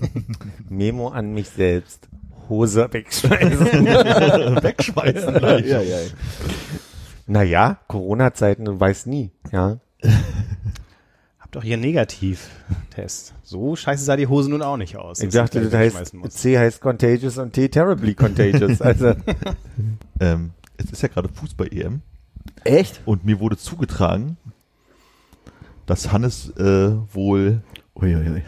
Memo 0.68 1.10
an 1.10 1.32
mich 1.32 1.48
selbst. 1.50 2.08
Hose 2.48 2.88
wegschmeißen. 2.90 3.86
Wegschmeißen 4.64 5.34
gleich. 5.34 5.66
ja, 5.66 5.80
ja. 5.80 5.98
naja, 7.28 7.78
Corona-Zeiten, 7.86 8.64
du 8.64 8.80
weißt 8.80 9.06
nie. 9.06 9.30
Ja. 9.52 9.78
Hab 11.38 11.52
doch 11.52 11.62
hier 11.62 11.76
Negativ-Test. 11.76 13.34
So 13.42 13.76
scheiße 13.76 14.04
sah 14.04 14.16
die 14.16 14.26
Hose 14.26 14.50
nun 14.50 14.62
auch 14.62 14.76
nicht 14.76 14.96
aus. 14.96 15.20
Ich 15.20 15.32
dachte, 15.32 15.60
das 15.60 15.72
heißt. 15.72 16.14
C 16.30 16.58
heißt 16.58 16.80
contagious 16.80 17.38
und 17.38 17.52
T 17.52 17.68
terribly 17.68 18.14
contagious. 18.14 18.80
Also, 18.80 19.14
Ähm, 20.20 20.52
es 20.76 20.90
ist 20.90 21.02
ja 21.02 21.08
gerade 21.08 21.28
Fußball-EM 21.28 22.02
Echt? 22.64 23.00
und 23.04 23.24
mir 23.24 23.40
wurde 23.40 23.56
zugetragen, 23.56 24.36
dass 25.86 26.12
Hannes 26.12 26.50
äh, 26.56 26.92
wohl 27.12 27.62
Uiuiui. 27.96 28.42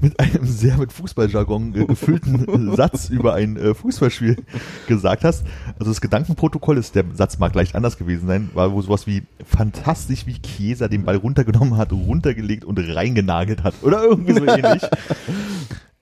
mit 0.00 0.18
einem 0.18 0.46
sehr 0.46 0.78
mit 0.78 0.92
Fußballjargon 0.92 1.74
äh, 1.74 1.84
gefüllten 1.84 2.74
Satz 2.76 3.10
über 3.10 3.34
ein 3.34 3.56
äh, 3.56 3.74
Fußballspiel 3.74 4.42
gesagt 4.86 5.24
hast. 5.24 5.44
Also 5.78 5.90
das 5.90 6.00
Gedankenprotokoll 6.00 6.78
ist, 6.78 6.94
der 6.94 7.04
Satz 7.12 7.38
mag 7.38 7.54
leicht 7.54 7.74
anders 7.74 7.98
gewesen 7.98 8.26
sein, 8.26 8.50
war 8.54 8.72
wo 8.72 8.80
sowas 8.80 9.06
wie 9.06 9.24
fantastisch, 9.44 10.26
wie 10.26 10.40
Chiesa 10.40 10.88
den 10.88 11.04
Ball 11.04 11.16
runtergenommen 11.16 11.76
hat, 11.76 11.92
runtergelegt 11.92 12.64
und 12.64 12.78
reingenagelt 12.78 13.62
hat 13.62 13.74
oder 13.82 14.02
irgendwie 14.02 14.32
so 14.32 14.44
ähnlich. 14.46 14.82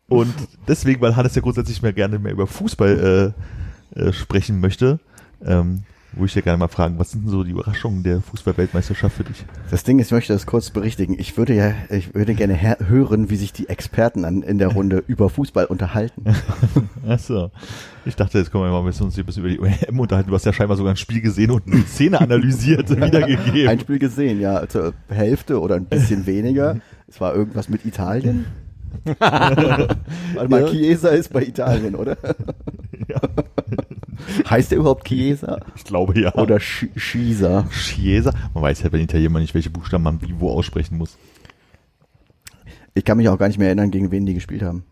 Und 0.09 0.35
deswegen, 0.69 1.01
weil 1.01 1.17
Hannes 1.17 1.35
ja 1.35 1.41
grundsätzlich 1.41 1.81
mehr 1.81 1.95
gerne 1.95 2.19
mehr 2.19 2.33
über 2.33 2.47
Fußball 2.47 3.35
äh, 3.97 3.99
äh, 3.99 4.13
sprechen 4.13 4.61
möchte, 4.61 5.01
ähm, 5.43 5.85
wo 6.15 6.25
ich 6.25 6.35
ja 6.35 6.43
gerne 6.43 6.59
mal 6.59 6.69
fragen, 6.69 6.99
was 6.99 7.13
sind 7.13 7.25
denn 7.25 7.31
so 7.31 7.43
die 7.43 7.53
Überraschungen 7.53 8.03
der 8.03 8.21
Fußball-Weltmeisterschaft 8.21 9.17
für 9.17 9.25
dich? 9.25 9.45
Das 9.71 9.83
Ding 9.85 9.99
ist, 9.99 10.07
ich 10.09 10.13
möchte 10.13 10.33
das 10.33 10.47
kurz 10.47 10.71
berichtigen. 10.71 11.19
Ich 11.19 11.37
würde 11.37 11.55
ja, 11.55 11.73
ich 11.89 12.15
würde 12.15 12.35
gerne 12.35 12.59
hören, 12.87 13.31
wie 13.31 13.37
sich 13.37 13.53
die 13.53 13.69
Experten 13.69 14.25
an, 14.25 14.43
in 14.43 14.59
der 14.59 14.69
Runde 14.69 15.03
über 15.07 15.31
Fußball 15.31 15.67
unterhalten. 15.67 16.25
Achso. 17.09 17.51
Ich 18.05 18.17
dachte, 18.17 18.39
jetzt 18.39 18.51
können 18.51 18.65
wir 18.65 18.71
mal 18.71 18.81
ein 18.81 18.87
bisschen 18.87 19.07
uns 19.07 19.15
hier 19.15 19.25
ein 19.25 19.27
bisschen 19.27 19.45
über 19.45 19.69
die 19.69 19.87
EM 19.87 19.99
unterhalten. 19.99 20.29
Du 20.29 20.35
hast 20.35 20.45
ja 20.45 20.53
scheinbar 20.53 20.77
sogar 20.77 20.93
ein 20.93 20.97
Spiel 20.97 21.21
gesehen 21.21 21.51
und 21.51 21.67
eine 21.67 21.83
Szene 21.83 22.21
analysiert, 22.21 22.91
wiedergegeben. 22.97 23.69
Ein 23.69 23.81
Spiel 23.81 23.99
gesehen, 23.99 24.41
ja, 24.41 24.69
zur 24.69 24.93
Hälfte 25.09 25.61
oder 25.61 25.77
ein 25.77 25.87
bisschen 25.87 26.27
weniger. 26.27 26.79
Es 27.09 27.21
war 27.21 27.35
irgendwas 27.35 27.69
mit 27.69 27.85
Italien. 27.85 28.47
Warte 29.19 30.49
mal, 30.49 30.67
Chiesa 30.71 31.11
ist 31.11 31.33
bei 31.33 31.43
Italien, 31.43 31.95
oder? 31.95 32.17
Ja. 33.09 33.21
Heißt 34.51 34.71
der 34.71 34.79
überhaupt 34.79 35.07
Chiesa? 35.07 35.61
Ich 35.75 35.85
glaube 35.85 36.19
ja. 36.21 36.35
Oder 36.35 36.61
Sch 36.61 36.87
Schisa? 36.97 37.67
Chiesa. 37.71 38.33
Man 38.55 38.63
weiß 38.63 38.83
ja 38.83 38.89
bei 38.89 38.99
den 38.99 39.05
Italienern 39.05 39.43
nicht, 39.43 39.55
welche 39.55 39.71
Buchstaben 39.71 40.05
man 40.05 40.23
wie 40.23 40.39
wo 40.39 40.51
aussprechen 40.51 40.97
muss. 40.97 41.17
Ich 42.95 43.05
kann 43.05 43.17
mich 43.17 43.29
auch 43.29 43.39
gar 43.39 43.49
nicht 43.49 43.59
mehr 43.59 43.69
erinnern, 43.69 43.91
gegen 43.91 44.11
wen 44.11 44.27
die 44.27 44.35
gespielt 44.35 44.63
haben. 44.63 44.85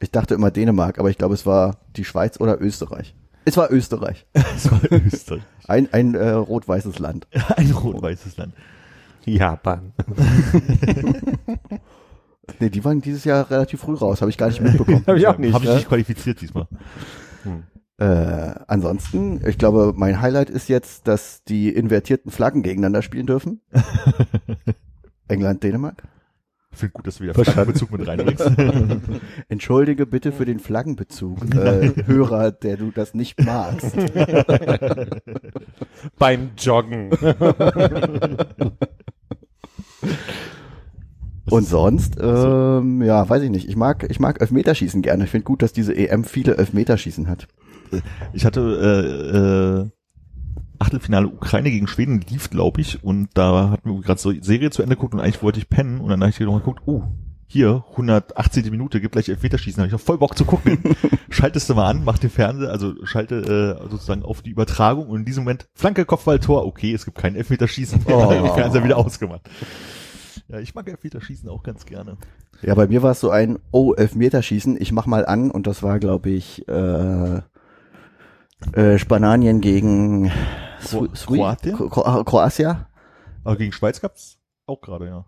Ich 0.00 0.10
dachte 0.10 0.34
immer 0.34 0.50
Dänemark, 0.50 0.98
aber 0.98 1.10
ich 1.10 1.18
glaube, 1.18 1.34
es 1.34 1.44
war 1.44 1.78
die 1.96 2.04
Schweiz 2.04 2.40
oder 2.40 2.60
Österreich. 2.60 3.14
Es 3.44 3.56
war 3.56 3.70
Österreich. 3.70 4.26
Das 4.32 4.70
war 4.70 4.80
Österreich. 4.90 5.42
Ein, 5.66 5.92
ein 5.92 6.14
äh, 6.14 6.30
rot-weißes 6.30 6.98
Land. 6.98 7.26
Ein 7.56 7.70
rot-weißes 7.70 8.36
Land. 8.36 8.54
Japan. 9.24 9.92
Nee, 12.60 12.68
die 12.68 12.84
waren 12.84 13.00
dieses 13.00 13.24
Jahr 13.24 13.50
relativ 13.50 13.80
früh 13.80 13.94
raus, 13.94 14.20
habe 14.20 14.30
ich 14.30 14.36
gar 14.38 14.48
nicht 14.48 14.60
mitbekommen. 14.60 15.02
Hab 15.06 15.16
ich 15.16 15.26
auch 15.26 15.38
nicht, 15.38 15.54
Habe 15.54 15.64
ich 15.64 15.70
ne? 15.70 15.76
nicht 15.76 15.88
qualifiziert 15.88 16.40
diesmal. 16.40 16.68
Äh, 17.96 18.54
ansonsten, 18.66 19.46
ich 19.46 19.58
glaube, 19.58 19.92
mein 19.96 20.20
Highlight 20.20 20.50
ist 20.50 20.68
jetzt, 20.68 21.08
dass 21.08 21.42
die 21.44 21.70
invertierten 21.70 22.30
Flaggen 22.30 22.62
gegeneinander 22.62 23.02
spielen 23.02 23.26
dürfen. 23.26 23.62
England, 25.28 25.62
Dänemark. 25.62 26.02
Ich 26.72 26.78
finde 26.78 26.92
gut, 26.92 27.06
dass 27.06 27.16
du 27.16 27.24
wieder 27.24 27.34
Flaggenbezug 27.34 27.90
mit 27.90 28.06
reinbringst. 28.06 28.52
Entschuldige 29.48 30.06
bitte 30.06 30.32
für 30.32 30.44
den 30.44 30.60
Flaggenbezug, 30.60 31.54
äh, 31.54 32.04
Hörer, 32.06 32.52
der 32.52 32.76
du 32.76 32.90
das 32.90 33.12
nicht 33.12 33.42
magst. 33.44 33.96
Beim 36.18 36.50
Joggen. 36.56 37.10
Und 41.50 41.66
sonst, 41.66 42.16
ähm, 42.20 43.02
ja, 43.02 43.28
weiß 43.28 43.42
ich 43.42 43.50
nicht. 43.50 43.68
Ich 43.68 43.76
mag, 43.76 44.06
ich 44.08 44.20
mag 44.20 44.40
Elfmeterschießen 44.40 45.02
gerne. 45.02 45.24
Ich 45.24 45.30
finde 45.30 45.44
gut, 45.44 45.62
dass 45.62 45.72
diese 45.72 45.94
EM 45.94 46.24
viele 46.24 46.56
Elfmeterschießen 46.56 47.28
hat. 47.28 47.48
Ich 48.32 48.44
hatte 48.44 48.60
äh, 49.82 49.86
äh, 49.86 49.90
Achtelfinale 50.80 51.26
Ukraine 51.26 51.70
gegen 51.70 51.86
Schweden 51.86 52.22
lief, 52.22 52.48
glaube 52.48 52.80
ich, 52.80 53.04
und 53.04 53.28
da 53.34 53.70
hatten 53.70 53.94
wir 53.94 54.00
gerade 54.00 54.18
so 54.18 54.32
Serie 54.40 54.70
zu 54.70 54.82
Ende 54.82 54.96
geguckt 54.96 55.12
und 55.12 55.20
eigentlich 55.20 55.42
wollte 55.42 55.58
ich 55.58 55.68
pennen 55.68 56.00
und 56.00 56.08
dann 56.08 56.22
habe 56.22 56.30
ich 56.30 56.40
noch 56.40 56.56
geguckt, 56.56 56.80
oh, 56.86 57.02
hier, 57.46 57.84
118. 57.90 58.70
Minute, 58.70 59.00
gibt 59.00 59.12
gleich 59.12 59.28
Elfmeterschießen, 59.28 59.80
habe 59.80 59.88
ich 59.88 59.92
noch 59.92 60.00
voll 60.00 60.16
Bock 60.16 60.38
zu 60.38 60.46
gucken. 60.46 60.78
Schaltest 61.30 61.68
du 61.68 61.74
mal 61.74 61.90
an, 61.90 62.04
mach 62.04 62.18
den 62.18 62.30
Fernseher, 62.30 62.70
also 62.70 62.94
schalte 63.04 63.78
äh, 63.80 63.90
sozusagen 63.90 64.22
auf 64.22 64.40
die 64.40 64.50
Übertragung 64.50 65.08
und 65.08 65.18
in 65.18 65.24
diesem 65.26 65.44
Moment 65.44 65.68
Flanke, 65.74 66.06
Kopfball, 66.06 66.38
Tor, 66.38 66.64
okay, 66.64 66.94
es 66.94 67.04
gibt 67.04 67.18
kein 67.18 67.36
Elfmeterschießen, 67.36 68.02
oh. 68.06 68.30
den 68.30 68.46
Fernseher 68.54 68.82
wieder 68.82 68.96
ausgemacht. 68.96 69.42
Ja, 70.48 70.58
ich 70.58 70.74
mag 70.74 70.88
Elfmeterschießen 70.88 71.48
auch 71.48 71.62
ganz 71.62 71.86
gerne. 71.86 72.16
Ja, 72.62 72.74
bei 72.74 72.86
mir 72.86 73.02
war 73.02 73.12
es 73.12 73.20
so 73.20 73.30
ein, 73.30 73.58
oh, 73.70 73.94
Elfmeterschießen, 73.94 74.80
ich 74.80 74.92
mach 74.92 75.06
mal 75.06 75.24
an 75.24 75.50
und 75.50 75.66
das 75.66 75.82
war, 75.82 75.98
glaube 75.98 76.30
ich, 76.30 76.66
äh, 76.68 77.40
äh, 78.72 78.98
Spanien 78.98 79.60
gegen 79.60 80.30
Kro 80.84 81.08
Kroatien? 81.08 81.76
Kro 81.76 81.88
Kro 81.88 82.24
Kroatien. 82.24 82.86
Aber 83.44 83.56
gegen 83.56 83.72
Schweiz 83.72 84.00
gab's 84.00 84.38
auch 84.66 84.80
gerade, 84.80 85.06
ja. 85.06 85.24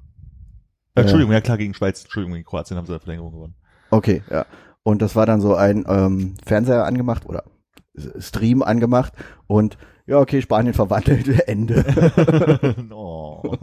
Äh, 0.94 1.02
Entschuldigung, 1.02 1.32
ja 1.32 1.40
klar, 1.40 1.56
gegen 1.56 1.74
Schweiz, 1.74 2.02
Entschuldigung, 2.02 2.34
gegen 2.34 2.46
Kroatien 2.46 2.76
haben 2.76 2.86
sie 2.86 2.92
eine 2.92 3.00
Verlängerung 3.00 3.32
gewonnen. 3.32 3.54
Okay, 3.90 4.22
ja. 4.30 4.44
Und 4.82 5.00
das 5.00 5.16
war 5.16 5.26
dann 5.26 5.40
so 5.40 5.54
ein 5.54 5.84
ähm, 5.88 6.34
Fernseher 6.44 6.84
angemacht 6.84 7.24
oder 7.26 7.44
Stream 8.18 8.62
angemacht 8.62 9.12
und 9.46 9.78
ja, 10.06 10.18
okay, 10.18 10.42
Spanien 10.42 10.74
verwandelt, 10.74 11.28
Ende. 11.48 11.84
oh. 12.90 13.42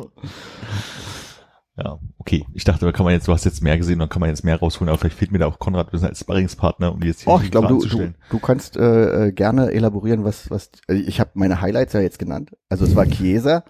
Ja, 1.81 1.99
okay. 2.17 2.45
Ich 2.53 2.65
dachte, 2.65 2.85
da 2.85 2.91
kann 2.91 3.05
man 3.05 3.13
jetzt, 3.13 3.27
du 3.27 3.31
hast 3.31 3.45
jetzt 3.45 3.61
mehr 3.61 3.77
gesehen, 3.77 3.99
dann 3.99 4.09
kann 4.09 4.19
man 4.19 4.29
jetzt 4.29 4.43
mehr 4.43 4.57
rausholen, 4.57 4.89
aber 4.89 4.97
vielleicht 4.97 5.17
fehlt 5.17 5.31
mir 5.31 5.39
da 5.39 5.45
auch 5.45 5.59
Konrad 5.59 5.93
als 5.93 6.19
Sparringspartner, 6.19 6.91
um 6.91 6.99
die 6.99 7.07
jetzt 7.07 7.21
hier 7.21 7.33
Och, 7.33 7.43
ich 7.43 7.51
glaube, 7.51 7.67
du, 7.69 7.79
du, 7.85 8.13
du 8.29 8.39
kannst 8.39 8.75
äh, 8.75 9.27
äh, 9.27 9.31
gerne 9.31 9.71
elaborieren, 9.71 10.25
was, 10.25 10.49
was 10.49 10.71
äh, 10.89 10.95
ich 10.95 11.19
habe 11.19 11.31
meine 11.35 11.61
Highlights 11.61 11.93
ja 11.93 12.01
jetzt 12.01 12.19
genannt. 12.19 12.51
Also 12.67 12.85
es 12.85 12.95
war 12.95 13.05
Chiesa, 13.05 13.63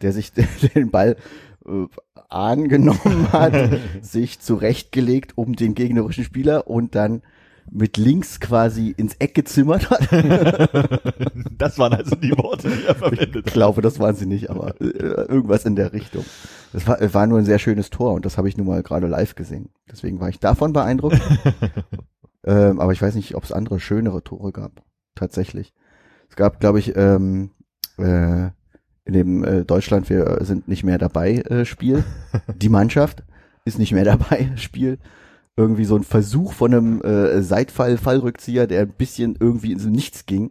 der 0.00 0.12
sich 0.12 0.32
den 0.74 0.90
Ball 0.90 1.16
äh, 1.66 1.86
angenommen 2.28 3.32
hat, 3.32 3.54
sich 4.00 4.40
zurechtgelegt 4.40 5.32
um 5.36 5.56
den 5.56 5.74
gegnerischen 5.74 6.24
Spieler 6.24 6.68
und 6.68 6.94
dann 6.94 7.22
mit 7.70 7.96
links 7.96 8.40
quasi 8.40 8.90
ins 8.96 9.14
Eck 9.18 9.34
gezimmert 9.34 9.90
hat. 9.90 10.08
Das 11.58 11.78
waren 11.78 11.94
also 11.94 12.14
die 12.16 12.36
Worte, 12.36 12.68
die 12.68 12.84
er 12.84 12.94
verwendet 12.94 13.46
Ich 13.46 13.52
glaube, 13.52 13.80
das 13.80 13.98
waren 13.98 14.14
sie 14.14 14.26
nicht, 14.26 14.50
aber 14.50 14.78
äh, 14.80 14.84
irgendwas 14.84 15.64
in 15.64 15.74
der 15.74 15.94
Richtung. 15.94 16.24
Es 16.74 16.86
war, 16.86 16.98
war 17.14 17.26
nur 17.26 17.38
ein 17.38 17.46
sehr 17.46 17.58
schönes 17.58 17.88
Tor 17.88 18.12
und 18.12 18.26
das 18.26 18.36
habe 18.36 18.48
ich 18.48 18.58
nun 18.58 18.66
mal 18.66 18.82
gerade 18.82 19.06
live 19.06 19.34
gesehen. 19.34 19.70
Deswegen 19.90 20.20
war 20.20 20.28
ich 20.28 20.38
davon 20.38 20.74
beeindruckt. 20.74 21.20
ähm, 22.44 22.78
aber 22.78 22.92
ich 22.92 23.00
weiß 23.00 23.14
nicht, 23.14 23.34
ob 23.36 23.44
es 23.44 23.52
andere 23.52 23.80
schönere 23.80 24.22
Tore 24.22 24.52
gab. 24.52 24.82
Tatsächlich. 25.14 25.72
Es 26.28 26.36
gab, 26.36 26.60
glaube 26.60 26.78
ich, 26.78 26.94
ähm, 26.94 27.52
äh, 27.96 28.50
in 29.06 29.12
dem 29.12 29.44
äh, 29.44 29.64
Deutschland, 29.64 30.10
wir 30.10 30.38
sind 30.42 30.68
nicht 30.68 30.84
mehr 30.84 30.98
dabei 30.98 31.36
äh, 31.36 31.64
Spiel. 31.64 32.04
Die 32.54 32.68
Mannschaft 32.68 33.22
ist 33.64 33.78
nicht 33.78 33.92
mehr 33.92 34.04
dabei 34.04 34.52
Spiel. 34.56 34.98
Irgendwie 35.56 35.84
so 35.84 35.96
ein 35.96 36.04
Versuch 36.04 36.52
von 36.52 36.74
einem 36.74 37.00
äh, 37.02 37.42
Seitfall, 37.42 37.96
Fallrückzieher, 37.96 38.66
der 38.66 38.82
ein 38.82 38.92
bisschen 38.92 39.36
irgendwie 39.40 39.72
ins 39.72 39.86
Nichts 39.86 40.26
ging. 40.26 40.50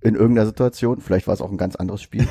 In 0.00 0.14
irgendeiner 0.14 0.46
Situation. 0.46 1.00
Vielleicht 1.00 1.26
war 1.26 1.34
es 1.34 1.40
auch 1.40 1.50
ein 1.50 1.56
ganz 1.56 1.74
anderes 1.74 2.02
Spiel. 2.02 2.28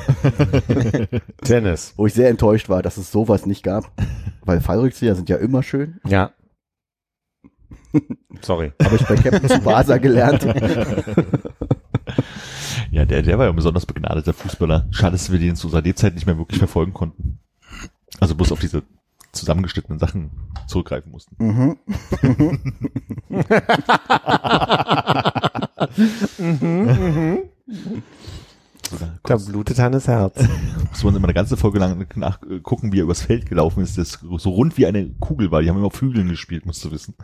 Tennis. 1.44 1.92
wo 1.96 2.06
ich 2.06 2.14
sehr 2.14 2.30
enttäuscht 2.30 2.70
war, 2.70 2.82
dass 2.82 2.96
es 2.96 3.12
sowas 3.12 3.44
nicht 3.44 3.62
gab. 3.62 3.92
Weil 4.42 4.62
Fallrückzieher 4.62 5.14
sind 5.14 5.28
ja 5.28 5.36
immer 5.36 5.62
schön. 5.62 6.00
Ja. 6.06 6.32
Sorry. 8.40 8.72
Habe 8.82 8.96
ich 8.96 9.06
bei 9.06 9.16
Captain 9.16 9.48
Tsubasa 9.48 9.98
gelernt. 9.98 10.46
Ja, 12.90 13.04
der, 13.04 13.22
der 13.22 13.38
war 13.38 13.44
ja 13.44 13.50
ein 13.52 13.56
besonders 13.56 13.86
begnadeter 13.86 14.32
Fußballer. 14.32 14.88
Schade, 14.90 15.12
dass 15.12 15.30
wir 15.30 15.38
den 15.38 15.56
zu 15.56 15.66
unserer 15.66 15.82
Lebzeit 15.82 16.14
nicht 16.14 16.26
mehr 16.26 16.38
wirklich 16.38 16.58
verfolgen 16.58 16.94
konnten. 16.94 17.38
Also 18.18 18.34
bloß 18.34 18.50
auf 18.52 18.60
diese 18.60 18.82
zusammengeschnittenen 19.32 19.98
Sachen 19.98 20.30
zurückgreifen 20.66 21.12
mussten. 21.12 21.36
mhm. 21.38 21.76
Da 29.22 29.36
blutet 29.36 29.78
Hannes 29.78 30.08
Herz. 30.08 30.42
Muss 30.90 31.04
man 31.04 31.16
immer 31.16 31.26
eine 31.26 31.34
ganze 31.34 31.56
Folge 31.56 31.78
lang 31.78 32.06
nachgucken, 32.16 32.92
wie 32.92 33.00
er 33.00 33.04
übers 33.04 33.22
Feld 33.22 33.46
gelaufen 33.46 33.82
ist, 33.82 33.98
das 33.98 34.18
so 34.38 34.50
rund 34.50 34.78
wie 34.78 34.86
eine 34.86 35.10
Kugel 35.20 35.50
war. 35.50 35.62
Die 35.62 35.68
haben 35.68 35.76
immer 35.76 35.88
auf 35.88 35.94
Flügeln 35.94 36.28
gespielt, 36.28 36.64
musst 36.64 36.84
du 36.84 36.90
wissen. 36.90 37.14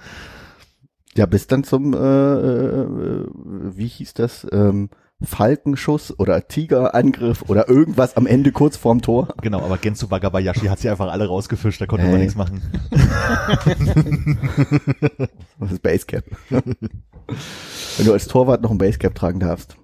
Ja, 1.16 1.26
bis 1.26 1.46
dann 1.46 1.64
zum, 1.64 1.94
äh, 1.94 1.96
äh, 1.96 3.26
wie 3.32 3.86
hieß 3.86 4.14
das, 4.14 4.46
ähm, 4.52 4.90
Falkenschuss 5.22 6.18
oder 6.18 6.46
Tigerangriff 6.48 7.42
oder 7.48 7.68
irgendwas 7.68 8.16
am 8.16 8.26
Ende 8.26 8.52
kurz 8.52 8.76
vorm 8.76 9.00
Tor. 9.00 9.28
Genau, 9.40 9.60
aber 9.62 9.78
Gensu 9.78 10.10
Wagabayashi 10.10 10.66
hat 10.66 10.80
sie 10.80 10.90
einfach 10.90 11.10
alle 11.10 11.26
rausgefischt, 11.26 11.80
da 11.80 11.86
konnte 11.86 12.04
man 12.06 12.16
Ey. 12.16 12.22
nichts 12.22 12.36
machen. 12.36 12.60
Das 15.60 15.72
ist 15.72 15.82
Basecap. 15.82 16.24
Wenn 16.50 18.06
du 18.06 18.12
als 18.12 18.26
Torwart 18.26 18.62
noch 18.62 18.70
ein 18.70 18.78
Basecap 18.78 19.14
tragen 19.14 19.40
darfst, 19.40 19.76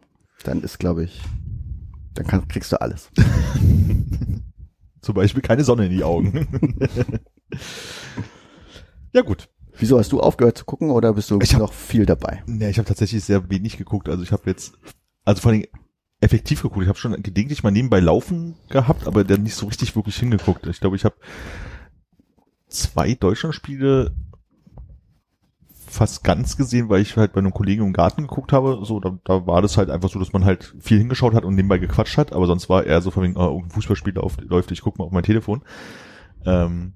dann 0.43 0.63
ist, 0.63 0.79
glaube 0.79 1.05
ich, 1.05 1.21
dann 2.15 2.27
kann, 2.27 2.47
kriegst 2.49 2.73
du 2.73 2.81
alles. 2.81 3.11
Zum 5.01 5.15
Beispiel 5.15 5.43
keine 5.43 5.65
Sonne 5.65 5.87
in 5.87 5.93
die 5.93 6.05
Augen. 6.05 6.47
ja 9.13 9.23
gut. 9.23 9.49
Wieso 9.79 9.99
hast 9.99 10.13
du 10.13 10.21
aufgehört 10.21 10.59
zu 10.59 10.65
gucken 10.67 10.91
oder 10.91 11.15
bist 11.15 11.31
du 11.31 11.39
Ich 11.41 11.55
hab- 11.55 11.61
noch 11.61 11.73
viel 11.73 12.05
dabei? 12.05 12.43
Ja, 12.47 12.69
ich 12.69 12.77
habe 12.79 12.87
tatsächlich 12.89 13.25
sehr 13.25 13.49
wenig 13.49 13.79
geguckt. 13.79 14.09
Also 14.11 14.23
ich 14.23 14.33
habe 14.33 14.43
jetzt, 14.47 14.75
also 15.31 15.43
vor 15.43 15.53
allem 15.53 15.65
effektiv 16.21 16.63
geguckt. 16.63 16.83
Ich 16.83 16.89
habe 16.89 16.99
schon 16.99 17.23
gelegentlich 17.23 17.63
mal 17.63 17.71
nebenbei 17.71 18.01
laufen 18.01 18.57
gehabt, 18.69 19.07
aber 19.07 19.25
dann 19.25 19.43
nicht 19.43 19.55
so 19.55 19.67
richtig 19.67 19.95
wirklich 19.97 20.17
hingeguckt. 20.17 20.67
Ich 20.67 20.81
glaube, 20.81 20.97
ich 20.97 21.05
habe 21.05 21.15
zwei 22.69 23.15
Deutschlandspiele 23.15 24.15
fast 25.87 26.23
ganz 26.23 26.57
gesehen, 26.57 26.89
weil 26.89 27.03
ich 27.03 27.17
halt 27.17 27.33
bei 27.33 27.39
einem 27.39 27.53
Kollegen 27.53 27.85
im 27.85 27.93
Garten 27.93 28.23
geguckt 28.23 28.53
habe. 28.53 28.81
So, 28.85 29.01
da, 29.01 29.19
da 29.25 29.47
war 29.47 29.63
das 29.63 29.77
halt 29.77 29.89
einfach 29.89 30.11
so, 30.11 30.19
dass 30.19 30.33
man 30.33 30.45
halt 30.45 30.75
viel 30.81 30.99
hingeschaut 30.99 31.35
hat 31.35 31.45
und 31.45 31.55
nebenbei 31.55 31.79
gequatscht 31.79 32.19
hat. 32.19 32.33
Aber 32.33 32.47
sonst 32.47 32.69
war 32.69 32.85
eher 32.85 33.01
so 33.01 33.11
von 33.11 33.23
wegen, 33.23 33.37
oh, 33.37 33.47
irgendein 33.47 33.71
Fußballspiel 33.71 34.15
läuft, 34.15 34.41
läuft 34.43 34.71
ich 34.73 34.83
guck 34.83 34.99
mal 34.99 35.05
auf 35.05 35.13
mein 35.13 35.23
Telefon. 35.23 35.63
Ähm, 36.45 36.95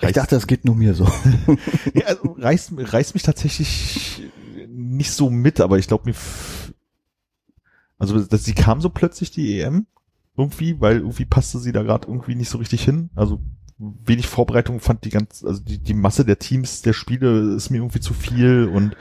Ich 0.00 0.12
dachte, 0.12 0.34
das 0.34 0.46
geht 0.46 0.64
nur 0.64 0.76
mir 0.76 0.94
so. 0.94 1.04
ja, 1.94 2.06
also 2.06 2.36
reißt, 2.38 2.72
reißt 2.76 3.14
mich 3.14 3.22
tatsächlich 3.22 4.22
nicht 4.68 5.12
so 5.12 5.30
mit, 5.30 5.60
aber 5.60 5.78
ich 5.78 5.88
glaube 5.88 6.04
mir, 6.06 6.14
also 8.02 8.20
dass 8.20 8.44
sie 8.44 8.54
kam 8.54 8.80
so 8.80 8.90
plötzlich 8.90 9.30
die 9.30 9.60
EM 9.60 9.86
irgendwie, 10.36 10.80
weil 10.80 10.96
irgendwie 10.98 11.24
passte 11.24 11.58
sie 11.58 11.72
da 11.72 11.82
gerade 11.82 12.08
irgendwie 12.08 12.34
nicht 12.34 12.50
so 12.50 12.58
richtig 12.58 12.84
hin. 12.84 13.10
Also 13.14 13.40
wenig 13.78 14.26
Vorbereitung 14.26 14.80
fand 14.80 15.04
die 15.04 15.10
ganz, 15.10 15.44
also 15.44 15.60
die, 15.62 15.78
die 15.78 15.94
Masse 15.94 16.24
der 16.24 16.38
Teams, 16.38 16.82
der 16.82 16.92
Spiele 16.92 17.54
ist 17.54 17.70
mir 17.70 17.78
irgendwie 17.78 18.00
zu 18.00 18.14
viel 18.14 18.68
und 18.72 18.96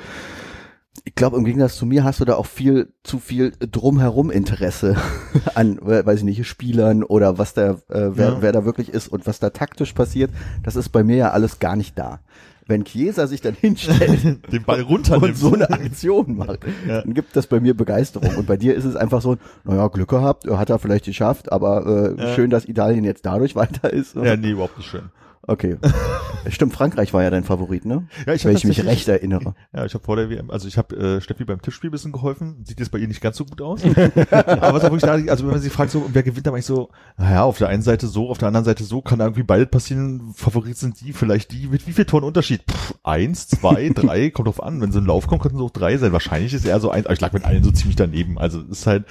Ich 1.04 1.16
glaube, 1.16 1.38
im 1.38 1.46
Gegensatz 1.46 1.78
zu 1.78 1.86
mir 1.86 2.04
hast 2.04 2.20
du 2.20 2.26
da 2.26 2.36
auch 2.36 2.46
viel 2.46 2.94
zu 3.04 3.18
viel 3.20 3.54
drumherum 3.60 4.30
Interesse 4.30 4.98
an, 5.56 5.80
weiß 5.82 6.20
ich 6.20 6.26
nicht, 6.26 6.48
Spielern 6.48 7.04
oder 7.04 7.38
was 7.38 7.54
da, 7.54 7.72
äh, 7.90 8.12
wer, 8.16 8.30
Ja. 8.30 8.42
wer 8.42 8.52
da 8.52 8.66
wirklich 8.66 8.90
ist 8.90 9.08
und 9.08 9.26
was 9.26 9.40
da 9.40 9.50
taktisch 9.52 9.94
passiert. 9.94 10.32
Das 10.64 10.76
ist 10.76 10.90
bei 10.90 11.04
mir 11.04 11.16
ja 11.16 11.32
alles 11.32 11.60
gar 11.60 11.76
nicht 11.76 11.98
da. 11.98 12.20
Wenn 12.68 12.86
Chiesa 12.86 13.28
sich 13.28 13.42
dann 13.42 13.54
hinstellt 13.54 14.40
den 14.52 14.64
Ball 14.64 14.82
und 14.84 14.90
runternimmt. 14.90 15.38
so 15.38 15.54
eine 15.54 15.70
Aktion 15.70 16.38
macht, 16.38 16.60
Ja. 16.88 17.02
dann 17.02 17.14
gibt 17.14 17.36
das 17.36 17.48
bei 17.48 17.60
mir 17.60 17.74
Begeisterung. 17.76 18.36
Und 18.38 18.48
bei 18.48 18.56
dir 18.58 18.76
ist 18.76 18.86
es 18.86 18.96
einfach 18.96 19.22
so, 19.22 19.38
naja, 19.64 19.88
Glück 19.88 20.10
gehabt, 20.10 20.48
hat 20.50 20.70
er 20.70 20.80
vielleicht 20.80 21.06
geschafft, 21.06 21.52
aber 21.52 22.16
äh, 22.18 22.22
Ja. 22.22 22.36
schön, 22.36 22.50
dass 22.50 22.66
Italien 22.66 23.04
jetzt 23.04 23.26
dadurch 23.26 23.56
weiter 23.56 23.92
ist. 23.92 24.16
ja, 24.16 24.36
nee, 24.38 24.52
überhaupt 24.52 24.78
nicht 24.78 24.90
schön. 24.90 25.10
Okay. 25.48 25.78
Stimmt, 26.50 26.74
Frankreich 26.74 27.14
war 27.14 27.24
ja 27.24 27.30
dein 27.30 27.44
Favorit, 27.44 27.86
ne? 27.86 28.08
Ja, 28.26 28.34
ich 28.34 28.46
Wenn 28.46 28.56
ich 28.56 28.64
mich 28.64 28.84
recht 28.84 29.08
erinnere. 29.08 29.56
Ja, 29.74 29.86
ich 29.86 29.94
habe 29.94 30.04
vor 30.04 30.16
der 30.16 30.30
WM, 30.30 30.50
also 30.50 30.68
ich 30.68 30.78
habe 30.78 30.96
äh, 30.96 31.22
Steffi 31.22 31.46
beim 31.46 31.62
Tippspiel 31.62 31.90
ein 31.90 31.92
bisschen 31.92 32.12
geholfen. 32.12 32.64
Sieht 32.66 32.80
jetzt 32.80 32.92
bei 32.92 32.98
ihr 32.98 33.08
nicht 33.08 33.22
ganz 33.22 33.38
so 33.38 33.46
gut 33.46 33.62
aus. 33.62 33.84
Aber 34.32 34.74
was 34.74 34.84
auch 34.84 34.92
wirklich 34.92 35.02
da, 35.02 35.14
also 35.32 35.46
wenn 35.46 35.52
man 35.52 35.62
sie 35.62 35.70
fragt, 35.70 35.92
so, 35.92 36.10
wer 36.12 36.24
gewinnt, 36.24 36.46
dann 36.46 36.54
mach 36.54 36.60
ich 36.60 36.66
so, 36.66 36.90
naja, 37.18 37.44
auf 37.44 37.58
der 37.58 37.70
einen 37.70 37.84
Seite 37.84 38.08
so, 38.08 38.30
auf 38.30 38.38
der 38.38 38.48
anderen 38.48 38.66
Seite 38.66 38.84
so, 38.84 39.02
kann 39.02 39.20
da 39.20 39.26
irgendwie 39.26 39.44
beides 39.44 39.70
passieren. 39.70 40.34
Favorit 40.36 40.78
sind 40.78 41.02
die, 41.02 41.14
vielleicht 41.14 41.52
die, 41.52 41.68
mit 41.68 41.88
wie 41.88 41.94
viel 41.94 42.06
Toren 42.06 42.24
Unterschied? 42.24 42.64
Pff, 42.70 42.96
eins, 43.04 43.48
zwei, 43.48 43.90
drei, 43.94 44.30
kommt 44.30 44.48
drauf 44.48 44.64
an. 44.64 44.82
Wenn 44.82 44.92
sie 44.92 45.00
in 45.00 45.06
Lauf 45.06 45.28
kommen, 45.28 45.42
könnten 45.42 45.58
sie 45.58 45.64
auch 45.64 45.72
drei 45.72 45.98
sein. 45.98 46.12
Wahrscheinlich 46.12 46.54
ist 46.54 46.66
eher 46.66 46.80
so 46.80 46.92
eins, 46.92 47.06
aber 47.06 47.14
ich 47.14 47.22
lag 47.22 47.34
mit 47.34 47.46
allen 47.46 47.64
so 47.64 47.72
ziemlich 47.72 47.96
daneben. 47.96 48.38
Also 48.38 48.62
es 48.62 48.80
ist 48.80 48.88
halt, 48.88 49.06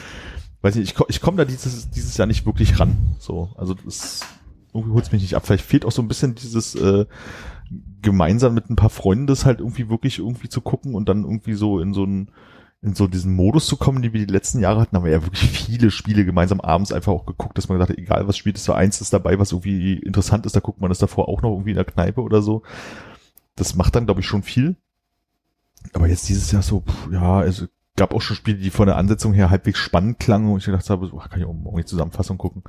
weiß 0.63 0.75
nicht, 0.75 0.93
ich, 0.93 1.09
ich 1.09 1.21
komme 1.21 1.37
da 1.37 1.45
dieses, 1.45 1.91
dieses 1.91 2.17
Jahr 2.17 2.27
nicht 2.27 2.47
wirklich 2.47 2.79
ran. 2.81 2.97
So, 3.19 3.51
also 3.57 3.75
das 3.75 4.21
irgendwie 4.75 4.95
holt's 4.95 5.13
mich 5.13 5.23
nicht 5.23 5.35
ab. 5.35 5.47
Vielleicht 5.47 5.65
fehlt 5.65 5.85
auch 5.85 5.93
so 5.93 6.03
ein 6.03 6.09
bisschen 6.09 6.35
dieses 6.35 6.75
äh, 6.75 7.07
gemeinsam 8.03 8.55
mit 8.55 8.71
ein 8.71 8.77
paar 8.77 8.91
Freunden 8.91 9.27
das 9.27 9.45
halt 9.45 9.61
irgendwie 9.61 9.89
wirklich 9.89 10.19
irgendwie 10.19 10.49
zu 10.49 10.61
gucken 10.61 10.95
und 10.95 11.09
dann 11.09 11.25
irgendwie 11.25 11.55
so 11.55 11.81
in 11.81 11.95
so 11.95 12.03
einen 12.05 12.31
in 12.83 12.95
so 12.95 13.07
diesen 13.07 13.35
Modus 13.35 13.67
zu 13.67 13.77
kommen, 13.77 14.01
die 14.01 14.15
wir 14.15 14.25
die 14.25 14.33
letzten 14.33 14.59
Jahre 14.59 14.81
hatten, 14.81 14.97
haben 14.97 15.05
wir 15.05 15.13
ja 15.13 15.23
wirklich 15.23 15.51
viele 15.51 15.91
Spiele 15.91 16.25
gemeinsam 16.25 16.63
abends 16.63 16.93
einfach 16.93 17.13
auch 17.13 17.27
geguckt, 17.27 17.59
dass 17.59 17.69
man 17.69 17.79
gesagt 17.79 17.91
hat, 17.91 17.99
egal 17.99 18.27
was 18.27 18.39
spielt, 18.39 18.57
ist 18.57 18.65
so 18.65 18.73
eins 18.73 19.03
ist 19.03 19.13
dabei, 19.13 19.39
was 19.39 19.53
irgendwie 19.53 19.99
interessant 19.99 20.47
ist, 20.47 20.57
da 20.57 20.61
guckt 20.61 20.81
man 20.81 20.89
das 20.89 20.99
davor 20.99 21.29
auch 21.29 21.43
noch 21.43 21.51
irgendwie 21.51 21.71
in 21.71 21.77
der 21.77 21.85
Kneipe 21.85 22.23
oder 22.23 22.41
so. 22.41 22.63
Das 23.55 23.75
macht 23.75 23.97
dann, 23.97 24.07
glaube 24.07 24.21
ich, 24.21 24.27
schon 24.27 24.43
viel. 24.43 24.77
Aber 25.93 26.09
jetzt 26.09 26.29
dieses 26.31 26.51
Jahr 26.53 26.63
so, 26.63 26.81
pff, 26.81 27.13
ja, 27.13 27.39
also 27.39 27.67
gab 27.97 28.15
auch 28.15 28.23
schon 28.23 28.37
Spiele, 28.37 28.57
die 28.57 28.71
von 28.71 28.87
der 28.87 28.97
Ansetzung 28.97 29.35
her 29.35 29.51
halbwegs 29.51 29.79
spannend 29.79 30.19
klangen 30.19 30.51
und 30.51 30.59
ich 30.59 30.65
gedacht 30.65 30.89
habe, 30.89 31.07
so, 31.07 31.21
ach, 31.21 31.29
kann 31.29 31.41
ich 31.41 31.47
auch 31.47 31.53
morgen 31.53 31.77
die 31.77 31.85
Zusammenfassung 31.85 32.39
gucken. 32.39 32.63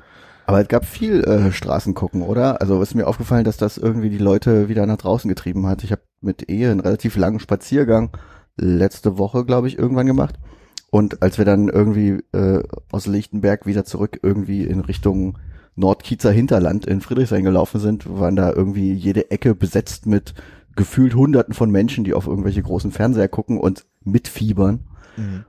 Aber 0.46 0.62
es 0.62 0.68
gab 0.68 0.86
viel 0.86 1.24
äh, 1.24 1.52
Straßengucken, 1.52 2.22
oder? 2.24 2.62
Also 2.62 2.82
ist 2.82 2.96
mir 2.96 3.08
aufgefallen, 3.08 3.46
dass 3.46 3.58
das 3.58 3.78
irgendwie 3.78 4.10
die 4.10 4.18
Leute 4.18 4.70
wieder 4.70 4.86
nach 4.86 4.98
draußen 4.98 5.30
getrieben 5.30 5.68
hat. 5.68 5.84
Ich 5.84 5.92
habe 5.92 6.02
mit 6.20 6.50
Ehe 6.50 6.72
einen 6.72 6.80
relativ 6.80 7.16
langen 7.16 7.40
Spaziergang 7.40 8.12
letzte 8.58 9.18
Woche, 9.18 9.46
glaube 9.46 9.68
ich, 9.68 9.78
irgendwann 9.78 10.08
gemacht. 10.08 10.36
Und 10.90 11.22
als 11.22 11.38
wir 11.38 11.46
dann 11.46 11.70
irgendwie 11.70 12.22
äh, 12.34 12.64
aus 12.92 13.08
Lichtenberg 13.08 13.66
wieder 13.66 13.86
zurück 13.86 14.20
irgendwie 14.24 14.64
in 14.66 14.82
Richtung 14.82 15.38
Nordkiezer 15.76 16.32
Hinterland 16.32 16.86
in 16.86 17.00
Friedrichshain 17.00 17.46
gelaufen 17.46 17.80
sind, 17.80 18.20
waren 18.20 18.36
da 18.36 18.52
irgendwie 18.52 18.94
jede 18.94 19.32
Ecke 19.32 19.56
besetzt 19.56 20.06
mit 20.06 20.34
gefühlt 20.76 21.16
Hunderten 21.16 21.54
von 21.54 21.72
Menschen, 21.72 22.04
die 22.04 22.14
auf 22.14 22.28
irgendwelche 22.28 22.62
großen 22.62 22.92
Fernseher 22.92 23.30
gucken 23.30 23.58
und 23.58 23.86
mitfiebern. 24.04 24.82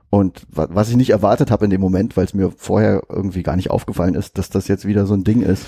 Und 0.09 0.45
wa 0.49 0.67
was 0.71 0.89
ich 0.89 0.95
nicht 0.95 1.11
erwartet 1.11 1.51
habe 1.51 1.65
in 1.65 1.71
dem 1.71 1.81
Moment, 1.81 2.15
weil 2.17 2.25
es 2.25 2.33
mir 2.33 2.51
vorher 2.51 3.03
irgendwie 3.09 3.43
gar 3.43 3.55
nicht 3.55 3.71
aufgefallen 3.71 4.15
ist, 4.15 4.37
dass 4.37 4.49
das 4.49 4.67
jetzt 4.67 4.85
wieder 4.85 5.05
so 5.05 5.13
ein 5.13 5.23
Ding 5.23 5.41
ist. 5.41 5.65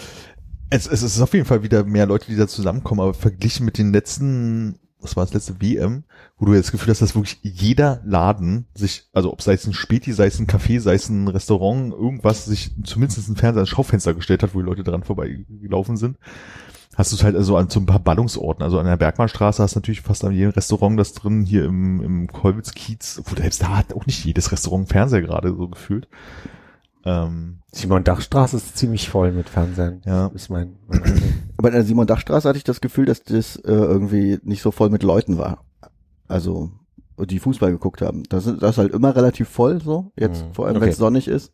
Es, 0.69 0.87
es 0.87 1.03
ist 1.03 1.21
auf 1.21 1.33
jeden 1.33 1.45
Fall 1.45 1.63
wieder 1.63 1.83
mehr 1.83 2.05
Leute, 2.07 2.27
die 2.27 2.35
da 2.35 2.47
zusammenkommen, 2.47 3.01
aber 3.01 3.13
verglichen 3.13 3.65
mit 3.65 3.77
den 3.77 3.93
letzten, 3.93 4.79
was 4.99 5.15
war 5.15 5.23
das 5.23 5.33
letzte 5.33 5.61
WM, 5.61 6.03
wo 6.37 6.45
du 6.45 6.53
jetzt 6.53 6.65
das 6.65 6.71
Gefühl 6.71 6.89
hast, 6.89 7.01
dass 7.01 7.15
wirklich 7.15 7.37
jeder 7.43 8.01
Laden 8.03 8.65
sich, 8.73 9.07
also 9.13 9.31
ob 9.31 9.41
sei 9.41 9.53
es 9.53 9.67
ein 9.67 9.73
Späti, 9.73 10.11
sei 10.11 10.25
es 10.25 10.39
ein 10.39 10.47
Café, 10.47 10.79
sei 10.79 10.95
es 10.95 11.07
ein 11.09 11.27
Restaurant, 11.27 11.93
irgendwas, 11.93 12.45
sich 12.45 12.71
zumindest 12.83 13.29
ein 13.29 13.35
Fernseher, 13.35 13.63
ein 13.63 13.67
Schaufenster 13.67 14.13
gestellt 14.15 14.41
hat, 14.41 14.55
wo 14.55 14.59
die 14.59 14.65
Leute 14.65 14.83
dran 14.83 15.03
vorbeigelaufen 15.03 15.97
sind. 15.97 16.17
Hast 16.95 17.11
du 17.11 17.15
es 17.17 17.23
halt 17.23 17.35
also 17.35 17.57
an 17.57 17.69
so 17.69 17.79
ein 17.79 17.85
paar 17.85 17.99
Ballungsorten, 17.99 18.63
also 18.63 18.79
an 18.79 18.85
der 18.85 18.95
Bergmannstraße 18.97 19.61
hast 19.61 19.75
du 19.75 19.79
natürlich 19.79 20.01
fast 20.01 20.23
an 20.23 20.31
jedem 20.31 20.51
Restaurant 20.51 20.97
das 20.99 21.13
drin, 21.13 21.43
hier 21.43 21.65
im, 21.65 22.01
im 22.01 22.27
Kolwitz-Kiez, 22.27 23.21
wo 23.25 23.35
selbst 23.35 23.61
da 23.61 23.77
hat 23.77 23.93
auch 23.93 24.05
nicht 24.05 24.23
jedes 24.23 24.51
Restaurant 24.51 24.81
einen 24.83 24.87
Fernseher 24.87 25.21
gerade 25.21 25.53
so 25.55 25.67
gefühlt. 25.67 26.07
Ähm, 27.03 27.59
Simon-Dach-Straße 27.71 28.57
ist 28.57 28.77
ziemlich 28.77 29.09
voll 29.09 29.31
mit 29.31 29.49
Fernsehen. 29.49 30.01
Ja. 30.05 30.27
Ist 30.27 30.49
mein, 30.49 30.77
mein. 30.87 31.21
Aber 31.57 31.67
in 31.67 31.73
der 31.75 31.83
Simon-Dach-Straße 31.83 32.47
hatte 32.47 32.57
ich 32.57 32.63
das 32.63 32.81
Gefühl, 32.81 33.05
dass 33.05 33.23
das 33.23 33.57
äh, 33.57 33.71
irgendwie 33.71 34.39
nicht 34.43 34.61
so 34.61 34.71
voll 34.71 34.89
mit 34.89 35.03
Leuten 35.03 35.37
war. 35.37 35.65
Also, 36.27 36.71
die 37.19 37.39
Fußball 37.39 37.71
geguckt 37.71 38.01
haben. 38.01 38.23
Das 38.29 38.47
ist, 38.47 38.61
das 38.63 38.71
ist 38.71 38.77
halt 38.77 38.93
immer 38.93 39.15
relativ 39.15 39.49
voll 39.49 39.81
so, 39.81 40.11
jetzt 40.17 40.45
Mhm. 40.45 40.53
vor 40.53 40.65
allem, 40.65 40.77
Okay. 40.77 40.85
wenn 40.85 40.91
es 40.91 40.97
sonnig 40.97 41.27
ist. 41.27 41.51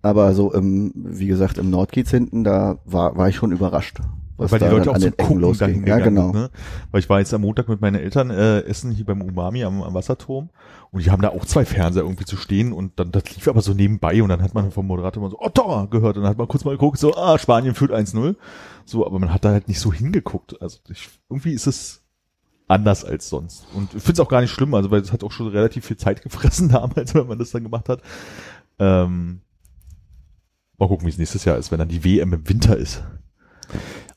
Aber 0.00 0.32
so 0.34 0.52
im, 0.52 0.92
wie 0.94 1.26
gesagt, 1.26 1.58
im 1.58 1.70
Nordkiez 1.70 2.10
hinten, 2.10 2.44
da 2.44 2.78
war, 2.84 3.16
war 3.16 3.28
ich 3.28 3.34
schon 3.36 3.50
überrascht. 3.50 3.98
Was 4.38 4.52
weil 4.52 4.60
die 4.60 4.66
Leute 4.66 4.90
auch 4.92 4.98
zum 4.98 5.16
Gucken 5.16 5.40
losging. 5.40 5.84
dahin 5.84 5.86
Ja, 5.86 5.98
genau. 5.98 6.30
ne? 6.30 6.50
Weil 6.92 7.00
ich 7.00 7.08
war 7.08 7.18
jetzt 7.18 7.34
am 7.34 7.40
Montag 7.40 7.68
mit 7.68 7.80
meinen 7.80 7.96
Eltern 7.96 8.30
äh, 8.30 8.60
essen 8.60 8.92
hier 8.92 9.04
beim 9.04 9.20
Umami 9.20 9.64
am, 9.64 9.82
am 9.82 9.94
Wasserturm 9.94 10.50
und 10.92 11.04
die 11.04 11.10
haben 11.10 11.20
da 11.22 11.30
auch 11.30 11.44
zwei 11.44 11.64
Fernseher 11.64 12.04
irgendwie 12.04 12.24
zu 12.24 12.36
stehen 12.36 12.72
und 12.72 12.98
dann 13.00 13.10
das 13.10 13.24
lief 13.34 13.48
aber 13.48 13.62
so 13.62 13.74
nebenbei 13.74 14.22
und 14.22 14.28
dann 14.28 14.40
hat 14.40 14.54
man 14.54 14.70
vom 14.70 14.86
Moderator 14.86 15.22
mal 15.22 15.30
so, 15.30 15.38
oh, 15.40 15.48
Tor 15.48 15.90
gehört 15.90 16.16
und 16.16 16.22
dann 16.22 16.30
hat 16.30 16.38
man 16.38 16.46
kurz 16.46 16.64
mal 16.64 16.70
geguckt, 16.70 16.98
so, 16.98 17.14
ah, 17.16 17.36
Spanien 17.38 17.74
führt 17.74 17.90
1-0. 17.90 18.36
So, 18.84 19.04
aber 19.04 19.18
man 19.18 19.32
hat 19.34 19.44
da 19.44 19.50
halt 19.50 19.66
nicht 19.66 19.80
so 19.80 19.92
hingeguckt. 19.92 20.62
Also 20.62 20.78
ich, 20.88 21.08
irgendwie 21.28 21.52
ist 21.52 21.66
es 21.66 22.04
anders 22.68 23.04
als 23.04 23.28
sonst. 23.28 23.66
Und 23.74 23.94
ich 23.94 24.02
finde 24.02 24.12
es 24.12 24.20
auch 24.20 24.28
gar 24.28 24.40
nicht 24.40 24.52
schlimm, 24.52 24.72
also 24.74 24.90
weil 24.90 25.00
es 25.00 25.12
hat 25.12 25.24
auch 25.24 25.32
schon 25.32 25.48
relativ 25.48 25.84
viel 25.84 25.96
Zeit 25.96 26.22
gefressen 26.22 26.68
damals, 26.68 27.14
wenn 27.14 27.26
man 27.26 27.38
das 27.38 27.50
dann 27.50 27.64
gemacht 27.64 27.88
hat. 27.88 28.02
Ähm, 28.78 29.40
mal 30.78 30.86
gucken, 30.86 31.06
wie 31.06 31.10
es 31.10 31.18
nächstes 31.18 31.44
Jahr 31.44 31.56
ist, 31.56 31.72
wenn 31.72 31.78
dann 31.78 31.88
die 31.88 32.04
WM 32.04 32.32
im 32.32 32.48
Winter 32.48 32.76
ist. 32.76 33.02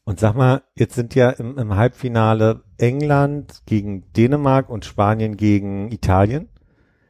Und 0.04 0.20
sag 0.20 0.36
mal, 0.36 0.64
jetzt 0.76 0.96
sind 0.96 1.16
ja 1.16 1.30
im, 1.30 1.58
im 1.58 1.76
Halbfinale 1.76 2.64
England 2.78 3.62
gegen 3.66 4.12
Dänemark 4.14 4.70
und 4.70 4.86
Spanien 4.86 5.38
gegen 5.38 5.92
Italien. 5.92 6.50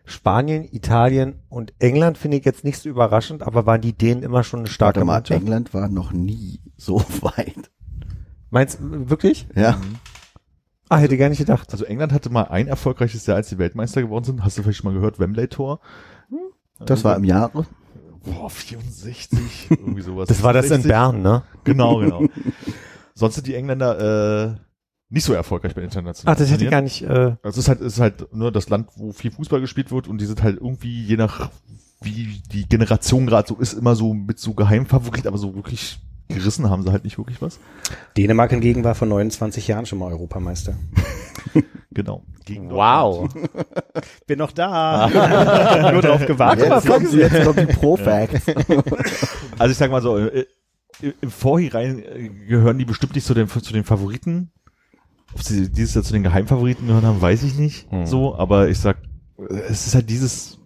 Spanien, 0.05 0.67
Italien 0.71 1.35
und 1.47 1.73
England 1.79 2.17
finde 2.17 2.37
ich 2.37 2.45
jetzt 2.45 2.63
nicht 2.63 2.79
so 2.79 2.89
überraschend, 2.89 3.43
aber 3.43 3.65
waren 3.65 3.81
die 3.81 3.93
Dänen 3.93 4.23
immer 4.23 4.43
schon 4.43 4.61
eine 4.61 4.67
starke 4.67 4.99
Warte 4.99 5.05
mal, 5.05 5.13
Mannschaft? 5.13 5.41
England 5.41 5.73
war 5.73 5.87
noch 5.87 6.11
nie 6.11 6.59
so 6.75 6.99
weit. 7.21 7.71
Meinst 8.49 8.79
du 8.81 9.09
wirklich? 9.09 9.47
Ja. 9.55 9.79
Ah, 10.89 10.97
hätte 10.97 11.13
ich 11.13 11.19
gar 11.19 11.29
nicht 11.29 11.37
gedacht. 11.37 11.71
Also 11.71 11.85
England 11.85 12.11
hatte 12.11 12.29
mal 12.29 12.43
ein 12.43 12.67
erfolgreiches 12.67 13.25
Jahr, 13.25 13.37
als 13.37 13.47
die 13.47 13.57
Weltmeister 13.57 14.01
geworden 14.01 14.25
sind. 14.25 14.43
Hast 14.43 14.57
du 14.57 14.63
vielleicht 14.63 14.79
schon 14.79 14.91
mal 14.91 14.99
gehört, 14.99 15.19
Wembley-Tor? 15.19 15.79
Das 16.85 17.05
war 17.05 17.15
im 17.15 17.23
Jahre. 17.23 17.65
Boah, 18.24 18.49
64, 18.49 19.67
irgendwie 19.69 20.01
sowas. 20.01 20.28
Das 20.28 20.43
war 20.43 20.53
das 20.53 20.65
in 20.65 20.82
66. 20.82 20.89
Bern, 20.91 21.22
ne? 21.22 21.43
Genau, 21.63 21.99
genau. 21.99 22.26
Sonst 23.15 23.36
sind 23.36 23.47
die 23.47 23.55
Engländer 23.55 24.51
äh, 24.51 24.55
nicht 25.09 25.26
so 25.26 25.34
erfolgreich 25.34 25.76
bei 25.76 25.82
internationalen 25.82 26.36
Ach, 26.36 26.39
das 26.39 26.51
hätte 26.51 26.63
ich 26.63 26.72
gar 26.72 26.82
nicht, 26.82 27.03
äh, 27.03 27.36
Also 27.43 27.49
es 27.49 27.57
ist 27.57 27.67
halt, 27.67 27.82
es 27.82 27.93
ist 27.93 27.99
halt 27.99 28.34
nur 28.34 28.51
das 28.51 28.69
Land, 28.69 28.89
wo 28.95 29.11
viel 29.11 29.32
Fußball 29.32 29.59
gespielt 29.59 29.91
wird 29.91 30.07
und 30.07 30.19
die 30.19 30.26
sind 30.26 30.41
halt 30.41 30.57
irgendwie, 30.57 31.03
je 31.03 31.17
nach 31.17 31.49
wie 32.01 32.41
die 32.51 32.67
Generation 32.67 33.28
gerade 33.28 33.47
so 33.47 33.55
ist, 33.55 33.74
immer 33.74 33.95
so 33.95 34.13
mit 34.13 34.39
so 34.39 34.53
Geheimfavorit, 34.53 35.28
aber 35.28 35.38
so 35.38 35.55
wirklich 35.55 35.99
gerissen 36.34 36.69
haben 36.69 36.84
sie 36.84 36.91
halt 36.91 37.03
nicht 37.03 37.17
wirklich 37.17 37.41
was. 37.41 37.59
Dänemark 38.17 38.51
hingegen 38.51 38.84
war 38.84 38.95
vor 38.95 39.07
29 39.07 39.67
Jahren 39.67 39.86
schon 39.86 39.99
mal 39.99 40.11
Europameister. 40.11 40.75
Genau. 41.93 42.23
Gegen 42.45 42.69
wow. 42.69 43.29
Bin 44.25 44.39
noch 44.39 44.53
da. 44.53 45.09
Nur 45.91 46.01
drauf 46.01 46.25
gewartet. 46.25 46.69
Jetzt 46.69 46.88
kommt, 46.88 47.11
jetzt 47.11 47.43
kommt 47.43 47.59
die 47.59 47.65
Pro-Facts. 47.65 48.45
Also 49.59 49.71
ich 49.73 49.77
sag 49.77 49.91
mal 49.91 50.01
so, 50.01 50.17
äh, 50.17 50.45
im 51.01 51.32
Vorhinein 51.32 51.99
äh, 51.99 52.29
gehören 52.29 52.77
die 52.77 52.86
bestimmt 52.86 53.15
nicht 53.15 53.25
zu 53.25 53.34
den, 53.34 53.49
zu 53.49 53.73
den 53.73 53.84
Favoriten. 53.84 54.51
Ob 55.34 55.43
sie 55.43 55.69
dieses 55.69 55.95
Jahr 55.95 56.03
zu 56.03 56.13
den 56.13 56.23
Geheimfavoriten 56.23 56.88
gehören 56.88 57.05
haben, 57.05 57.21
weiß 57.21 57.43
ich 57.43 57.55
nicht. 57.55 57.91
Hm. 57.91 58.05
So, 58.05 58.36
aber 58.36 58.69
ich 58.69 58.79
sag, 58.79 58.97
es 59.49 59.88
ist 59.88 59.95
halt 59.95 60.09
dieses, 60.09 60.59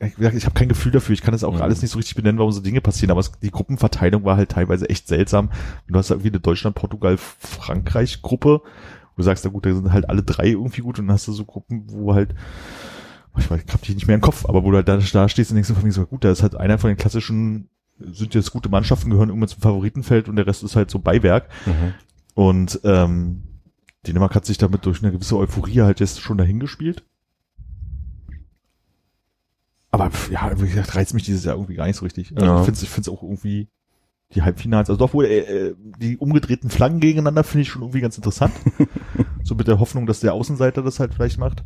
ich, 0.00 0.18
ich 0.18 0.44
habe 0.44 0.54
kein 0.54 0.68
Gefühl 0.68 0.92
dafür, 0.92 1.12
ich 1.12 1.22
kann 1.22 1.32
das 1.32 1.44
auch 1.44 1.54
Hm. 1.54 1.62
alles 1.62 1.82
nicht 1.82 1.90
so 1.90 1.98
richtig 1.98 2.14
benennen, 2.14 2.38
warum 2.38 2.52
so 2.52 2.60
Dinge 2.60 2.80
passieren, 2.80 3.10
aber 3.10 3.20
es, 3.20 3.32
die 3.42 3.50
Gruppenverteilung 3.50 4.24
war 4.24 4.36
halt 4.36 4.50
teilweise 4.50 4.88
echt 4.88 5.08
seltsam. 5.08 5.50
Du 5.86 5.98
hast 5.98 6.10
irgendwie 6.10 6.28
eine 6.28 6.40
Deutschland, 6.40 6.76
Portugal, 6.76 7.16
Frankreich 7.18 8.22
Gruppe, 8.22 8.62
wo 8.62 9.16
du 9.16 9.22
sagst, 9.22 9.44
na 9.44 9.50
gut, 9.50 9.66
da 9.66 9.74
sind 9.74 9.92
halt 9.92 10.08
alle 10.08 10.22
drei 10.22 10.48
irgendwie 10.48 10.82
gut 10.82 10.98
und 10.98 11.06
dann 11.06 11.14
hast 11.14 11.28
du 11.28 11.32
so 11.32 11.44
Gruppen, 11.44 11.84
wo 11.88 12.14
halt 12.14 12.34
ich 13.36 13.50
weiß, 13.50 13.62
ich 13.66 13.72
hab 13.72 13.82
die 13.82 13.94
nicht 13.94 14.06
mehr 14.06 14.14
im 14.14 14.20
Kopf, 14.20 14.46
aber 14.46 14.62
wo 14.62 14.70
du 14.70 14.76
halt 14.76 14.86
da, 14.88 14.96
da 14.96 15.28
stehst 15.28 15.50
und 15.50 15.56
denkst 15.56 15.68
du 15.68 15.74
von 15.74 15.82
mir 15.84 15.92
so, 15.92 16.06
gut, 16.06 16.24
da 16.24 16.30
ist 16.30 16.42
halt 16.42 16.54
einer 16.54 16.78
von 16.78 16.88
den 16.88 16.96
klassischen, 16.96 17.68
sind 17.98 18.34
jetzt 18.34 18.52
gute 18.52 18.68
Mannschaften, 18.68 19.10
gehören 19.10 19.28
irgendwann 19.28 19.48
zum 19.48 19.60
Favoritenfeld 19.60 20.28
und 20.28 20.36
der 20.36 20.46
Rest 20.46 20.62
ist 20.62 20.76
halt 20.76 20.90
so 20.90 21.00
Beiwerk. 21.00 21.48
Mhm. 21.66 21.94
Und 22.34 22.80
ähm, 22.84 23.42
Dänemark 24.06 24.34
hat 24.34 24.44
sich 24.44 24.58
damit 24.58 24.86
durch 24.86 25.02
eine 25.02 25.10
gewisse 25.12 25.36
Euphorie 25.36 25.80
halt 25.80 25.98
jetzt 26.00 26.20
schon 26.20 26.38
dahin 26.38 26.60
gespielt. 26.60 27.04
Aber 29.94 30.10
ja, 30.28 30.50
wie 30.60 30.66
gesagt, 30.68 30.96
reizt 30.96 31.14
mich 31.14 31.22
dieses 31.22 31.44
Jahr 31.44 31.54
irgendwie 31.54 31.76
gar 31.76 31.86
nicht 31.86 31.96
so 31.96 32.04
richtig. 32.04 32.32
Also 32.34 32.46
Ja. 32.46 32.58
ich 32.58 32.64
finde 32.64 32.78
es 32.78 32.82
ich 32.82 32.90
find's 32.90 33.08
auch 33.08 33.22
irgendwie 33.22 33.68
die 34.34 34.42
Halbfinals, 34.42 34.90
also 34.90 34.98
doch 34.98 35.14
wohl 35.14 35.26
äh, 35.26 35.38
äh, 35.68 35.74
die 36.00 36.16
umgedrehten 36.18 36.68
Flaggen 36.68 36.98
gegeneinander 36.98 37.44
finde 37.44 37.62
ich 37.62 37.68
schon 37.68 37.82
irgendwie 37.82 38.00
ganz 38.00 38.16
interessant. 38.16 38.52
so 39.44 39.54
mit 39.54 39.68
der 39.68 39.78
Hoffnung, 39.78 40.06
dass 40.06 40.18
der 40.18 40.32
Außenseiter 40.34 40.82
das 40.82 40.98
halt 40.98 41.14
vielleicht 41.14 41.38
macht. 41.38 41.62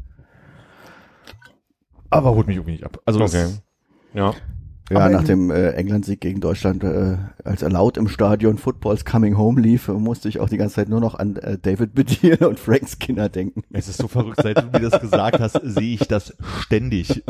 Aber 2.10 2.34
holt 2.34 2.46
mich 2.46 2.56
irgendwie 2.56 2.72
nicht 2.72 2.84
ab. 2.84 3.00
Also 3.06 3.20
Okay. 3.20 3.30
das, 3.32 3.62
Ja. 4.12 4.34
Ja, 4.90 4.96
Aber 5.00 5.10
nach 5.10 5.24
dem 5.24 5.50
äh, 5.50 5.72
England-Sieg 5.72 6.20
gegen 6.20 6.40
Deutschland, 6.40 6.82
äh, 6.82 7.18
als 7.44 7.60
er 7.62 7.70
laut 7.70 7.98
im 7.98 8.08
Stadion 8.08 8.56
Footballs 8.56 9.04
Coming 9.04 9.36
Home 9.36 9.60
lief, 9.60 9.88
musste 9.88 10.28
ich 10.30 10.40
auch 10.40 10.48
die 10.48 10.56
ganze 10.56 10.76
Zeit 10.76 10.88
nur 10.88 11.00
noch 11.00 11.14
an 11.14 11.36
äh, 11.36 11.58
David 11.58 11.94
Bedier 11.94 12.40
und 12.48 12.58
Frank 12.58 12.88
Skinner 12.88 13.28
denken. 13.28 13.62
es 13.70 13.88
ist 13.88 13.98
so 13.98 14.08
verrückt, 14.08 14.40
seit 14.42 14.56
du 14.58 14.66
mir 14.66 14.88
das 14.88 15.00
gesagt 15.00 15.40
hast, 15.40 15.60
sehe 15.62 15.94
ich 15.94 16.08
das 16.08 16.34
ständig. 16.60 17.22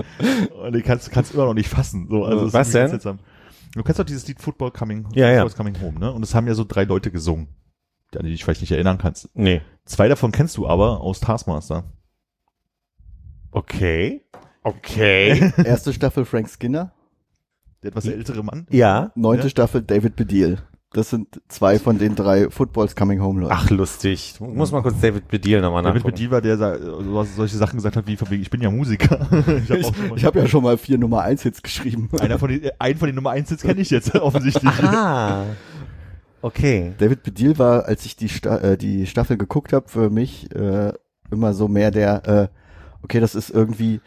Und 0.62 0.76
ich 0.76 0.84
kann 0.84 0.98
es 0.98 1.34
immer 1.34 1.46
noch 1.46 1.54
nicht 1.54 1.68
fassen. 1.68 2.06
So, 2.08 2.24
also 2.24 2.42
es 2.42 2.48
ist 2.48 2.54
Was 2.54 2.70
denn? 2.70 2.88
seltsam. 2.90 3.18
Du 3.74 3.82
kennst 3.82 3.98
doch 3.98 4.04
dieses 4.06 4.26
Lied 4.28 4.40
Football 4.40 4.70
Coming, 4.70 5.06
Ja, 5.14 5.26
ja. 5.28 5.42
Football's 5.42 5.56
Coming 5.56 5.80
Home, 5.82 5.98
ne? 5.98 6.12
Und 6.12 6.22
es 6.22 6.34
haben 6.34 6.46
ja 6.46 6.54
so 6.54 6.64
drei 6.64 6.84
Leute 6.84 7.10
gesungen, 7.10 7.48
an 8.16 8.24
die 8.24 8.30
dich 8.30 8.44
vielleicht 8.44 8.60
nicht 8.60 8.72
erinnern 8.72 8.98
kannst. 8.98 9.30
Nee. 9.34 9.62
Zwei 9.84 10.06
davon 10.08 10.30
kennst 10.32 10.56
du 10.56 10.68
aber 10.68 11.00
aus 11.00 11.18
Taskmaster. 11.20 11.84
Okay. 13.50 14.22
Okay. 14.62 15.52
Erste 15.64 15.92
Staffel 15.92 16.24
Frank 16.24 16.48
Skinner, 16.48 16.92
Der 17.82 17.90
etwas 17.90 18.06
ältere 18.06 18.42
Mann. 18.42 18.66
ja. 18.70 19.12
neunte 19.14 19.44
Ja. 19.44 19.50
Staffel 19.50 19.82
David 19.82 20.16
Bediel. 20.16 20.58
Das 20.94 21.10
sind 21.10 21.40
zwei 21.48 21.78
von 21.78 21.98
den 21.98 22.14
drei 22.14 22.48
Footballs 22.48 22.96
Coming 22.96 23.20
Home 23.20 23.42
Leuten. 23.42 23.52
Ach, 23.54 23.68
lustig. 23.68 24.36
Muss 24.40 24.72
mal 24.72 24.80
kurz 24.82 24.98
David 25.00 25.28
Bediel 25.28 25.60
nochmal 25.60 25.82
David 25.82 25.96
nachgucken. 25.96 26.14
Bediewer, 26.14 26.40
der 26.40 26.56
so- 26.56 27.24
solche 27.24 27.58
Sachen 27.58 27.76
gesagt 27.76 27.94
hat, 27.96 28.06
wie 28.06 28.16
von 28.16 28.30
wegen, 28.30 28.40
ich 28.40 28.48
bin 28.48 28.62
ja 28.62 28.70
Musiker. 28.70 29.28
ich 29.58 29.70
habe 29.70 29.78
ich 29.80 29.84
auch 29.86 29.92
schon 29.94 30.08
mal, 30.08 30.16
ich 30.16 30.24
hab 30.24 30.34
ja 30.36 30.48
schon 30.48 30.62
mal 30.62 30.78
vier 30.78 30.96
Nummer 30.96 31.20
eins 31.22 31.42
Hits 31.42 31.62
geschrieben. 31.62 32.08
einer 32.18 32.38
von 32.38 32.48
den, 32.48 32.62
äh, 32.64 32.70
einen 32.78 32.98
von 32.98 33.06
den 33.06 33.16
Nummer 33.16 33.30
1 33.30 33.54
kenne 33.60 33.82
ich 33.82 33.90
jetzt 33.90 34.14
offensichtlich. 34.18 34.72
Ah. 34.82 35.44
Okay. 36.40 36.94
David 36.98 37.22
Bediel 37.22 37.58
war, 37.58 37.84
als 37.84 38.06
ich 38.06 38.16
die, 38.16 38.28
Sta 38.30 38.56
äh, 38.58 38.78
die 38.78 39.06
Staffel 39.06 39.36
geguckt 39.36 39.72
habe, 39.74 39.88
für 39.88 40.08
mich 40.08 40.54
äh, 40.54 40.92
immer 41.30 41.52
so 41.52 41.68
mehr 41.68 41.90
der, 41.90 42.26
äh, 42.26 42.48
okay, 43.02 43.20
das 43.20 43.34
ist 43.34 43.50
irgendwie 43.50 44.00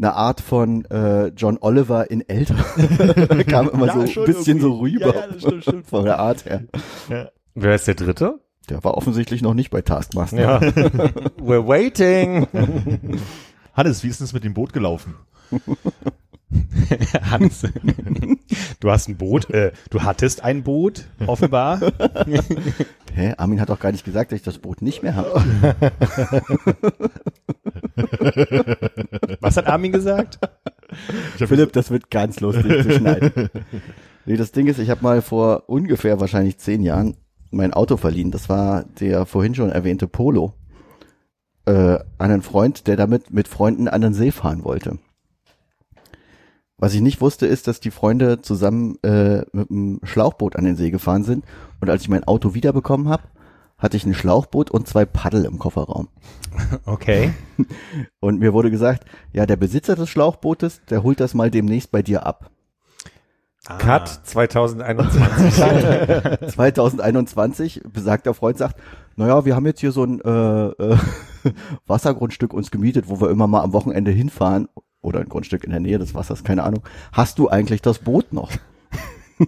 eine 0.00 0.14
Art 0.14 0.40
von 0.40 0.84
äh, 0.86 1.26
John 1.28 1.58
Oliver 1.60 2.10
in 2.10 2.26
älter. 2.28 2.54
Kam 3.46 3.68
immer 3.68 3.86
Ja, 3.86 4.06
so 4.06 4.20
ein 4.20 4.26
bisschen 4.26 4.60
so 4.60 4.84
irgendwie. 4.86 5.04
rüber 5.04 5.14
Ja, 5.14 5.20
ja, 5.20 5.26
das 5.28 5.42
stimmt, 5.42 5.62
stimmt. 5.62 5.86
von 5.86 6.04
der 6.04 6.18
Art 6.18 6.44
her. 6.46 6.62
Wer 7.54 7.74
ist 7.74 7.86
der 7.86 7.94
dritte? 7.94 8.40
Der 8.68 8.82
war 8.84 8.94
offensichtlich 8.96 9.42
noch 9.42 9.54
nicht 9.54 9.70
bei 9.70 9.82
Taskmaster. 9.82 10.40
Ja. 10.40 10.58
We're 11.38 11.66
waiting. 11.66 12.46
Hannes, 13.74 14.02
wie 14.04 14.08
ist 14.08 14.20
denn 14.20 14.24
es 14.26 14.32
mit 14.32 14.44
dem 14.44 14.54
Boot 14.54 14.72
gelaufen? 14.72 15.14
Hans, 17.30 17.62
du 18.80 18.90
hast 18.90 19.08
ein 19.08 19.16
Boot, 19.16 19.50
äh, 19.50 19.70
du 19.90 20.02
hattest 20.02 20.42
ein 20.42 20.62
Boot, 20.64 21.04
offenbar. 21.26 21.80
Hä? 23.14 23.34
Armin 23.36 23.60
hat 23.60 23.68
doch 23.68 23.78
gar 23.78 23.92
nicht 23.92 24.04
gesagt, 24.04 24.32
dass 24.32 24.38
ich 24.38 24.44
das 24.44 24.58
Boot 24.58 24.82
nicht 24.82 25.02
mehr 25.02 25.14
habe. 25.14 25.42
Was 29.40 29.56
hat 29.56 29.66
Armin 29.66 29.92
gesagt? 29.92 30.38
Philipp, 31.36 31.72
das 31.72 31.90
wird 31.90 32.10
ganz 32.10 32.40
lustig 32.40 32.82
zu 32.82 32.92
schneiden. 32.92 33.50
Nee, 34.26 34.36
das 34.36 34.52
Ding 34.52 34.66
ist, 34.66 34.78
ich 34.78 34.90
habe 34.90 35.02
mal 35.02 35.22
vor 35.22 35.64
ungefähr 35.66 36.20
wahrscheinlich 36.20 36.58
zehn 36.58 36.82
Jahren 36.82 37.16
mein 37.50 37.72
Auto 37.72 37.96
verliehen. 37.96 38.30
Das 38.30 38.50
war 38.50 38.84
der 39.00 39.24
vorhin 39.24 39.54
schon 39.54 39.70
erwähnte 39.70 40.06
Polo. 40.06 40.52
Äh, 41.64 41.72
an 41.72 42.04
einen 42.18 42.42
Freund, 42.42 42.86
der 42.86 42.96
damit 42.96 43.32
mit 43.32 43.48
Freunden 43.48 43.88
an 43.88 44.02
den 44.02 44.12
See 44.12 44.30
fahren 44.30 44.62
wollte. 44.62 44.98
Was 46.76 46.94
ich 46.94 47.00
nicht 47.00 47.20
wusste, 47.20 47.46
ist, 47.46 47.66
dass 47.66 47.80
die 47.80 47.90
Freunde 47.90 48.40
zusammen 48.40 48.96
äh, 49.02 49.42
mit 49.52 49.70
einem 49.70 50.00
Schlauchboot 50.02 50.56
an 50.56 50.64
den 50.64 50.76
See 50.76 50.90
gefahren 50.90 51.24
sind. 51.24 51.44
Und 51.80 51.90
als 51.90 52.02
ich 52.02 52.08
mein 52.08 52.24
Auto 52.24 52.54
wiederbekommen 52.54 53.08
habe, 53.08 53.24
hatte 53.80 53.96
ich 53.96 54.06
ein 54.06 54.14
Schlauchboot 54.14 54.70
und 54.70 54.86
zwei 54.86 55.04
Paddel 55.04 55.44
im 55.44 55.58
Kofferraum. 55.58 56.08
Okay. 56.84 57.32
Und 58.20 58.38
mir 58.38 58.52
wurde 58.52 58.70
gesagt, 58.70 59.04
ja, 59.32 59.46
der 59.46 59.56
Besitzer 59.56 59.96
des 59.96 60.08
Schlauchbootes, 60.10 60.82
der 60.90 61.02
holt 61.02 61.20
das 61.20 61.34
mal 61.34 61.50
demnächst 61.50 61.90
bei 61.90 62.02
dir 62.02 62.26
ab. 62.26 62.50
Cut 63.78 64.08
2021. 64.08 65.54
2021 66.52 67.82
besagter 67.92 68.34
Freund 68.34 68.58
sagt, 68.58 68.80
naja, 69.16 69.44
wir 69.44 69.54
haben 69.54 69.66
jetzt 69.66 69.80
hier 69.80 69.92
so 69.92 70.04
ein 70.04 70.20
äh, 70.20 70.66
äh, 70.68 70.96
Wassergrundstück 71.86 72.54
uns 72.54 72.70
gemietet, 72.70 73.08
wo 73.08 73.20
wir 73.20 73.30
immer 73.30 73.46
mal 73.46 73.62
am 73.62 73.72
Wochenende 73.72 74.10
hinfahren 74.10 74.68
oder 75.02 75.20
ein 75.20 75.28
Grundstück 75.28 75.64
in 75.64 75.70
der 75.70 75.80
Nähe 75.80 75.98
des 75.98 76.14
Wassers, 76.14 76.42
keine 76.42 76.64
Ahnung. 76.64 76.82
Hast 77.12 77.38
du 77.38 77.48
eigentlich 77.48 77.82
das 77.82 77.98
Boot 77.98 78.32
noch? 78.32 78.50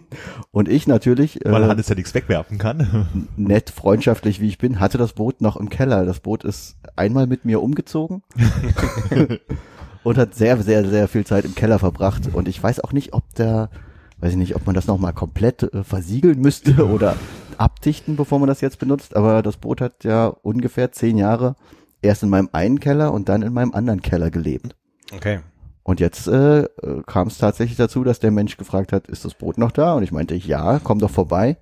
Und 0.50 0.68
ich 0.68 0.86
natürlich, 0.86 1.40
weil 1.44 1.62
äh, 1.62 1.66
Hannes 1.66 1.88
ja 1.88 1.94
nichts 1.94 2.14
wegwerfen 2.14 2.58
kann. 2.58 3.28
nett, 3.36 3.70
freundschaftlich 3.70 4.40
wie 4.40 4.48
ich 4.48 4.58
bin, 4.58 4.80
hatte 4.80 4.98
das 4.98 5.12
Boot 5.14 5.40
noch 5.40 5.56
im 5.56 5.68
Keller. 5.68 6.04
Das 6.04 6.20
Boot 6.20 6.44
ist 6.44 6.76
einmal 6.96 7.26
mit 7.26 7.44
mir 7.44 7.62
umgezogen 7.62 8.22
und 10.04 10.18
hat 10.18 10.34
sehr, 10.34 10.62
sehr, 10.62 10.88
sehr 10.88 11.08
viel 11.08 11.24
Zeit 11.24 11.44
im 11.44 11.54
Keller 11.54 11.78
verbracht. 11.78 12.30
Und 12.32 12.48
ich 12.48 12.62
weiß 12.62 12.80
auch 12.80 12.92
nicht, 12.92 13.12
ob 13.14 13.34
der, 13.34 13.70
weiß 14.18 14.32
ich 14.32 14.38
nicht, 14.38 14.56
ob 14.56 14.66
man 14.66 14.74
das 14.74 14.86
nochmal 14.86 15.12
komplett 15.12 15.62
äh, 15.62 15.84
versiegeln 15.84 16.40
müsste 16.40 16.86
oder 16.92 17.16
abdichten, 17.58 18.16
bevor 18.16 18.38
man 18.38 18.48
das 18.48 18.60
jetzt 18.60 18.78
benutzt. 18.78 19.16
Aber 19.16 19.42
das 19.42 19.56
Boot 19.56 19.80
hat 19.80 20.04
ja 20.04 20.26
ungefähr 20.26 20.92
zehn 20.92 21.18
Jahre 21.18 21.56
erst 22.02 22.22
in 22.22 22.28
meinem 22.28 22.48
einen 22.52 22.80
Keller 22.80 23.12
und 23.12 23.28
dann 23.28 23.42
in 23.42 23.52
meinem 23.52 23.72
anderen 23.72 24.02
Keller 24.02 24.30
gelebt. 24.30 24.74
Okay. 25.14 25.40
Und 25.84 25.98
jetzt 26.00 26.28
äh, 26.28 26.62
äh, 26.62 26.68
kam 27.06 27.26
es 27.28 27.38
tatsächlich 27.38 27.76
dazu, 27.76 28.04
dass 28.04 28.20
der 28.20 28.30
Mensch 28.30 28.56
gefragt 28.56 28.92
hat, 28.92 29.08
ist 29.08 29.24
das 29.24 29.34
Boot 29.34 29.58
noch 29.58 29.72
da? 29.72 29.94
Und 29.94 30.04
ich 30.04 30.12
meinte, 30.12 30.34
ja, 30.34 30.78
komm 30.82 31.00
doch 31.00 31.10
vorbei. 31.10 31.56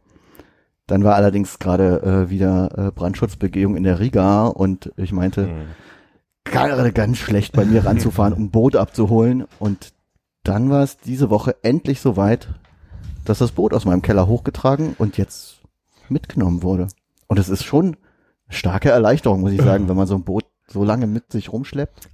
Dann 0.87 1.05
war 1.05 1.15
allerdings 1.15 1.59
gerade 1.59 2.03
äh, 2.03 2.31
wieder 2.31 2.71
äh, 2.77 2.91
Brandschutzbegehung 2.91 3.77
in 3.77 3.85
der 3.85 4.01
Riga 4.01 4.47
und 4.47 4.93
ich 4.97 5.13
meinte, 5.13 5.47
Hm. 5.47 5.53
gerade 6.45 6.93
ganz 6.93 7.17
schlecht 7.19 7.53
bei 7.53 7.65
mir 7.65 7.87
ranzufahren, 7.87 8.35
um 8.35 8.45
ein 8.45 8.51
Boot 8.51 8.77
abzuholen. 8.77 9.47
Und 9.59 9.93
dann 10.43 10.69
war 10.69 10.83
es 10.83 10.99
diese 10.99 11.31
Woche 11.31 11.57
endlich 11.63 12.01
soweit, 12.01 12.49
dass 13.25 13.39
das 13.39 13.53
Boot 13.53 13.73
aus 13.73 13.85
meinem 13.85 14.03
Keller 14.03 14.27
hochgetragen 14.27 14.95
und 14.99 15.17
jetzt 15.17 15.61
mitgenommen 16.09 16.63
wurde. 16.63 16.89
Und 17.29 17.39
es 17.39 17.49
ist 17.49 17.65
schon 17.65 17.97
starke 18.49 18.91
Erleichterung, 18.91 19.41
muss 19.41 19.53
ich 19.53 19.63
sagen, 19.63 19.89
wenn 19.89 19.97
man 19.97 20.07
so 20.09 20.17
ein 20.17 20.25
Boot 20.25 20.45
so 20.73 20.85
lange 20.85 21.07
mit 21.07 21.33
sich 21.33 21.53
rumschleppt. 21.53 22.09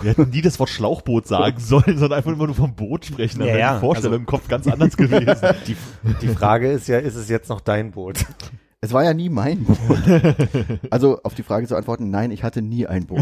Wir 0.00 0.10
hätten 0.10 0.30
nie 0.30 0.42
das 0.42 0.58
Wort 0.58 0.68
Schlauchboot 0.70 1.26
sagen 1.26 1.58
sollen, 1.60 1.96
sondern 1.98 2.14
einfach 2.18 2.32
immer 2.32 2.46
nur 2.46 2.54
vom 2.56 2.74
Boot 2.74 3.04
sprechen. 3.04 3.38
Dann 3.38 3.48
Ja, 3.48 3.54
wäre 3.54 3.60
ja, 3.60 3.74
die 3.74 3.80
Vorstellung 3.80 4.12
also- 4.12 4.20
im 4.20 4.26
Kopf 4.26 4.48
ganz 4.48 4.66
anders 4.66 4.96
gewesen. 4.96 5.36
Die, 5.66 5.76
die 6.22 6.28
Frage 6.28 6.70
ist 6.72 6.88
ja, 6.88 6.98
ist 6.98 7.14
es 7.14 7.28
jetzt 7.28 7.48
noch 7.48 7.60
dein 7.60 7.92
Boot? 7.92 8.24
Es 8.80 8.92
war 8.92 9.04
ja 9.04 9.12
nie 9.14 9.28
mein 9.28 9.64
Boot. 9.64 9.78
Also 10.90 11.20
auf 11.22 11.34
die 11.34 11.42
Frage 11.42 11.66
zu 11.66 11.76
antworten, 11.76 12.10
nein, 12.10 12.30
ich 12.30 12.42
hatte 12.42 12.62
nie 12.62 12.86
ein 12.86 13.06
Boot. 13.06 13.20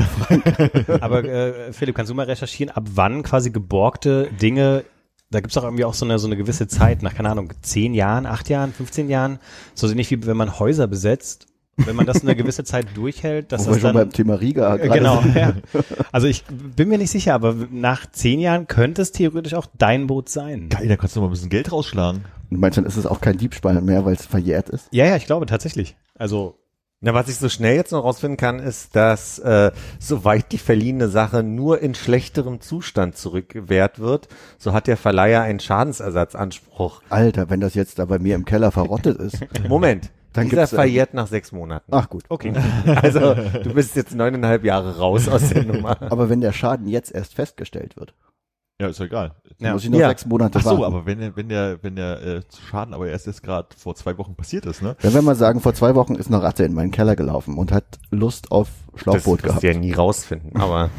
Aber 1.00 1.24
äh, 1.24 1.72
Philipp, 1.72 1.96
kannst 1.96 2.10
du 2.10 2.14
mal 2.14 2.26
recherchieren, 2.26 2.74
ab 2.74 2.84
wann 2.94 3.22
quasi 3.22 3.50
geborgte 3.50 4.28
Dinge, 4.40 4.84
da 5.30 5.40
gibt's 5.40 5.54
doch 5.54 5.64
irgendwie 5.64 5.84
auch 5.84 5.94
so 5.94 6.04
eine, 6.06 6.18
so 6.18 6.26
eine 6.28 6.36
gewisse 6.36 6.68
Zeit, 6.68 7.02
nach, 7.02 7.14
keine 7.14 7.28
Ahnung, 7.30 7.52
zehn 7.60 7.92
Jahren, 7.92 8.24
acht 8.24 8.48
Jahren, 8.48 8.72
15 8.72 9.10
Jahren, 9.10 9.38
so 9.74 9.86
nicht 9.88 10.10
wie 10.10 10.24
wenn 10.26 10.36
man 10.36 10.58
Häuser 10.58 10.86
besetzt, 10.86 11.47
wenn 11.78 11.96
man 11.96 12.06
das 12.06 12.22
eine 12.22 12.36
gewisse 12.36 12.64
Zeit 12.64 12.86
durchhält, 12.94 13.52
dass 13.52 13.62
Wo 13.62 13.70
wir 13.70 13.72
das 13.74 13.82
schon 13.82 13.94
beim 13.94 14.02
dann, 14.08 14.12
Thema 14.12 14.34
Riga 14.34 14.76
Äh, 14.76 14.88
genau, 14.88 15.22
ja. 15.34 15.54
Also 16.12 16.26
ich 16.26 16.44
bin 16.76 16.88
mir 16.88 16.98
nicht 16.98 17.10
sicher, 17.10 17.34
aber 17.34 17.54
nach 17.70 18.10
zehn 18.10 18.40
Jahren 18.40 18.66
könnte 18.66 19.02
es 19.02 19.12
theoretisch 19.12 19.54
auch 19.54 19.66
dein 19.78 20.06
Boot 20.06 20.28
sein. 20.28 20.68
Geil, 20.68 20.88
da 20.88 20.96
kannst 20.96 21.16
du 21.16 21.20
mal 21.20 21.26
ein 21.26 21.30
bisschen 21.30 21.50
Geld 21.50 21.72
rausschlagen. 21.72 22.24
Und 22.50 22.60
meinst 22.60 22.76
du, 22.76 22.82
dann 22.82 22.88
ist 22.88 22.96
es 22.96 23.06
auch 23.06 23.20
kein 23.20 23.36
Diebstahl 23.38 23.80
mehr, 23.80 24.04
weil 24.04 24.14
es 24.14 24.26
verjährt 24.26 24.68
ist? 24.70 24.88
Ja, 24.90 25.04
ja, 25.06 25.16
ich 25.16 25.26
glaube 25.26 25.46
tatsächlich. 25.46 25.96
Also 26.16 26.56
Na, 27.00 27.14
was 27.14 27.28
ich 27.28 27.36
so 27.36 27.48
schnell 27.48 27.76
jetzt 27.76 27.92
noch 27.92 28.02
rausfinden 28.02 28.36
kann, 28.36 28.58
ist, 28.58 28.96
dass 28.96 29.38
äh, 29.38 29.70
soweit 30.00 30.50
die 30.50 30.58
verliehene 30.58 31.08
Sache 31.08 31.42
nur 31.44 31.80
in 31.80 31.94
schlechterem 31.94 32.60
Zustand 32.60 33.16
zurückgewährt 33.16 34.00
wird, 34.00 34.26
so 34.58 34.72
hat 34.72 34.88
der 34.88 34.96
Verleiher 34.96 35.42
einen 35.42 35.60
Schadensersatzanspruch. 35.60 37.02
Alter, 37.08 37.50
wenn 37.50 37.60
das 37.60 37.74
jetzt 37.74 37.98
da 37.98 38.04
bei 38.06 38.18
mir 38.18 38.34
im 38.34 38.44
Keller 38.44 38.72
verrottet 38.72 39.18
ist. 39.20 39.38
Moment, 39.68 40.10
Dann 40.32 40.44
dieser 40.44 40.56
gibt's, 40.62 40.72
äh, 40.72 40.76
verjährt 40.76 41.14
nach 41.14 41.26
sechs 41.26 41.52
Monaten. 41.52 41.90
Ach 41.92 42.08
gut. 42.08 42.24
okay. 42.28 42.52
Also 42.86 43.34
du 43.34 43.74
bist 43.74 43.96
jetzt 43.96 44.14
neuneinhalb 44.14 44.64
Jahre 44.64 44.98
raus 44.98 45.28
aus 45.28 45.48
der 45.48 45.64
Nummer. 45.72 45.96
Aber 46.02 46.28
wenn 46.28 46.40
der 46.40 46.52
Schaden 46.52 46.86
jetzt 46.86 47.12
erst 47.12 47.34
festgestellt 47.34 47.96
wird, 47.96 48.14
Ja, 48.80 48.88
ist 48.88 48.98
ja 49.00 49.06
egal. 49.06 49.34
Ja. 49.58 49.72
muss 49.72 49.84
ich 49.84 49.90
noch 49.90 49.98
Ja. 49.98 50.08
sechs 50.08 50.24
Monate 50.26 50.58
Ach 50.58 50.62
so, 50.62 50.70
warten. 50.78 50.84
aber 50.84 51.06
wenn 51.06 51.18
der, 51.18 51.36
wenn 51.36 51.48
der, 51.48 51.82
wenn 51.82 51.96
der 51.96 52.22
äh, 52.22 52.40
Schaden 52.70 52.94
aber 52.94 53.08
erst 53.08 53.26
jetzt 53.26 53.42
gerade 53.42 53.68
vor 53.76 53.94
zwei 53.96 54.16
Wochen 54.18 54.34
passiert 54.36 54.66
ist, 54.66 54.82
ne? 54.82 54.94
Wenn 55.00 55.14
wir 55.14 55.22
mal 55.22 55.34
sagen, 55.34 55.60
vor 55.60 55.74
zwei 55.74 55.94
Wochen 55.96 56.14
ist 56.14 56.28
eine 56.28 56.42
Ratte 56.42 56.62
in 56.64 56.74
meinen 56.74 56.90
Keller 56.92 57.16
gelaufen 57.16 57.56
und 57.58 57.72
hat 57.72 57.98
Lust 58.10 58.52
auf 58.52 58.68
Das 58.92 59.00
Schlauchboot 59.02 59.38
wirst 59.42 59.44
du 59.44 59.48
gehabt. 59.48 59.62
ja 59.64 59.74
nie 59.74 59.92
rausfinden, 59.92 60.54
aber 60.60 60.90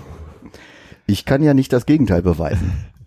Ich 1.06 1.24
kann 1.26 1.42
ja 1.42 1.54
nicht 1.54 1.72
das 1.72 1.86
Gegenteil 1.86 2.22
beweisen. 2.22 2.74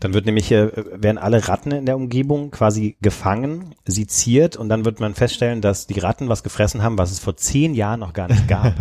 Dann 0.00 0.14
wird 0.14 0.26
nämlich, 0.26 0.50
äh, 0.52 0.70
werden 0.74 1.18
alle 1.18 1.48
Ratten 1.48 1.72
in 1.72 1.86
der 1.86 1.96
Umgebung 1.96 2.50
quasi 2.50 2.96
gefangen, 3.00 3.74
seziert 3.86 4.56
und 4.56 4.68
dann 4.68 4.84
wird 4.84 5.00
man 5.00 5.14
feststellen, 5.14 5.60
dass 5.60 5.86
die 5.86 5.98
Ratten 5.98 6.28
was 6.28 6.42
gefressen 6.42 6.82
haben, 6.82 6.98
was 6.98 7.10
es 7.10 7.18
vor 7.18 7.36
zehn 7.36 7.74
Jahren 7.74 8.00
noch 8.00 8.12
gar 8.12 8.28
nicht 8.28 8.48
gab. 8.48 8.74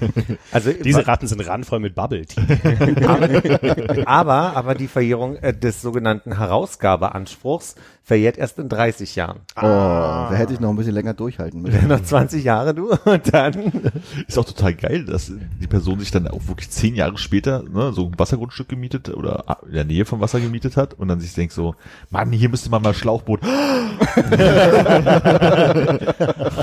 also 0.52 0.72
Diese 0.72 1.06
Ratten 1.06 1.26
sind 1.26 1.40
randvoll 1.46 1.80
mit 1.80 1.94
Bubble 1.94 2.26
Tea. 2.26 2.40
aber, 4.06 4.56
aber 4.56 4.74
die 4.74 4.88
Verjährung 4.88 5.36
äh, 5.36 5.52
des 5.52 5.82
sogenannten 5.82 6.36
Herausgabeanspruchs 6.36 7.74
verjährt 8.08 8.38
erst 8.38 8.58
in 8.58 8.70
30 8.70 9.16
Jahren. 9.16 9.40
Oh, 9.54 9.60
da 9.60 10.32
hätte 10.32 10.54
ich 10.54 10.60
noch 10.60 10.70
ein 10.70 10.76
bisschen 10.76 10.94
länger 10.94 11.12
durchhalten 11.12 11.60
müssen. 11.60 11.88
Noch 11.88 12.02
20 12.02 12.42
Jahre 12.42 12.74
du 12.74 12.96
und 13.04 13.34
dann 13.34 13.52
Ist 14.26 14.38
auch 14.38 14.46
total 14.46 14.72
geil, 14.72 15.04
dass 15.04 15.30
die 15.60 15.66
Person 15.66 16.00
sich 16.00 16.10
dann 16.10 16.26
auch 16.26 16.48
wirklich 16.48 16.70
zehn 16.70 16.94
Jahre 16.94 17.18
später 17.18 17.64
ne, 17.64 17.92
so 17.92 18.06
ein 18.06 18.18
Wassergrundstück 18.18 18.70
gemietet 18.70 19.10
oder 19.10 19.58
in 19.66 19.74
der 19.74 19.84
Nähe 19.84 20.06
vom 20.06 20.20
Wasser 20.20 20.40
gemietet 20.40 20.78
hat 20.78 20.94
und 20.94 21.08
dann 21.08 21.20
sich 21.20 21.34
denkt 21.34 21.52
so, 21.52 21.74
Mann, 22.08 22.32
hier 22.32 22.48
müsste 22.48 22.70
man 22.70 22.80
mal 22.80 22.94
Schlauchboot. 22.94 23.42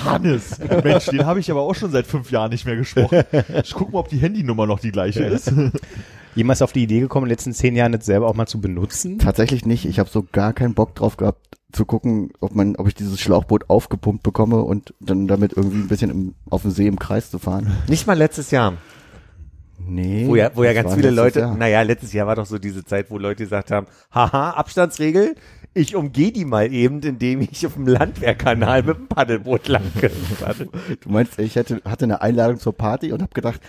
Hannes, 0.03 0.57
Mensch, 0.83 1.05
den 1.05 1.27
habe 1.27 1.39
ich 1.39 1.51
aber 1.51 1.61
auch 1.61 1.75
schon 1.75 1.91
seit 1.91 2.07
fünf 2.07 2.31
Jahren 2.31 2.49
nicht 2.49 2.65
mehr 2.65 2.75
gesprochen. 2.75 3.21
Ich 3.63 3.75
guck 3.75 3.93
mal, 3.93 3.99
ob 3.99 4.09
die 4.09 4.17
Handynummer 4.17 4.65
noch 4.65 4.79
die 4.79 4.91
gleiche 4.91 5.25
ist. 5.25 5.53
Jemals 6.35 6.61
auf 6.61 6.73
die 6.73 6.83
Idee 6.83 6.99
gekommen, 6.99 7.25
in 7.25 7.29
den 7.29 7.33
letzten 7.33 7.53
zehn 7.53 7.75
Jahren 7.75 7.93
das 7.93 8.05
selber 8.05 8.27
auch 8.27 8.35
mal 8.35 8.45
zu 8.45 8.59
benutzen? 8.61 9.19
Tatsächlich 9.19 9.65
nicht. 9.65 9.85
Ich 9.85 9.99
habe 9.99 10.09
so 10.09 10.25
gar 10.31 10.53
keinen 10.53 10.73
Bock 10.73 10.93
drauf 10.95 11.15
gehabt, 11.17 11.57
zu 11.71 11.85
gucken, 11.85 12.31
ob 12.41 12.55
man, 12.55 12.75
ob 12.75 12.87
ich 12.87 12.93
dieses 12.95 13.19
Schlauchboot 13.19 13.69
aufgepumpt 13.69 14.23
bekomme 14.23 14.61
und 14.63 14.93
dann 14.99 15.27
damit 15.27 15.53
irgendwie 15.53 15.77
ein 15.77 15.87
bisschen 15.87 16.09
im, 16.11 16.35
auf 16.49 16.61
dem 16.63 16.71
See 16.71 16.87
im 16.87 16.99
Kreis 16.99 17.31
zu 17.31 17.39
fahren. 17.39 17.71
nicht 17.87 18.05
mal 18.07 18.17
letztes 18.17 18.51
Jahr, 18.51 18.73
Nee. 19.87 20.25
wo 20.27 20.35
ja, 20.35 20.51
wo 20.55 20.63
ja 20.63 20.73
ganz 20.73 20.93
viele 20.95 21.11
Leute, 21.11 21.41
Jahr. 21.41 21.55
naja, 21.57 21.81
letztes 21.81 22.13
Jahr 22.13 22.27
war 22.27 22.35
doch 22.35 22.45
so 22.45 22.57
diese 22.57 22.85
Zeit, 22.85 23.11
wo 23.11 23.17
Leute 23.17 23.43
gesagt 23.43 23.71
haben, 23.71 23.87
haha, 24.11 24.51
Abstandsregel, 24.51 25.35
ich 25.73 25.95
umgehe 25.95 26.31
die 26.31 26.45
mal 26.45 26.71
eben, 26.73 27.01
indem 27.01 27.41
ich 27.41 27.67
auf 27.67 27.73
dem 27.73 27.85
Landwehrkanal 27.87 28.83
mit 28.83 28.97
dem 28.97 29.07
Paddelboot 29.07 29.67
lang 29.67 29.83
Du 31.01 31.09
meinst, 31.09 31.37
ich 31.39 31.55
hätte, 31.55 31.81
hatte 31.83 32.05
eine 32.05 32.21
Einladung 32.21 32.57
zur 32.57 32.73
Party 32.73 33.11
und 33.11 33.21
habe 33.21 33.33
gedacht, 33.33 33.59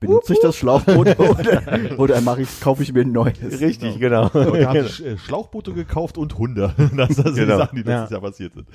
benutze 0.00 0.32
ich 0.34 0.40
das 0.40 0.56
Schlauchboot 0.56 1.18
oder, 1.18 1.98
oder 1.98 2.20
mache 2.20 2.42
ich, 2.42 2.60
kaufe 2.60 2.82
ich 2.82 2.92
mir 2.92 3.02
ein 3.02 3.12
neues? 3.12 3.60
Richtig, 3.60 3.98
genau. 3.98 4.24
Und 4.28 4.34
da 4.60 4.68
habe 4.68 4.80
ich 4.80 5.04
äh, 5.04 5.16
Schlauchboote 5.18 5.72
gekauft 5.72 6.18
und 6.18 6.36
Hunde. 6.38 6.74
Das 6.96 7.16
sind 7.16 7.36
die 7.36 7.40
Genau. 7.40 7.58
Sachen, 7.58 7.76
die 7.76 7.82
letztes 7.82 8.10
Ja. 8.10 8.16
Jahr 8.16 8.20
passiert 8.20 8.52
sind. 8.54 8.66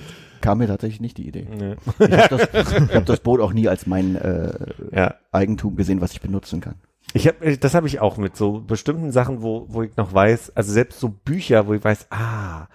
Kam 0.42 0.58
mir 0.60 0.68
tatsächlich 0.68 1.02
nicht 1.02 1.18
die 1.18 1.28
Idee. 1.28 1.48
Nee. 1.50 1.76
Ich 2.00 2.12
habe 2.18 2.48
das, 2.52 2.64
ich 2.90 2.96
hab 2.96 3.06
das 3.06 3.20
Boot 3.20 3.40
auch 3.42 3.54
nie 3.54 3.68
als 3.68 3.86
mein 3.88 4.16
äh, 4.16 4.54
Ja. 4.94 5.16
Eigentum 5.32 5.76
gesehen, 5.76 6.02
was 6.02 6.12
ich 6.14 6.22
benutzen 6.22 6.62
kann. 6.62 6.76
Ich 7.14 7.28
hab, 7.28 7.42
äh, 7.44 7.58
das 7.58 7.74
habe 7.74 7.88
ich 7.88 8.00
auch 8.00 8.18
mit 8.18 8.36
so 8.36 8.60
bestimmten 8.62 9.12
Sachen, 9.12 9.42
wo, 9.42 9.66
wo 9.70 9.84
ich 9.84 9.96
noch 9.98 10.14
weiß, 10.14 10.56
also 10.56 10.72
selbst 10.72 11.00
so 11.00 11.10
Bücher, 11.10 11.68
wo 11.68 11.74
ich 11.74 11.84
weiß, 11.84 12.08
ah, 12.12 12.68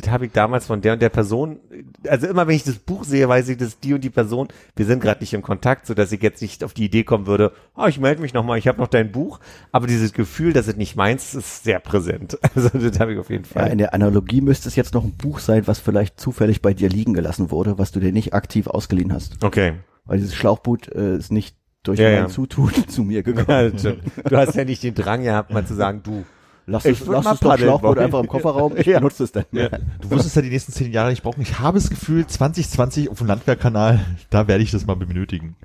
das 0.00 0.10
habe 0.10 0.26
ich 0.26 0.32
damals 0.32 0.66
von 0.66 0.80
der 0.80 0.92
und 0.94 1.02
der 1.02 1.08
Person, 1.08 1.58
also 2.06 2.26
immer 2.26 2.46
wenn 2.46 2.56
ich 2.56 2.64
das 2.64 2.76
Buch 2.76 3.04
sehe, 3.04 3.28
weiß 3.28 3.48
ich, 3.48 3.56
das 3.56 3.68
ist 3.68 3.84
die 3.84 3.94
und 3.94 4.02
die 4.02 4.10
Person, 4.10 4.48
wir 4.76 4.86
sind 4.86 5.00
gerade 5.00 5.20
nicht 5.20 5.34
im 5.34 5.42
Kontakt, 5.42 5.86
so 5.86 5.94
dass 5.94 6.12
ich 6.12 6.22
jetzt 6.22 6.40
nicht 6.42 6.62
auf 6.64 6.74
die 6.74 6.84
Idee 6.84 7.04
kommen 7.04 7.26
würde, 7.26 7.52
ah, 7.74 7.88
ich 7.88 7.98
melde 8.00 8.22
mich 8.22 8.34
nochmal, 8.34 8.58
ich 8.58 8.68
habe 8.68 8.78
noch 8.80 8.88
dein 8.88 9.12
Buch, 9.12 9.40
aber 9.72 9.86
dieses 9.86 10.12
Gefühl, 10.12 10.52
dass 10.52 10.68
es 10.68 10.76
nicht 10.76 10.96
meins 10.96 11.34
ist, 11.34 11.34
ist 11.34 11.64
sehr 11.64 11.80
präsent. 11.80 12.38
Also 12.54 12.70
das 12.78 12.98
habe 13.00 13.12
ich 13.12 13.18
auf 13.18 13.30
jeden 13.30 13.44
Ja, 13.44 13.50
Fall. 13.62 13.72
in 13.72 13.78
der 13.78 13.94
Analogie 13.94 14.40
müsste 14.40 14.68
es 14.68 14.76
jetzt 14.76 14.94
noch 14.94 15.04
ein 15.04 15.16
Buch 15.16 15.38
sein, 15.38 15.66
was 15.66 15.78
vielleicht 15.78 16.18
zufällig 16.18 16.62
bei 16.62 16.74
dir 16.74 16.88
liegen 16.88 17.14
gelassen 17.14 17.50
wurde, 17.50 17.78
was 17.78 17.92
du 17.92 18.00
dir 18.00 18.12
nicht 18.12 18.34
aktiv 18.34 18.66
ausgeliehen 18.66 19.12
hast. 19.12 19.44
okay. 19.44 19.74
Weil 20.04 20.18
dieses 20.18 20.34
Schlauchboot 20.34 20.88
äh, 20.88 21.16
ist 21.16 21.30
nicht 21.30 21.54
durch 21.82 21.98
Ja, 21.98 22.06
mein 22.10 22.14
ja. 22.22 22.28
Zutun 22.28 22.72
zu 22.88 23.02
mir 23.04 23.22
gekommen. 23.22 23.72
Ja. 23.76 23.92
Du 24.28 24.36
hast 24.36 24.54
ja 24.54 24.64
nicht 24.64 24.82
den 24.82 24.94
Drang 24.94 25.22
gehabt, 25.22 25.52
mal 25.52 25.66
zu 25.66 25.74
sagen, 25.74 26.00
du. 26.02 26.24
Lass 26.70 26.84
Ich 26.84 27.00
es, 27.00 27.06
lass 27.06 27.24
es 27.26 27.40
doch 27.40 27.56
Schlauchboot 27.56 27.98
einfach 27.98 28.20
im 28.20 28.28
Kofferraum, 28.28 28.74
ich 28.76 28.86
Ja. 28.86 28.98
benutze 28.98 29.24
es 29.24 29.32
dann. 29.32 29.46
Du 29.50 30.10
wirst 30.10 30.26
es 30.26 30.34
ja 30.34 30.42
die 30.42 30.50
nächsten 30.50 30.72
zehn 30.72 30.92
Jahre 30.92 31.08
nicht 31.10 31.22
brauchen. 31.22 31.40
Ich 31.40 31.58
habe 31.58 31.78
das 31.78 31.88
Gefühl, 31.88 32.26
2020 32.26 33.08
auf 33.08 33.18
dem 33.18 33.26
Landwehrkanal, 33.26 34.04
da 34.30 34.46
werde 34.48 34.62
ich 34.62 34.70
das 34.70 34.86
mal 34.86 34.94
benötigen. 34.96 35.56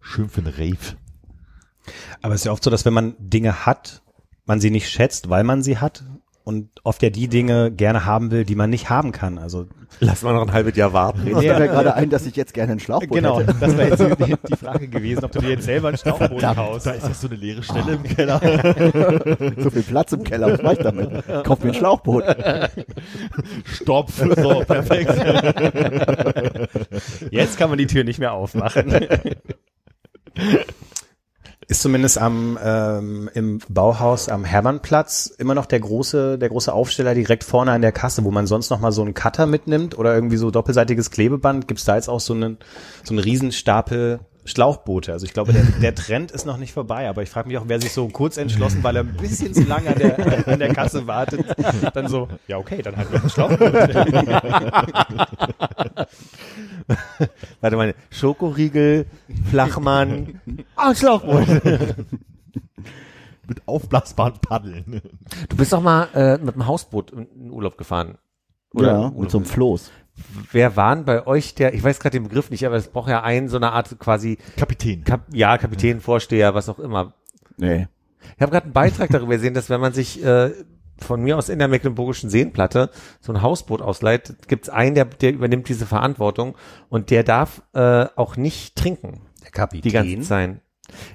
Schön 0.00 0.28
für 0.28 0.42
einen 0.42 0.52
Rave. 0.52 0.96
Aber 2.20 2.34
es 2.34 2.42
ist 2.42 2.44
ja 2.44 2.52
oft 2.52 2.62
so, 2.62 2.70
dass 2.70 2.84
wenn 2.84 2.92
man 2.92 3.14
Dinge 3.18 3.64
hat, 3.64 4.02
man 4.44 4.60
sie 4.60 4.70
nicht 4.70 4.88
schätzt, 4.90 5.30
weil 5.30 5.44
man 5.44 5.62
sie 5.62 5.78
hat 5.78 6.04
und 6.44 6.68
oft 6.84 7.02
ja 7.02 7.10
die 7.10 7.28
Dinge 7.28 7.70
gerne 7.70 8.04
haben 8.04 8.30
will, 8.30 8.44
die 8.44 8.54
man 8.54 8.70
nicht 8.70 8.90
haben 8.90 9.12
kann. 9.12 9.38
Also 9.38 9.66
Lass 9.98 10.22
mal 10.22 10.32
noch 10.32 10.42
ein 10.42 10.52
halbes 10.52 10.76
Jahr 10.76 10.92
warten. 10.92 11.24
Mir 11.24 11.36
fällt 11.36 11.58
mir 11.58 11.68
gerade 11.68 11.94
ein, 11.94 12.10
dass 12.10 12.24
ich 12.24 12.36
jetzt 12.36 12.54
gerne 12.54 12.72
ein 12.72 12.80
Schlauchboot 12.80 13.10
genau, 13.10 13.40
hätte. 13.40 13.54
das 13.58 13.76
wäre 13.76 13.88
jetzt 13.90 14.00
die, 14.00 14.34
die 14.48 14.56
Frage 14.64 14.88
gewesen, 14.88 15.24
ob 15.24 15.32
du 15.32 15.40
dir 15.40 15.50
jetzt 15.50 15.64
selber 15.64 15.88
ein 15.88 15.96
Schlauchboot 15.96 16.40
kaufst. 16.40 16.86
Da 16.86 16.92
ist 16.92 17.08
jetzt 17.08 17.20
so 17.20 17.26
eine 17.26 17.36
leere 17.36 17.62
Stelle 17.62 17.92
im 17.92 18.02
Keller. 18.04 18.40
So 19.60 19.70
viel 19.70 19.82
Platz 19.82 20.12
im 20.12 20.24
Keller, 20.24 20.52
was 20.52 20.62
mach 20.62 20.72
ich 20.72 20.78
damit? 20.78 21.10
Kauf 21.44 21.62
mir 21.62 21.70
ein 21.70 21.74
Schlauchboot. 21.74 22.24
Stopp. 23.64 24.10
So, 24.10 24.64
perfekt. 24.66 25.12
Jetzt 27.30 27.58
kann 27.58 27.70
man 27.70 27.78
die 27.78 27.86
Tür 27.86 28.04
nicht 28.04 28.18
mehr 28.18 28.32
aufmachen. 28.32 29.06
Ist 31.70 31.82
zumindest 31.82 32.18
am 32.18 32.58
ähm, 32.60 33.30
im 33.32 33.60
Bauhaus 33.68 34.28
am 34.28 34.44
Hermannplatz 34.44 35.32
immer 35.38 35.54
noch 35.54 35.66
der 35.66 35.78
große 35.78 36.36
der 36.36 36.48
große 36.48 36.72
Aufsteller 36.72 37.14
direkt 37.14 37.44
vorne 37.44 37.70
an 37.70 37.80
der 37.80 37.92
Kasse, 37.92 38.24
wo 38.24 38.32
man 38.32 38.48
sonst 38.48 38.70
noch 38.70 38.80
mal 38.80 38.90
so 38.90 39.02
einen 39.02 39.14
Cutter 39.14 39.46
mitnimmt 39.46 39.96
oder 39.96 40.12
irgendwie 40.12 40.36
so 40.36 40.50
doppelseitiges 40.50 41.12
Klebeband. 41.12 41.68
Gibt's 41.68 41.84
da 41.84 41.94
jetzt 41.94 42.08
auch 42.08 42.18
so 42.18 42.34
einen 42.34 42.58
so 43.04 43.14
einen 43.14 43.20
Riesenstapel 43.20 44.18
Schlauchboote. 44.50 45.12
Also 45.12 45.26
ich 45.26 45.32
glaube, 45.32 45.52
der, 45.52 45.62
der 45.62 45.94
Trend 45.94 46.30
ist 46.30 46.44
noch 46.44 46.56
nicht 46.56 46.72
vorbei, 46.72 47.08
aber 47.08 47.22
ich 47.22 47.30
frage 47.30 47.48
mich 47.48 47.58
auch, 47.58 47.64
wer 47.66 47.80
sich 47.80 47.92
so 47.92 48.08
kurz 48.08 48.36
entschlossen, 48.36 48.82
weil 48.82 48.96
er 48.96 49.02
ein 49.02 49.16
bisschen 49.16 49.54
zu 49.54 49.62
lange 49.62 49.90
an 49.90 49.98
der, 49.98 50.48
an 50.48 50.58
der 50.58 50.74
Kasse 50.74 51.06
wartet, 51.06 51.44
dann 51.94 52.08
so, 52.08 52.28
ja 52.46 52.58
okay, 52.58 52.82
dann 52.82 52.96
halt 52.96 53.12
noch 53.12 53.22
ein 53.22 53.30
Schlauchboot. 53.30 53.72
Warte 57.60 57.76
mal, 57.76 57.94
Schokoriegel, 58.10 59.06
Flachmann, 59.50 60.40
ah, 60.76 60.94
Schlauchboot. 60.94 61.46
Mit 63.46 63.66
aufblasbaren 63.66 64.34
Paddeln. 64.40 65.02
Du 65.48 65.56
bist 65.56 65.72
doch 65.72 65.82
mal 65.82 66.06
äh, 66.14 66.38
mit 66.38 66.54
dem 66.54 66.68
Hausboot 66.68 67.10
in 67.10 67.50
Urlaub 67.50 67.76
gefahren. 67.76 68.16
ja, 68.74 69.10
mit 69.10 69.30
so 69.30 69.38
einem 69.38 69.44
Floß. 69.44 69.90
Wer 70.52 70.76
waren 70.76 71.04
bei 71.04 71.26
euch 71.26 71.54
der, 71.54 71.74
ich 71.74 71.82
weiß 71.82 72.00
gerade 72.00 72.18
den 72.18 72.24
Begriff 72.24 72.50
nicht, 72.50 72.66
aber 72.66 72.76
es 72.76 72.88
braucht 72.88 73.08
ja 73.08 73.22
einen, 73.22 73.48
so 73.48 73.56
eine 73.56 73.72
Art 73.72 73.98
quasi, 73.98 74.38
Kapitän. 74.56 75.04
Kap, 75.04 75.22
ja, 75.32 75.58
Kapitän, 75.58 76.00
Vorsteher, 76.00 76.54
was 76.54 76.68
auch 76.68 76.78
immer. 76.78 77.14
Nee. 77.56 77.88
Ich 78.36 78.42
habe 78.42 78.52
gerade 78.52 78.64
einen 78.64 78.72
Beitrag 78.72 79.10
darüber 79.10 79.34
gesehen, 79.34 79.54
dass 79.54 79.70
wenn 79.70 79.80
man 79.80 79.92
sich 79.92 80.22
äh, 80.24 80.50
von 80.98 81.22
mir 81.22 81.36
aus 81.38 81.48
in 81.48 81.58
der 81.58 81.68
Mecklenburgischen 81.68 82.30
Seenplatte 82.30 82.90
so 83.20 83.32
ein 83.32 83.42
Hausboot 83.42 83.82
ausleiht, 83.82 84.36
gibt 84.48 84.64
es 84.66 84.70
einen, 84.70 84.94
der, 84.94 85.06
der 85.06 85.32
übernimmt 85.32 85.68
diese 85.68 85.86
Verantwortung 85.86 86.56
und 86.88 87.10
der 87.10 87.24
darf 87.24 87.62
äh, 87.72 88.06
auch 88.16 88.36
nicht 88.36 88.76
trinken 88.76 89.22
Der 89.42 89.50
Kapitän. 89.50 89.82
die 89.82 89.90
ganze 89.92 90.20
Zeit. 90.20 90.60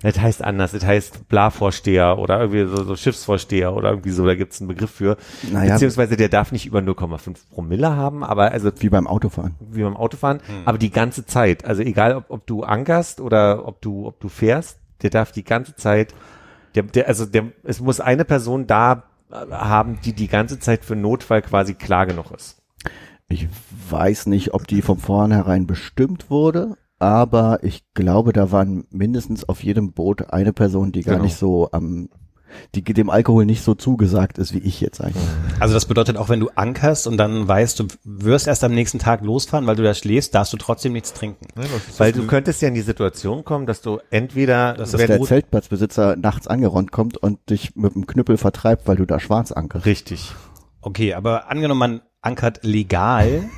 Das 0.02 0.20
heißt 0.20 0.44
anders, 0.44 0.72
das 0.72 0.86
heißt 0.86 1.28
Bla-Vorsteher 1.28 2.18
oder 2.18 2.40
irgendwie 2.40 2.66
so, 2.66 2.84
so 2.84 2.96
Schiffsvorsteher 2.96 3.74
oder 3.74 3.90
irgendwie 3.90 4.12
so, 4.12 4.26
da 4.26 4.36
gibt's 4.36 4.62
einen 4.62 4.68
Begriff 4.68 4.92
für. 4.92 5.18
Naja. 5.52 5.74
Beziehungsweise 5.74 6.18
der 6.18 6.30
darf 6.30 6.52
nicht 6.52 6.66
über 6.66 6.80
0,5 6.80 7.38
Promille 7.52 7.96
haben, 7.96 8.24
aber 8.24 8.52
also 8.52 8.72
Wie 8.80 8.90
beim 8.90 9.08
Autofahren. 9.08 9.56
wie 9.60 9.84
beim 9.84 9.98
Autofahren, 9.98 10.40
aber 10.66 10.78
die 10.78 10.92
ganze 10.92 11.26
Zeit. 11.26 11.66
Also 11.66 11.82
egal, 11.82 12.16
ob, 12.16 12.26
ob 12.30 12.48
du 12.48 12.64
ankerst 12.64 13.22
oder 13.22 13.68
ob 13.68 13.82
du, 13.82 14.08
ob 14.08 14.20
du 14.20 14.30
fährst, 14.30 14.80
der 15.02 15.10
darf 15.10 15.32
die 15.32 15.44
ganze 15.44 15.76
Zeit, 15.76 16.14
der, 16.76 16.84
der, 16.84 17.08
also 17.08 17.26
der, 17.26 17.52
es 17.64 17.80
muss 17.80 18.00
eine 18.00 18.26
Person 18.26 18.68
da 18.68 19.04
äh, 19.32 19.36
haben, 19.52 20.00
die 20.04 20.14
die 20.14 20.28
ganze 20.28 20.60
Zeit 20.60 20.86
für 20.86 20.96
Notfall 20.96 21.42
quasi 21.42 21.74
klar 21.74 22.06
genug 22.06 22.32
ist. 22.32 22.62
Ich 23.28 23.48
weiß 23.90 24.28
nicht, 24.28 24.54
ob 24.54 24.68
die 24.68 24.82
von 24.82 25.00
vornherein 25.00 25.66
bestimmt 25.66 26.30
wurde, 26.30 26.78
aber 27.00 27.60
ich 27.64 27.84
glaube, 27.94 28.34
da 28.34 28.52
waren 28.52 28.86
mindestens 28.92 29.48
auf 29.48 29.64
jedem 29.64 29.92
Boot 29.94 30.32
eine 30.32 30.54
Person, 30.54 30.92
die 30.92 31.02
gar 31.02 31.16
Genau. 31.16 31.26
nicht 31.26 31.38
so 31.38 31.70
am, 31.72 32.10
die 32.74 32.84
dem 32.84 33.10
Alkohol 33.10 33.46
nicht 33.46 33.64
so 33.64 33.74
zugesagt 33.76 34.38
ist, 34.38 34.54
wie 34.54 34.60
ich 34.60 34.80
jetzt 34.80 35.02
eigentlich. 35.02 35.22
Also 35.60 35.74
das 35.74 35.86
bedeutet 35.88 36.16
auch, 36.16 36.30
wenn 36.30 36.40
du 36.40 36.50
ankerst 36.56 37.06
und 37.06 37.18
dann 37.18 37.46
weißt, 37.48 37.80
du 37.82 37.88
wirst 38.06 38.48
erst 38.48 38.64
am 38.64 38.74
nächsten 38.74 38.98
Tag 38.98 39.22
losfahren, 39.26 39.68
weil 39.68 39.76
du 39.76 39.84
da 39.84 39.94
schläfst, 39.94 40.34
darfst 40.34 40.54
du 40.54 40.58
trotzdem 40.58 40.94
nichts 40.94 41.12
trinken. 41.12 41.48
Das 41.56 41.66
ist 41.66 42.00
Weil 42.00 42.14
das 42.14 42.22
du 42.22 42.28
könntest 42.28 42.62
ja 42.62 42.70
in 42.70 42.74
die 42.74 42.82
Situation 42.82 43.44
kommen, 43.44 43.66
dass 43.66 43.82
du 43.82 44.00
entweder, 44.10 44.74
Das 44.76 44.92
Dass 44.92 45.02
wenn 45.02 45.08
der 45.08 45.22
Zeltplatzbesitzer 45.22 46.16
nachts 46.16 46.48
angeronnt 46.48 46.94
kommt 46.94 47.18
und 47.18 47.50
dich 47.50 47.76
mit 47.76 47.94
dem 47.94 48.08
Knüppel 48.08 48.38
vertreibt, 48.38 48.88
weil 48.88 48.96
du 48.96 49.06
da 49.06 49.20
schwarz 49.20 49.52
ankerst. 49.52 49.86
richtig. 49.86 50.32
Okay, 50.82 51.14
aber 51.14 51.50
angenommen, 51.52 51.80
man 51.80 52.02
ankert 52.22 52.64
legal. 52.64 53.50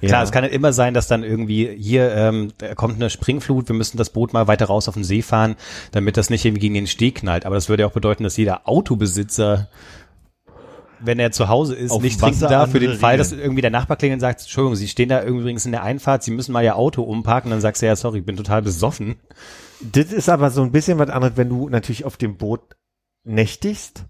Klar, 0.00 0.10
Ja. 0.12 0.22
es 0.22 0.32
kann 0.32 0.44
ja 0.44 0.50
immer 0.50 0.72
sein, 0.72 0.94
dass 0.94 1.06
dann 1.08 1.22
irgendwie 1.22 1.68
hier 1.76 2.14
ähm, 2.14 2.52
da 2.58 2.74
kommt 2.74 2.96
eine 2.96 3.10
Springflut, 3.10 3.68
wir 3.68 3.76
müssen 3.76 3.98
das 3.98 4.10
Boot 4.10 4.32
mal 4.32 4.46
weiter 4.46 4.66
raus 4.66 4.88
auf 4.88 4.94
den 4.94 5.04
See 5.04 5.22
fahren, 5.22 5.56
damit 5.92 6.16
das 6.16 6.30
nicht 6.30 6.44
irgendwie 6.44 6.60
gegen 6.60 6.74
den 6.74 6.86
Steg 6.86 7.16
knallt. 7.16 7.44
Aber 7.46 7.54
das 7.54 7.68
würde 7.68 7.82
ja 7.82 7.86
auch 7.88 7.92
bedeuten, 7.92 8.24
dass 8.24 8.36
jeder 8.36 8.66
Autobesitzer, 8.68 9.68
wenn 11.00 11.18
er 11.18 11.30
zu 11.30 11.48
Hause 11.48 11.74
ist, 11.74 11.90
Auf 11.90 12.02
nicht 12.02 12.18
trinken 12.18 12.40
darf 12.40 12.70
für 12.70 12.80
den 12.80 12.94
Fall, 12.94 13.18
dass 13.18 13.32
irgendwie 13.32 13.60
der 13.60 13.70
Nachbar 13.70 13.98
klingelt 13.98 14.16
und 14.16 14.20
sagt, 14.20 14.40
Entschuldigung, 14.40 14.76
Sie 14.76 14.88
stehen 14.88 15.10
da 15.10 15.22
übrigens 15.22 15.66
in 15.66 15.72
der 15.72 15.82
Einfahrt, 15.82 16.22
Sie 16.22 16.30
müssen 16.30 16.52
mal 16.52 16.64
Ihr 16.64 16.76
Auto 16.76 17.02
umparken. 17.02 17.50
Dann 17.50 17.60
sagst 17.60 17.82
du 17.82 17.86
ja, 17.86 17.96
sorry, 17.96 18.20
ich 18.20 18.24
bin 18.24 18.36
total 18.36 18.62
besoffen. 18.62 19.16
Das 19.80 20.06
ist 20.06 20.30
aber 20.30 20.50
so 20.50 20.62
ein 20.62 20.72
bisschen 20.72 20.98
was 20.98 21.10
anderes, 21.10 21.36
wenn 21.36 21.50
du 21.50 21.68
natürlich 21.68 22.06
auf 22.06 22.16
dem 22.16 22.36
Boot 22.38 22.62
nächtigst. 23.24 24.04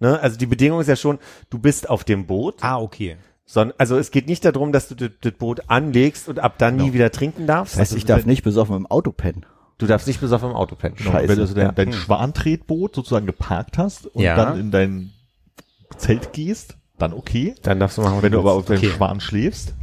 Ne? 0.00 0.18
Also 0.20 0.38
die 0.38 0.46
Bedingung 0.46 0.80
ist 0.80 0.86
ja 0.88 0.96
schon, 0.96 1.18
du 1.50 1.58
bist 1.58 1.90
auf 1.90 2.02
dem 2.04 2.26
Boot. 2.26 2.56
Ah, 2.62 2.80
okay. 2.80 3.18
Sondern, 3.52 3.76
also 3.76 3.98
es 3.98 4.10
geht 4.10 4.28
nicht 4.28 4.46
darum, 4.46 4.72
dass 4.72 4.88
du 4.88 4.94
das, 4.94 5.10
Boot 5.34 5.60
anlegst 5.66 6.26
und 6.26 6.38
ab 6.38 6.54
dann 6.56 6.76
nie 6.76 6.94
wieder 6.94 7.10
trinken 7.10 7.46
darfst. 7.46 7.74
Das 7.74 7.80
heißt, 7.80 7.96
ich 7.98 8.06
darf 8.06 8.24
nicht 8.24 8.42
besoffen 8.44 8.74
im 8.74 8.86
Auto 8.86 9.12
pennen. 9.12 9.44
Du 9.76 9.86
darfst 9.86 10.06
nicht 10.06 10.22
besoffen 10.22 10.48
im 10.48 10.56
Auto 10.56 10.74
pennen. 10.74 10.96
Scheiße. 10.96 11.28
wenn 11.28 11.36
du 11.36 11.42
also 11.42 11.52
dein, 11.54 11.66
Ja. 11.66 11.72
dein 11.72 11.92
Schwantretboot 11.92 12.94
sozusagen 12.94 13.26
geparkt 13.26 13.76
hast 13.76 14.06
und 14.06 14.22
Ja. 14.22 14.36
dann 14.36 14.58
in 14.58 14.70
dein 14.70 15.10
Zelt 15.98 16.32
gehst, 16.32 16.78
dann 16.96 17.12
okay. 17.12 17.54
Dann 17.62 17.78
darfst 17.78 17.98
du 17.98 18.02
machen, 18.02 18.16
was 18.16 18.22
Wenn 18.22 18.32
du 18.32 18.38
aber 18.38 18.52
auf 18.52 18.70
willst. 18.70 18.82
deinem 18.82 18.88
Okay. 18.90 18.96
Schwan 18.96 19.20
schläfst, 19.20 19.74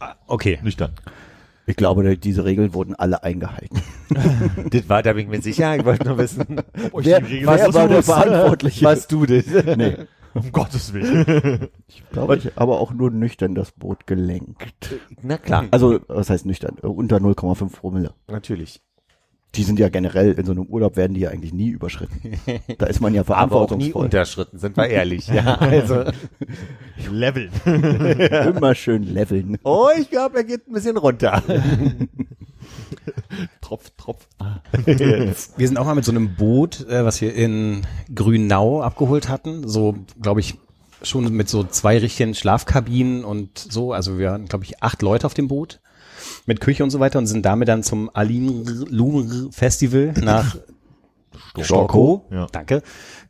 Ah, 0.00 0.16
Okay. 0.26 0.58
nüchtern. 0.62 0.92
Ich 1.64 1.76
glaube, 1.76 2.18
diese 2.18 2.44
Regeln 2.44 2.74
wurden 2.74 2.94
alle 2.94 3.22
eingehalten. 3.24 3.80
das 4.70 4.86
war, 4.90 5.02
da 5.02 5.14
bin 5.14 5.22
ich 5.24 5.28
mir 5.34 5.40
sicher. 5.40 5.74
Ich 5.76 5.84
wollte 5.86 6.06
nur 6.08 6.18
wissen, 6.18 6.60
Wer, 6.92 7.22
wer 7.26 7.72
war 7.72 7.88
der 7.88 8.02
Verantwortliche? 8.02 8.84
was 8.84 9.08
du 9.08 9.24
das. 9.24 9.46
Nee, 9.76 9.96
Um 10.34 10.50
Gottes 10.52 10.92
Willen. 10.92 11.68
glaube 12.12 12.36
ich, 12.38 12.56
aber 12.56 12.80
auch 12.80 12.92
nur 12.92 13.10
nüchtern 13.10 13.54
das 13.54 13.70
Boot 13.72 14.06
gelenkt. 14.06 14.98
Na 15.22 15.38
klar, 15.38 15.66
Also, 15.70 16.00
was 16.08 16.28
heißt 16.30 16.44
nüchtern? 16.46 16.76
Äh, 16.82 16.86
Unter 16.86 17.16
0,5 17.18 17.70
Promille. 17.70 18.12
natürlich. 18.28 18.80
Die 19.54 19.62
sind 19.62 19.78
ja 19.78 19.88
generell, 19.88 20.32
in 20.32 20.44
so 20.46 20.50
einem 20.50 20.64
Urlaub 20.64 20.96
werden 20.96 21.14
die 21.14 21.20
ja 21.20 21.30
eigentlich 21.30 21.52
nie 21.54 21.68
überschritten. 21.68 22.32
Da 22.78 22.86
ist 22.86 23.00
man 23.00 23.14
ja 23.14 23.20
Aber 23.20 23.30
auch 23.30 23.36
nie 23.36 23.48
verantwortungsvoll. 23.50 24.04
unterschritten, 24.06 24.58
sind 24.58 24.76
wir 24.76 24.88
ehrlich. 24.88 25.28
Ja, 25.32 25.54
also. 25.54 26.02
Level. 27.08 27.50
Immer 28.56 28.74
schön 28.74 29.04
leveln. 29.04 29.58
Oh, 29.62 29.86
ich 29.96 30.10
glaube, 30.10 30.38
er 30.38 30.44
geht 30.44 30.66
ein 30.66 30.72
bisschen 30.72 30.96
runter. 30.96 31.40
Tropf, 33.60 33.90
Tropf. 33.96 34.26
Wir 34.86 35.68
sind 35.68 35.76
auch 35.78 35.84
mal 35.86 35.94
mit 35.94 36.04
so 36.04 36.12
einem 36.12 36.34
Boot, 36.36 36.86
äh, 36.88 37.04
was 37.04 37.20
wir 37.20 37.34
in 37.34 37.86
Grünau 38.14 38.82
abgeholt 38.82 39.28
hatten, 39.28 39.66
so, 39.68 39.94
glaube 40.20 40.40
ich, 40.40 40.54
schon 41.02 41.32
mit 41.32 41.48
so 41.48 41.64
zwei 41.64 41.98
richtigen 41.98 42.34
Schlafkabinen 42.34 43.24
und 43.24 43.58
so. 43.58 43.92
Also 43.92 44.18
wir 44.18 44.30
waren, 44.30 44.46
glaube 44.46 44.64
ich, 44.64 44.82
acht 44.82 45.02
Leute 45.02 45.26
auf 45.26 45.34
dem 45.34 45.48
Boot 45.48 45.80
mit 46.46 46.60
Küche 46.60 46.82
und 46.82 46.90
so 46.90 47.00
weiter 47.00 47.18
und 47.18 47.26
sind 47.26 47.44
damit 47.44 47.68
dann 47.68 47.82
zum 47.82 48.10
Aline 48.14 48.62
Lumr 48.88 49.50
Festival 49.52 50.14
nach 50.22 50.56
Storkow, 51.60 52.22
Ja. 52.30 52.46
danke, 52.50 52.82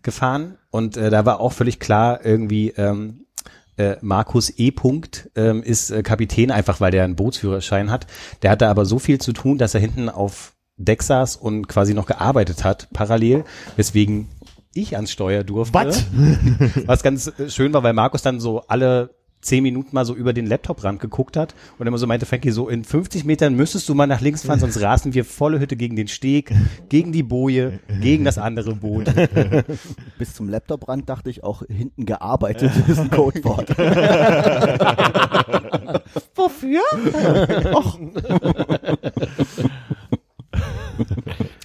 gefahren. 0.03 0.57
Und 0.71 0.97
äh, 0.97 1.11
da 1.11 1.25
war 1.27 1.41
auch 1.41 1.53
völlig 1.53 1.81
klar 1.81 2.25
irgendwie, 2.25 2.71
ähm, 2.71 3.24
äh, 3.77 3.97
Markus 4.01 4.53
E. 4.57 4.71
Punkt 4.71 5.31
ähm, 5.35 5.63
ist 5.63 5.91
äh, 5.91 6.03
Kapitän, 6.03 6.51
einfach 6.51 6.81
weil 6.81 6.91
der 6.91 7.05
einen 7.05 7.17
Bootsführerschein 7.17 7.91
hat. 7.91 8.07
Der 8.43 8.51
hatte 8.51 8.69
aber 8.69 8.85
so 8.85 8.99
viel 8.99 9.21
zu 9.21 9.33
tun, 9.33 9.59
dass 9.59 9.75
er 9.75 9.81
hinten 9.81 10.09
auf 10.09 10.53
Deck 10.77 11.03
saß 11.03 11.37
und 11.37 11.69
quasi 11.69 11.95
noch 11.95 12.07
gearbeitet 12.07 12.65
hat, 12.65 12.89
parallel, 12.93 13.45
weswegen 13.77 14.29
ich 14.75 14.97
ans 14.97 15.13
Steuer 15.13 15.45
durfte. 15.45 15.75
Was? 15.75 16.05
Was 16.87 17.03
ganz 17.03 17.33
äh, 17.39 17.49
schön 17.49 17.73
war, 17.73 17.83
weil 17.83 17.93
Markus 17.93 18.23
dann 18.23 18.41
so 18.41 18.63
alle 18.67 19.15
zehn 19.45 19.63
Minuten 19.63 19.91
mal 19.93 20.05
so 20.05 20.15
über 20.15 20.33
den 20.33 20.47
Laptoprand 20.47 21.01
geguckt 21.01 21.37
hat 21.37 21.55
und 21.79 21.87
immer 21.87 21.99
so 21.99 22.07
meinte, 22.07 22.27
Frankie, 22.27 22.51
so 22.51 22.69
in 22.69 22.85
50 22.85 23.25
Metern 23.25 23.55
müsstest 23.55 23.89
du 23.89 23.95
mal 23.95 24.07
nach 24.07 24.21
links 24.21 24.45
fahren, 24.45 24.61
sonst 24.61 24.81
rasen 24.81 25.15
wir 25.15 25.25
volle 25.25 25.61
Hütte 25.61 25.77
gegen 25.77 25.97
den 25.97 26.09
Steg, 26.09 26.53
gegen 26.89 27.13
die 27.13 27.23
Boje, 27.23 27.81
gegen 28.01 28.25
das 28.25 28.39
andere 28.39 28.77
Boot. 28.77 29.05
Bis 30.19 30.35
zum 30.35 30.49
Laptoprand 30.49 31.09
dachte 31.09 31.31
ich 31.31 31.45
auch, 31.45 31.63
hinten 31.69 32.07
gearbeitet 32.07 32.73
ist 32.89 32.99
ein 32.99 33.11
Codewort. 33.11 33.71
Wofür? 36.35 36.81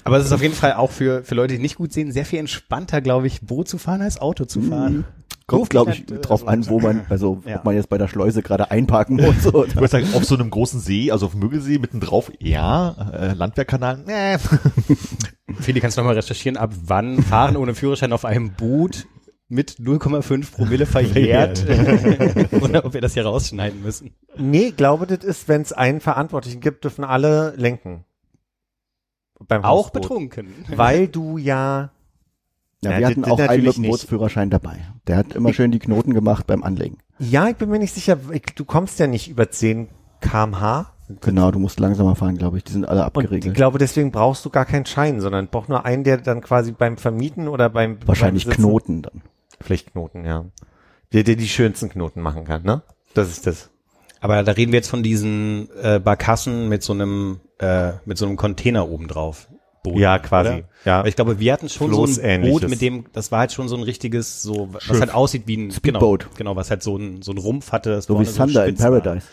Aber 0.04 0.18
es 0.18 0.26
ist 0.26 0.32
auf 0.32 0.42
jeden 0.42 0.56
Fall 0.56 0.74
auch 0.74 0.92
für, 0.92 1.24
für 1.24 1.36
Leute, 1.36 1.56
die 1.56 1.62
nicht 1.62 1.76
gut 1.76 1.94
sehen, 1.94 2.12
sehr 2.12 2.26
viel 2.26 2.40
entspannter, 2.40 3.02
glaube 3.02 3.28
ich, 3.28 3.42
Boot 3.42 3.68
zu 3.68 3.78
fahren 3.78 4.02
als 4.02 4.20
Auto 4.20 4.46
zu 4.46 4.62
fahren. 4.62 5.06
Kommt, 5.50 5.70
glaube 5.70 5.92
ich, 5.92 5.98
Durfte 6.06 6.14
ich 6.14 6.18
halt, 6.18 6.26
äh, 6.26 6.28
drauf 6.28 6.48
an, 6.48 6.68
wo 6.70 6.80
man, 6.80 7.06
also 7.10 7.42
Ja. 7.46 7.58
ob 7.58 7.66
man 7.66 7.76
jetzt 7.76 7.90
bei 7.90 7.98
der 7.98 8.08
Schleuse 8.08 8.42
gerade 8.42 8.72
einparken 8.72 9.18
muss. 9.18 9.46
Oder. 9.54 9.68
Ich 9.68 9.76
würde 9.76 9.88
sagen, 9.88 10.08
auf 10.14 10.26
so 10.26 10.36
einem 10.36 10.50
großen 10.50 10.80
See, 10.80 11.12
also 11.12 11.26
auf 11.28 11.32
dem 11.34 11.42
Mögelsee 11.42 11.80
mittendrin 11.80 12.10
ja, 12.40 12.96
äh, 13.14 13.34
Landwehrkanal, 13.34 14.04
nee. 14.06 14.38
Feli, 15.60 15.80
kannst 15.80 15.98
du 15.98 16.02
nochmal 16.02 16.16
recherchieren, 16.16 16.58
ab 16.58 16.72
wann 16.86 17.22
Fahren 17.22 17.56
ohne 17.58 17.76
Führerschein 17.76 18.14
auf 18.14 18.26
einem 18.26 18.54
Boot 18.54 19.06
mit 19.48 19.78
0,5 19.80 20.52
Promille 20.52 20.86
verjährt 20.86 21.66
oder 22.62 22.86
ob 22.86 22.94
wir 22.94 23.02
das 23.02 23.14
hier 23.16 23.26
rausschneiden 23.26 23.82
müssen. 23.82 24.16
Nee, 24.38 24.72
glaube, 24.72 25.08
das 25.08 25.24
ist, 25.26 25.48
wenn 25.48 25.62
es 25.64 25.74
einen 25.74 26.02
Verantwortlichen 26.02 26.62
gibt, 26.62 26.84
dürfen 26.84 27.04
alle 27.04 27.54
lenken. 27.58 28.06
Beim 29.48 29.64
Auch 29.64 29.90
betrunken. 29.90 30.54
Weil 30.68 31.08
du 31.08 31.38
ja, 31.38 31.92
Ja, 32.84 32.92
Ja, 32.92 33.00
wir 33.00 33.08
hatten 33.08 33.26
auch 33.26 33.40
einen 33.40 33.64
mit 33.64 33.76
dem. 33.78 33.84
Bootsführerschein 33.84 34.50
dabei. 34.50 34.78
Der 35.08 35.18
hat 35.18 35.34
immer 35.34 35.54
schön 35.54 35.72
die 35.72 35.80
Knoten 35.80 36.14
gemacht 36.14 36.48
beim 36.48 36.64
Anlegen. 36.64 36.98
ja, 37.20 37.48
ich 37.50 37.56
bin 37.58 37.70
mir 37.70 37.80
nicht 37.80 37.94
sicher, 37.94 38.18
ich, 38.32 38.44
du 38.56 38.64
kommst 38.66 39.00
ja 39.00 39.08
nicht 39.08 39.30
über 39.30 39.50
10 39.52 39.90
kmh. 40.22 40.92
Genau, 41.22 41.50
du 41.50 41.58
musst 41.60 41.80
langsamer 41.80 42.16
fahren, 42.16 42.38
glaube 42.38 42.58
ich. 42.58 42.64
Die 42.64 42.72
sind 42.72 42.88
alle 42.88 43.02
Und 43.02 43.08
ich 43.08 43.24
abgeregelt. 43.24 43.56
glaube, 43.56 43.80
deswegen 43.80 44.12
brauchst 44.12 44.46
du 44.46 44.52
gar 44.52 44.66
keinen 44.66 44.86
Schein, 44.86 45.22
sondern 45.22 45.48
braucht 45.48 45.68
nur 45.68 45.84
einen, 45.84 46.04
der 46.04 46.18
dann 46.18 46.42
quasi 46.42 46.72
beim 46.72 46.98
Vermieten 46.98 47.48
oder 47.48 47.70
beim 47.70 47.98
Wahrscheinlich 48.06 48.46
beim 48.46 48.56
Knoten 48.58 49.02
dann. 49.02 49.24
Vielleicht 49.60 49.92
Knoten, 49.92 50.24
ja. 50.24 50.46
Der, 51.12 51.24
der 51.24 51.36
die 51.36 51.48
schönsten 51.48 51.90
Knoten 51.90 52.22
machen 52.22 52.46
kann, 52.46 52.62
ne? 52.62 52.84
Das 53.16 53.28
ist 53.30 53.48
das. 53.48 53.72
Aber 54.22 54.44
da 54.44 54.52
reden 54.52 54.72
wir 54.72 54.78
jetzt 54.78 54.90
von 54.90 55.02
diesen 55.02 55.70
äh, 55.82 56.00
Barkassen 56.00 56.70
mit 56.70 56.84
so 56.84 56.94
einem 56.94 57.40
äh, 57.58 57.94
mit 58.06 58.20
so 58.20 58.28
einem 58.28 58.36
Container 58.38 58.88
oben 58.88 59.08
drauf. 59.08 59.48
Boot, 59.84 59.98
Ja, 59.98 60.20
quasi. 60.20 60.50
Oder? 60.50 60.64
Ja. 60.86 61.00
Aber 61.00 61.08
ich 61.08 61.16
glaube, 61.16 61.40
wir 61.40 61.54
hatten 61.54 61.70
schon 61.70 61.94
so 61.94 62.06
ein 62.22 62.42
Boot, 62.42 62.68
mit 62.70 62.82
dem, 62.82 63.06
das 63.14 63.32
war 63.32 63.40
halt 63.40 63.52
schon 63.54 63.68
so 63.68 63.76
ein 63.76 63.84
richtiges, 63.84 64.42
so 64.42 64.70
was 64.74 64.84
Schiff. 64.84 65.00
halt 65.00 65.14
aussieht 65.14 65.44
wie 65.46 65.58
ein 65.58 65.72
Speedboat. 65.72 66.22
Genau, 66.24 66.36
genau, 66.38 66.56
was 66.56 66.70
halt 66.70 66.84
so 66.84 66.98
ein 66.98 67.22
so 67.22 67.32
ein 67.32 67.38
Rumpf 67.38 67.72
hatte. 67.72 67.92
Das 67.92 68.06
So 68.06 68.20
wie 68.20 68.26
Thunder 68.26 68.66
in 68.66 68.76
spitz 68.76 68.84
war. 68.84 68.92
Paradise. 69.02 69.28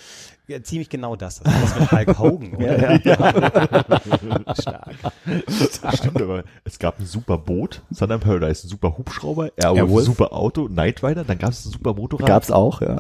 Ja, 0.48 0.62
ziemlich 0.62 0.89
genau 0.89 1.16
das. 1.16 1.40
Das 1.40 1.52
war 1.52 1.60
das 1.60 1.81
mit 1.81 1.90
Hulk 1.93 2.18
Hogan, 2.20 2.55
oder? 2.55 3.01
Stark. 4.60 4.94
Stimmt, 5.94 6.23
aber 6.23 6.44
es 6.62 6.78
gab 6.78 7.01
ein 7.01 7.06
super 7.06 7.36
Boot, 7.36 7.82
Thunder 7.97 8.14
in 8.14 8.20
Paradise, 8.20 8.64
ein 8.66 8.70
super 8.70 8.97
Hubschrauber, 8.97 9.51
Airwolf, 9.56 9.77
Airwolf. 9.78 10.02
ein 10.02 10.06
super 10.06 10.32
Auto, 10.32 10.66
Knight 10.68 11.02
Rider, 11.02 11.24
dann 11.24 11.39
gab 11.39 11.51
es 11.51 11.64
ein 11.66 11.73
super 11.73 11.94
Motorrad. 11.94 12.27
Gab's 12.28 12.51
auch, 12.52 12.81
ja. 12.81 12.97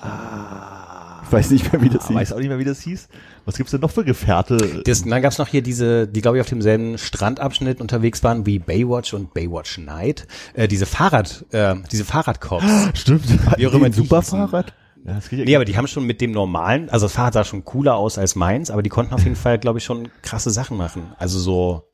Ich 1.26 1.32
weiß 1.32 1.50
nicht 1.50 1.72
mehr, 1.72 1.82
wie 1.82 1.88
das 1.88 2.04
Ah, 2.04 2.08
hieß. 2.08 2.16
weiß 2.16 2.32
auch 2.32 2.38
nicht 2.38 2.48
mehr, 2.48 2.58
wie 2.58 2.64
das 2.64 2.80
hieß. 2.80 3.08
Was 3.44 3.56
gibt's 3.56 3.70
denn 3.72 3.80
noch 3.80 3.90
für 3.90 4.04
Gefährte? 4.04 4.82
Das, 4.84 5.02
dann 5.04 5.22
gab's 5.22 5.38
noch 5.38 5.48
hier 5.48 5.62
diese, 5.62 6.06
die 6.06 6.20
glaube 6.20 6.36
ich 6.38 6.40
auf 6.40 6.48
demselben 6.48 6.98
Strandabschnitt 6.98 7.80
unterwegs 7.80 8.22
waren 8.24 8.46
wie 8.46 8.58
Baywatch 8.58 9.14
und 9.14 9.34
Baywatch 9.34 9.78
Night. 9.78 10.26
Äh, 10.54 10.68
diese 10.68 10.86
Fahrrad, 10.86 11.44
äh, 11.52 11.74
diese 11.92 12.04
Fahrradcops. 12.04 12.64
Stimmt. 12.94 13.24
Wie 13.58 13.66
auch 13.66 13.72
immer 13.74 13.92
Superfahrrad? 13.92 14.72
Ja, 15.04 15.18
ja 15.30 15.44
Nee, 15.44 15.54
aber 15.56 15.64
die 15.64 15.76
haben 15.76 15.86
schon 15.86 16.04
mit 16.04 16.20
dem 16.20 16.32
normalen, 16.32 16.90
also 16.90 17.06
das 17.06 17.12
Fahrrad 17.12 17.34
sah 17.34 17.44
schon 17.44 17.64
cooler 17.64 17.94
aus 17.96 18.18
als 18.18 18.34
meins, 18.34 18.70
aber 18.70 18.82
die 18.82 18.90
konnten 18.90 19.14
auf 19.14 19.22
jeden 19.22 19.36
Fall, 19.36 19.58
glaube 19.58 19.78
ich, 19.78 19.84
schon 19.84 20.08
krasse 20.22 20.50
Sachen 20.50 20.76
machen. 20.76 21.12
Also 21.18 21.38
so, 21.38 21.84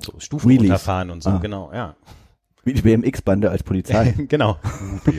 so 0.00 0.14
Stufen 0.18 0.48
Wheelies. 0.48 0.62
runterfahren 0.62 1.10
und 1.10 1.22
so, 1.22 1.30
Ah. 1.30 1.38
genau, 1.38 1.70
ja. 1.72 1.94
Wie 2.64 2.74
die 2.74 2.82
BMX-Bande 2.82 3.50
als 3.50 3.62
Polizei. 3.62 4.14
genau. 4.28 4.58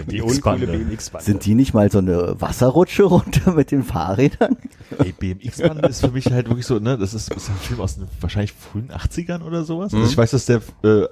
Die 0.10 0.22
uncoole 0.22 0.68
BMX-Bande. 0.68 1.26
Sind 1.26 1.46
die 1.46 1.56
nicht 1.56 1.74
mal 1.74 1.92
so 1.92 1.98
eine 1.98 2.40
Wasserrutsche 2.40 3.04
runter 3.04 3.54
mit 3.54 3.72
den 3.72 3.84
Fahrrädern? 3.84 4.58
Ey, 5.00 5.12
BMX-Bande 5.12 5.88
ist 5.88 6.02
für 6.02 6.12
mich 6.12 6.32
halt 6.32 6.50
wirklich 6.50 6.66
so, 6.66 6.80
ne, 6.80 6.98
das 6.98 7.14
ist, 7.14 7.34
ist 7.34 7.50
ein 7.50 7.56
Film 7.56 7.80
aus 7.80 7.96
den 7.96 8.08
wahrscheinlich 8.20 8.54
frühen 8.54 8.90
80ern 8.90 9.42
oder 9.42 9.64
sowas. 9.64 9.94
Also 9.94 10.06
ich 10.06 10.18
weiß, 10.18 10.32
dass 10.32 10.46
der 10.46 10.62
äh, 10.84 11.08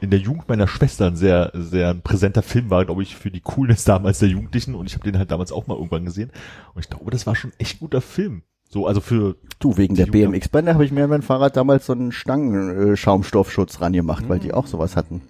in 0.00 0.10
der 0.10 0.20
Jugend 0.20 0.48
meiner 0.48 0.68
Schwester 0.68 1.06
ein 1.06 1.16
sehr, 1.16 1.50
sehr 1.54 1.90
ein 1.90 2.02
präsenter 2.02 2.42
Film 2.42 2.70
war, 2.70 2.84
glaube 2.84 3.02
ich, 3.02 3.16
für 3.16 3.30
die 3.30 3.40
Coolness 3.40 3.84
damals 3.84 4.18
der 4.18 4.28
Jugendlichen 4.28 4.74
und 4.74 4.86
ich 4.86 4.94
habe 4.94 5.04
den 5.04 5.18
halt 5.18 5.30
damals 5.30 5.52
auch 5.52 5.66
mal 5.66 5.74
irgendwann 5.74 6.04
gesehen 6.04 6.30
und 6.74 6.84
ich 6.84 6.90
glaube, 6.90 7.10
das 7.10 7.26
war 7.26 7.34
schon 7.34 7.52
echt 7.58 7.80
guter 7.80 8.00
Film. 8.00 8.42
So, 8.68 8.86
also 8.86 9.00
für 9.00 9.36
Du, 9.58 9.76
wegen 9.78 9.94
der 9.94 10.06
Jugend- 10.06 10.32
BMX-Bande 10.32 10.74
habe 10.74 10.84
ich 10.84 10.92
mir 10.92 11.04
an 11.04 11.10
mein 11.10 11.22
Fahrrad 11.22 11.56
damals 11.56 11.86
so 11.86 11.92
einen 11.94 12.12
Stangen-Schaumstoffschutz 12.12 13.80
ran 13.80 13.92
gemacht, 13.94 14.24
weil 14.28 14.38
die 14.38 14.52
auch 14.52 14.66
sowas 14.66 14.96
hatten. 14.96 15.22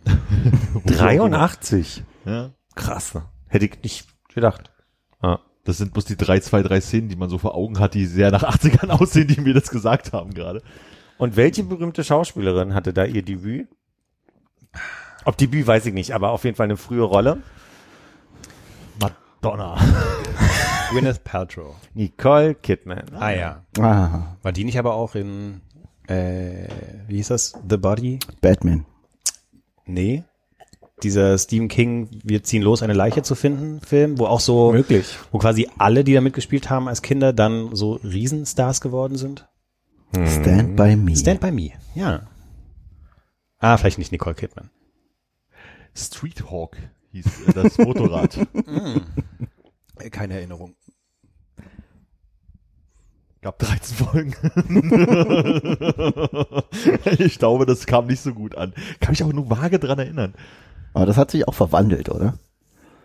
83. 0.87 2.03
ja, 2.25 2.51
Krass. 2.75 3.15
ne? 3.15 3.23
Hätte 3.49 3.67
ich 3.67 3.83
nicht 3.83 4.07
gedacht. 4.35 4.71
Ah. 5.21 5.39
das 5.65 5.79
sind 5.79 5.93
bloß 5.93 6.05
die 6.07 6.17
drei, 6.17 6.41
zwei, 6.41 6.63
drei 6.63 6.81
Szenen, 6.81 7.09
die 7.09 7.17
man 7.17 7.29
so 7.31 7.39
vor 7.39 7.55
Augen 7.55 7.79
hat, 7.79 7.95
die 7.95 8.07
sehr 8.07 8.31
nach 8.31 8.43
80ern 8.43 8.89
aussehen, 9.01 9.29
die 9.29 9.41
mir 9.41 9.55
das 9.55 9.71
gesagt 9.71 10.13
haben 10.13 10.35
gerade. 10.35 10.63
Und 11.19 11.37
welche 11.37 11.63
berühmte 11.65 12.05
Schauspielerin 12.05 12.75
hatte 12.75 12.93
da 12.93 13.05
ihr 13.05 13.23
Debüt? 13.23 13.69
Ob 15.25 15.37
Debüt 15.39 15.67
weiß 15.67 15.87
ich 15.87 15.95
nicht, 15.95 16.13
aber 16.15 16.31
auf 16.31 16.45
jeden 16.45 16.57
Fall 16.57 16.65
eine 16.65 16.77
frühe 16.77 17.03
Rolle. 17.03 17.39
Madonna. 19.01 19.77
Gwyneth 21.01 21.25
Paltrow. 21.25 21.75
Nicole 21.95 22.55
Kidman. 22.55 23.05
Ah 23.15 23.31
ja. 23.31 23.63
Ah, 23.79 24.37
War 24.43 24.53
die 24.53 24.65
nicht 24.65 24.79
aber 24.79 24.95
auch 24.95 25.15
in, 25.15 25.61
äh, 26.09 26.69
wie 27.09 27.17
hieß 27.17 27.29
das? 27.29 27.55
The 27.69 27.77
Body? 27.77 28.19
Batman. 28.41 28.87
Nee. 29.85 30.25
Dieser 31.03 31.37
Stephen 31.37 31.69
King, 31.69 32.09
wir 32.25 32.43
ziehen 32.43 32.63
los, 32.63 32.83
eine 32.83 32.95
Leiche 32.95 33.23
zu 33.23 33.35
finden, 33.35 33.81
Film, 33.81 34.19
wo 34.19 34.25
auch 34.27 34.41
so, 34.41 34.73
Möglich. 34.73 35.19
wo 35.31 35.39
quasi 35.39 35.69
alle, 35.77 36.05
die 36.05 36.15
da 36.15 36.23
mitgespielt 36.23 36.71
haben 36.71 36.89
als 36.89 37.03
Kinder, 37.03 37.35
dann 37.35 37.77
so 37.77 37.95
Riesenstars 38.03 38.81
geworden 38.81 39.17
sind. 39.17 39.47
Stand 40.15 40.77
by 40.77 40.97
me. 40.97 41.15
Stand 41.15 41.41
by 41.41 41.51
Me, 41.51 41.73
ja. 41.95 42.23
Ah, 43.59 43.77
vielleicht 43.77 43.99
nicht 43.99 44.11
Nicole 44.13 44.35
Kidman. 44.35 44.71
Street 45.95 46.51
Hawk 46.51 46.77
hieß 47.13 47.27
das 47.55 47.77
Motorrad. 47.77 48.39
Keine 50.11 50.35
Erinnerung. 50.35 50.75
Gab 53.47 53.61
13 53.61 53.97
Folgen. 53.97 54.35
ich 57.19 57.39
glaube, 57.39 57.65
das 57.65 57.87
kam 57.87 58.09
nicht 58.09 58.21
so 58.21 58.35
gut 58.35 58.57
an. 58.57 58.73
Kann 58.99 59.13
mich 59.13 59.23
auch 59.23 59.33
nur 59.33 59.49
vage 59.49 59.79
dran 59.79 60.01
erinnern. 60.01 60.35
Aber 60.95 61.07
das 61.07 61.17
hat 61.17 61.31
sich 61.31 61.47
auch 61.47 61.55
verwandelt, 61.55 62.09
oder? 62.09 62.35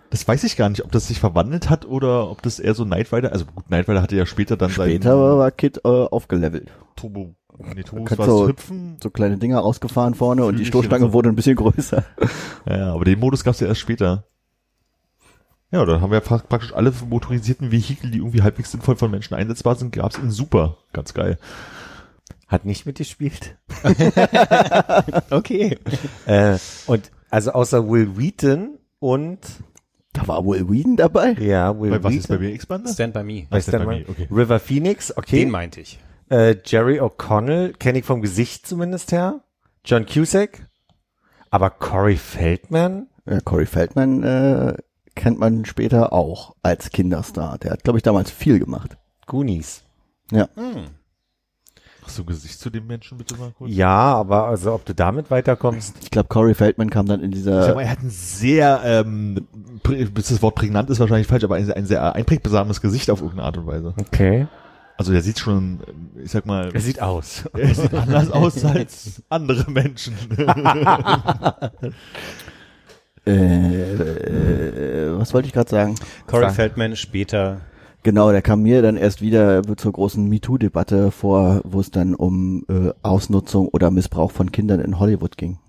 Das 0.09 0.27
weiß 0.27 0.43
ich 0.45 0.57
gar 0.57 0.67
nicht, 0.69 0.83
ob 0.83 0.91
das 0.91 1.07
sich 1.07 1.19
verwandelt 1.19 1.69
hat 1.69 1.85
oder 1.85 2.31
ob 2.31 2.41
das 2.41 2.57
eher 2.57 2.73
so 2.73 2.85
Knight 2.85 3.13
Rider, 3.13 3.31
also 3.31 3.45
gut, 3.45 3.67
Knight 3.67 3.87
Rider 3.87 4.01
hatte 4.01 4.15
ja 4.15 4.25
später 4.25 4.57
dann 4.57 4.71
Später 4.71 5.37
war 5.37 5.51
Kid 5.51 5.81
äh, 5.85 5.87
aufgelevelt. 5.87 6.71
Turbo, 6.95 7.35
nee, 7.75 7.83
Turbo 7.83 8.09
war 8.17 8.25
du- 8.25 8.47
Hüpfen. 8.47 8.97
So 8.99 9.11
kleine 9.11 9.37
Dinger 9.37 9.59
rausgefahren 9.59 10.15
vorne 10.15 10.43
und 10.43 10.57
die 10.57 10.65
Stoßstange 10.65 11.05
so. 11.05 11.13
wurde 11.13 11.29
ein 11.29 11.35
bisschen 11.35 11.55
größer. 11.55 12.03
Ja, 12.67 12.77
ja, 12.77 12.93
aber 12.95 13.05
den 13.05 13.19
Modus 13.19 13.43
gab 13.43 13.53
es 13.53 13.59
ja 13.59 13.67
erst 13.67 13.81
später. 13.81 14.23
Ja, 15.71 15.85
da 15.85 16.01
haben 16.01 16.11
wir 16.11 16.21
pra- 16.21 16.43
praktisch 16.43 16.73
alle 16.73 16.91
motorisierten 17.09 17.71
Vehikel, 17.71 18.11
die 18.11 18.17
irgendwie 18.17 18.41
halbwegs 18.41 18.71
sinnvoll 18.71 18.97
von 18.97 19.09
Menschen 19.09 19.35
einsetzbar 19.35 19.75
sind, 19.75 19.91
gab 19.93 20.11
es 20.11 20.17
in 20.17 20.29
Super. 20.31 20.77
Ganz 20.93 21.13
geil. 21.13 21.37
Hat 22.47 22.65
nicht 22.65 22.85
mitgespielt. 22.85 23.57
Okay. 25.29 25.77
Äh, 26.25 26.57
und 26.87 27.11
also 27.29 27.51
außer 27.51 27.87
Will 27.89 28.17
Wheaton 28.17 28.77
und 28.99 29.39
Da 30.13 30.27
war 30.27 30.45
Will 30.45 30.69
Whedon 30.69 30.97
dabei. 30.97 31.31
ja, 31.33 31.79
Will 31.79 31.91
Bei 31.91 32.03
was 32.03 32.13
ist 32.15 32.27
bei 32.27 32.39
Wheaton. 32.39 32.57
BX-Bande? 32.57 32.89
Stand 32.93 33.13
by 33.13 33.23
Me. 33.23 33.47
Du 33.49 33.61
Stand 33.61 33.83
denn 33.83 33.89
by? 33.89 33.99
Me, 33.99 34.05
okay. 34.09 34.27
River 34.29 34.59
Phoenix, 34.59 35.15
okay. 35.17 35.37
Den 35.39 35.49
meinte 35.51 35.79
ich. 35.81 35.99
Äh, 36.29 36.57
Jerry 36.65 36.99
O'Connell 36.99 37.73
kenne 37.73 37.99
ich 37.99 38.05
vom 38.05 38.21
Gesicht 38.21 38.67
zumindest 38.67 39.11
her. 39.11 39.41
John 39.85 40.05
Cusack. 40.05 40.67
Aber 41.49 41.69
Corey 41.69 42.17
Feldman? 42.17 43.07
Ja, 43.25 43.39
Corey 43.41 43.65
Feldman 43.65 44.23
äh, 44.23 44.73
kennt 45.21 45.37
man 45.37 45.65
später 45.65 46.13
auch 46.13 46.55
als 46.63 46.89
Kinderstar. 46.89 47.59
Der 47.59 47.71
hat, 47.71 47.83
glaube 47.83 47.99
ich, 47.99 48.03
damals 48.03 48.31
viel 48.31 48.57
gemacht. 48.57 48.97
Goonies. 49.27 49.83
Ja. 50.31 50.47
Hast 52.03 52.17
du 52.17 52.25
Gesicht 52.25 52.59
zu 52.59 52.71
dem 52.71 52.87
Menschen 52.87 53.19
bitte 53.19 53.35
mal 53.37 53.51
kurz? 53.55 53.69
Ja, 53.71 54.15
aber 54.15 54.47
also 54.47 54.73
ob 54.73 54.83
du 54.83 54.95
damit 54.95 55.29
weiterkommst. 55.29 55.95
Ich 56.01 56.09
glaube, 56.09 56.27
Corey 56.29 56.55
Feldman 56.55 56.89
kam 56.89 57.05
dann 57.05 57.21
in 57.21 57.31
Ich 57.33 57.43
sag 57.43 57.51
dieser 57.53 57.75
mal, 57.75 57.83
er 57.83 57.91
hat 57.91 58.01
ein 58.01 58.09
sehr, 58.09 58.81
ähm, 58.83 59.47
bis 59.83 60.29
das 60.29 60.41
Wort 60.41 60.55
prägnant 60.55 60.89
ist 60.89 60.99
wahrscheinlich 60.99 61.27
falsch, 61.27 61.43
aber 61.43 61.57
ein, 61.57 61.71
ein 61.71 61.85
sehr 61.85 62.15
einprägsames 62.15 62.81
Gesicht 62.81 63.11
auf 63.11 63.21
irgendeine 63.21 63.45
Art 63.45 63.57
und 63.57 63.67
Weise. 63.67 63.93
Okay. 63.99 64.47
Also 64.97 65.11
der 65.11 65.21
sieht 65.21 65.37
schon, 65.37 65.81
ich 66.23 66.31
sag 66.31 66.47
mal, 66.47 66.71
Er 66.73 66.81
sieht 66.81 66.99
aus. 66.99 67.43
er 67.53 67.75
sieht 67.75 67.93
anders 67.93 68.31
aus 68.31 68.65
als 68.65 69.21
andere 69.29 69.69
Menschen. 69.69 70.15
äh, 73.25 73.31
äh, 73.93 75.17
was 75.17 75.33
wollte 75.33 75.47
ich 75.47 75.53
gerade 75.53 75.69
sagen? 75.69 75.95
Corey 76.27 76.45
Sag. 76.47 76.55
Feldman 76.55 76.95
später. 76.95 77.61
Genau, 78.03 78.31
der 78.31 78.41
kam 78.41 78.63
mir 78.63 78.81
dann 78.81 78.97
erst 78.97 79.21
wieder 79.21 79.61
zur 79.77 79.91
großen 79.91 80.27
MeToo-Debatte 80.27 81.11
vor, 81.11 81.61
wo 81.63 81.79
es 81.79 81.91
dann 81.91 82.15
um 82.15 82.65
äh, 82.67 82.91
Ausnutzung 83.03 83.67
oder 83.67 83.91
Missbrauch 83.91 84.31
von 84.31 84.51
Kindern 84.51 84.79
in 84.79 84.97
Hollywood 84.97 85.37
ging. 85.37 85.59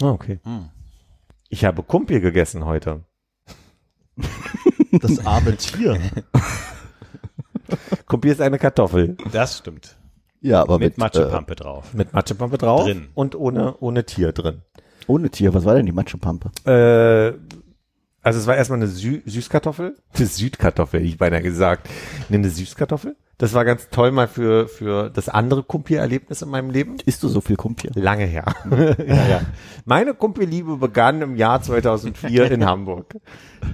Ah, 0.00 0.10
okay. 0.10 0.38
Ich 1.48 1.64
habe 1.64 1.82
Kumpel 1.82 2.20
gegessen 2.20 2.64
heute. 2.64 3.00
Das 4.92 5.26
arme 5.26 5.56
Tier. 5.56 5.98
Kumpel 8.06 8.30
ist 8.30 8.40
eine 8.40 8.58
Kartoffel 8.58 9.16
Das 9.32 9.58
stimmt. 9.58 9.96
Ja, 10.40 10.62
aber 10.62 10.78
Mit 10.78 10.90
mit, 10.92 10.98
Matschepampe 10.98 11.54
drauf. 11.54 11.92
mit 11.92 12.12
Matschepampe 12.12 12.56
drauf 12.56 12.84
Drin. 12.84 13.08
und 13.14 13.34
ohne 13.34 13.76
ohne 13.78 14.04
Tier 14.06 14.32
drin. 14.32 14.62
Ohne 15.10 15.28
Tier. 15.28 15.52
Was 15.52 15.64
war 15.64 15.74
denn 15.74 15.86
die 15.86 15.92
Matschepampe? 15.92 16.50
Äh, 16.64 17.36
also 18.22 18.38
es 18.38 18.46
war 18.46 18.56
erstmal 18.56 18.78
eine 18.78 18.86
Sü 18.86 19.22
Süßkartoffel. 19.26 19.96
Eine 20.14 20.26
Südkartoffel, 20.26 21.04
ich 21.04 21.18
beinahe 21.18 21.42
gesagt. 21.42 21.88
Nee, 22.28 22.36
eine 22.36 22.50
Süßkartoffel. 22.50 23.16
Das 23.40 23.54
war 23.54 23.64
ganz 23.64 23.88
toll 23.88 24.10
mal 24.10 24.28
für, 24.28 24.68
für 24.68 25.08
das 25.08 25.30
andere 25.30 25.62
Kumpel-Erlebnis 25.62 26.42
in 26.42 26.50
meinem 26.50 26.68
Leben. 26.68 26.98
Isst 27.06 27.22
du 27.22 27.28
so 27.28 27.40
viel 27.40 27.56
Kumpir? 27.56 27.90
Lange 27.94 28.26
her. 28.26 28.44
ja, 28.70 29.28
ja. 29.28 29.40
Meine 29.86 30.12
Kumpelliebe 30.12 30.76
begann 30.76 31.22
im 31.22 31.36
Jahr 31.36 31.62
2004 31.62 32.50
in 32.50 32.66
Hamburg. 32.66 33.14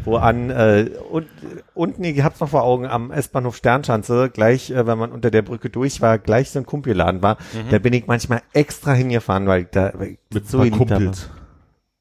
Wo 0.04 0.18
an, 0.18 0.50
äh, 0.50 0.90
und, 1.10 1.26
unten, 1.74 2.04
ihr 2.04 2.22
habt's 2.22 2.38
noch 2.38 2.50
vor 2.50 2.62
Augen, 2.62 2.86
am 2.86 3.10
S-Bahnhof 3.10 3.56
Sternschanze, 3.56 4.30
gleich, 4.32 4.70
äh, 4.70 4.86
wenn 4.86 4.98
man 4.98 5.10
unter 5.10 5.32
der 5.32 5.42
Brücke 5.42 5.68
durch 5.68 6.00
war, 6.00 6.20
gleich 6.20 6.50
so 6.50 6.60
ein 6.60 6.66
Kumpelladen 6.66 7.20
war. 7.22 7.36
Da 7.68 7.80
bin 7.80 7.92
ich 7.92 8.06
manchmal 8.06 8.42
extra 8.52 8.92
hingefahren, 8.92 9.48
weil 9.48 9.62
ich 9.62 9.68
da 9.72 9.90
weil 9.94 10.10
ich 10.10 10.18
Mit 10.32 10.48
so. 10.48 10.58
Kumpels. 10.70 11.28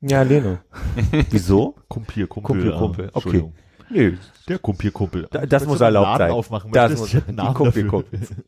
Ja, 0.02 0.22
Leno. 0.22 0.60
Wieso? 1.32 1.74
Kumpir, 1.88 2.28
Kumpel. 2.28 2.72
Kumpel, 2.72 2.74
ah, 2.74 2.78
Kumpel. 2.78 3.10
Okay. 3.14 3.52
Nö, 3.90 4.18
Der 4.48 4.60
Kumpir, 4.60 4.92
Kumpel. 4.92 5.28
Da- 5.32 5.46
das 5.46 5.62
Willst 5.62 5.68
muss 5.68 5.82
erlaubt 5.82 6.06
Laden 6.08 6.18
sein. 6.20 6.32
aufmachen 6.32 6.72
Das 6.72 6.98
muss- 6.98 7.10
die 7.12 7.32
Namen 7.32 7.54
Kumpel- 7.56 7.84
dafür. 7.84 7.90
Kumpels. 7.90 8.30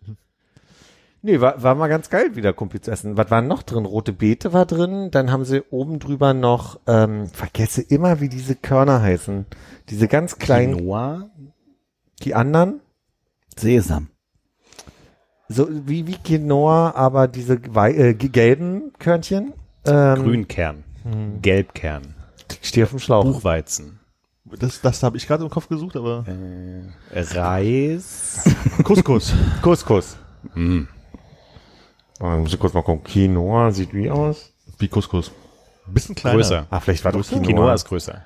Nee, 1.23 1.41
war, 1.41 1.61
war 1.63 1.73
mal 1.73 1.87
ganz 1.87 2.11
geil, 2.11 2.35
wieder 2.35 2.53
Kumpel 2.53 2.79
zu 2.79 2.91
essen. 2.91 3.17
Was 3.17 3.31
war 3.31 3.41
noch 3.41 3.63
drin? 3.63 3.85
Rote 3.85 4.13
Beete 4.13 4.53
war 4.53 4.67
drin. 4.67 5.09
Dann 5.09 5.31
haben 5.31 5.45
sie 5.45 5.63
oben 5.71 5.97
drüber 5.97 6.35
noch, 6.35 6.79
ähm, 6.85 7.27
vergesse 7.27 7.81
immer, 7.81 8.21
wie 8.21 8.29
diese 8.29 8.55
Körner 8.55 9.01
heißen. 9.01 9.47
Diese 9.89 10.07
ganz 10.07 10.37
kleinen, 10.37 10.77
Quinoa? 10.77 11.29
die 12.21 12.35
anderen. 12.35 12.81
Sesam. 13.57 14.09
So 15.49 15.67
wie, 15.87 16.05
wie 16.07 16.17
Quinoa, 16.17 16.93
aber 16.95 17.27
diese 17.27 17.59
wei- 17.73 17.95
äh, 17.95 18.13
gelben 18.13 18.93
Körnchen. 18.99 19.53
Ähm, 19.85 20.15
Grünkern, 20.23 20.83
Gelbkern, 21.41 22.13
Ich 22.61 22.69
stehe 22.69 22.85
auf 22.85 22.91
dem 22.91 22.99
Schlauch. 22.99 23.23
Buchweizen, 23.25 23.96
Das, 24.59 24.81
das 24.81 25.03
habe 25.03 25.17
ich 25.17 25.27
gerade 25.27 25.43
im 25.43 25.49
Kopf 25.49 25.67
gesucht, 25.67 25.95
aber 25.95 26.25
äh, 27.13 27.19
Reis. 27.21 28.43
Couscous. 28.83 29.33
Couscous. 29.61 30.17
mm. 30.55 30.83
Oh, 32.19 32.25
muss 32.29 32.53
ich 32.53 32.59
kurz 32.59 32.73
mal 32.73 32.81
gucken. 32.81 33.03
Quinoa 33.03 33.71
sieht 33.71 33.93
wie 33.93 34.09
aus? 34.09 34.51
Wie 34.79 34.87
Couscous. 34.87 35.31
Ein 35.87 35.93
bisschen 35.93 36.15
kleiner. 36.15 36.37
Größer. 36.37 36.65
Ah, 36.69 36.79
vielleicht 36.79 37.05
war 37.05 37.11
doch 37.11 37.21
Quinoa. 37.23 37.43
Quinoa 37.45 37.73
ist 37.73 37.85
größer. 37.85 38.25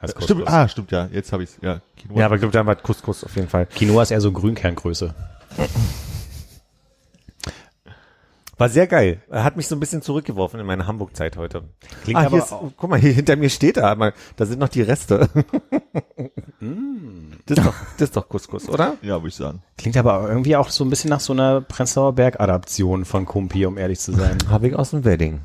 Als 0.00 0.12
Stimmt, 0.12 0.40
Couscous. 0.40 0.46
ah, 0.54 0.68
stimmt, 0.68 0.90
ja. 0.92 1.08
Jetzt 1.10 1.32
habe 1.32 1.42
ich's. 1.42 1.58
Ja, 1.60 1.80
Quinoa. 1.96 2.18
Ja, 2.20 2.26
aber 2.26 2.36
ich 2.36 2.40
glaube, 2.40 2.52
da 2.52 2.64
war 2.64 2.76
Couscous 2.76 3.24
auf 3.24 3.34
jeden 3.34 3.48
Fall. 3.48 3.66
Quinoa 3.66 4.02
ist 4.02 4.10
eher 4.12 4.20
so 4.20 4.30
Grünkerngröße. 4.30 5.14
War 8.58 8.68
sehr 8.68 8.86
geil. 8.88 9.22
Er 9.30 9.44
hat 9.44 9.56
mich 9.56 9.68
so 9.68 9.76
ein 9.76 9.80
bisschen 9.80 10.02
zurückgeworfen 10.02 10.58
in 10.60 10.66
meine 10.66 10.86
Hamburg-Zeit 10.86 11.36
heute. 11.36 11.62
Klingt 12.02 12.18
ah, 12.18 12.22
aber 12.26 12.30
hier 12.30 12.38
ist, 12.44 12.52
auch- 12.52 12.70
guck 12.76 12.90
mal, 12.90 12.98
hier 12.98 13.12
hinter 13.12 13.36
mir 13.36 13.48
steht 13.50 13.76
er, 13.76 13.88
aber 13.88 14.12
da 14.36 14.46
sind 14.46 14.58
noch 14.58 14.68
die 14.68 14.82
Reste. 14.82 15.28
das, 17.46 17.58
ist 17.58 17.66
doch, 17.66 17.74
das 17.96 18.08
ist 18.08 18.16
doch 18.16 18.28
Couscous, 18.28 18.68
oder? 18.68 18.96
Ja, 19.02 19.14
würde 19.16 19.28
ich 19.28 19.36
sagen. 19.36 19.62
Klingt 19.76 19.96
aber 19.96 20.28
irgendwie 20.28 20.56
auch 20.56 20.70
so 20.70 20.84
ein 20.84 20.90
bisschen 20.90 21.10
nach 21.10 21.20
so 21.20 21.32
einer 21.32 21.60
Prenzlauer 21.60 22.12
Berg-Adaption 22.14 23.04
von 23.04 23.26
Kumpi, 23.26 23.64
um 23.66 23.78
ehrlich 23.78 24.00
zu 24.00 24.12
sein. 24.12 24.36
Habe 24.50 24.68
ich 24.68 24.74
aus 24.76 24.90
dem 24.90 25.04
Wedding. 25.04 25.40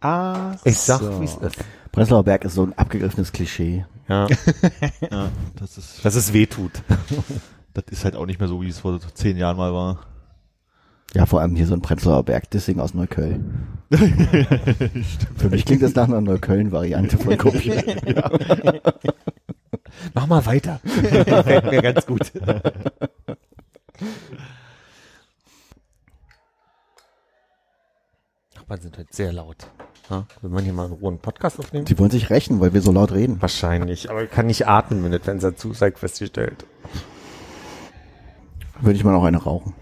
Ah, 0.00 0.56
Ich 0.64 0.78
sag, 0.78 1.00
so. 1.00 1.20
wie 1.20 1.24
es 1.26 1.36
ist. 1.36 1.56
Prenzlauer 1.92 2.24
Berg 2.24 2.44
ist 2.44 2.54
so 2.54 2.64
ein 2.64 2.76
abgegriffenes 2.76 3.30
Klischee. 3.32 3.86
Ja, 4.08 4.26
Ja, 5.10 5.28
das 5.60 5.78
ist, 5.78 6.04
dass 6.04 6.16
es 6.16 6.32
weh 6.32 6.46
tut. 6.46 6.72
das 7.72 7.84
ist 7.90 8.04
halt 8.04 8.16
auch 8.16 8.26
nicht 8.26 8.40
mehr 8.40 8.48
so, 8.48 8.60
wie 8.62 8.68
es 8.68 8.80
vor 8.80 8.98
zehn 9.14 9.36
Jahren 9.36 9.56
mal 9.56 9.72
war. 9.72 10.00
Ja, 11.14 11.26
vor 11.26 11.40
allem 11.40 11.54
hier 11.56 11.66
so 11.66 11.74
ein 11.74 11.82
Prenzlauer 11.82 12.22
Berg, 12.24 12.50
Dissing 12.50 12.80
aus 12.80 12.94
Neukölln. 12.94 13.68
Für 15.36 15.50
mich 15.50 15.66
klingt 15.66 15.82
das 15.82 15.94
nach 15.94 16.08
einer 16.08 16.22
Neukölln-Variante 16.22 17.18
von 17.18 17.36
Kopie. 17.36 17.72
Mach 20.14 20.26
mal 20.26 20.46
weiter. 20.46 20.80
Gefällt 20.84 21.70
mir 21.70 21.82
ganz 21.82 22.06
gut. 22.06 22.32
Nachbarn 28.72 28.80
sind 28.80 28.96
heute 28.98 29.14
sehr 29.14 29.32
laut. 29.32 29.68
Ja, 30.08 30.24
will 30.40 30.50
man 30.50 30.64
hier 30.64 30.72
mal 30.72 30.86
einen 30.86 30.94
rohen 30.94 31.18
Podcast 31.18 31.58
aufnehmen? 31.58 31.86
Sie 31.86 31.98
wollen 31.98 32.10
sich 32.10 32.30
rächen, 32.30 32.60
weil 32.60 32.72
wir 32.72 32.80
so 32.80 32.90
laut 32.90 33.12
reden. 33.12 33.40
Wahrscheinlich, 33.42 34.10
aber 34.10 34.24
ich 34.24 34.30
kann 34.30 34.46
nicht 34.46 34.66
atmen, 34.66 35.04
wenn 35.04 35.12
das 35.12 35.22
Fenster 35.22 35.54
zu 35.56 35.72
ich 35.72 35.98
festgestellt. 35.98 36.64
Würde 38.80 38.96
ich 38.96 39.04
mal 39.04 39.12
noch 39.12 39.24
eine 39.24 39.36
rauchen. 39.36 39.74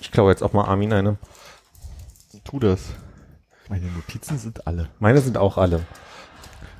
Ich 0.00 0.10
glaube 0.10 0.30
jetzt 0.30 0.42
auch 0.42 0.52
mal 0.52 0.64
Armin 0.64 0.92
eine. 0.92 1.16
Tu 2.44 2.58
das. 2.60 2.80
Meine 3.68 3.86
Notizen 3.86 4.38
sind 4.38 4.66
alle. 4.66 4.88
Meine 4.98 5.20
sind 5.20 5.36
auch 5.36 5.58
alle. 5.58 5.84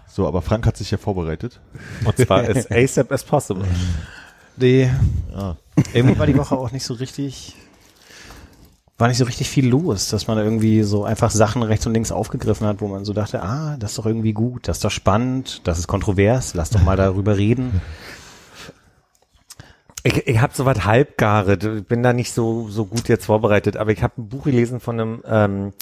So, 0.06 0.26
aber 0.26 0.40
Frank 0.42 0.66
hat 0.66 0.76
sich 0.76 0.90
ja 0.90 0.98
vorbereitet. 0.98 1.60
Und 2.04 2.16
zwar 2.16 2.40
as 2.48 2.66
ASAP 2.70 3.12
as 3.12 3.24
possible. 3.24 3.64
Nee, 4.56 4.90
Ah. 5.36 5.54
irgendwie 5.94 6.18
war 6.18 6.26
die 6.26 6.36
Woche 6.36 6.56
auch 6.56 6.72
nicht 6.72 6.84
so 6.84 6.94
richtig, 6.94 7.54
war 8.96 9.06
nicht 9.06 9.18
so 9.18 9.24
richtig 9.24 9.48
viel 9.48 9.68
los, 9.68 10.08
dass 10.08 10.26
man 10.26 10.38
irgendwie 10.38 10.82
so 10.82 11.04
einfach 11.04 11.30
Sachen 11.30 11.62
rechts 11.62 11.86
und 11.86 11.92
links 11.94 12.10
aufgegriffen 12.10 12.66
hat, 12.66 12.80
wo 12.80 12.88
man 12.88 13.04
so 13.04 13.12
dachte, 13.12 13.42
ah, 13.42 13.76
das 13.78 13.92
ist 13.92 13.98
doch 13.98 14.06
irgendwie 14.06 14.32
gut, 14.32 14.66
das 14.66 14.78
ist 14.78 14.84
doch 14.84 14.90
spannend, 14.90 15.60
das 15.64 15.78
ist 15.78 15.86
kontrovers, 15.86 16.54
lass 16.54 16.70
doch 16.70 16.82
mal 16.82 16.96
darüber 16.96 17.36
reden. 17.36 17.80
Ich, 20.04 20.26
ich 20.26 20.40
habe 20.40 20.54
sowas 20.54 20.84
halbgare, 20.84 21.54
ich 21.54 21.86
bin 21.86 22.02
da 22.02 22.12
nicht 22.12 22.32
so 22.32 22.68
so 22.68 22.86
gut 22.86 23.08
jetzt 23.08 23.26
vorbereitet, 23.26 23.76
aber 23.76 23.90
ich 23.90 24.02
habe 24.02 24.22
ein 24.22 24.28
Buch 24.28 24.44
gelesen 24.44 24.80
von 24.80 25.00
einem 25.00 25.22
ähm, 25.26 25.72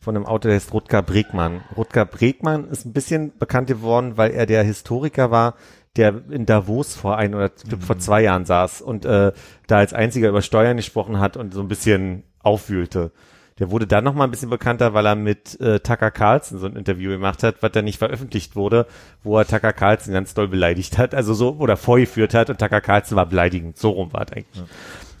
von 0.00 0.14
einem 0.14 0.24
Autor, 0.24 0.50
der 0.50 0.54
heißt 0.54 0.72
Rutger 0.72 1.02
Bregmann. 1.02 1.62
Rutger 1.76 2.04
Bregmann 2.04 2.68
ist 2.68 2.86
ein 2.86 2.92
bisschen 2.92 3.36
bekannt 3.38 3.66
geworden, 3.66 4.16
weil 4.16 4.30
er 4.30 4.46
der 4.46 4.62
Historiker 4.62 5.32
war, 5.32 5.56
der 5.96 6.22
in 6.30 6.46
Davos 6.46 6.94
vor 6.94 7.16
ein 7.16 7.34
oder 7.34 7.48
glaub, 7.48 7.82
vor 7.82 7.98
zwei 7.98 8.22
Jahren 8.22 8.44
saß 8.44 8.82
und 8.82 9.04
äh, 9.04 9.32
da 9.66 9.76
als 9.78 9.92
einziger 9.92 10.28
über 10.28 10.42
Steuern 10.42 10.76
gesprochen 10.76 11.18
hat 11.18 11.36
und 11.36 11.52
so 11.52 11.60
ein 11.60 11.68
bisschen 11.68 12.22
aufwühlte. 12.40 13.10
Der 13.58 13.70
wurde 13.70 13.86
dann 13.86 14.04
noch 14.04 14.14
mal 14.14 14.24
ein 14.24 14.30
bisschen 14.30 14.50
bekannter, 14.50 14.92
weil 14.92 15.06
er 15.06 15.14
mit 15.14 15.58
äh, 15.60 15.80
Tucker 15.80 16.10
Carlson 16.10 16.58
so 16.58 16.66
ein 16.66 16.76
Interview 16.76 17.10
gemacht 17.10 17.42
hat, 17.42 17.56
was 17.62 17.72
dann 17.72 17.86
nicht 17.86 17.98
veröffentlicht 17.98 18.54
wurde, 18.54 18.86
wo 19.22 19.38
er 19.38 19.46
Tucker 19.46 19.72
Carlson 19.72 20.12
ganz 20.12 20.34
doll 20.34 20.48
beleidigt 20.48 20.98
hat, 20.98 21.14
also 21.14 21.32
so 21.32 21.56
oder 21.58 21.76
vorgeführt 21.76 22.34
hat 22.34 22.50
und 22.50 22.58
Tucker 22.58 22.82
Carlson 22.82 23.16
war 23.16 23.26
beleidigend. 23.26 23.78
So 23.78 23.90
rum 23.90 24.12
war 24.12 24.26
es 24.26 24.32
eigentlich. 24.32 24.64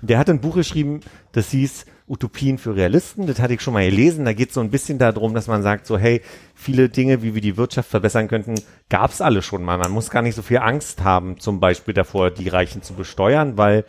Der 0.02 0.18
hat 0.18 0.28
ein 0.28 0.40
Buch 0.40 0.54
geschrieben, 0.54 1.00
das 1.32 1.50
hieß 1.50 1.86
Utopien 2.08 2.58
für 2.58 2.76
Realisten. 2.76 3.26
Das 3.26 3.40
hatte 3.40 3.54
ich 3.54 3.60
schon 3.60 3.74
mal 3.74 3.88
gelesen. 3.88 4.24
Da 4.24 4.32
geht 4.32 4.48
es 4.48 4.54
so 4.54 4.60
ein 4.60 4.70
bisschen 4.70 4.98
darum, 4.98 5.34
dass 5.34 5.48
man 5.48 5.62
sagt, 5.62 5.86
so 5.86 5.98
hey, 5.98 6.22
viele 6.54 6.88
Dinge, 6.88 7.22
wie 7.22 7.34
wir 7.34 7.40
die 7.40 7.56
Wirtschaft 7.56 7.90
verbessern 7.90 8.28
könnten, 8.28 8.54
gab 8.88 9.10
es 9.10 9.20
alle 9.20 9.42
schon 9.42 9.64
mal. 9.64 9.78
Man 9.78 9.90
muss 9.90 10.10
gar 10.10 10.22
nicht 10.22 10.34
so 10.34 10.42
viel 10.42 10.58
Angst 10.58 11.02
haben, 11.02 11.40
zum 11.40 11.58
Beispiel 11.58 11.94
davor, 11.94 12.30
die 12.30 12.48
Reichen 12.48 12.82
zu 12.82 12.94
besteuern, 12.94 13.56
weil 13.56 13.84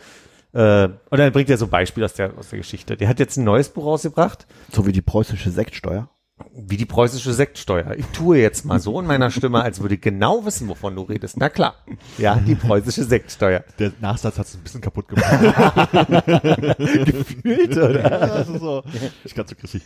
äh, 0.57 0.89
oder 1.11 1.23
er 1.23 1.31
bringt 1.31 1.49
ja 1.49 1.57
so 1.57 1.67
Beispiele 1.67 2.05
aus 2.05 2.13
der, 2.13 2.37
aus 2.37 2.49
der 2.49 2.59
Geschichte. 2.59 2.97
Der 2.97 3.07
hat 3.07 3.19
jetzt 3.19 3.37
ein 3.37 3.43
neues 3.43 3.69
Buch 3.69 3.85
rausgebracht, 3.85 4.47
So 4.71 4.85
wie 4.85 4.91
die 4.91 5.01
preußische 5.01 5.51
Sektsteuer. 5.51 6.09
wie 6.53 6.77
die 6.77 6.85
preußische 6.85 7.33
Sektsteuer. 7.33 7.95
Ich 7.97 8.05
tue 8.07 8.37
jetzt 8.37 8.63
mal 8.65 8.79
so 8.79 8.99
in 8.99 9.07
meiner 9.07 9.31
Stimme, 9.31 9.61
als 9.61 9.81
würde 9.81 9.95
ich 9.95 10.01
genau 10.01 10.45
wissen, 10.45 10.67
wovon 10.67 10.95
du 10.95 11.01
redest. 11.03 11.37
Na 11.37 11.49
klar. 11.49 11.75
Ja, 12.17 12.35
die 12.35 12.55
preußische 12.55 13.03
Sektsteuer. 13.03 13.63
Der 13.79 13.91
Nachsatz 14.01 14.37
hat 14.37 14.45
es 14.47 14.55
ein 14.55 14.61
bisschen 14.61 14.81
kaputt 14.81 15.07
gemacht. 15.07 15.27
Gefühlt, 17.05 17.77
oder? 17.77 18.01
ja, 18.01 18.09
das 18.27 18.49
ist 18.49 18.59
so. 18.59 18.83
Ich 19.23 19.35
ganz 19.35 19.49
so 19.49 19.55
griffig. 19.55 19.81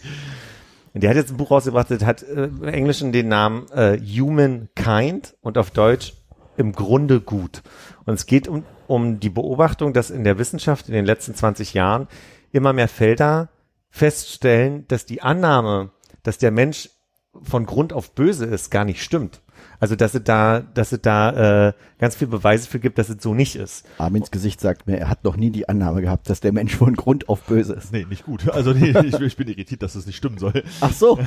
Der 0.94 1.10
hat 1.10 1.16
jetzt 1.16 1.32
ein 1.32 1.38
Buch 1.38 1.52
rausgebracht, 1.52 1.90
das 1.90 2.04
hat 2.04 2.22
äh, 2.24 2.46
im 2.46 2.64
Englischen 2.66 3.14
den 3.14 3.30
Namen 3.30 3.70
äh, 3.72 3.98
Humankind 3.98 5.36
und 5.42 5.58
auf 5.58 5.72
Deutsch 5.72 6.14
im 6.58 6.74
Grunde 6.74 7.22
gut. 7.22 7.62
Und 8.06 8.16
es 8.16 8.26
geht 8.26 8.50
um, 8.50 8.64
um 8.92 9.20
die 9.20 9.30
Beobachtung, 9.30 9.94
dass 9.94 10.10
in 10.12 10.24
der 10.24 10.38
Wissenschaft 10.38 10.88
in 10.90 10.94
den 10.94 11.06
letzten 11.06 11.34
20 11.34 11.74
Jahren 11.74 12.08
immer 12.52 12.74
mehr 12.74 12.88
Felder 12.90 13.50
feststellen, 13.90 14.86
dass 14.88 15.06
die 15.06 15.22
Annahme, 15.22 15.92
dass 16.24 16.38
der 16.38 16.52
Mensch 16.52 16.90
von 17.42 17.66
Grund 17.66 17.94
auf 17.94 18.12
böse 18.14 18.46
ist, 18.46 18.72
gar 18.72 18.84
nicht 18.84 19.02
stimmt. 19.02 19.42
Also 19.80 19.96
dass 19.96 20.14
es 20.16 20.24
da, 20.24 20.60
dass 20.60 20.92
es 20.92 21.02
da 21.02 21.68
äh, 21.70 21.74
ganz 22.00 22.16
viel 22.16 22.28
Beweise 22.28 22.68
für 22.68 22.80
gibt, 22.80 22.98
dass 22.98 23.10
es 23.10 23.22
so 23.24 23.34
nicht 23.34 23.56
ist. 23.56 23.86
Armins 24.00 24.30
Gesicht 24.32 24.60
sagt 24.60 24.86
mir, 24.88 24.98
er 24.98 25.10
hat 25.10 25.24
noch 25.24 25.38
nie 25.38 25.50
die 25.52 25.70
Annahme 25.70 26.02
gehabt, 26.02 26.30
dass 26.30 26.40
der 26.42 26.52
Mensch 26.52 26.76
von 26.76 26.96
Grund 26.96 27.30
auf 27.30 27.42
böse 27.44 27.74
ist. 27.74 27.92
Nee, 27.94 28.06
nicht 28.10 28.26
gut. 28.26 28.50
Also 28.50 28.74
nee, 28.74 28.90
ich, 29.06 29.20
ich 29.20 29.38
bin 29.38 29.48
irritiert, 29.48 29.82
dass 29.84 29.96
es 29.96 30.06
nicht 30.06 30.18
stimmen 30.18 30.38
soll. 30.40 30.64
Ach 30.82 30.92
so, 30.92 31.18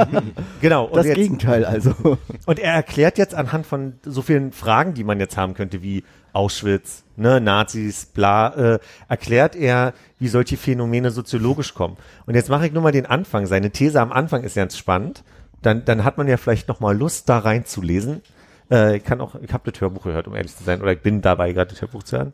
Genau. 0.60 0.86
Und 0.86 0.96
das 0.96 1.06
jetzt- 1.06 1.16
Gegenteil 1.16 1.64
also. 1.64 2.18
Und 2.46 2.58
er 2.58 2.72
erklärt 2.74 3.18
jetzt 3.18 3.34
anhand 3.34 3.66
von 3.66 3.94
so 4.04 4.22
vielen 4.22 4.52
Fragen, 4.52 4.94
die 4.94 5.04
man 5.04 5.20
jetzt 5.20 5.36
haben 5.36 5.54
könnte, 5.54 5.82
wie 5.82 6.04
Auschwitz, 6.32 7.04
ne, 7.16 7.40
Nazis, 7.40 8.06
bla, 8.06 8.48
äh, 8.54 8.78
erklärt 9.08 9.56
er, 9.56 9.92
wie 10.18 10.28
solche 10.28 10.56
Phänomene 10.56 11.10
soziologisch 11.10 11.74
kommen. 11.74 11.96
Und 12.26 12.34
jetzt 12.34 12.48
mache 12.48 12.66
ich 12.66 12.72
nur 12.72 12.82
mal 12.82 12.92
den 12.92 13.06
Anfang. 13.06 13.46
Seine 13.46 13.70
These 13.70 14.00
am 14.00 14.12
Anfang 14.12 14.42
ist 14.42 14.56
ganz 14.56 14.76
spannend. 14.76 15.24
Dann, 15.60 15.84
dann 15.84 16.04
hat 16.04 16.18
man 16.18 16.28
ja 16.28 16.36
vielleicht 16.36 16.68
noch 16.68 16.80
mal 16.80 16.96
Lust, 16.96 17.28
da 17.28 17.38
reinzulesen. 17.38 18.22
Äh, 18.70 18.96
ich 18.96 19.04
kann 19.04 19.20
auch, 19.20 19.36
ich 19.36 19.52
habe 19.52 19.70
das 19.70 19.80
Hörbuch 19.80 20.04
gehört, 20.04 20.26
um 20.26 20.34
ehrlich 20.34 20.56
zu 20.56 20.64
sein, 20.64 20.82
oder 20.82 20.92
ich 20.92 21.00
bin 21.00 21.22
dabei, 21.22 21.52
gerade 21.52 21.70
das 21.70 21.82
Hörbuch 21.82 22.02
zu 22.02 22.16
hören. 22.16 22.32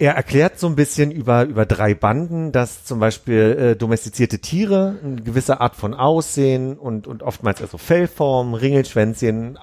Er 0.00 0.14
erklärt 0.14 0.60
so 0.60 0.68
ein 0.68 0.76
bisschen 0.76 1.10
über, 1.10 1.44
über 1.44 1.66
drei 1.66 1.92
Banden, 1.92 2.52
dass 2.52 2.84
zum 2.84 3.00
Beispiel 3.00 3.72
äh, 3.74 3.76
domestizierte 3.76 4.38
Tiere 4.38 4.96
eine 5.02 5.22
gewisse 5.22 5.60
Art 5.60 5.74
von 5.74 5.92
Aussehen 5.92 6.78
und, 6.78 7.08
und 7.08 7.24
oftmals 7.24 7.60
also 7.60 7.78
Fellform, 7.78 8.54
Ringelschwänzchen, 8.54 9.58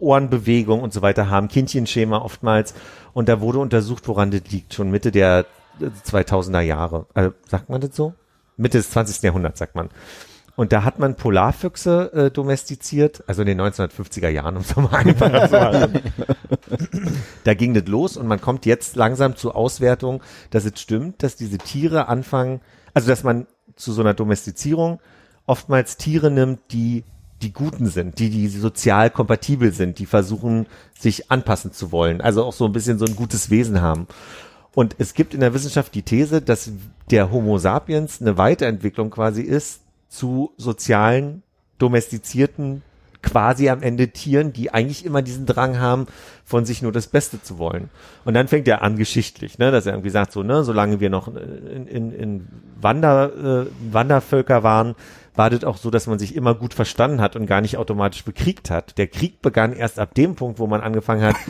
Ohrenbewegung 0.00 0.80
und 0.80 0.92
so 0.92 1.02
weiter 1.02 1.30
haben, 1.30 1.48
Kindchenschema 1.48 2.18
oftmals. 2.18 2.74
Und 3.12 3.28
da 3.28 3.40
wurde 3.40 3.58
untersucht, 3.58 4.08
woran 4.08 4.30
das 4.30 4.42
liegt, 4.50 4.74
schon 4.74 4.90
Mitte 4.90 5.10
der 5.10 5.46
äh, 5.80 5.86
2000er 6.08 6.60
Jahre. 6.60 7.06
Also, 7.14 7.32
sagt 7.46 7.68
man 7.68 7.80
das 7.80 7.94
so? 7.94 8.14
Mitte 8.56 8.78
des 8.78 8.90
20. 8.90 9.22
Jahrhunderts, 9.22 9.58
sagt 9.58 9.74
man. 9.74 9.88
Und 10.56 10.72
da 10.72 10.84
hat 10.84 10.98
man 10.98 11.14
Polarfüchse 11.16 12.12
äh, 12.12 12.30
domestiziert, 12.30 13.24
also 13.26 13.40
in 13.42 13.46
den 13.46 13.60
1950er 13.60 14.28
Jahren, 14.28 14.56
um 14.56 14.62
es 14.62 14.76
mal 14.76 14.88
einfach 14.88 15.48
zu 15.48 15.54
machen. 15.54 16.02
Da 17.44 17.54
ging 17.54 17.72
das 17.72 17.86
los 17.86 18.16
und 18.16 18.26
man 18.26 18.40
kommt 18.40 18.66
jetzt 18.66 18.94
langsam 18.96 19.36
zur 19.36 19.56
Auswertung, 19.56 20.22
dass 20.50 20.66
es 20.66 20.78
stimmt, 20.78 21.22
dass 21.22 21.36
diese 21.36 21.56
Tiere 21.58 22.08
anfangen, 22.08 22.60
also 22.92 23.08
dass 23.08 23.24
man 23.24 23.46
zu 23.76 23.92
so 23.92 24.02
einer 24.02 24.12
Domestizierung 24.12 25.00
oftmals 25.46 25.96
Tiere 25.96 26.30
nimmt, 26.30 26.60
die 26.72 27.04
die 27.42 27.52
Guten 27.52 27.86
sind, 27.86 28.18
die, 28.18 28.30
die 28.30 28.48
sozial 28.48 29.10
kompatibel 29.10 29.72
sind, 29.72 29.98
die 29.98 30.06
versuchen, 30.06 30.66
sich 30.98 31.30
anpassen 31.30 31.72
zu 31.72 31.92
wollen, 31.92 32.20
also 32.20 32.44
auch 32.44 32.52
so 32.52 32.66
ein 32.66 32.72
bisschen 32.72 32.98
so 32.98 33.06
ein 33.06 33.16
gutes 33.16 33.50
Wesen 33.50 33.80
haben. 33.80 34.06
Und 34.74 34.96
es 34.98 35.14
gibt 35.14 35.34
in 35.34 35.40
der 35.40 35.54
Wissenschaft 35.54 35.94
die 35.94 36.02
These, 36.02 36.42
dass 36.42 36.70
der 37.10 37.32
Homo 37.32 37.58
sapiens 37.58 38.20
eine 38.20 38.38
Weiterentwicklung 38.38 39.10
quasi 39.10 39.42
ist 39.42 39.80
zu 40.08 40.52
sozialen, 40.56 41.42
domestizierten 41.78 42.82
quasi 43.22 43.68
am 43.68 43.82
Ende 43.82 44.08
Tieren, 44.08 44.52
die 44.52 44.72
eigentlich 44.72 45.04
immer 45.04 45.22
diesen 45.22 45.46
Drang 45.46 45.78
haben, 45.78 46.06
von 46.44 46.64
sich 46.64 46.82
nur 46.82 46.92
das 46.92 47.06
Beste 47.06 47.42
zu 47.42 47.58
wollen. 47.58 47.90
Und 48.24 48.34
dann 48.34 48.48
fängt 48.48 48.66
er 48.66 48.82
an 48.82 48.96
geschichtlich, 48.96 49.58
ne, 49.58 49.70
dass 49.70 49.86
er 49.86 49.92
irgendwie 49.92 50.10
sagt, 50.10 50.32
so, 50.32 50.42
ne, 50.42 50.64
solange 50.64 51.00
wir 51.00 51.10
noch 51.10 51.28
in, 51.28 51.86
in, 51.86 52.12
in 52.12 52.48
Wander, 52.80 53.66
äh, 53.66 53.66
Wandervölker 53.92 54.62
waren, 54.62 54.94
war 55.34 55.50
das 55.50 55.64
auch 55.64 55.76
so, 55.76 55.90
dass 55.90 56.06
man 56.06 56.18
sich 56.18 56.34
immer 56.34 56.54
gut 56.54 56.74
verstanden 56.74 57.20
hat 57.20 57.36
und 57.36 57.46
gar 57.46 57.60
nicht 57.60 57.76
automatisch 57.76 58.24
bekriegt 58.24 58.70
hat. 58.70 58.98
Der 58.98 59.06
Krieg 59.06 59.42
begann 59.42 59.72
erst 59.72 59.98
ab 59.98 60.14
dem 60.14 60.34
Punkt, 60.34 60.58
wo 60.58 60.66
man 60.66 60.80
angefangen 60.80 61.22
hat, 61.22 61.36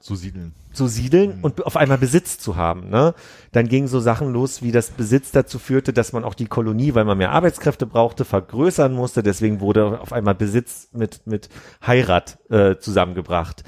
Zu 0.00 0.14
siedeln. 0.14 0.54
zu 0.72 0.86
siedeln 0.86 1.40
und 1.42 1.66
auf 1.66 1.76
einmal 1.76 1.98
Besitz 1.98 2.38
zu 2.38 2.54
haben. 2.54 2.88
Ne? 2.88 3.14
Dann 3.50 3.66
gingen 3.66 3.88
so 3.88 3.98
Sachen 3.98 4.32
los, 4.32 4.62
wie 4.62 4.70
das 4.70 4.90
Besitz 4.90 5.32
dazu 5.32 5.58
führte, 5.58 5.92
dass 5.92 6.12
man 6.12 6.22
auch 6.22 6.34
die 6.34 6.46
Kolonie, 6.46 6.94
weil 6.94 7.04
man 7.04 7.18
mehr 7.18 7.32
Arbeitskräfte 7.32 7.84
brauchte, 7.84 8.24
vergrößern 8.24 8.92
musste. 8.92 9.24
Deswegen 9.24 9.60
wurde 9.60 10.00
auf 10.00 10.12
einmal 10.12 10.36
Besitz 10.36 10.88
mit, 10.92 11.26
mit 11.26 11.48
Heirat 11.84 12.38
äh, 12.48 12.76
zusammengebracht. 12.76 13.64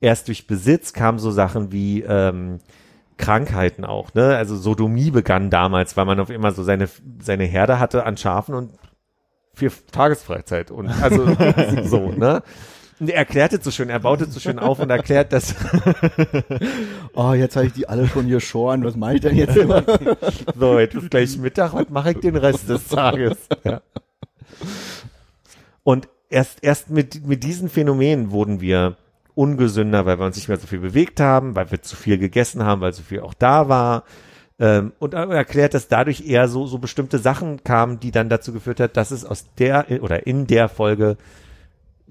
Erst 0.00 0.28
durch 0.28 0.46
Besitz 0.46 0.94
kamen 0.94 1.18
so 1.18 1.30
Sachen 1.30 1.70
wie 1.70 2.02
ähm, 2.02 2.60
Krankheiten 3.18 3.84
auch. 3.84 4.14
Ne? 4.14 4.34
Also 4.36 4.56
Sodomie 4.56 5.10
begann 5.10 5.50
damals, 5.50 5.96
weil 5.98 6.06
man 6.06 6.18
auf 6.18 6.30
immer 6.30 6.52
so 6.52 6.62
seine, 6.64 6.88
seine 7.20 7.44
Herde 7.44 7.78
hatte 7.78 8.04
an 8.06 8.16
Schafen 8.16 8.54
und 8.54 8.70
vier 9.54 9.72
Tagesfreizeit. 9.92 10.70
Und 10.70 10.88
also 10.88 11.26
so, 11.84 12.10
ne? 12.10 12.42
Und 13.00 13.10
er 13.10 13.16
erklärt 13.16 13.52
es 13.52 13.64
so 13.64 13.70
schön, 13.70 13.90
er 13.90 13.98
baut 13.98 14.20
es 14.20 14.32
so 14.32 14.38
schön 14.38 14.58
auf 14.58 14.78
und 14.78 14.88
erklärt, 14.88 15.32
dass 15.32 15.54
Oh, 17.14 17.32
jetzt 17.32 17.56
habe 17.56 17.66
ich 17.66 17.72
die 17.72 17.88
alle 17.88 18.06
schon 18.06 18.28
geschoren. 18.28 18.84
Was 18.84 18.96
mache 18.96 19.14
ich 19.14 19.20
denn 19.20 19.36
jetzt 19.36 19.56
immer? 19.56 19.82
So, 20.58 20.78
jetzt 20.78 20.94
ist 20.94 21.10
gleich 21.10 21.36
Mittag, 21.38 21.72
was 21.74 21.88
mache 21.90 22.12
ich 22.12 22.20
den 22.20 22.36
Rest 22.36 22.68
des 22.68 22.86
Tages? 22.88 23.36
Ja. 23.64 23.80
Und 25.82 26.08
erst, 26.28 26.62
erst 26.62 26.90
mit, 26.90 27.26
mit 27.26 27.42
diesen 27.42 27.68
Phänomenen 27.68 28.30
wurden 28.30 28.60
wir 28.60 28.96
ungesünder, 29.34 30.06
weil 30.06 30.18
wir 30.18 30.26
uns 30.26 30.36
nicht 30.36 30.48
mehr 30.48 30.58
so 30.58 30.66
viel 30.66 30.78
bewegt 30.78 31.18
haben, 31.18 31.56
weil 31.56 31.70
wir 31.70 31.82
zu 31.82 31.96
viel 31.96 32.18
gegessen 32.18 32.64
haben, 32.64 32.80
weil 32.80 32.92
so 32.92 33.02
viel 33.02 33.20
auch 33.20 33.34
da 33.34 33.68
war. 33.68 34.04
Ähm, 34.58 34.92
und 34.98 35.14
er 35.14 35.28
erklärt, 35.30 35.74
dass 35.74 35.88
dadurch 35.88 36.26
eher 36.26 36.48
so, 36.48 36.66
so 36.66 36.78
bestimmte 36.78 37.18
Sachen 37.18 37.64
kamen, 37.64 38.00
die 38.00 38.12
dann 38.12 38.28
dazu 38.28 38.52
geführt 38.52 38.80
hat, 38.80 38.96
dass 38.96 39.10
es 39.10 39.24
aus 39.24 39.46
der 39.58 39.86
oder 40.02 40.26
in 40.26 40.46
der 40.46 40.68
Folge 40.68 41.16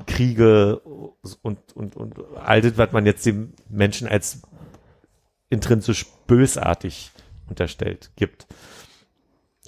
Kriege 0.08 0.80
und, 0.80 1.60
und, 1.74 1.96
und 1.96 2.16
all 2.44 2.62
das, 2.62 2.78
was 2.78 2.92
man 2.92 3.06
jetzt 3.06 3.26
dem 3.26 3.54
Menschen 3.70 4.08
als 4.08 4.42
intrinsisch 5.50 6.08
bösartig 6.26 7.12
unterstellt, 7.48 8.12
gibt. 8.16 8.48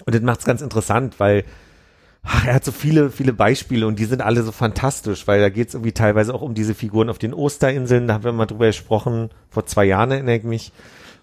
Und 0.06 0.16
das 0.16 0.22
macht 0.22 0.40
es 0.40 0.46
ganz 0.46 0.62
interessant, 0.62 1.20
weil 1.20 1.46
ach, 2.24 2.46
er 2.46 2.56
hat 2.56 2.66
so 2.66 2.72
viele, 2.72 3.12
viele 3.12 3.34
Beispiele 3.34 3.86
und 3.88 4.00
die 4.00 4.06
sind 4.06 4.22
alle 4.22 4.42
so 4.42 4.52
fantastisch, 4.52 5.28
weil 5.28 5.40
da 5.40 5.50
geht 5.50 5.70
es 5.70 5.74
irgendwie 5.76 5.92
teilweise 5.92 6.34
auch 6.34 6.42
um 6.42 6.56
diese 6.56 6.74
Figuren 6.74 7.10
auf 7.10 7.20
den 7.20 7.34
Osterinseln, 7.34 8.08
da 8.08 8.16
haben 8.16 8.24
wir 8.24 8.32
mal 8.32 8.48
drüber 8.48 8.66
gesprochen, 8.66 9.30
vor 9.50 9.66
zwei 9.68 9.86
Jahren 9.86 10.12
erinnere 10.12 10.38
ich 10.38 10.44
mich, 10.44 10.74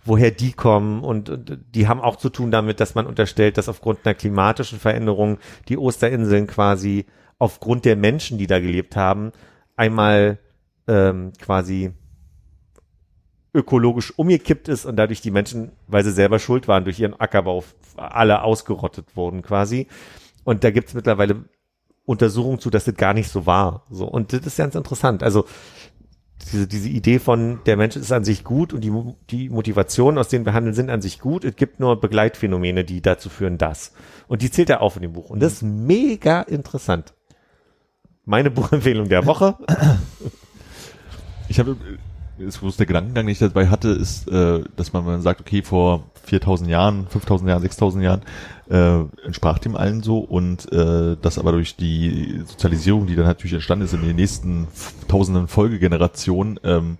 woher 0.04 0.30
die 0.30 0.52
kommen 0.52 1.04
und, 1.04 1.30
und 1.30 1.58
die 1.74 1.88
haben 1.88 2.00
auch 2.00 2.16
zu 2.16 2.28
tun 2.28 2.50
damit, 2.50 2.80
dass 2.80 2.94
man 2.94 3.06
unterstellt, 3.06 3.56
dass 3.56 3.68
aufgrund 3.68 4.00
einer 4.04 4.14
klimatischen 4.14 4.78
Veränderung 4.78 5.38
die 5.68 5.78
Osterinseln 5.78 6.46
quasi 6.46 7.06
aufgrund 7.38 7.84
der 7.84 7.96
Menschen, 7.96 8.38
die 8.38 8.46
da 8.46 8.60
gelebt 8.60 8.96
haben, 8.96 9.32
einmal 9.76 10.38
ähm, 10.88 11.32
quasi 11.40 11.92
ökologisch 13.54 14.16
umgekippt 14.16 14.68
ist 14.68 14.86
und 14.86 14.96
dadurch 14.96 15.20
die 15.20 15.30
Menschen, 15.30 15.72
weil 15.86 16.04
sie 16.04 16.12
selber 16.12 16.38
schuld 16.38 16.68
waren, 16.68 16.84
durch 16.84 16.98
ihren 16.98 17.18
Ackerbau 17.18 17.64
alle 17.96 18.42
ausgerottet 18.42 19.16
wurden 19.16 19.42
quasi. 19.42 19.88
Und 20.44 20.64
da 20.64 20.70
gibt's 20.70 20.94
mittlerweile 20.94 21.44
Untersuchungen 22.04 22.58
zu, 22.58 22.70
dass 22.70 22.84
das 22.84 22.94
gar 22.94 23.14
nicht 23.14 23.28
so 23.28 23.46
war. 23.46 23.84
So 23.90 24.06
und 24.06 24.32
das 24.32 24.46
ist 24.46 24.56
ganz 24.56 24.74
interessant. 24.74 25.22
Also 25.22 25.44
diese, 26.44 26.66
diese 26.66 26.88
Idee 26.88 27.18
von 27.18 27.60
der 27.66 27.76
Mensch 27.76 27.96
ist 27.96 28.12
an 28.12 28.24
sich 28.24 28.44
gut 28.44 28.72
und 28.72 28.82
die, 28.82 28.92
die 29.30 29.48
Motivationen, 29.48 30.18
aus 30.18 30.28
denen 30.28 30.44
wir 30.44 30.52
handeln, 30.52 30.74
sind 30.74 30.90
an 30.90 31.02
sich 31.02 31.18
gut. 31.18 31.44
Es 31.44 31.56
gibt 31.56 31.80
nur 31.80 32.00
Begleitphänomene, 32.00 32.84
die 32.84 33.00
dazu 33.00 33.28
führen, 33.28 33.58
das. 33.58 33.92
Und 34.28 34.42
die 34.42 34.50
zählt 34.50 34.70
er 34.70 34.82
auf 34.82 34.96
in 34.96 35.02
dem 35.02 35.12
Buch. 35.12 35.30
Und 35.30 35.40
das 35.40 35.54
ist 35.54 35.62
mega 35.62 36.42
interessant. 36.42 37.14
Meine 38.24 38.50
Buchempfehlung 38.52 39.08
der 39.08 39.26
Woche. 39.26 39.56
Ich 41.48 41.58
habe, 41.58 41.76
ist, 42.38 42.62
wo 42.62 42.68
es 42.68 42.76
der 42.76 42.86
Gedankengang, 42.86 43.26
den 43.26 43.32
ich 43.32 43.38
dabei 43.38 43.68
hatte, 43.68 43.88
ist, 43.88 44.28
äh, 44.28 44.62
dass 44.76 44.92
man, 44.92 45.04
man 45.04 45.22
sagt, 45.22 45.40
okay, 45.40 45.62
vor 45.62 46.04
4000 46.24 46.70
Jahren, 46.70 47.06
5000 47.08 47.48
Jahren, 47.48 47.62
6000 47.62 48.04
Jahren 48.04 48.22
äh, 48.70 49.00
entsprach 49.24 49.58
dem 49.58 49.76
allen 49.76 50.02
so 50.02 50.18
und 50.18 50.70
äh, 50.72 51.16
das 51.20 51.38
aber 51.38 51.52
durch 51.52 51.76
die 51.76 52.42
Sozialisierung, 52.46 53.06
die 53.06 53.16
dann 53.16 53.26
natürlich 53.26 53.54
entstanden 53.54 53.84
ist 53.84 53.94
in 53.94 54.02
den 54.02 54.16
nächsten 54.16 54.68
tausenden 55.08 55.48
Folgegenerationen, 55.48 56.58
ähm, 56.64 56.98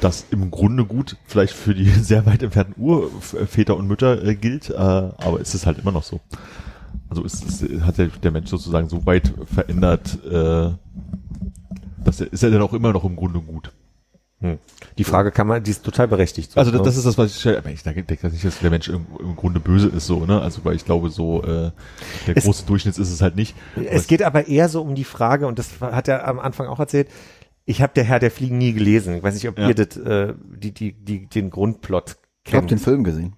das 0.00 0.26
im 0.30 0.50
Grunde 0.50 0.84
gut 0.84 1.16
vielleicht 1.26 1.52
für 1.52 1.74
die 1.74 1.88
sehr 1.88 2.24
weit 2.26 2.42
entfernten 2.42 2.80
Urväter 2.80 3.76
und 3.76 3.88
Mütter 3.88 4.24
äh, 4.24 4.34
gilt, 4.34 4.70
äh, 4.70 4.74
aber 4.74 5.40
ist 5.40 5.54
es 5.54 5.66
halt 5.66 5.78
immer 5.78 5.92
noch 5.92 6.04
so. 6.04 6.20
Also 7.10 7.24
ist, 7.24 7.44
ist, 7.44 7.82
hat 7.82 7.98
der, 7.98 8.08
der 8.08 8.30
Mensch 8.30 8.50
sozusagen 8.50 8.88
so 8.88 9.06
weit 9.06 9.32
verändert, 9.52 10.18
äh, 10.24 10.70
dass 12.04 12.20
er, 12.20 12.32
ist 12.32 12.42
er 12.42 12.50
dann 12.50 12.62
auch 12.62 12.74
immer 12.74 12.92
noch 12.92 13.04
im 13.04 13.16
Grunde 13.16 13.40
gut. 13.40 13.72
Hm. 14.40 14.58
Die 14.98 15.04
Frage 15.04 15.32
kann 15.32 15.48
man, 15.48 15.64
die 15.64 15.70
ist 15.72 15.82
total 15.84 16.06
berechtigt. 16.06 16.56
Also 16.56 16.70
das, 16.70 16.80
ne? 16.80 16.84
das 16.86 16.96
ist 16.96 17.06
das, 17.06 17.18
was 17.18 17.32
ich 17.32 17.40
stelle. 17.40 17.58
Aber 17.58 17.70
ich 17.70 17.82
denke 17.82 18.04
denke 18.04 18.28
nicht, 18.28 18.44
dass 18.44 18.60
der 18.60 18.70
Mensch 18.70 18.88
im, 18.88 19.06
im 19.18 19.34
Grunde 19.34 19.58
böse 19.58 19.88
ist, 19.88 20.06
so, 20.06 20.24
ne? 20.26 20.40
Also 20.40 20.64
weil 20.64 20.76
ich 20.76 20.84
glaube, 20.84 21.10
so 21.10 21.42
äh, 21.42 21.72
der 22.26 22.36
Es- 22.36 22.44
große 22.44 22.64
Durchschnitt 22.66 22.96
ist 22.98 23.10
es 23.10 23.20
halt 23.20 23.34
nicht. 23.34 23.56
Es 23.90 24.06
geht 24.06 24.22
aber 24.22 24.46
eher 24.46 24.68
so 24.68 24.80
um 24.82 24.94
die 24.94 25.02
Frage, 25.04 25.48
und 25.48 25.58
das 25.58 25.80
hat 25.80 26.06
er 26.06 26.28
am 26.28 26.38
Anfang 26.38 26.68
auch 26.68 26.78
erzählt, 26.78 27.08
ich 27.64 27.82
habe 27.82 27.92
der 27.94 28.04
Herr 28.04 28.20
der 28.20 28.30
Fliegen 28.30 28.58
nie 28.58 28.72
gelesen. 28.72 29.14
Ich 29.16 29.22
weiß 29.24 29.34
nicht, 29.34 29.48
ob 29.48 29.58
Ja. 29.58 29.68
ihr 29.68 29.74
das, 29.74 29.96
äh, 29.96 30.34
die, 30.56 30.72
die, 30.72 30.92
die, 30.92 31.26
den 31.26 31.50
Grundplot 31.50 32.16
Ich 32.46 32.52
habe 32.54 32.60
kennt. 32.60 32.70
den 32.70 32.78
Film 32.78 33.02
gesehen. 33.04 33.34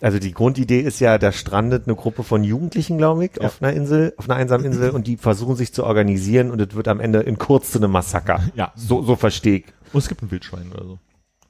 Also 0.00 0.18
die 0.18 0.32
Grundidee 0.32 0.80
ist 0.80 0.98
ja, 0.98 1.16
da 1.16 1.30
strandet 1.30 1.86
eine 1.86 1.94
Gruppe 1.94 2.24
von 2.24 2.42
Jugendlichen, 2.42 2.98
glaube 2.98 3.24
ich, 3.26 3.40
auf 3.40 3.62
einer 3.62 3.72
Insel, 3.72 4.12
auf 4.16 4.28
einer 4.28 4.34
einsamen 4.36 4.66
Insel 4.66 4.90
und 4.90 5.06
die 5.06 5.16
versuchen 5.16 5.54
sich 5.54 5.72
zu 5.72 5.84
organisieren 5.84 6.50
und 6.50 6.60
es 6.60 6.74
wird 6.74 6.88
am 6.88 6.98
Ende 6.98 7.20
in 7.20 7.38
kurz 7.38 7.70
zu 7.70 7.78
einem 7.78 7.92
Massaker. 7.92 8.40
Ja. 8.56 8.72
So, 8.74 9.02
so 9.02 9.14
verstehe 9.14 9.58
ich. 9.58 9.64
Und 9.92 9.98
es 9.98 10.08
gibt 10.08 10.22
ein 10.22 10.30
Wildschwein 10.30 10.72
oder 10.72 10.84
so. 10.84 10.98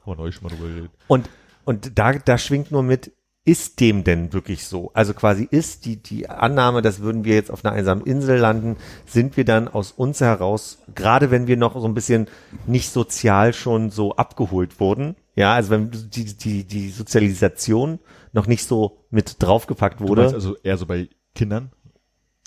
Haben 0.01 0.13
wir 0.13 0.17
neulich 0.17 0.35
schon 0.35 0.45
mal 0.45 0.57
drüber 0.57 0.69
geredet. 0.69 0.91
Und, 1.07 1.29
und 1.65 1.99
da, 1.99 2.13
da 2.15 2.39
schwingt 2.39 2.71
nur 2.71 2.83
mit, 2.83 3.13
ist 3.45 3.81
dem 3.81 4.05
denn 4.05 4.33
wirklich 4.33 4.67
so? 4.67 4.93
Also 4.95 5.15
quasi 5.15 5.47
ist 5.51 5.85
die, 5.85 5.97
die 5.97 6.29
Annahme, 6.29 6.81
dass 6.81 7.01
würden 7.01 7.25
wir 7.25 7.35
jetzt 7.35 7.51
auf 7.51 7.65
einer 7.65 7.75
einsamen 7.75 8.05
Insel 8.05 8.39
landen, 8.39 8.77
sind 9.05 9.37
wir 9.37 9.45
dann 9.45 9.67
aus 9.67 9.91
uns 9.91 10.21
heraus, 10.21 10.79
gerade 10.95 11.31
wenn 11.33 11.49
wir 11.49 11.57
noch 11.57 11.75
so 11.75 11.87
ein 11.87 11.95
bisschen 11.95 12.29
nicht 12.67 12.91
sozial 12.91 13.53
schon 13.53 13.91
so 13.91 14.15
abgeholt 14.15 14.79
wurden, 14.79 15.17
ja, 15.35 15.55
also 15.55 15.71
wenn 15.71 15.91
die, 15.91 16.37
die, 16.37 16.65
die 16.65 16.91
Sozialisation 16.91 17.99
noch 18.33 18.47
nicht 18.47 18.67
so 18.67 18.99
mit 19.11 19.43
draufgepackt 19.43 20.01
Du 20.01 20.09
wurde. 20.09 20.23
meinst 20.23 20.35
also 20.35 20.57
eher 20.63 20.77
so 20.77 20.87
bei 20.87 21.09
Kindern? 21.35 21.73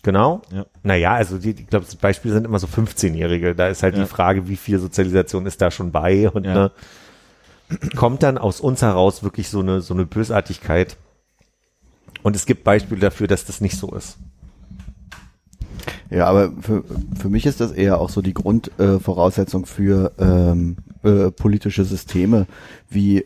Genau. 0.05 0.43
Ja. 0.53 0.67
Naja, 0.83 1.13
also 1.15 1.39
die, 1.39 1.49
ich 1.49 1.65
glaube, 1.65 1.85
das 1.85 1.95
Beispiel 1.95 2.31
sind 2.31 2.45
immer 2.45 2.59
so 2.59 2.67
15-Jährige. 2.67 3.55
Da 3.55 3.69
ist 3.69 3.81
halt 3.81 3.95
Ja. 3.97 4.03
die 4.03 4.07
Frage, 4.07 4.47
wie 4.47 4.55
viel 4.55 4.77
Sozialisation 4.77 5.47
ist 5.47 5.59
da 5.63 5.71
schon 5.71 5.91
bei 5.91 6.29
und 6.29 6.43
Ja. 6.45 6.53
ne, 6.53 6.71
kommt 7.95 8.21
dann 8.21 8.37
aus 8.37 8.61
uns 8.61 8.83
heraus 8.83 9.23
wirklich 9.23 9.49
so 9.49 9.61
eine, 9.61 9.81
so 9.81 9.95
eine 9.95 10.05
Bösartigkeit. 10.05 10.97
Und 12.21 12.35
es 12.35 12.45
gibt 12.45 12.63
Beispiele 12.63 13.01
dafür, 13.01 13.25
dass 13.25 13.45
das 13.45 13.61
nicht 13.61 13.79
so 13.79 13.95
ist. 13.95 14.17
Ja, 16.11 16.27
aber 16.27 16.51
für, 16.61 16.83
für 17.19 17.29
mich 17.29 17.47
ist 17.47 17.59
das 17.59 17.71
eher 17.71 17.99
auch 17.99 18.11
so 18.11 18.21
die 18.21 18.35
Grundvoraussetzung 18.35 19.63
äh, 19.63 19.65
für 19.65 20.11
ähm, 20.19 20.77
äh, 21.01 21.31
politische 21.31 21.83
Systeme, 21.83 22.45
wie 22.91 23.25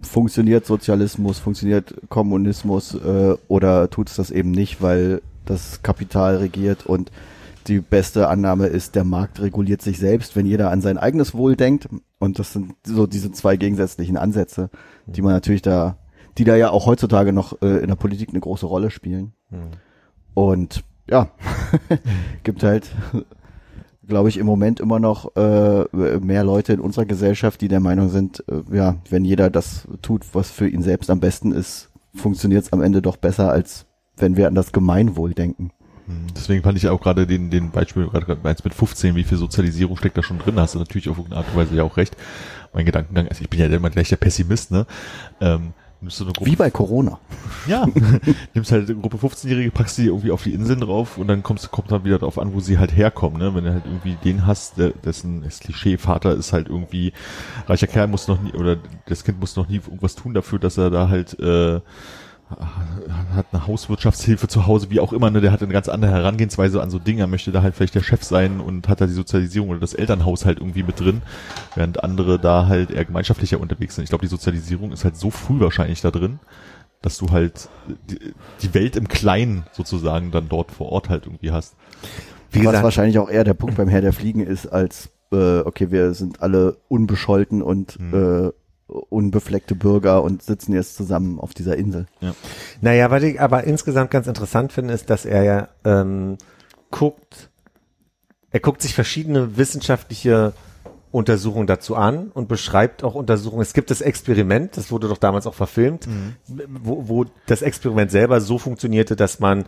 funktioniert 0.00 0.64
Sozialismus, 0.64 1.38
funktioniert 1.38 1.94
Kommunismus 2.08 2.94
äh, 2.94 3.34
oder 3.48 3.90
tut 3.90 4.08
es 4.08 4.16
das 4.16 4.30
eben 4.30 4.50
nicht, 4.50 4.80
weil 4.80 5.20
das 5.44 5.82
Kapital 5.82 6.36
regiert 6.36 6.86
und 6.86 7.10
die 7.66 7.80
beste 7.80 8.28
Annahme 8.28 8.66
ist, 8.66 8.94
der 8.94 9.04
Markt 9.04 9.40
reguliert 9.40 9.82
sich 9.82 9.98
selbst, 9.98 10.34
wenn 10.34 10.46
jeder 10.46 10.70
an 10.70 10.80
sein 10.80 10.98
eigenes 10.98 11.34
Wohl 11.34 11.54
denkt. 11.56 11.88
Und 12.18 12.38
das 12.38 12.52
sind 12.52 12.74
so 12.84 13.06
diese 13.06 13.30
zwei 13.32 13.56
gegensätzlichen 13.56 14.16
Ansätze, 14.16 14.70
die 15.06 15.22
man 15.22 15.32
natürlich 15.32 15.62
da, 15.62 15.96
die 16.38 16.44
da 16.44 16.56
ja 16.56 16.70
auch 16.70 16.86
heutzutage 16.86 17.32
noch 17.32 17.62
äh, 17.62 17.78
in 17.78 17.88
der 17.88 17.96
Politik 17.96 18.30
eine 18.30 18.40
große 18.40 18.66
Rolle 18.66 18.90
spielen. 18.90 19.32
Und 20.34 20.82
ja, 21.08 21.30
gibt 22.42 22.62
halt, 22.62 22.90
glaube 24.06 24.28
ich, 24.28 24.38
im 24.38 24.46
Moment 24.46 24.80
immer 24.80 24.98
noch 24.98 25.36
äh, 25.36 25.84
mehr 25.92 26.44
Leute 26.44 26.72
in 26.72 26.80
unserer 26.80 27.06
Gesellschaft, 27.06 27.60
die 27.60 27.68
der 27.68 27.80
Meinung 27.80 28.08
sind, 28.08 28.44
äh, 28.48 28.76
ja, 28.76 28.96
wenn 29.08 29.24
jeder 29.24 29.50
das 29.50 29.86
tut, 30.00 30.34
was 30.34 30.50
für 30.50 30.68
ihn 30.68 30.82
selbst 30.82 31.10
am 31.10 31.20
besten 31.20 31.52
ist, 31.52 31.90
funktioniert 32.14 32.64
es 32.64 32.72
am 32.72 32.82
Ende 32.82 33.02
doch 33.02 33.16
besser, 33.16 33.50
als 33.50 33.86
wenn 34.22 34.36
wir 34.36 34.48
an 34.48 34.54
das 34.54 34.72
Gemeinwohl 34.72 35.34
denken. 35.34 35.70
Hm, 36.06 36.28
Deswegen 36.34 36.62
fand 36.62 36.78
ich 36.78 36.88
auch 36.88 37.00
gerade 37.00 37.26
den, 37.26 37.50
den 37.50 37.70
Beispiel, 37.70 38.06
gerade 38.08 38.24
gerade 38.24 38.48
eins 38.48 38.64
mit 38.64 38.74
15, 38.74 39.14
wie 39.14 39.24
viel 39.24 39.38
Sozialisierung 39.38 39.96
steckt 39.96 40.16
da 40.16 40.22
schon 40.22 40.38
drin, 40.38 40.58
hast 40.58 40.74
du 40.74 40.78
natürlich 40.78 41.08
auf 41.08 41.18
irgendeine 41.18 41.44
Art 41.44 41.52
und 41.52 41.60
Weise 41.60 41.76
ja 41.76 41.82
auch 41.82 41.96
recht. 41.96 42.16
Mein 42.72 42.86
Gedankengang, 42.86 43.28
also 43.28 43.42
ich 43.42 43.50
bin 43.50 43.60
ja 43.60 43.66
immer 43.66 43.90
gleich 43.90 44.08
der 44.08 44.16
Pessimist, 44.16 44.70
ne? 44.70 44.86
Ähm, 45.40 45.74
Nimmst 46.02 46.18
du 46.18 46.24
eine 46.24 46.32
Gruppe 46.32 46.50
Wie 46.50 46.56
bei 46.56 46.68
Corona. 46.68 47.20
Ja, 47.68 47.86
nimmst 48.54 48.72
halt 48.72 48.90
eine 48.90 48.98
Gruppe 48.98 49.18
15-Jährige, 49.18 49.70
packst 49.70 49.98
die 49.98 50.06
irgendwie 50.06 50.32
auf 50.32 50.42
die 50.42 50.52
Inseln 50.52 50.80
drauf 50.80 51.16
und 51.16 51.28
dann 51.28 51.44
kommst, 51.44 51.70
kommt 51.70 51.92
dann 51.92 52.04
wieder 52.04 52.18
darauf 52.18 52.40
an, 52.40 52.52
wo 52.54 52.58
sie 52.58 52.78
halt 52.78 52.96
herkommen, 52.96 53.38
ne? 53.38 53.54
Wenn 53.54 53.64
du 53.64 53.72
halt 53.72 53.84
irgendwie 53.86 54.16
den 54.24 54.44
hast, 54.44 54.78
der, 54.78 54.90
dessen 54.90 55.42
das 55.42 55.60
Klischee 55.60 55.98
Vater 55.98 56.34
ist 56.34 56.52
halt 56.52 56.68
irgendwie 56.68 57.12
reicher 57.68 57.86
Kerl 57.86 58.08
muss 58.08 58.26
noch 58.26 58.42
nie 58.42 58.52
oder 58.52 58.78
das 59.06 59.22
Kind 59.22 59.38
muss 59.38 59.54
noch 59.54 59.68
nie 59.68 59.76
irgendwas 59.76 60.16
tun 60.16 60.34
dafür, 60.34 60.58
dass 60.58 60.76
er 60.76 60.90
da 60.90 61.08
halt 61.08 61.38
äh, 61.38 61.80
hat 63.34 63.46
eine 63.52 63.66
Hauswirtschaftshilfe 63.66 64.48
zu 64.48 64.66
Hause, 64.66 64.90
wie 64.90 65.00
auch 65.00 65.12
immer, 65.12 65.30
ne, 65.30 65.40
der 65.40 65.52
hat 65.52 65.62
eine 65.62 65.72
ganz 65.72 65.88
andere 65.88 66.12
Herangehensweise 66.12 66.82
an 66.82 66.90
so 66.90 66.98
Dinge, 66.98 67.22
er 67.22 67.26
möchte 67.26 67.52
da 67.52 67.62
halt 67.62 67.74
vielleicht 67.74 67.94
der 67.94 68.02
Chef 68.02 68.22
sein 68.22 68.60
und 68.60 68.88
hat 68.88 69.00
da 69.00 69.06
die 69.06 69.12
Sozialisierung 69.12 69.70
oder 69.70 69.80
das 69.80 69.94
Elternhaus 69.94 70.44
halt 70.44 70.58
irgendwie 70.58 70.82
mit 70.82 71.00
drin, 71.00 71.22
während 71.74 72.02
andere 72.04 72.38
da 72.38 72.66
halt 72.66 72.90
eher 72.90 73.04
gemeinschaftlicher 73.04 73.60
unterwegs 73.60 73.94
sind. 73.94 74.04
Ich 74.04 74.10
glaube, 74.10 74.22
die 74.24 74.30
Sozialisierung 74.30 74.92
ist 74.92 75.04
halt 75.04 75.16
so 75.16 75.30
früh 75.30 75.60
wahrscheinlich 75.60 76.00
da 76.00 76.10
drin, 76.10 76.38
dass 77.00 77.18
du 77.18 77.30
halt 77.30 77.68
die, 78.10 78.18
die 78.62 78.74
Welt 78.74 78.96
im 78.96 79.08
Kleinen 79.08 79.64
sozusagen 79.72 80.30
dann 80.30 80.48
dort 80.48 80.70
vor 80.70 80.92
Ort 80.92 81.08
halt 81.08 81.26
irgendwie 81.26 81.50
hast. 81.50 81.74
Wie 82.50 82.60
Was 82.60 82.66
gesagt, 82.66 82.84
wahrscheinlich 82.84 83.18
auch 83.18 83.30
eher 83.30 83.44
der 83.44 83.54
Punkt 83.54 83.76
beim 83.76 83.88
Herr 83.88 84.02
der 84.02 84.12
Fliegen 84.12 84.40
ist, 84.40 84.66
als 84.66 85.10
äh, 85.32 85.60
okay, 85.60 85.90
wir 85.90 86.14
sind 86.14 86.42
alle 86.42 86.76
unbescholten 86.88 87.62
und 87.62 87.94
Hm. 87.94 88.14
äh, 88.48 88.52
unbefleckte 88.92 89.74
Bürger 89.74 90.22
und 90.22 90.42
sitzen 90.42 90.72
jetzt 90.72 90.96
zusammen 90.96 91.40
auf 91.40 91.54
dieser 91.54 91.76
Insel. 91.76 92.06
Naja, 92.80 93.10
was 93.10 93.22
ich 93.22 93.40
aber 93.40 93.64
insgesamt 93.64 94.10
ganz 94.10 94.26
interessant 94.26 94.72
finde, 94.72 94.94
ist, 94.94 95.10
dass 95.10 95.24
er 95.24 95.42
ja 95.42 95.68
ähm, 95.84 96.36
guckt, 96.90 97.50
er 98.50 98.60
guckt 98.60 98.82
sich 98.82 98.94
verschiedene 98.94 99.56
wissenschaftliche 99.56 100.52
Untersuchungen 101.12 101.66
dazu 101.66 101.94
an 101.94 102.30
und 102.32 102.48
beschreibt 102.48 103.04
auch 103.04 103.14
Untersuchungen. 103.14 103.62
Es 103.62 103.74
gibt 103.74 103.90
das 103.90 104.00
Experiment, 104.00 104.76
das 104.78 104.90
wurde 104.90 105.08
doch 105.08 105.18
damals 105.18 105.46
auch 105.46 105.54
verfilmt, 105.54 106.08
wo, 106.68 107.08
wo 107.08 107.26
das 107.46 107.60
Experiment 107.60 108.10
selber 108.10 108.40
so 108.40 108.56
funktionierte, 108.58 109.14
dass 109.14 109.38
man 109.38 109.64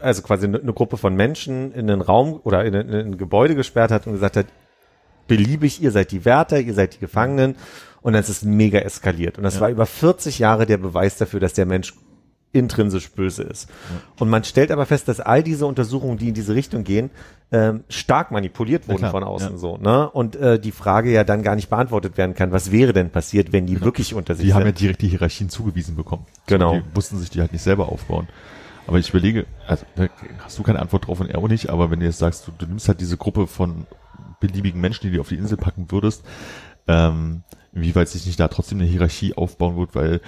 also 0.00 0.22
quasi 0.22 0.46
eine, 0.46 0.60
eine 0.60 0.72
Gruppe 0.72 0.96
von 0.96 1.16
Menschen 1.16 1.72
in 1.72 1.90
einen 1.90 2.00
Raum 2.00 2.40
oder 2.44 2.64
in 2.64 2.76
ein, 2.76 2.88
in 2.88 2.94
ein 2.94 3.18
Gebäude 3.18 3.56
gesperrt 3.56 3.90
hat 3.90 4.06
und 4.06 4.12
gesagt 4.12 4.36
hat, 4.36 4.46
beliebig, 5.26 5.82
ihr 5.82 5.90
seid 5.90 6.12
die 6.12 6.24
Wärter, 6.24 6.60
ihr 6.60 6.74
seid 6.74 6.94
die 6.94 7.00
Gefangenen 7.00 7.56
und 8.04 8.12
dann 8.12 8.22
ist 8.22 8.28
es 8.28 8.42
mega 8.42 8.80
eskaliert. 8.80 9.38
Und 9.38 9.44
das 9.44 9.60
war 9.60 9.70
über 9.70 9.86
40 9.86 10.38
Jahre 10.38 10.66
der 10.66 10.76
Beweis 10.76 11.16
dafür, 11.16 11.40
dass 11.40 11.54
der 11.54 11.64
Mensch 11.64 11.94
intrinsisch 12.52 13.10
böse 13.10 13.44
ist. 13.44 13.68
Und 14.20 14.28
man 14.28 14.44
stellt 14.44 14.70
aber 14.70 14.84
fest, 14.84 15.08
dass 15.08 15.20
all 15.20 15.42
diese 15.42 15.64
Untersuchungen, 15.64 16.18
die 16.18 16.28
in 16.28 16.34
diese 16.34 16.54
Richtung 16.54 16.84
gehen, 16.84 17.10
ähm, 17.50 17.82
stark 17.88 18.30
manipuliert 18.30 18.88
wurden 18.88 19.08
von 19.08 19.24
außen 19.24 19.52
ja. 19.52 19.56
so. 19.56 19.78
Ne? 19.78 20.08
Und 20.10 20.36
äh, 20.36 20.60
die 20.60 20.70
Frage 20.70 21.10
ja 21.10 21.24
dann 21.24 21.42
gar 21.42 21.56
nicht 21.56 21.70
beantwortet 21.70 22.18
werden 22.18 22.34
kann, 22.34 22.52
was 22.52 22.70
wäre 22.70 22.92
denn 22.92 23.08
passiert, 23.08 23.52
wenn 23.52 23.66
die 23.66 23.80
wirklich 23.80 24.12
unter 24.12 24.34
sich 24.34 24.44
Die 24.44 24.52
haben 24.52 24.60
ja 24.60 24.66
sind. 24.66 24.80
direkt 24.80 25.00
die 25.00 25.08
Hierarchien 25.08 25.48
zugewiesen 25.48 25.96
bekommen. 25.96 26.26
Genau. 26.46 26.74
Die 26.74 26.82
mussten 26.94 27.18
sich 27.18 27.30
die 27.30 27.40
halt 27.40 27.52
nicht 27.52 27.62
selber 27.62 27.88
aufbauen. 27.88 28.28
Aber 28.86 28.98
ich 28.98 29.08
überlege, 29.08 29.46
also 29.66 29.86
da 29.96 30.08
hast 30.44 30.58
du 30.58 30.62
keine 30.62 30.80
Antwort 30.80 31.06
drauf 31.06 31.20
und 31.20 31.30
er 31.30 31.38
auch 31.38 31.48
nicht, 31.48 31.70
aber 31.70 31.90
wenn 31.90 32.00
du 32.00 32.06
jetzt 32.06 32.18
sagst, 32.18 32.46
du, 32.46 32.52
du 32.56 32.66
nimmst 32.66 32.86
halt 32.86 33.00
diese 33.00 33.16
Gruppe 33.16 33.46
von 33.46 33.86
beliebigen 34.40 34.78
Menschen, 34.78 35.08
die 35.08 35.16
du 35.16 35.22
auf 35.22 35.30
die 35.30 35.36
Insel 35.36 35.56
packen 35.56 35.90
würdest, 35.90 36.22
ähm, 36.86 37.44
inwieweit 37.74 38.08
sich 38.08 38.26
nicht 38.26 38.40
da 38.40 38.48
trotzdem 38.48 38.78
eine 38.80 38.88
Hierarchie 38.88 39.34
aufbauen 39.34 39.76
wird, 39.76 39.94
weil 39.94 40.20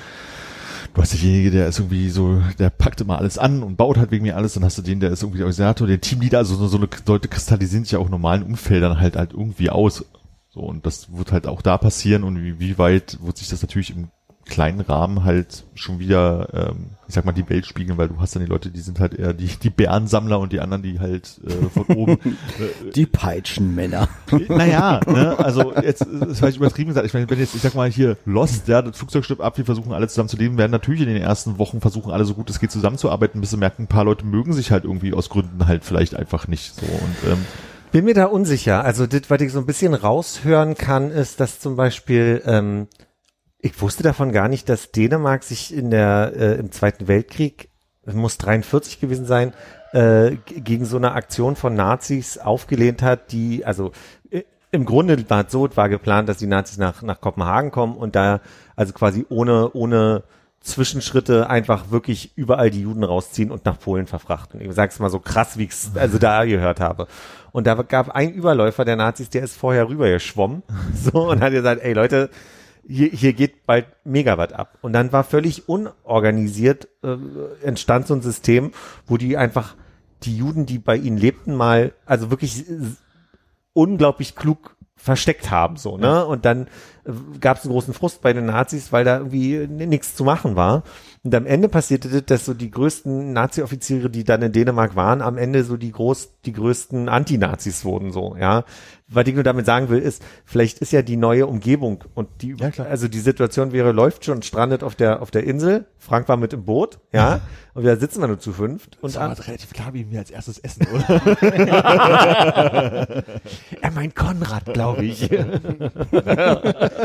du 0.95 1.03
hast 1.03 1.13
derjenige, 1.13 1.51
der 1.51 1.69
ist 1.69 1.79
irgendwie 1.79 2.11
so, 2.11 2.43
der 2.59 2.71
packt 2.71 3.01
immer 3.01 3.19
alles 3.19 3.39
an 3.39 3.63
und 3.63 3.77
baut 3.77 3.99
halt 3.99 4.11
wegen 4.11 4.25
mir 4.25 4.37
alles, 4.37 4.55
dann 4.55 4.65
hast 4.65 4.79
du 4.79 4.83
den, 4.83 5.01
der 5.01 5.11
ist 5.11 5.23
irgendwie 5.23 5.39
der 5.39 5.47
Organisator, 5.47 5.87
der 5.87 6.01
Teamleader, 6.01 6.39
also 6.39 6.57
so, 6.57 6.69
so 6.69 6.77
eine 6.77 6.89
Leute 7.07 7.29
kristallisieren 7.29 7.85
sich 7.85 7.93
ja 7.93 7.99
auch 7.99 8.09
normalen 8.09 8.43
Umfeldern 8.43 9.01
halt 9.01 9.17
halt 9.17 9.33
irgendwie 9.33 9.71
aus. 9.71 10.05
So, 10.51 10.61
und 10.61 10.87
das 10.87 11.13
wird 11.13 11.33
halt 11.33 11.47
auch 11.47 11.61
da 11.61 11.77
passieren. 11.77 12.25
Und 12.25 12.43
wie, 12.43 12.59
wie 12.59 12.79
weit 12.79 13.19
wird 13.23 13.37
sich 13.37 13.49
das 13.49 13.61
natürlich 13.61 13.91
im 13.91 14.09
kleinen 14.47 14.81
Rahmen 14.81 15.25
halt 15.25 15.65
schon 15.75 15.99
wieder, 15.99 16.49
ähm, 16.55 16.91
ich 17.09 17.15
sag 17.15 17.25
mal, 17.25 17.33
die 17.33 17.49
Welt 17.51 17.67
spiegeln, 17.67 17.99
weil 17.99 18.09
du 18.09 18.21
hast 18.21 18.35
dann 18.35 18.45
die 18.45 18.49
Leute, 18.49 18.71
die 18.71 18.81
sind 18.81 19.01
halt 19.01 19.15
eher 19.15 19.33
die, 19.33 19.49
die 19.49 19.71
Bärensammler 19.71 20.39
und 20.39 20.53
die 20.53 20.61
anderen, 20.61 20.83
die 20.83 21.01
halt 21.01 21.41
äh, 21.45 21.69
von 21.69 21.85
oben 21.97 22.19
Die 22.95 23.07
Peitschenmänner. 23.07 24.09
naja, 24.49 25.01
ne, 25.07 25.37
also 25.39 25.75
jetzt 25.75 26.03
ist 26.03 26.39
vielleicht 26.39 26.59
übertrieben 26.59 26.89
gesagt. 26.89 27.07
Ich 27.07 27.15
meine, 27.15 27.29
wenn 27.29 27.39
jetzt, 27.39 27.55
ich 27.55 27.63
sag 27.63 27.75
mal 27.75 27.91
hier 27.91 28.17
Lost, 28.25 28.69
ja, 28.69 28.83
das 28.83 28.97
Flugzeug 28.97 29.25
stirbt 29.25 29.43
ab, 29.43 29.59
wir 29.59 29.65
versuchen 29.65 29.93
alle 29.93 30.09
zusammen 30.09 30.29
zu 30.29 30.37
leben, 30.37 30.59
werden 30.59 30.73
natürlich 30.73 31.03
in 31.03 31.09
den 31.09 31.21
ersten 31.21 31.59
Wochen 31.59 31.81
versuchen 31.81 32.13
alle 32.13 32.25
so 32.25 32.35
gut 32.35 32.49
es 32.49 32.61
geht 32.61 32.71
zusammenzuarbeiten, 32.71 33.41
bis 33.41 33.51
sie 33.51 33.57
merken, 33.57 33.85
ein 33.85 33.89
paar 33.89 34.05
Leute 34.05 34.25
mögen 34.25 34.53
sich 34.53 34.71
halt 34.71 34.85
irgendwie 34.85 35.13
aus 35.13 35.29
Gründen 35.29 35.67
halt 35.67 35.85
vielleicht 35.85 36.15
einfach 36.15 36.47
nicht 36.47 36.77
so 36.77 36.87
und 36.87 37.33
ähm, 37.33 37.45
Bin 37.91 38.05
mir 38.05 38.15
da 38.15 38.27
unsicher. 38.27 38.85
Also 38.85 39.07
das, 39.07 39.23
was 39.29 39.41
ich 39.41 39.53
so 39.53 39.59
ein 39.59 39.67
bisschen 39.67 39.95
raushören 39.95 40.77
kann, 40.77 41.11
ist, 41.11 41.41
dass 41.41 41.59
zum 41.59 41.77
Beispiel, 41.77 42.43
ähm, 42.47 42.87
ich 43.67 43.81
wusste 43.81 44.05
davon 44.05 44.31
gar 44.31 44.49
nicht, 44.49 44.69
dass 44.69 44.93
Dänemark 44.93 45.43
sich 45.43 45.75
in 45.75 45.91
der 45.91 46.33
äh, 46.37 46.55
im 46.55 46.71
Zweiten 46.71 47.09
Weltkrieg, 47.09 47.69
muss 48.05 48.39
43 48.39 49.01
gewesen 49.01 49.27
sein, 49.27 49.53
äh, 49.93 50.37
gegen 50.47 50.85
so 50.85 50.97
eine 50.97 51.13
Aktion 51.13 51.57
von 51.57 51.75
Nazis 51.75 52.39
aufgelehnt 52.39 53.03
hat, 53.03 53.33
die, 53.33 53.65
also 53.65 53.91
äh, 54.31 54.45
im 54.71 54.85
Grunde 54.85 55.29
war 55.29 55.47
es 55.47 55.53
so, 55.53 55.67
es 55.67 55.77
war 55.77 55.89
geplant, 55.89 56.29
dass 56.29 56.39
die 56.39 56.47
Nazis 56.47 56.79
nach, 56.79 57.03
nach 57.03 57.21
Kopenhagen 57.21 57.73
kommen 57.73 57.97
und 57.97 58.15
da 58.15 58.41
also 58.77 58.93
quasi 58.93 59.27
ohne, 59.31 59.73
ohne 59.73 60.23
Zwischenschritte 60.61 61.51
einfach 61.51 61.91
wirklich 61.91 62.37
überall 62.37 62.71
die 62.71 62.83
Juden 62.83 63.03
rausziehen 63.03 63.51
und 63.51 63.65
nach 63.65 63.81
Polen 63.81 64.07
verfrachten. 64.07 64.61
Ich 64.61 64.73
sag's 64.75 65.01
mal 65.01 65.11
so 65.11 65.19
krass, 65.19 65.59
wie 65.59 65.65
ich's 65.65 65.91
also 65.97 66.19
da 66.19 66.45
gehört 66.45 66.79
habe. 66.79 67.09
Und 67.51 67.67
da 67.67 67.75
gab 67.75 68.11
ein 68.11 68.33
Überläufer 68.33 68.85
der 68.85 68.97
Nazis, 68.97 69.29
der 69.29 69.43
ist 69.43 69.57
vorher 69.57 69.89
rüber 69.89 70.09
geschwommen, 70.09 70.63
so, 70.95 71.31
und 71.31 71.43
hat 71.43 71.51
gesagt, 71.51 71.83
ey 71.83 71.95
Leute, 71.95 72.31
hier, 72.89 73.09
hier 73.09 73.33
geht 73.33 73.67
bald 73.67 73.87
Megawatt 74.05 74.53
ab. 74.53 74.79
Und 74.83 74.93
dann 74.93 75.13
war 75.13 75.25
völlig 75.25 75.69
unorganisiert, 75.69 76.89
äh, 77.03 77.17
entstand 77.63 78.07
so 78.07 78.15
ein 78.15 78.23
System, 78.23 78.73
wo 79.07 79.17
die 79.17 79.37
einfach 79.37 79.75
die 80.23 80.37
Juden, 80.37 80.67
die 80.67 80.79
bei 80.79 80.97
ihnen 80.97 81.19
lebten, 81.19 81.55
mal, 81.55 81.93
also 82.07 82.31
wirklich 82.31 82.65
unglaublich 83.73 84.35
klug 84.35 84.77
versteckt 84.97 85.51
haben, 85.51 85.77
so, 85.77 85.99
ne? 85.99 86.25
Und 86.25 86.47
dann 86.47 86.69
gab 87.41 87.59
es 87.59 87.65
einen 87.65 87.73
großen 87.73 87.95
Frust 87.95 88.21
bei 88.21 88.33
den 88.33 88.47
Nazis, 88.47 88.93
weil 88.93 89.05
da 89.05 89.19
irgendwie 89.19 89.67
nichts 89.69 90.15
zu 90.15 90.25
machen 90.25 90.57
war. 90.57 90.83
Und 91.23 91.35
am 91.35 91.47
Ende 91.47 91.69
passierte 91.69 92.09
das, 92.09 92.25
dass 92.25 92.45
so 92.45 92.55
die 92.55 92.71
größten 92.71 93.33
Nazi-Offiziere, 93.33 94.11
die 94.11 94.23
dann 94.23 94.43
in 94.43 94.53
Dänemark 94.53 94.95
waren, 94.95 95.23
am 95.23 95.39
Ende 95.39 95.65
so 95.65 95.77
die 95.77 95.91
groß, 95.91 96.31
die 96.45 96.53
größten 96.53 97.09
Anti-Nazis 97.09 97.85
wurden, 97.85 98.13
so, 98.13 98.37
ja. 98.39 98.65
Was 99.09 99.27
ich 99.27 99.35
nur 99.35 99.45
damit 99.45 99.67
sagen 99.67 99.89
will, 99.89 100.01
ist, 100.01 100.21
vielleicht 100.45 100.79
ist 100.81 100.93
ja 100.93 101.03
die 101.03 101.17
neue 101.17 101.47
Umgebung 101.47 102.03
und 102.15 102.29
die, 102.43 102.57
Ja, 102.59 102.71
also 102.85 103.07
die 103.07 103.21
Situation 103.21 103.71
wäre, 103.73 103.93
läuft 103.93 104.25
schon, 104.25 104.43
strandet 104.43 104.83
auf 104.83 104.97
der, 104.97 105.23
auf 105.23 105.31
der 105.31 105.45
Insel. 105.45 105.87
Frank 105.99 106.29
war 106.29 106.37
mit 106.37 106.53
im 106.53 106.65
Boot, 106.65 106.99
ja. 107.13 107.41
Und 107.75 107.85
da 107.85 107.97
sitzen 107.97 108.21
wir 108.21 108.29
nur 108.29 108.39
zu 108.39 108.53
fünft. 108.53 108.99
Und 109.03 109.17
an, 109.17 109.33
relativ 109.33 109.73
klar, 109.73 109.95
wie 109.95 110.11
wir 110.11 110.21
als 110.21 110.31
erstes 110.31 110.59
essen, 110.59 110.87
oder? 110.93 111.21
er 113.81 113.91
meint 113.93 114.17
Konrad, 114.17 114.73
glaube 114.73 115.05
ich. 115.05 115.31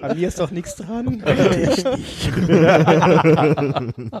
An 0.00 0.16
mir 0.16 0.28
ist 0.28 0.40
doch 0.40 0.50
nichts 0.50 0.76
dran. 0.76 1.22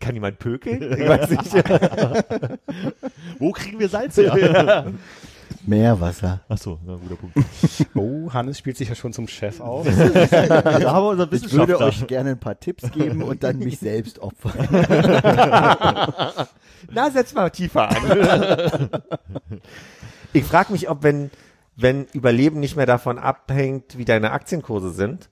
Kann 0.00 0.14
jemand 0.14 0.38
pökeln? 0.38 0.92
Ich 0.92 1.08
weiß 1.08 1.30
nicht. 1.30 1.44
Wo 3.38 3.52
kriegen 3.52 3.78
wir 3.78 3.88
Salz 3.88 4.16
her? 4.16 4.86
Meerwasser. 5.66 6.40
Ach 6.48 6.58
so, 6.58 6.78
na, 6.84 6.96
guter 6.96 7.16
Punkt. 7.16 7.36
Oh, 7.94 8.32
Hannes 8.32 8.58
spielt 8.58 8.76
sich 8.76 8.88
ja 8.88 8.94
schon 8.94 9.12
zum 9.12 9.28
Chef 9.28 9.60
auf. 9.60 9.86
Unser 9.86 11.32
Ich 11.32 11.52
würde 11.52 11.80
euch 11.80 12.06
gerne 12.06 12.30
ein 12.30 12.40
paar 12.40 12.58
Tipps 12.58 12.90
geben 12.90 13.22
und 13.22 13.42
dann 13.42 13.58
mich 13.58 13.78
selbst 13.78 14.18
opfern. 14.18 14.68
Na, 16.92 17.10
setz 17.10 17.34
mal 17.34 17.50
tiefer 17.50 17.88
an. 17.88 18.90
ich 20.32 20.44
frage 20.44 20.72
mich, 20.72 20.90
ob 20.90 21.02
wenn, 21.02 21.30
wenn 21.76 22.06
Überleben 22.12 22.60
nicht 22.60 22.76
mehr 22.76 22.86
davon 22.86 23.18
abhängt, 23.18 23.98
wie 23.98 24.04
deine 24.04 24.30
Aktienkurse 24.30 24.90
sind 24.90 25.30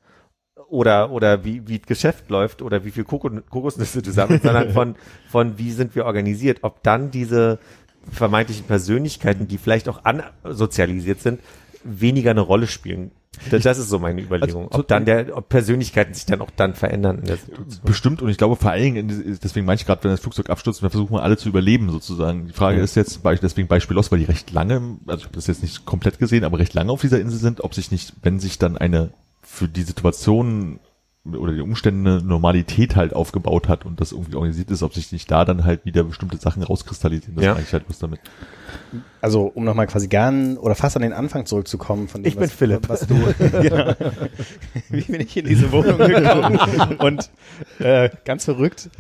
oder, 0.68 1.10
oder 1.10 1.44
wie, 1.44 1.66
wie 1.68 1.78
das 1.78 1.86
Geschäft 1.86 2.30
läuft 2.30 2.62
oder 2.62 2.84
wie 2.84 2.90
viel 2.90 3.04
Koko 3.04 3.30
Kokosnüsse 3.48 4.02
du 4.02 4.10
sammelst, 4.10 4.44
sondern 4.44 4.70
von, 4.72 4.96
von 5.28 5.58
wie 5.58 5.70
sind 5.70 5.94
wir 5.94 6.06
organisiert, 6.06 6.58
ob 6.62 6.82
dann 6.82 7.10
diese 7.10 7.58
vermeintlichen 8.10 8.66
Persönlichkeiten, 8.66 9.46
die 9.46 9.58
vielleicht 9.58 9.88
auch 9.88 10.00
ansozialisiert 10.04 11.20
sind, 11.20 11.40
weniger 11.84 12.30
eine 12.32 12.40
Rolle 12.40 12.66
spielen. 12.66 13.12
Das, 13.50 13.78
ist 13.78 13.88
so 13.88 13.98
meine 13.98 14.20
Überlegung. 14.22 14.66
Also, 14.68 14.80
ob 14.80 14.88
dann 14.88 15.04
der, 15.04 15.36
ob 15.36 15.48
Persönlichkeiten 15.48 16.14
sich 16.14 16.26
dann 16.26 16.40
auch 16.42 16.50
dann 16.54 16.74
verändern 16.74 17.18
in 17.20 17.24
der 17.24 17.36
Situation. 17.38 17.80
Bestimmt 17.84 18.22
und 18.22 18.28
ich 18.28 18.36
glaube 18.38 18.56
vor 18.56 18.70
allen 18.70 18.82
Dingen, 18.82 19.08
in- 19.10 19.38
deswegen 19.42 19.66
meine 19.66 19.76
ich 19.80 19.86
gerade, 19.86 20.04
wenn 20.04 20.10
das 20.10 20.20
Flugzeug 20.20 20.50
abstürzt, 20.50 20.82
wir 20.82 20.90
versuchen 20.90 21.16
alle 21.18 21.36
zu 21.36 21.48
überleben 21.48 21.90
sozusagen. 21.90 22.46
Die 22.46 22.52
Frage 22.52 22.78
Ja. 22.78 22.84
ist 22.84 22.94
jetzt, 22.94 23.20
deswegen 23.42 23.68
Beispiel 23.68 23.96
los, 23.96 24.12
weil 24.12 24.18
die 24.18 24.26
recht 24.26 24.50
lange, 24.52 24.98
also 25.06 25.18
ich 25.20 25.24
habe 25.24 25.34
das 25.34 25.46
jetzt 25.46 25.62
nicht 25.62 25.86
komplett 25.86 26.18
gesehen, 26.18 26.44
aber 26.44 26.58
recht 26.58 26.74
lange 26.74 26.92
auf 26.92 27.00
dieser 27.00 27.20
Insel 27.20 27.38
sind, 27.38 27.64
ob 27.64 27.74
sich 27.74 27.90
nicht, 27.90 28.12
wenn 28.22 28.38
sich 28.38 28.58
dann 28.58 28.76
eine 28.76 29.12
für 29.42 29.66
die 29.66 29.82
Situation 29.82 30.78
oder 31.24 31.52
die 31.52 31.60
Umstände 31.60 32.10
eine 32.18 32.22
Normalität 32.22 32.96
halt 32.96 33.14
aufgebaut 33.14 33.68
hat 33.68 33.86
und 33.86 34.00
das 34.00 34.10
irgendwie 34.12 34.34
organisiert 34.34 34.70
ist, 34.72 34.82
ob 34.82 34.92
sich 34.92 35.12
nicht 35.12 35.30
da 35.30 35.44
dann 35.44 35.64
halt 35.64 35.84
wieder 35.84 36.02
bestimmte 36.02 36.36
Sachen 36.36 36.62
rauskristallisieren. 36.64 37.36
Das 37.36 37.44
Ja. 37.44 37.52
meine 37.54 37.64
ich 37.64 37.72
halt 37.72 37.86
bloß 37.86 38.00
damit. 38.00 38.20
Also, 39.20 39.44
um 39.54 39.64
nochmal 39.64 39.86
quasi 39.86 40.08
gern 40.08 40.56
oder 40.58 40.74
fast 40.74 40.96
an 40.96 41.02
den 41.02 41.12
Anfang 41.12 41.46
zurückzukommen 41.46 42.08
von 42.08 42.22
dem, 42.22 42.28
Ich 42.28 42.34
bin 42.34 42.44
was, 42.44 42.52
Philipp. 42.52 42.88
was 42.88 43.06
du, 43.06 43.14
ja. 43.62 43.94
wie 44.88 45.02
bin 45.02 45.20
ich 45.20 45.36
in 45.36 45.46
diese 45.46 45.70
Wohnung 45.70 45.96
gekommen 45.98 46.96
und 46.98 47.30
äh, 47.78 48.10
ganz 48.24 48.44
verrückt, 48.44 48.90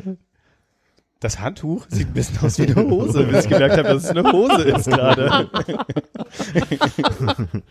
das 1.22 1.38
Handtuch 1.38 1.86
sieht 1.88 2.08
ein 2.08 2.14
bisschen 2.14 2.38
aus 2.42 2.58
wie 2.58 2.66
eine 2.66 2.74
Hose, 2.90 3.24
bis 3.24 3.44
ich 3.44 3.50
gemerkt 3.50 3.76
habe, 3.76 3.88
dass 3.88 4.04
es 4.04 4.10
eine 4.10 4.30
Hose 4.32 4.62
ist 4.62 4.86
gerade. 4.86 5.48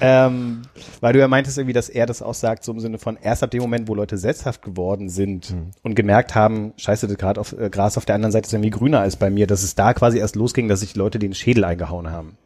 ähm, 0.00 0.62
weil 1.00 1.12
du 1.12 1.18
ja 1.18 1.28
meintest 1.28 1.58
irgendwie, 1.58 1.72
dass 1.72 1.88
er 1.88 2.06
das 2.06 2.22
auch 2.22 2.34
sagt, 2.34 2.62
so 2.62 2.72
im 2.72 2.80
Sinne 2.80 2.98
von 2.98 3.16
erst 3.16 3.42
ab 3.42 3.50
dem 3.50 3.62
Moment, 3.62 3.88
wo 3.88 3.94
Leute 3.94 4.16
sesshaft 4.16 4.62
geworden 4.62 5.08
sind 5.08 5.54
und 5.82 5.94
gemerkt 5.96 6.34
haben, 6.34 6.72
scheiße, 6.76 7.08
das 7.08 7.18
Grad 7.18 7.38
auf, 7.38 7.52
äh, 7.52 7.68
Gras 7.68 7.98
auf 7.98 8.04
der 8.04 8.14
anderen 8.14 8.32
Seite 8.32 8.46
ist 8.46 8.52
irgendwie 8.52 8.70
grüner 8.70 9.00
als 9.00 9.16
bei 9.16 9.28
mir, 9.28 9.46
dass 9.46 9.64
es 9.64 9.74
da 9.74 9.92
quasi 9.92 10.18
erst 10.18 10.36
losging, 10.36 10.68
dass 10.68 10.80
sich 10.80 10.94
Leute 10.94 11.18
den 11.18 11.34
Schädel 11.34 11.64
eingehauen 11.64 12.10
haben. 12.10 12.36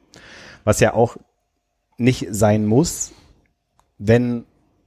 Was 0.65 0.81
ja 0.81 0.95
auch 0.95 1.17
nicht 1.99 2.29
sein 2.31 2.65
muss, 2.65 3.13
wenn, 3.99 4.45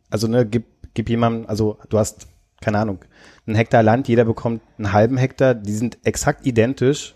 also 0.10 0.28
ne, 0.28 0.46
gib, 0.46 0.66
gib 0.96 1.10
jemandem, 1.10 1.48
also 1.48 1.78
du 1.90 2.00
hast, 2.00 2.28
keine 2.62 2.80
Ahnung, 2.80 3.00
einen 3.48 3.56
Hektar 3.56 3.84
Land, 3.84 4.08
jeder 4.08 4.26
bekommt 4.26 4.62
einen 4.78 4.94
halben 4.94 5.18
Hektar, 5.18 5.54
die 5.54 5.74
sind 5.74 5.98
exakt 6.04 6.46
identisch, 6.46 7.16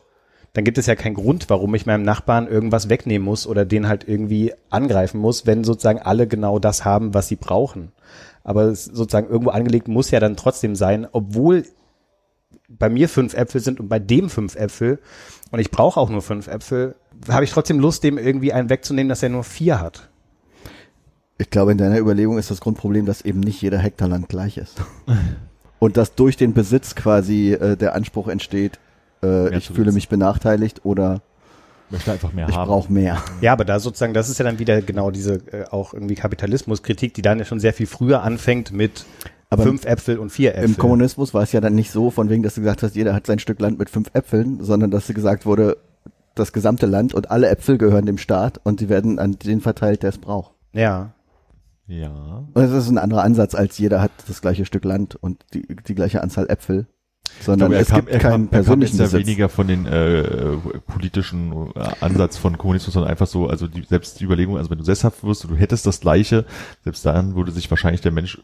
dann 0.53 0.63
gibt 0.63 0.77
es 0.77 0.87
ja 0.87 0.95
keinen 0.95 1.13
Grund, 1.13 1.49
warum 1.49 1.75
ich 1.75 1.85
meinem 1.85 2.03
Nachbarn 2.03 2.47
irgendwas 2.47 2.89
wegnehmen 2.89 3.25
muss 3.25 3.45
oder 3.45 3.65
den 3.65 3.87
halt 3.87 4.07
irgendwie 4.07 4.53
angreifen 4.69 5.19
muss, 5.19 5.45
wenn 5.45 5.63
sozusagen 5.63 5.99
alle 5.99 6.27
genau 6.27 6.59
das 6.59 6.85
haben, 6.85 7.13
was 7.13 7.27
sie 7.27 7.35
brauchen. 7.35 7.91
Aber 8.43 8.63
es 8.63 8.85
sozusagen 8.85 9.29
irgendwo 9.29 9.51
angelegt 9.51 9.87
muss 9.87 10.11
ja 10.11 10.19
dann 10.19 10.35
trotzdem 10.35 10.75
sein, 10.75 11.07
obwohl 11.11 11.65
bei 12.67 12.89
mir 12.89 13.09
fünf 13.09 13.33
Äpfel 13.33 13.61
sind 13.61 13.79
und 13.79 13.89
bei 13.89 13.99
dem 13.99 14.29
fünf 14.29 14.55
Äpfel 14.55 14.99
und 15.51 15.59
ich 15.59 15.71
brauche 15.71 15.99
auch 15.99 16.09
nur 16.09 16.21
fünf 16.21 16.47
Äpfel, 16.47 16.95
habe 17.27 17.43
ich 17.43 17.51
trotzdem 17.51 17.79
Lust, 17.79 18.03
dem 18.03 18.17
irgendwie 18.17 18.53
einen 18.53 18.69
wegzunehmen, 18.69 19.09
dass 19.09 19.23
er 19.23 19.29
nur 19.29 19.43
vier 19.43 19.79
hat. 19.79 20.09
Ich 21.37 21.49
glaube, 21.49 21.71
in 21.71 21.77
deiner 21.77 21.99
Überlegung 21.99 22.37
ist 22.37 22.51
das 22.51 22.59
Grundproblem, 22.59 23.05
dass 23.05 23.21
eben 23.21 23.39
nicht 23.39 23.61
jeder 23.61 23.77
Hektar 23.77 24.07
Land 24.07 24.29
gleich 24.29 24.57
ist. 24.57 24.81
Und 25.79 25.97
dass 25.97 26.15
durch 26.15 26.37
den 26.37 26.53
Besitz 26.53 26.95
quasi 26.95 27.53
äh, 27.53 27.77
der 27.77 27.95
Anspruch 27.95 28.27
entsteht, 28.27 28.79
äh, 29.23 29.57
ich 29.57 29.67
fühle 29.69 29.91
mich 29.91 30.09
benachteiligt 30.09 30.85
oder 30.85 31.21
Möchte 31.91 32.11
einfach 32.11 32.33
mehr 32.33 32.47
ich 32.47 32.55
haben. 32.55 32.67
brauche 32.67 32.91
mehr. 32.93 33.23
Ja, 33.41 33.53
aber 33.53 33.65
da 33.65 33.79
sozusagen, 33.79 34.13
das 34.13 34.29
ist 34.29 34.37
ja 34.37 34.45
dann 34.45 34.59
wieder 34.59 34.81
genau 34.81 35.09
diese 35.09 35.35
äh, 35.51 35.65
auch 35.71 35.93
irgendwie 35.93 36.15
Kapitalismuskritik, 36.15 37.15
die 37.15 37.21
dann 37.21 37.39
ja 37.39 37.45
schon 37.45 37.59
sehr 37.59 37.73
viel 37.73 37.87
früher 37.87 38.21
anfängt 38.21 38.71
mit 38.71 39.05
Aber 39.49 39.63
fünf 39.63 39.85
Äpfel 39.85 40.19
und 40.19 40.29
vier 40.29 40.53
Äpfel. 40.53 40.65
Im 40.65 40.77
Kommunismus 40.77 41.33
war 41.33 41.41
es 41.41 41.51
ja 41.51 41.61
dann 41.61 41.73
nicht 41.73 41.91
so, 41.91 42.11
von 42.11 42.29
wegen, 42.29 42.43
dass 42.43 42.55
du 42.55 42.61
gesagt 42.61 42.83
hast, 42.83 42.95
jeder 42.95 43.15
hat 43.15 43.25
sein 43.25 43.39
Stück 43.39 43.59
Land 43.59 43.79
mit 43.79 43.89
fünf 43.89 44.11
Äpfeln, 44.13 44.63
sondern 44.63 44.91
dass 44.91 45.07
gesagt 45.15 45.47
wurde, 45.47 45.77
das 46.35 46.53
gesamte 46.53 46.85
Land 46.85 47.13
und 47.15 47.31
alle 47.31 47.49
Äpfel 47.49 47.77
gehören 47.77 48.05
dem 48.05 48.17
Staat 48.19 48.59
und 48.63 48.81
die 48.81 48.89
werden 48.89 49.17
an 49.17 49.33
den 49.33 49.59
verteilt, 49.59 50.03
der 50.03 50.11
es 50.11 50.19
braucht. 50.19 50.51
Ja. 50.73 51.13
Ja. 51.89 52.47
Und 52.53 52.55
das 52.55 52.71
ist 52.71 52.89
ein 52.89 52.99
anderer 52.99 53.23
Ansatz, 53.23 53.55
als 53.55 53.77
jeder 53.77 54.01
hat 54.01 54.11
das 54.27 54.41
gleiche 54.41 54.65
Stück 54.65 54.85
Land 54.85 55.15
und 55.15 55.43
die, 55.53 55.67
die 55.87 55.95
gleiche 55.95 56.21
Anzahl 56.21 56.47
Äpfel, 56.47 56.85
sondern 57.41 57.71
Aber 57.71 57.81
es 57.81 57.91
gibt 57.91 58.07
keinen 58.07 58.13
er 58.13 58.19
kam 58.19 58.47
persönlichen 58.47 58.97
jetzt 58.99 59.11
ja 59.11 59.19
weniger 59.19 59.49
von 59.49 59.67
den 59.67 59.87
äh, 59.87 60.57
politischen 60.85 61.71
äh, 61.75 61.89
Ansatz 61.99 62.37
von 62.37 62.57
Kommunismus, 62.57 62.93
sondern 62.93 63.09
einfach 63.09 63.27
so, 63.27 63.47
also 63.47 63.67
die, 63.67 63.83
selbst 63.83 64.19
die 64.19 64.25
Überlegung, 64.25 64.57
also 64.57 64.69
wenn 64.69 64.77
du 64.77 64.83
sesshaft 64.83 65.23
wirst 65.23 65.43
du 65.43 65.55
hättest 65.55 65.87
das 65.87 65.99
Gleiche, 65.99 66.45
selbst 66.83 67.05
dann 67.05 67.35
würde 67.35 67.51
sich 67.51 67.69
wahrscheinlich 67.69 68.01
der 68.01 68.11
Mensch 68.11 68.39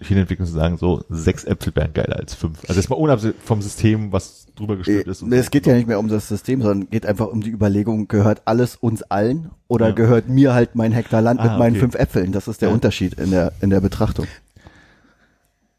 hinentwickeln 0.00 0.46
zu 0.46 0.52
sagen, 0.52 0.76
so 0.78 1.02
sechs 1.08 1.44
Äpfel 1.44 1.74
wären 1.76 1.92
geiler 1.92 2.16
als 2.16 2.34
fünf. 2.34 2.60
Also 2.68 2.74
erstmal 2.78 2.98
unabhängig 2.98 3.36
vom 3.44 3.60
System, 3.62 4.12
was 4.12 4.46
drüber 4.56 4.76
gestülpt 4.76 5.08
ist. 5.08 5.22
und 5.22 5.32
Äh, 5.32 5.36
Es 5.38 5.46
so. 5.46 5.50
geht 5.50 5.66
ja 5.66 5.74
nicht 5.74 5.86
mehr 5.88 5.98
um 5.98 6.08
das 6.08 6.28
System, 6.28 6.62
sondern 6.62 6.90
geht 6.90 7.04
einfach 7.06 7.26
um 7.28 7.40
die 7.40 7.50
Überlegung, 7.50 8.08
gehört 8.08 8.42
alles 8.44 8.76
uns 8.76 9.02
allen 9.02 9.50
oder 9.68 9.88
Ja. 9.88 9.94
gehört 9.94 10.28
mir 10.28 10.54
halt 10.54 10.74
mein 10.74 10.92
Hektar 10.92 11.20
Land 11.22 11.42
mit 11.42 11.50
Ah, 11.50 11.58
meinen 11.58 11.72
okay. 11.72 11.80
fünf 11.80 11.94
Äpfeln? 11.94 12.32
Das 12.32 12.48
ist 12.48 12.60
der 12.62 12.68
Ja. 12.68 12.74
Unterschied 12.74 13.14
in 13.14 13.30
der, 13.30 13.52
in 13.60 13.70
der 13.70 13.80
Betrachtung. 13.80 14.26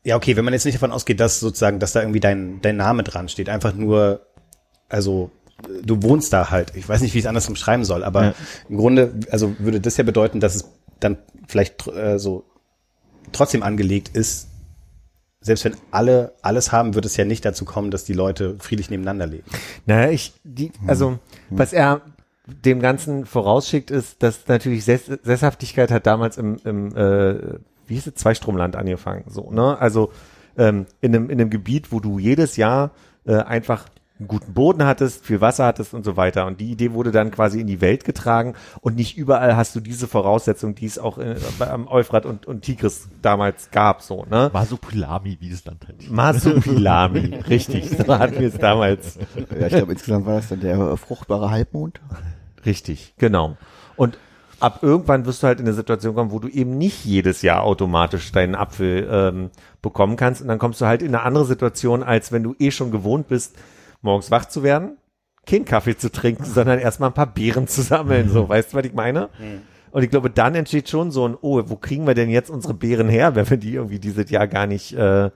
Ja, 0.03 0.15
okay, 0.15 0.35
wenn 0.37 0.45
man 0.45 0.53
jetzt 0.53 0.65
nicht 0.65 0.75
davon 0.75 0.91
ausgeht, 0.91 1.19
dass 1.19 1.39
sozusagen, 1.39 1.79
dass 1.79 1.91
da 1.91 2.01
irgendwie 2.01 2.21
dein, 2.21 2.61
dein 2.61 2.77
Name 2.77 3.03
dran 3.03 3.27
steht, 3.27 3.49
einfach 3.49 3.73
nur, 3.73 4.21
also 4.87 5.29
du 5.83 6.01
wohnst 6.03 6.31
da 6.31 6.49
halt. 6.51 6.71
Ich 6.75 6.87
weiß 6.87 7.01
nicht, 7.01 7.13
wie 7.13 7.19
ich 7.19 7.25
es 7.25 7.29
anders 7.29 7.49
umschreiben 7.49 7.83
soll, 7.83 8.03
aber 8.05 8.23
Ja. 8.23 8.33
im 8.69 8.77
Grunde, 8.77 9.13
also 9.29 9.55
würde 9.59 9.81
das 9.81 9.97
ja 9.97 10.03
bedeuten, 10.05 10.39
dass 10.39 10.55
es 10.55 10.65
dann 11.01 11.17
vielleicht 11.47 11.85
äh, 11.87 12.17
so 12.17 12.45
trotzdem 13.31 13.63
angelegt 13.63 14.09
ist. 14.09 14.47
Selbst 15.41 15.63
wenn 15.63 15.75
alle 15.91 16.33
alles 16.41 16.71
haben, 16.71 16.95
wird 16.95 17.05
es 17.05 17.15
ja 17.15 17.23
nicht 17.23 17.45
dazu 17.45 17.63
kommen, 17.63 17.91
dass 17.91 18.03
die 18.03 18.13
Leute 18.13 18.57
friedlich 18.59 18.89
nebeneinander 18.89 19.25
leben. 19.25 19.45
Naja, 19.85 20.11
ich, 20.11 20.33
die, 20.43 20.71
also, 20.85 21.17
was 21.49 21.71
er 21.71 22.01
dem 22.45 22.81
Ganzen 22.81 23.25
vorausschickt, 23.25 23.89
ist, 23.89 24.21
dass 24.21 24.47
natürlich 24.47 24.83
Sess 24.83 25.05
Sesshaftigkeit 25.23 25.91
hat 25.91 26.07
damals 26.07 26.37
im, 26.37 26.57
im 26.65 26.95
äh, 26.95 27.59
wie 27.87 27.95
hieß 27.95 28.07
es, 28.07 28.15
Zweistromland 28.15 28.75
angefangen, 28.75 29.23
so, 29.29 29.49
ne? 29.51 29.79
Also, 29.79 30.11
ähm, 30.57 30.87
in 30.99 31.15
einem, 31.15 31.29
in 31.29 31.39
einem 31.39 31.49
Gebiet, 31.49 31.91
wo 31.91 32.01
du 32.01 32.19
jedes 32.19 32.57
Jahr 32.57 32.91
äh, 33.25 33.35
einfach 33.35 33.85
einen 34.19 34.27
guten 34.27 34.53
Boden 34.53 34.83
hattest, 34.85 35.25
viel 35.25 35.39
Wasser 35.39 35.65
hattest 35.65 35.93
und 35.93 36.03
so 36.03 36.17
weiter. 36.17 36.45
Und 36.45 36.59
die 36.59 36.69
Idee 36.71 36.91
wurde 36.91 37.11
dann 37.11 37.31
quasi 37.31 37.61
in 37.61 37.67
die 37.67 37.79
Welt 37.79 38.03
getragen 38.03 38.53
und 38.81 38.95
nicht 38.97 39.17
überall 39.17 39.55
hast 39.55 39.75
du 39.75 39.79
diese 39.79 40.07
Voraussetzung, 40.07 40.75
die 40.75 40.85
es 40.87 40.99
auch 40.99 41.17
äh, 41.17 41.35
bei- 41.57 41.69
am 41.69 41.87
Euphrat 41.87 42.25
und, 42.25 42.45
und 42.45 42.61
Tigris 42.63 43.07
damals 43.21 43.71
gab, 43.71 44.01
so, 44.01 44.25
ne? 44.29 44.49
Masopilami, 44.51 45.37
wie 45.39 45.49
das 45.49 45.63
Land 45.65 45.87
halt. 45.87 46.11
Masupilami, 46.11 47.35
richtig, 47.49 47.89
so 47.89 48.17
hatten 48.19 48.39
wir 48.39 48.47
es 48.49 48.57
damals. 48.57 49.17
Ja, 49.57 49.67
ich 49.67 49.73
glaube, 49.75 49.93
insgesamt 49.93 50.25
war 50.25 50.35
das 50.35 50.49
dann 50.49 50.59
der 50.59 50.77
äh, 50.77 50.97
fruchtbare 50.97 51.49
Halbmond. 51.51 52.01
Richtig, 52.65 53.13
genau. 53.17 53.55
Und 53.95 54.17
ab 54.59 54.79
irgendwann 54.81 55.25
wirst 55.25 55.43
du 55.43 55.47
halt 55.47 55.59
in 55.61 55.65
eine 55.65 55.73
Situation 55.73 56.15
kommen, 56.15 56.31
wo 56.31 56.39
du 56.39 56.49
eben 56.49 56.77
nicht 56.77 57.05
jedes 57.05 57.41
Jahr 57.41 57.63
automatisch 57.63 58.31
deinen 58.33 58.55
Apfel 58.55 59.07
ähm, 59.09 59.49
bekommen 59.81 60.17
kannst. 60.17 60.41
Und 60.41 60.49
dann 60.49 60.59
kommst 60.59 60.81
du 60.81 60.85
halt 60.85 61.01
in 61.01 61.09
eine 61.15 61.21
andere 61.23 61.45
Situation, 61.45 62.03
als 62.03 62.33
wenn 62.33 62.43
du 62.43 62.53
eh 62.59 62.71
schon 62.71 62.91
gewohnt 62.91 63.29
bist, 63.29 63.55
morgens 64.01 64.31
wach 64.31 64.45
zu 64.45 64.63
werden, 64.63 64.97
keinen 65.45 65.65
Kaffee 65.65 65.97
zu 65.97 66.11
trinken, 66.11 66.45
sondern 66.45 66.79
erstmal 66.79 67.09
ein 67.09 67.13
paar 67.13 67.33
Beeren 67.33 67.67
zu 67.67 67.81
sammeln. 67.81 68.29
So, 68.29 68.47
weißt 68.47 68.73
du, 68.73 68.77
was 68.77 68.85
ich 68.85 68.93
meine? 68.93 69.29
Und 69.91 70.03
ich 70.03 70.09
glaube, 70.09 70.29
dann 70.29 70.55
entsteht 70.55 70.89
schon 70.89 71.11
so 71.11 71.27
ein, 71.27 71.37
oh, 71.41 71.61
wo 71.65 71.75
kriegen 71.75 72.05
wir 72.05 72.13
denn 72.13 72.29
jetzt 72.29 72.49
unsere 72.49 72.73
Beeren 72.73 73.09
her, 73.09 73.35
wenn 73.35 73.49
wir 73.49 73.57
die 73.57 73.73
irgendwie 73.73 73.99
dieses 73.99 74.29
Jahr 74.29 74.47
gar 74.47 74.67
nicht 74.67 74.93
äh, 74.93 75.31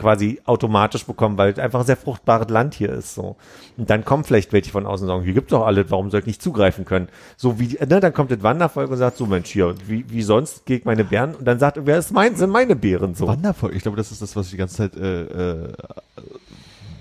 quasi 0.00 0.40
automatisch 0.44 1.04
bekommen, 1.04 1.38
weil 1.38 1.58
einfach 1.60 1.80
ein 1.80 1.86
sehr 1.86 1.96
fruchtbares 1.96 2.48
Land 2.48 2.74
hier 2.74 2.90
ist. 2.90 3.14
So. 3.14 3.36
Und 3.76 3.90
dann 3.90 4.04
kommen 4.04 4.24
vielleicht 4.24 4.52
welche 4.52 4.70
von 4.70 4.86
außen 4.86 5.06
und 5.06 5.14
sagen, 5.14 5.24
hier 5.24 5.34
gibt's 5.34 5.50
doch 5.50 5.66
alles, 5.66 5.86
warum 5.90 6.10
soll 6.10 6.20
ich 6.20 6.26
nicht 6.26 6.42
zugreifen 6.42 6.84
können? 6.84 7.08
So 7.36 7.60
wie, 7.60 7.78
ne, 7.78 8.00
dann 8.00 8.12
kommt 8.12 8.30
das 8.30 8.42
Wandervolk 8.42 8.90
und 8.90 8.96
sagt, 8.96 9.18
so 9.18 9.26
Mensch, 9.26 9.50
hier, 9.50 9.74
wie, 9.86 10.04
wie 10.08 10.22
sonst 10.22 10.66
gehe 10.66 10.78
ich 10.78 10.84
meine 10.84 11.04
Bären? 11.04 11.34
Und 11.34 11.44
dann 11.44 11.58
sagt, 11.58 11.78
wer 11.84 11.98
ist 11.98 12.12
mein, 12.12 12.34
sind 12.34 12.50
meine 12.50 12.76
Beeren 12.76 13.14
so. 13.14 13.28
Wandervolk, 13.28 13.74
ich 13.74 13.82
glaube, 13.82 13.96
das 13.96 14.10
ist 14.10 14.22
das, 14.22 14.34
was 14.34 14.46
ich 14.46 14.52
die 14.52 14.56
ganze 14.56 14.76
Zeit, 14.76 14.96
äh, 14.96 15.22
äh, 15.22 15.72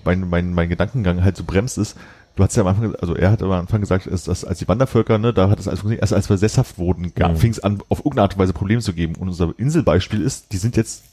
mein, 0.05 0.29
mein, 0.29 0.53
mein 0.53 0.69
Gedankengang 0.69 1.23
halt 1.23 1.37
so 1.37 1.43
bremst 1.43 1.77
ist. 1.77 1.97
Du 2.35 2.43
hast 2.43 2.55
ja 2.55 2.61
am 2.63 2.67
Anfang, 2.67 2.95
also 2.95 3.15
er 3.15 3.31
hat 3.31 3.43
am 3.43 3.51
Anfang 3.51 3.81
gesagt, 3.81 4.09
dass, 4.09 4.23
dass 4.23 4.45
als 4.45 4.59
die 4.59 4.67
Wandervölker, 4.67 5.17
ne, 5.17 5.33
da 5.33 5.49
hat 5.49 5.59
es 5.59 5.65
funktioniert, 5.65 6.01
erst 6.01 6.13
als 6.13 6.29
wir 6.29 6.37
sesshaft 6.37 6.77
wurden, 6.77 7.11
Mhm. 7.17 7.35
fing 7.35 7.51
es 7.51 7.59
an, 7.61 7.81
auf 7.89 7.99
irgendeine 7.99 8.21
Art 8.23 8.33
und 8.35 8.39
Weise 8.39 8.53
Probleme 8.53 8.81
zu 8.81 8.93
geben. 8.93 9.15
Und 9.15 9.27
unser 9.27 9.53
Inselbeispiel 9.57 10.21
ist, 10.21 10.53
die 10.53 10.57
sind 10.57 10.77
jetzt 10.77 11.03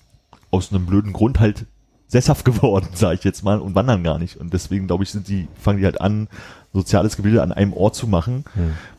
aus 0.51 0.71
einem 0.73 0.87
blöden 0.87 1.13
Grund 1.13 1.41
halt 1.41 1.67
sesshaft 2.07 2.45
geworden, 2.45 2.87
sage 2.95 3.17
ich 3.17 3.25
jetzt 3.25 3.43
mal, 3.43 3.59
und 3.59 3.75
wandern 3.75 4.05
gar 4.05 4.19
nicht. 4.21 4.37
Und 4.37 4.53
deswegen, 4.53 4.87
glaube 4.87 5.03
ich, 5.03 5.11
sind 5.11 5.27
die, 5.27 5.49
fangen 5.61 5.79
die 5.81 5.85
halt 5.85 6.01
an, 6.01 6.29
soziales 6.73 7.17
Gebilde 7.17 7.43
an 7.43 7.51
einem 7.53 7.73
Ort 7.73 7.95
zu 7.97 8.07
machen, 8.07 8.45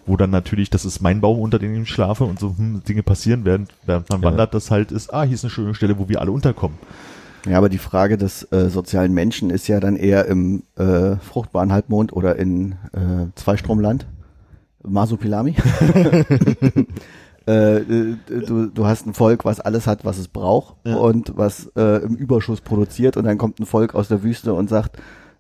wo 0.08 0.18
dann 0.18 0.32
natürlich, 0.32 0.70
das 0.72 0.84
ist 0.84 1.00
mein 1.00 1.22
Baum, 1.22 1.40
unter 1.40 1.60
dem 1.60 1.82
ich 1.84 1.88
schlafe 1.90 2.24
und 2.26 2.40
so 2.40 2.56
hm, 2.58 2.82
Dinge 2.84 3.04
passieren, 3.04 3.46
während, 3.46 3.70
während 3.86 4.10
man 4.10 4.22
Ja. 4.22 4.28
wandert, 4.30 4.54
das 4.56 4.72
halt 4.72 4.92
ist, 4.92 5.14
ah, 5.14 5.24
hier 5.24 5.36
ist 5.36 5.44
eine 5.46 5.52
schöne 5.52 5.76
Stelle, 5.76 5.98
wo 6.00 6.10
wir 6.10 6.20
alle 6.20 6.32
unterkommen. 6.32 6.78
Ja, 7.50 7.58
aber 7.58 7.70
die 7.70 7.78
Frage 7.78 8.18
des 8.18 8.52
äh, 8.52 8.70
sozialen 8.70 9.14
Menschen 9.14 9.50
ist 9.50 9.68
ja 9.68 9.80
dann 9.80 9.96
eher 9.96 10.26
im 10.26 10.64
äh, 10.76 11.16
fruchtbaren 11.18 11.72
Halbmond 11.72 12.12
oder 12.14 12.36
in 12.36 12.74
äh, 12.94 13.28
Zweistromland. 13.36 14.06
Masupilami. 14.84 15.56
äh, 17.48 17.78
äh, 17.78 18.18
du, 18.46 18.68
du 18.68 18.86
hast 18.86 19.08
ein 19.08 19.14
Volk, 19.14 19.46
was 19.46 19.60
alles 19.60 19.88
hat, 19.88 20.04
was 20.04 20.18
es 20.18 20.28
braucht 20.28 20.76
und 20.86 21.34
was 21.38 21.72
äh, 21.76 22.04
im 22.04 22.16
Überschuss 22.16 22.62
produziert 22.62 23.18
und 23.18 23.26
dann 23.26 23.38
kommt 23.38 23.60
ein 23.60 23.66
Volk 23.66 23.96
aus 23.96 24.08
der 24.08 24.24
Wüste 24.24 24.54
und 24.54 24.70
sagt, 24.70 24.98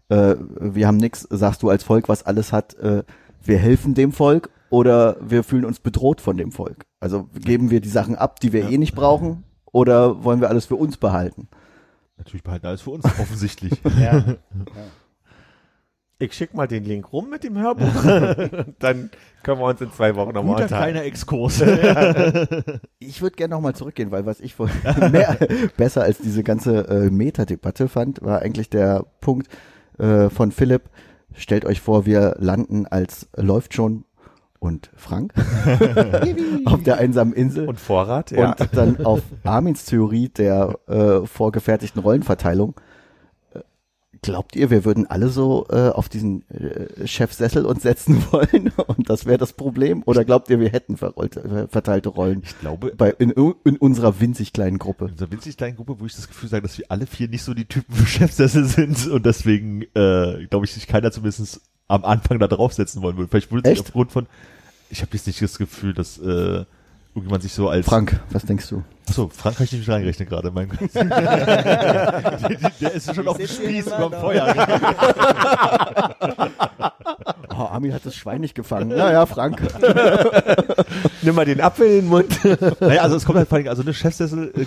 äh, 0.09 0.35
wir 0.59 0.87
haben 0.87 0.97
nix, 0.97 1.27
sagst 1.29 1.63
du 1.63 1.69
als 1.69 1.83
Volk, 1.83 2.07
was 2.07 2.23
alles 2.23 2.53
hat, 2.53 2.75
äh, 2.75 3.03
wir 3.43 3.57
helfen 3.57 3.93
dem 3.93 4.11
Volk 4.11 4.49
oder 4.69 5.17
wir 5.21 5.43
fühlen 5.43 5.65
uns 5.65 5.79
bedroht 5.79 6.21
von 6.21 6.37
dem 6.37 6.51
Volk. 6.51 6.85
Also 6.99 7.27
geben 7.33 7.69
wir 7.69 7.81
die 7.81 7.89
Sachen 7.89 8.15
ab, 8.15 8.39
die 8.39 8.53
wir 8.53 8.69
eh 8.69 8.77
nicht 8.77 8.95
brauchen 8.95 9.43
oder 9.71 10.23
wollen 10.23 10.41
wir 10.41 10.49
alles 10.49 10.65
für 10.65 10.75
uns 10.75 10.97
behalten? 10.97 11.47
Natürlich 12.17 12.43
behalten 12.43 12.67
alles 12.67 12.81
für 12.81 12.91
uns, 12.91 13.05
offensichtlich. 13.19 13.73
Ja. 13.99 14.35
Ich 16.19 16.33
schick 16.33 16.55
mal 16.55 16.67
den 16.67 16.83
Link 16.83 17.13
rum 17.13 17.29
mit 17.29 17.43
dem 17.43 17.57
Hörbuch. 17.59 17.93
Dann 18.79 19.11
können 19.43 19.59
wir 19.59 19.65
uns 19.65 19.81
in 19.81 19.91
zwei 19.91 20.15
Wochen 20.15 20.33
nochmal 20.33 20.55
Guter 20.55 20.63
unterhalten. 20.63 20.93
kleiner 20.93 21.05
Exkurs. 21.05 21.61
Ich 22.99 23.21
würde 23.21 23.35
gerne 23.35 23.53
nochmal 23.53 23.75
zurückgehen, 23.75 24.11
weil 24.11 24.25
was 24.25 24.41
ich 24.41 24.55
mehr, 25.11 25.37
besser 25.77 26.03
als 26.03 26.17
diese 26.17 26.43
ganze 26.43 26.87
äh, 26.87 27.09
Metadebatte 27.09 27.87
fand, 27.87 28.21
war 28.21 28.41
eigentlich 28.41 28.69
der 28.69 29.05
Punkt 29.21 29.47
äh, 29.99 30.29
von 30.29 30.51
Philipp. 30.51 30.89
Stellt 31.33 31.65
euch 31.65 31.81
vor, 31.81 32.05
wir 32.05 32.35
landen 32.39 32.87
als 32.87 33.29
läuft 33.35 33.75
schon 33.75 34.03
und 34.59 34.89
Frank 34.95 35.33
auf 36.65 36.83
der 36.83 36.97
einsamen 36.97 37.33
Insel 37.33 37.67
Und 37.67 37.79
Vorrat, 37.79 38.31
ja. 38.31 38.51
und 38.51 38.69
dann 38.73 39.05
auf 39.05 39.21
Armins 39.43 39.85
Theorie 39.85 40.29
der 40.29 40.79
äh, 40.87 41.25
vorgefertigten 41.25 42.01
Rollenverteilung. 42.01 42.75
Äh, 43.53 43.59
Glaubt 44.21 44.55
ihr, 44.55 44.71
wir 44.71 44.83
würden 44.83 45.05
alle 45.05 45.29
so 45.29 45.67
äh, 45.69 45.89
auf 45.89 46.09
diesen 46.09 46.49
äh, 46.49 47.05
Chefsessel 47.07 47.65
uns 47.65 47.83
setzen 47.83 48.23
wollen 48.31 48.71
und 48.87 49.09
das 49.09 49.25
wäre 49.25 49.37
das 49.37 49.53
Problem? 49.53 50.01
Oder 50.05 50.25
glaubt 50.25 50.49
ihr, 50.49 50.59
wir 50.59 50.69
hätten 50.69 50.97
verrollte, 50.97 51.41
äh, 51.43 51.67
verteilte 51.67 52.09
Rollen 52.09 52.41
Ich 52.43 52.59
glaube, 52.59 52.93
bei, 52.97 53.11
in, 53.11 53.31
in 53.31 53.77
unserer 53.77 54.19
winzig 54.19 54.53
kleinen 54.53 54.79
Gruppe? 54.79 55.05
in 55.05 55.11
dieser 55.13 55.31
winzig 55.31 55.57
kleinen 55.57 55.75
Gruppe, 55.75 55.99
wo 55.99 56.05
ich 56.05 56.15
das 56.15 56.27
Gefühl 56.27 56.49
sage, 56.49 56.63
dass 56.63 56.77
wir 56.77 56.85
alle 56.89 57.05
vier 57.05 57.27
nicht 57.27 57.43
so 57.43 57.53
die 57.53 57.65
Typen 57.65 57.93
für 57.93 58.07
Chefsessel 58.07 58.65
sind 58.65 59.07
und 59.07 59.25
deswegen, 59.25 59.83
äh, 59.93 60.47
glaube 60.49 60.65
ich, 60.65 60.73
sich 60.73 60.87
keiner 60.87 61.11
zumindest 61.11 61.61
am 61.87 62.05
Anfang 62.05 62.39
da 62.39 62.47
draufsetzen 62.47 63.01
wollen 63.01 63.17
würde. 63.17 63.29
Vielleicht 63.29 63.51
würde 63.51 63.69
sich 63.69 63.79
Echt? 63.79 63.87
aufgrund 63.87 64.11
von, 64.11 64.27
ich 64.89 65.01
habe 65.01 65.11
jetzt 65.13 65.27
nicht 65.27 65.41
das 65.41 65.57
Gefühl, 65.57 65.93
dass 65.93 66.17
äh, 66.17 66.65
irgendjemand 67.15 67.43
sich 67.43 67.53
so 67.53 67.69
als 67.69 67.85
Frank, 67.85 68.19
was 68.29 68.43
denkst 68.43 68.69
du? 68.69 68.83
Achso, 69.07 69.29
Frank 69.33 69.57
kann 69.57 69.65
ich 69.65 69.71
nicht 69.71 69.89
reingerechnet 69.89 70.29
gerade. 70.29 70.51
Mein 70.51 70.69
Gott. 70.69 70.79
der, 70.93 72.71
der 72.81 72.93
ist 72.93 73.15
schon 73.15 73.27
auf 73.27 73.37
dem 73.37 73.47
Spieß 73.47 73.89
beim 73.89 74.11
Feuer. 74.11 74.53
Oh, 77.59 77.63
Armin 77.63 77.91
hat 77.91 78.05
das 78.05 78.15
Schwein 78.15 78.41
nicht 78.41 78.53
gefangen. 78.53 78.89
Naja, 78.89 79.25
Frank. 79.25 79.59
Nimm 81.23 81.33
mal 81.33 81.43
den 81.43 81.59
Apfel 81.59 81.87
in 81.87 82.01
den 82.01 82.07
Mund. 82.07 82.39
naja, 82.79 83.01
also 83.01 83.15
es 83.15 83.25
kommt 83.25 83.39
halt 83.39 83.49
vor 83.49 83.57
allem, 83.57 83.67
also 83.67 83.81
eine 83.81 83.95
Chefsessel, 83.95 84.53
äh, 84.55 84.65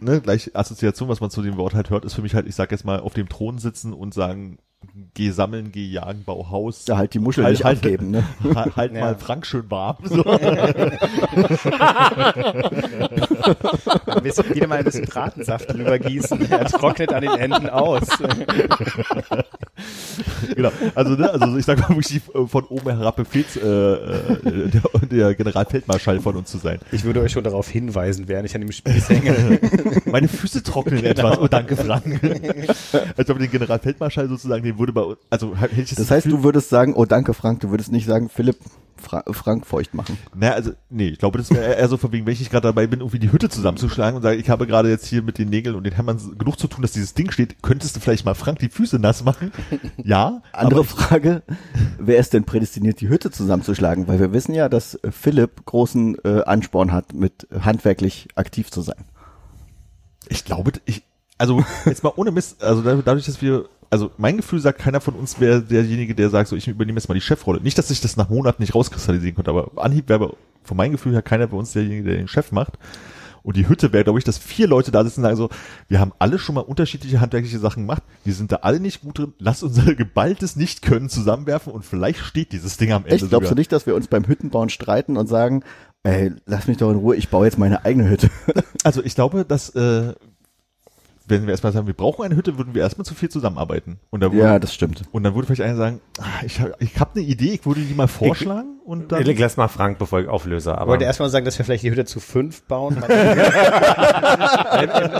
ne, 0.00 0.20
gleich 0.20 0.54
Assoziation, 0.54 1.08
was 1.08 1.20
man 1.20 1.30
zu 1.30 1.40
dem 1.40 1.56
Wort 1.56 1.72
halt 1.72 1.88
hört, 1.88 2.04
ist 2.04 2.12
für 2.12 2.20
mich 2.20 2.34
halt, 2.34 2.46
ich 2.46 2.54
sag 2.54 2.72
jetzt 2.72 2.84
mal, 2.84 3.00
auf 3.00 3.14
dem 3.14 3.30
Thron 3.30 3.56
sitzen 3.56 3.94
und 3.94 4.12
sagen, 4.12 4.58
geh 5.14 5.30
sammeln, 5.30 5.70
geh 5.72 5.86
jagen, 5.86 6.22
bau 6.24 6.50
Haus. 6.50 6.86
Ja, 6.86 6.96
halt 6.96 7.14
die 7.14 7.18
Muschel 7.18 7.48
nicht 7.50 7.64
abgeben, 7.64 8.10
ne? 8.10 8.24
Halt, 8.54 8.76
halt 8.76 8.92
Ja. 8.94 9.00
mal 9.00 9.14
Frank 9.16 9.46
schön 9.46 9.70
warm. 9.70 9.96
So. 10.04 10.22
Bisschen, 14.22 14.54
wieder 14.54 14.66
mal 14.66 14.78
ein 14.78 14.84
bisschen 14.84 15.04
Bratensaft 15.06 15.72
drüber 15.72 15.98
gießen. 15.98 16.50
Er 16.50 16.64
trocknet 16.66 17.12
an 17.12 17.22
den 17.22 17.32
Enden 17.32 17.68
aus. 17.68 18.02
genau. 20.54 20.70
Also, 20.94 21.14
ne, 21.14 21.30
also 21.30 21.56
ich 21.56 21.64
sag 21.64 21.78
mal 21.80 21.90
wirklich 21.96 22.22
von 22.46 22.64
oben 22.64 22.96
herab 22.96 23.16
Befehls, 23.16 23.56
äh, 23.56 23.60
äh, 23.66 24.68
der, 24.70 24.82
der 25.10 25.34
Generalfeldmarschall 25.34 26.20
von 26.20 26.36
uns 26.36 26.50
zu 26.50 26.58
sein. 26.58 26.78
Ich 26.92 27.04
würde 27.04 27.20
euch 27.20 27.32
schon 27.32 27.44
darauf 27.44 27.68
hinweisen, 27.68 28.28
während 28.28 28.46
ich 28.48 28.54
an 28.54 28.60
dem 28.62 28.72
Spieß 28.72 29.08
hänge. 29.10 29.60
Meine 30.06 30.28
Füße 30.28 30.62
trocknen 30.62 31.04
etwas. 31.04 31.38
Oh, 31.38 31.48
danke, 31.48 31.76
Frank. 31.76 32.20
Als 33.16 33.30
ob 33.30 33.38
den 33.38 33.50
Generalfeldmarschall 33.50 34.28
sozusagen, 34.28 34.62
den 34.62 34.73
würde 34.78 34.92
bei 34.92 35.02
uns, 35.02 35.18
also 35.30 35.56
hätte 35.56 35.80
ich 35.80 35.94
Das 35.94 36.10
heißt, 36.10 36.26
du 36.26 36.42
würdest 36.42 36.68
sagen, 36.70 36.94
oh 36.94 37.04
danke 37.04 37.34
Frank, 37.34 37.60
du 37.60 37.70
würdest 37.70 37.92
nicht 37.92 38.06
sagen, 38.06 38.28
Philipp, 38.28 38.56
Fra 38.96 39.22
Frank 39.32 39.66
feucht 39.66 39.92
machen. 39.92 40.16
Naja, 40.34 40.52
also, 40.54 40.70
nee, 40.88 41.08
ich 41.08 41.18
glaube, 41.18 41.36
das 41.36 41.50
wäre 41.50 41.74
eher 41.74 41.88
so 41.88 41.96
von 41.96 42.12
wegen, 42.12 42.24
wenn 42.26 42.32
ich 42.32 42.38
nicht 42.38 42.50
gerade 42.52 42.68
dabei 42.68 42.86
bin, 42.86 43.00
irgendwie 43.00 43.18
die 43.18 43.32
Hütte 43.32 43.48
zusammenzuschlagen 43.50 44.16
und 44.16 44.22
sage, 44.22 44.36
ich 44.36 44.48
habe 44.48 44.66
gerade 44.66 44.88
jetzt 44.88 45.06
hier 45.06 45.20
mit 45.22 45.36
den 45.36 45.50
Nägeln 45.50 45.74
und 45.74 45.84
den 45.84 45.94
Hämmern 45.94 46.18
genug 46.38 46.58
zu 46.58 46.68
tun, 46.68 46.80
dass 46.82 46.92
dieses 46.92 47.12
Ding 47.12 47.30
steht, 47.30 47.60
könntest 47.62 47.96
du 47.96 48.00
vielleicht 48.00 48.24
mal 48.24 48.34
Frank 48.34 48.60
die 48.60 48.68
Füße 48.70 48.98
nass 48.98 49.22
machen? 49.24 49.52
Ja. 50.02 50.42
Andere 50.52 50.84
Frage, 50.84 51.42
wer 51.98 52.18
ist 52.18 52.32
denn 52.32 52.44
prädestiniert, 52.44 53.00
die 53.00 53.08
Hütte 53.08 53.30
zusammenzuschlagen? 53.30 54.06
Weil 54.08 54.20
wir 54.20 54.32
wissen 54.32 54.54
ja, 54.54 54.68
dass 54.68 54.98
Philipp 55.10 55.66
großen 55.66 56.16
äh, 56.24 56.42
Ansporn 56.44 56.92
hat, 56.92 57.12
mit 57.14 57.46
handwerklich 57.60 58.28
aktiv 58.36 58.70
zu 58.70 58.80
sein. 58.80 59.04
ich 60.28 60.44
glaube, 60.44 60.72
ich, 60.86 61.02
also 61.36 61.62
jetzt 61.84 62.04
mal 62.04 62.12
ohne 62.16 62.30
Mist, 62.30 62.62
also 62.62 62.80
da- 62.82 62.94
dadurch, 63.04 63.26
dass 63.26 63.42
wir, 63.42 63.64
also 63.94 64.10
mein 64.18 64.38
Gefühl 64.38 64.58
sagt, 64.58 64.80
keiner 64.80 65.00
von 65.00 65.14
uns 65.14 65.38
wäre 65.38 65.62
derjenige, 65.62 66.16
der 66.16 66.28
sagt, 66.28 66.48
so 66.48 66.56
ich 66.56 66.66
übernehme 66.66 66.98
jetzt 66.98 67.08
mal 67.08 67.14
die 67.14 67.20
Chefrolle. 67.20 67.60
Nicht, 67.60 67.78
dass 67.78 67.86
sich 67.86 68.00
das 68.00 68.16
nach 68.16 68.28
Monaten 68.28 68.60
nicht 68.60 68.74
rauskristallisieren 68.74 69.36
könnte, 69.36 69.52
aber 69.52 69.70
Anhieb 69.76 70.08
wäre 70.08 70.34
von 70.64 70.76
meinem 70.76 70.90
Gefühl 70.90 71.12
her 71.12 71.22
keiner 71.22 71.46
bei 71.46 71.56
uns 71.56 71.74
derjenige, 71.74 72.02
der 72.02 72.16
den 72.16 72.26
Chef 72.26 72.50
macht. 72.50 72.76
Und 73.44 73.56
die 73.56 73.68
Hütte 73.68 73.92
wäre, 73.92 74.02
glaube 74.02 74.18
ich, 74.18 74.24
dass 74.24 74.36
vier 74.36 74.66
Leute 74.66 74.90
da 74.90 75.04
sitzen 75.04 75.20
und 75.20 75.26
sagen 75.26 75.36
so, 75.36 75.48
wir 75.86 76.00
haben 76.00 76.10
alle 76.18 76.40
schon 76.40 76.56
mal 76.56 76.62
unterschiedliche 76.62 77.20
handwerkliche 77.20 77.60
Sachen 77.60 77.84
gemacht, 77.84 78.02
wir 78.24 78.34
sind 78.34 78.50
da 78.50 78.56
alle 78.62 78.80
nicht 78.80 79.00
gut 79.00 79.18
drin, 79.18 79.34
lass 79.38 79.62
unser 79.62 79.94
geballtes 79.94 80.56
Nicht-Können 80.56 81.08
zusammenwerfen 81.08 81.72
und 81.72 81.84
vielleicht 81.84 82.18
steht 82.18 82.50
dieses 82.50 82.76
Ding 82.78 82.90
am 82.90 83.04
Ende 83.04 83.14
Echt, 83.14 83.28
glaubst 83.28 83.44
du 83.44 83.48
sogar. 83.50 83.60
nicht, 83.60 83.70
dass 83.70 83.86
wir 83.86 83.94
uns 83.94 84.08
beim 84.08 84.26
Hüttenbauen 84.26 84.70
streiten 84.70 85.16
und 85.16 85.28
sagen, 85.28 85.62
ey, 86.02 86.32
lass 86.46 86.66
mich 86.66 86.78
doch 86.78 86.90
in 86.90 86.96
Ruhe, 86.96 87.14
ich 87.14 87.28
baue 87.28 87.44
jetzt 87.44 87.58
meine 87.58 87.84
eigene 87.84 88.10
Hütte. 88.10 88.28
Also 88.82 89.02
ich 89.02 89.14
glaube, 89.14 89.46
dass, 89.46 89.70
äh, 89.70 90.14
wenn 91.26 91.42
wir 91.42 91.50
erstmal 91.52 91.72
sagen, 91.72 91.86
wir 91.86 91.94
brauchen 91.94 92.24
eine 92.24 92.36
Hütte, 92.36 92.58
würden 92.58 92.74
wir 92.74 92.82
erstmal 92.82 93.04
zu 93.04 93.14
viel 93.14 93.30
zusammenarbeiten. 93.30 93.98
Und 94.10 94.20
da 94.20 94.32
würde, 94.32 94.44
ja, 94.44 94.58
das 94.58 94.74
stimmt. 94.74 95.02
Und 95.12 95.22
dann 95.22 95.34
würde 95.34 95.46
vielleicht 95.46 95.62
einer 95.62 95.76
sagen, 95.76 96.00
ah, 96.18 96.44
ich 96.44 96.60
habe 96.60 96.74
ich 96.80 96.98
hab 97.00 97.16
eine 97.16 97.24
Idee, 97.24 97.54
ich 97.54 97.66
würde 97.66 97.80
die 97.80 97.94
mal 97.94 98.08
vorschlagen 98.08 98.80
und 98.84 99.10
dann. 99.10 99.26
Ich 99.26 99.38
lass 99.38 99.56
mal 99.56 99.68
Frank, 99.68 99.98
bevor 99.98 100.20
ich 100.20 100.28
auflöse. 100.28 100.70
Ich 100.70 100.76
Aber 100.76 100.92
wollte 100.92 101.04
erstmal 101.04 101.30
sagen, 101.30 101.44
dass 101.44 101.56
wir 101.58 101.64
vielleicht 101.64 101.84
die 101.84 101.90
Hütte 101.90 102.04
zu 102.04 102.20
fünf 102.20 102.62
bauen. 102.64 103.02
Im, 104.74 104.90
im, 104.90 105.12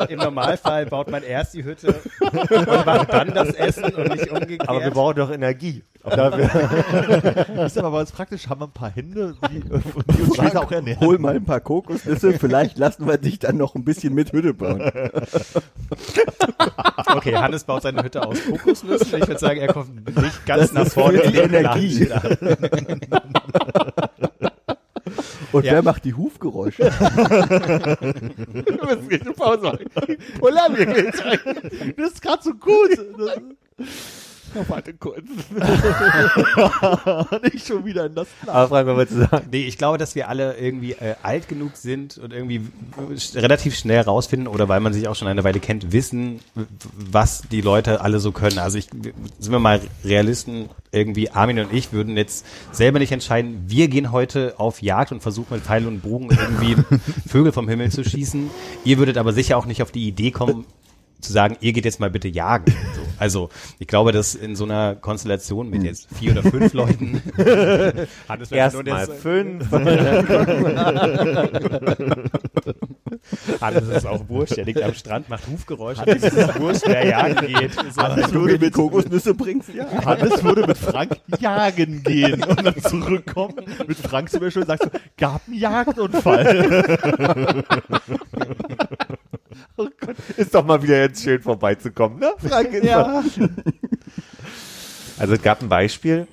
im, 0.00 0.08
Im 0.08 0.18
Normalfall 0.18 0.86
baut 0.86 1.10
man 1.10 1.22
erst 1.22 1.54
die 1.54 1.64
Hütte 1.64 1.94
und 2.20 2.86
macht 2.86 3.12
dann 3.12 3.34
das 3.34 3.50
Essen 3.50 3.84
und 3.84 4.12
nicht 4.12 4.30
umgekehrt. 4.30 4.68
aber 4.68 4.82
wir 4.82 4.90
brauchen 4.90 5.16
doch 5.16 5.30
Energie. 5.30 5.82
ist 6.08 7.78
aber 7.78 7.90
bei 7.90 8.00
uns 8.00 8.12
praktisch, 8.12 8.48
haben 8.48 8.60
wir 8.60 8.66
ein 8.66 8.72
paar 8.72 8.90
Hände, 8.90 9.34
die, 9.50 9.58
äh, 9.58 9.80
die 10.16 10.22
uns 10.22 10.36
später 10.36 10.62
auch 10.62 10.70
ernähren. 10.70 11.00
Hol 11.00 11.18
mal 11.18 11.36
ein 11.36 11.44
paar 11.44 11.60
Kokosnüsse, 11.60 12.34
vielleicht 12.34 12.78
lassen 12.78 13.06
wir 13.06 13.18
dich 13.18 13.38
dann 13.40 13.56
noch 13.56 13.74
ein 13.74 13.84
bisschen 13.84 14.14
mit 14.14 14.32
Hütte 14.32 14.54
bauen. 14.54 14.80
okay, 17.14 17.34
Hannes 17.36 17.64
baut 17.64 17.82
seine 17.82 18.02
Hütte 18.02 18.22
aus 18.26 18.38
Kokosnüssen. 18.44 19.18
Ich 19.20 19.26
würde 19.28 19.38
sagen, 19.38 19.60
er 19.60 19.72
kommt 19.72 20.06
nicht 20.20 20.46
ganz 20.46 20.72
Das 20.72 20.72
nach 20.72 20.86
vorne 20.92 21.22
die 21.22 21.36
Energie. 21.38 22.08
Und 25.52 25.64
Ja. 25.64 25.72
wer 25.72 25.82
macht 25.82 26.04
die 26.04 26.12
Hufgeräusche? 26.12 26.82
Du 26.82 26.90
musst 28.74 29.10
eine 29.10 29.32
Pause 29.34 29.62
machen. 29.62 29.86
Geht's 30.76 31.24
rein. 31.24 31.40
Das 31.96 32.12
ist 32.12 32.20
gerade 32.22 32.42
so 32.42 32.52
gut. 32.52 32.90
Oh, 34.54 34.64
warte 34.68 34.94
kurz. 34.94 35.24
Nicht 37.52 37.66
schon 37.66 37.84
wieder 37.84 38.06
in 38.06 38.14
das 38.14 38.28
Aber 38.46 38.68
Frank, 38.68 38.86
was 38.88 38.96
wolltest 38.96 39.18
du 39.18 39.26
sagen? 39.28 39.48
Nee, 39.50 39.66
ich 39.66 39.78
glaube, 39.78 39.98
dass 39.98 40.14
wir 40.14 40.28
alle 40.28 40.56
irgendwie 40.56 40.92
äh, 40.92 41.14
alt 41.22 41.48
genug 41.48 41.76
sind 41.76 42.18
und 42.18 42.32
irgendwie 42.32 42.62
sch- 43.14 43.36
relativ 43.36 43.76
schnell 43.76 44.00
rausfinden 44.00 44.48
oder 44.48 44.68
weil 44.68 44.80
man 44.80 44.92
sich 44.92 45.06
auch 45.08 45.14
schon 45.14 45.28
eine 45.28 45.44
Weile 45.44 45.60
kennt, 45.60 45.92
wissen, 45.92 46.40
was 46.94 47.42
die 47.50 47.60
Leute 47.60 48.00
alle 48.00 48.20
so 48.20 48.32
können. 48.32 48.58
Also 48.58 48.78
ich, 48.78 48.88
sind 48.90 49.52
wir 49.52 49.58
mal 49.58 49.80
Realisten, 50.04 50.68
irgendwie 50.92 51.30
Armin 51.30 51.58
und 51.60 51.72
ich 51.72 51.92
würden 51.92 52.16
jetzt 52.16 52.46
selber 52.72 52.98
nicht 52.98 53.12
entscheiden, 53.12 53.64
wir 53.66 53.88
gehen 53.88 54.12
heute 54.12 54.54
auf 54.58 54.80
Jagd 54.82 55.12
und 55.12 55.20
versuchen 55.22 55.54
mit 55.54 55.62
Pfeil 55.64 55.86
und 55.86 56.00
Bogen 56.00 56.30
irgendwie 56.30 56.76
Vögel 57.28 57.52
vom 57.52 57.68
Himmel 57.68 57.90
zu 57.90 58.04
schießen. 58.04 58.50
Ihr 58.84 58.98
würdet 58.98 59.18
aber 59.18 59.32
sicher 59.32 59.56
auch 59.58 59.66
nicht 59.66 59.82
auf 59.82 59.90
die 59.92 60.08
Idee 60.08 60.30
kommen, 60.30 60.64
zu 61.20 61.32
sagen, 61.32 61.56
ihr 61.60 61.72
geht 61.72 61.84
jetzt 61.84 62.00
mal 62.00 62.10
bitte 62.10 62.28
jagen. 62.28 62.74
So. 62.94 63.02
Also 63.18 63.48
ich 63.78 63.86
glaube, 63.86 64.12
dass 64.12 64.34
in 64.34 64.56
so 64.56 64.64
einer 64.64 64.94
Konstellation 64.94 65.68
mit 65.68 65.82
jetzt 65.82 66.08
vier 66.14 66.32
oder 66.32 66.42
fünf 66.42 66.72
Leuten 66.72 67.22
wäre 67.36 68.06
nur 68.36 68.52
Erstmal 68.52 69.06
fünf. 69.06 69.70
Hannes 73.60 73.88
ist 73.88 74.06
auch 74.06 74.28
Wurscht, 74.28 74.56
der 74.56 74.64
liegt 74.64 74.82
am 74.82 74.94
Strand, 74.94 75.28
macht 75.28 75.46
Hufgeräusche, 75.48 76.02
Hannes 76.02 76.22
ist 76.22 76.60
Wurscht, 76.60 76.82
wer 76.86 77.06
jagen 77.06 77.46
geht. 77.46 77.74
So. 77.74 78.02
Hannes 78.02 78.30
du 78.30 78.42
würde, 78.42 78.58
mit, 78.58 78.72
Kokosnüsse 78.72 79.34
bringst, 79.34 79.70
ja. 79.74 79.86
Hannes 80.04 80.42
würde 80.42 80.66
mit 80.66 80.78
Frank 80.78 81.18
jagen 81.40 82.02
gehen 82.02 82.42
und 82.44 82.64
dann 82.64 82.80
zurückkommen. 82.80 83.56
Mit 83.86 83.98
Frank 83.98 84.30
zum 84.30 84.40
Beispiel 84.40 84.62
und 84.62 84.68
sagt 84.68 84.84
so, 84.84 84.90
gab 85.16 85.42
einen 85.46 85.58
Jagdunfall. 85.58 87.64
Oh 89.76 89.88
Gott, 90.00 90.16
ist 90.36 90.54
doch 90.54 90.64
mal 90.64 90.82
wieder 90.82 91.00
jetzt 91.00 91.22
schön 91.22 91.40
vorbeizukommen, 91.40 92.18
ne? 92.18 92.32
Frank 92.38 92.82
ja. 92.82 93.22
Also 95.18 95.34
es 95.34 95.42
gab 95.42 95.62
ein 95.62 95.68
Beispiel 95.68 96.26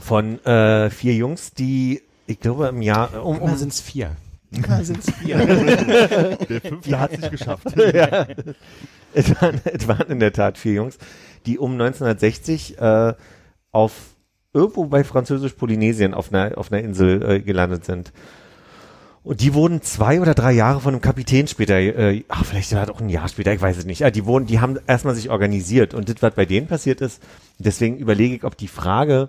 von 0.00 0.44
äh, 0.44 0.90
vier 0.90 1.14
Jungs, 1.14 1.52
die, 1.52 2.02
ich 2.26 2.40
glaube, 2.40 2.68
im 2.68 2.82
Jahr 2.82 3.14
äh, 3.14 3.18
um, 3.18 3.38
um 3.38 3.56
sind 3.56 3.72
es 3.72 3.80
vier. 3.80 4.16
Immer 4.50 4.84
sind 4.84 4.98
es 4.98 5.14
vier. 5.14 5.36
Der 6.48 6.60
fünfte 6.60 7.00
hat 7.00 7.12
es 7.12 7.18
nicht 7.18 7.30
geschafft. 7.30 7.66
ja. 7.94 8.26
es, 9.14 9.40
waren, 9.40 9.60
es 9.64 9.88
waren 9.88 10.08
in 10.08 10.20
der 10.20 10.32
Tat 10.32 10.58
vier 10.58 10.74
Jungs, 10.74 10.98
die 11.46 11.58
um 11.58 11.72
1960 11.72 12.78
äh, 12.78 13.14
auf 13.72 13.92
irgendwo 14.52 14.86
bei 14.86 15.04
Französisch-Polynesien 15.04 16.14
auf 16.14 16.32
einer, 16.32 16.56
auf 16.56 16.72
einer 16.72 16.82
Insel 16.82 17.22
äh, 17.22 17.40
gelandet 17.40 17.84
sind. 17.84 18.12
Und 19.26 19.40
die 19.40 19.54
wurden 19.54 19.82
zwei 19.82 20.20
oder 20.20 20.34
drei 20.34 20.52
Jahre 20.52 20.80
von 20.80 20.94
einem 20.94 21.00
Kapitän 21.00 21.48
später, 21.48 21.80
äh, 21.80 22.22
ach, 22.28 22.44
vielleicht 22.44 22.72
war 22.72 22.86
das 22.86 22.94
auch 22.94 23.00
ein 23.00 23.08
Jahr 23.08 23.26
später, 23.28 23.52
ich 23.52 23.60
weiß 23.60 23.76
es 23.76 23.84
nicht. 23.84 23.98
Ja, 23.98 24.12
die 24.12 24.24
wurden, 24.24 24.46
die 24.46 24.60
haben 24.60 24.78
erstmal 24.86 25.16
sich 25.16 25.30
organisiert. 25.30 25.94
Und 25.94 26.08
das, 26.08 26.22
was 26.22 26.34
bei 26.34 26.46
denen 26.46 26.68
passiert 26.68 27.00
ist, 27.00 27.20
deswegen 27.58 27.96
überlege 27.96 28.36
ich, 28.36 28.44
ob 28.44 28.56
die 28.56 28.68
Frage 28.68 29.28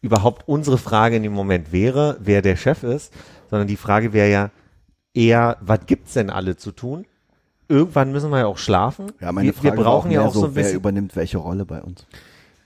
überhaupt 0.00 0.48
unsere 0.48 0.76
Frage 0.76 1.14
in 1.14 1.22
dem 1.22 1.34
Moment 1.34 1.70
wäre, 1.70 2.16
wer 2.18 2.42
der 2.42 2.56
Chef 2.56 2.82
ist, 2.82 3.12
sondern 3.48 3.68
die 3.68 3.76
Frage 3.76 4.12
wäre 4.12 4.28
ja 4.28 4.50
eher, 5.14 5.56
was 5.60 5.86
gibt's 5.86 6.14
denn 6.14 6.28
alle 6.28 6.56
zu 6.56 6.72
tun? 6.72 7.06
Irgendwann 7.68 8.10
müssen 8.10 8.30
wir 8.30 8.40
ja 8.40 8.46
auch 8.46 8.58
schlafen. 8.58 9.12
Ja, 9.20 9.30
meine 9.30 9.46
wir, 9.46 9.54
Frage 9.54 9.76
wir 9.76 9.84
brauchen 9.84 10.10
ja 10.10 10.22
auch 10.22 10.34
so 10.34 10.46
ein 10.46 10.56
wer 10.56 10.64
bisschen. 10.64 10.78
übernimmt 10.80 11.14
welche 11.14 11.38
Rolle 11.38 11.64
bei 11.64 11.80
uns. 11.80 12.08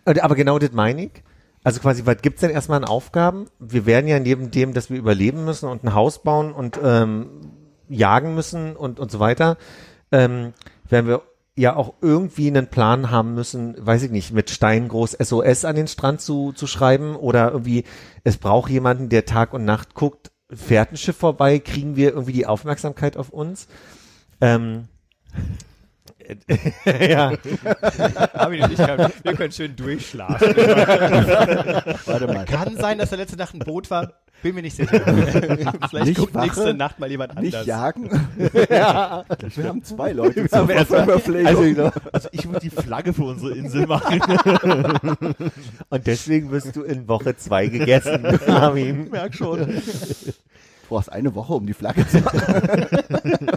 Äh, 0.07 0.21
Aber 0.21 0.35
genau 0.35 0.59
das 0.59 0.73
meine 0.73 1.05
ich. 1.05 1.23
Also 1.67 1.81
quasi, 1.81 2.07
was 2.07 2.23
gibt's 2.23 2.43
denn 2.43 2.53
erstmal 2.53 2.79
an 2.79 2.89
Aufgaben? 2.89 3.47
Wir 3.59 3.87
werden 3.87 4.07
ja 4.07 4.21
neben 4.21 4.53
dem, 4.53 4.73
dass 4.73 4.89
wir 4.89 4.97
überleben 4.97 5.45
müssen 5.45 5.69
und 5.69 5.83
ein 5.83 5.95
Haus 5.95 6.23
bauen 6.23 6.53
und 6.53 6.79
ähm, 6.81 7.27
jagen 7.89 8.37
müssen 8.37 8.77
und, 8.77 9.01
und 9.01 9.11
so 9.11 9.19
weiter, 9.19 9.57
ähm, 10.13 10.53
werden 10.89 11.09
wir 11.09 11.23
ja 11.57 11.75
auch 11.75 11.95
irgendwie 12.01 12.47
einen 12.47 12.69
Plan 12.69 13.11
haben 13.11 13.35
müssen, 13.35 13.75
weiß 13.85 14.05
ich 14.05 14.13
nicht, 14.13 14.33
mit 14.33 14.51
Stein 14.51 14.87
groß 14.87 15.17
SOS 15.21 15.65
an 15.65 15.75
den 15.75 15.89
Strand 15.89 16.21
zu, 16.21 16.53
zu 16.53 16.69
schreiben 16.69 17.17
oder 17.17 17.51
irgendwie, 17.51 17.83
es 18.23 18.37
braucht 18.37 18.71
jemanden, 18.71 19.09
der 19.09 19.25
Tag 19.25 19.53
und 19.53 19.65
Nacht 19.65 19.95
guckt, 19.95 20.31
fährt 20.49 20.93
ein 20.93 20.97
Schiff 20.97 21.17
vorbei, 21.17 21.59
kriegen 21.59 21.97
wir 21.97 22.11
irgendwie 22.11 22.33
die 22.33 22.47
Aufmerksamkeit 22.47 23.17
auf 23.17 23.31
uns? 23.31 23.67
Ähm, 24.41 24.87
ja, 27.09 27.33
Armin 28.35 28.63
und 28.63 28.73
ich, 28.73 28.79
können- 28.79 29.13
wir 29.23 29.35
können 29.35 29.53
schön 29.53 29.77
durchschlafen. 29.77 30.49
Warte 32.07 32.27
mal. 32.27 32.45
Kann 32.45 32.77
sein, 32.77 32.99
dass 32.99 33.11
der 33.11 33.19
letzte 33.19 33.37
Nacht 33.37 33.55
ein 33.55 33.61
Boot 33.61 33.91
war. 33.91 34.13
Bin 34.43 34.55
mir 34.55 34.63
nicht 34.63 34.77
sicher. 34.77 35.01
Vielleicht 35.91 36.07
Nicht 36.07 36.19
guckt 36.19 36.35
Wache, 36.35 36.45
nächste 36.45 36.75
Nacht 36.75 36.99
mal 36.99 37.11
jemand 37.11 37.41
Nicht 37.41 37.55
anders. 37.55 37.67
jagen? 37.67 38.11
Wir 38.39 39.69
haben 39.69 39.83
zwei 39.83 40.13
Leute 40.13 40.47
zur 40.49 40.69
Verpflegung. 40.69 41.47
Also, 41.47 41.91
also 42.13 42.29
ich 42.33 42.47
würde 42.47 42.61
die 42.61 42.71
Flagge 42.71 43.13
für 43.15 43.25
unsere 43.25 43.55
Insel 43.57 43.87
machen. 43.87 44.21
und 45.89 46.07
deswegen 46.07 46.51
wirst 46.51 46.77
du 46.77 46.83
in 46.83 47.09
Woche 47.09 47.37
zwei 47.37 47.67
gegessen, 47.69 48.27
Armin. 48.49 49.09
Merk 49.11 49.35
schon. 49.35 49.81
Du 50.89 50.95
brauchst 50.95 51.11
eine 51.11 51.35
Woche, 51.35 51.53
um 51.55 51.67
die 51.67 51.75
Flagge 51.75 52.07
zu 52.09 52.21
machen. 52.21 53.01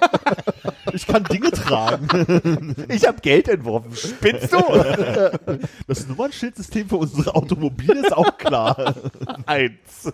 Ich 0.91 1.05
kann 1.05 1.23
Dinge 1.25 1.51
tragen. 1.51 2.75
Ich 2.89 3.05
habe 3.07 3.21
Geld 3.21 3.47
entworfen. 3.47 3.95
Spinnst 3.95 4.51
du? 4.51 4.57
Das 5.87 6.07
Nummernschildsystem 6.07 6.89
für 6.89 6.97
unsere 6.97 7.35
Automobile 7.35 8.01
ist 8.01 8.11
auch 8.11 8.37
klar. 8.37 8.95
Eins. 9.45 10.11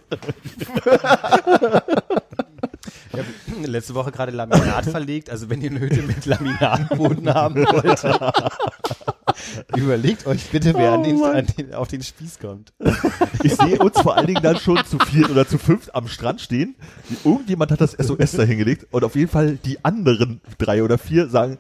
Letzte 3.64 3.96
Woche 3.96 4.12
gerade 4.12 4.34
Laminat 4.34 4.86
verlegt. 4.86 5.30
Also 5.30 5.50
wenn 5.50 5.62
ihr 5.62 5.72
eine 5.72 5.80
Hütte 5.80 6.02
mit 6.02 6.26
Laminatboden 6.26 7.34
haben 7.34 7.66
wollt, 7.66 8.04
überlegt 9.76 10.28
euch 10.28 10.50
bitte, 10.52 10.74
wer 10.76 10.94
an 10.94 11.04
den, 11.04 11.22
an 11.24 11.46
den, 11.58 11.74
auf 11.74 11.88
den 11.88 12.04
Spieß 12.04 12.40
kommt. 12.40 12.74
Ich 13.44 13.56
sehe 13.56 13.80
uns 13.80 14.00
vor 14.00 14.16
allen 14.16 14.28
Dingen 14.28 14.44
dann 14.44 14.58
schon 14.58 14.84
zu 14.86 15.00
viert 15.00 15.30
oder 15.30 15.48
zu 15.48 15.58
fünft 15.58 15.96
am 15.96 16.08
Strand 16.08 16.42
stehen. 16.42 16.76
Irgendjemand 17.24 17.72
hat 17.72 17.82
das 17.82 17.94
SOS 17.94 18.34
da 18.34 18.44
hingelegt 18.44 18.88
und 18.92 19.04
auf 19.04 19.16
jeden 19.16 19.30
Fall 19.30 19.58
die 19.58 19.84
anderen 19.84 20.42
drei 20.58 20.84
oder 20.84 20.98
vier 20.98 21.28
sagen, 21.28 21.58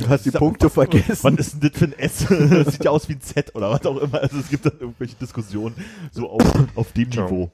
Du 0.00 0.08
hast 0.10 0.26
die 0.26 0.30
Punkte 0.30 0.68
vergessen. 0.68 1.22
was 1.22 1.46
ist 1.46 1.62
denn 1.62 1.70
das 1.70 1.78
für 1.78 1.86
ein 1.86 1.98
S? 1.98 2.26
Das 2.28 2.66
sieht 2.74 2.84
ja 2.84 2.90
aus 2.90 3.08
wie 3.08 3.14
ein 3.14 3.22
Z 3.22 3.54
oder 3.54 3.70
was 3.70 3.86
auch 3.86 3.96
immer. 3.96 4.20
Also 4.20 4.38
es 4.38 4.50
gibt 4.50 4.66
dann 4.66 4.74
irgendwelche 4.78 5.16
Diskussionen 5.16 5.74
so 6.12 6.28
auf, 6.28 6.42
auf 6.74 6.92
dem 6.92 7.10
Ja. 7.10 7.24
Niveau. 7.24 7.50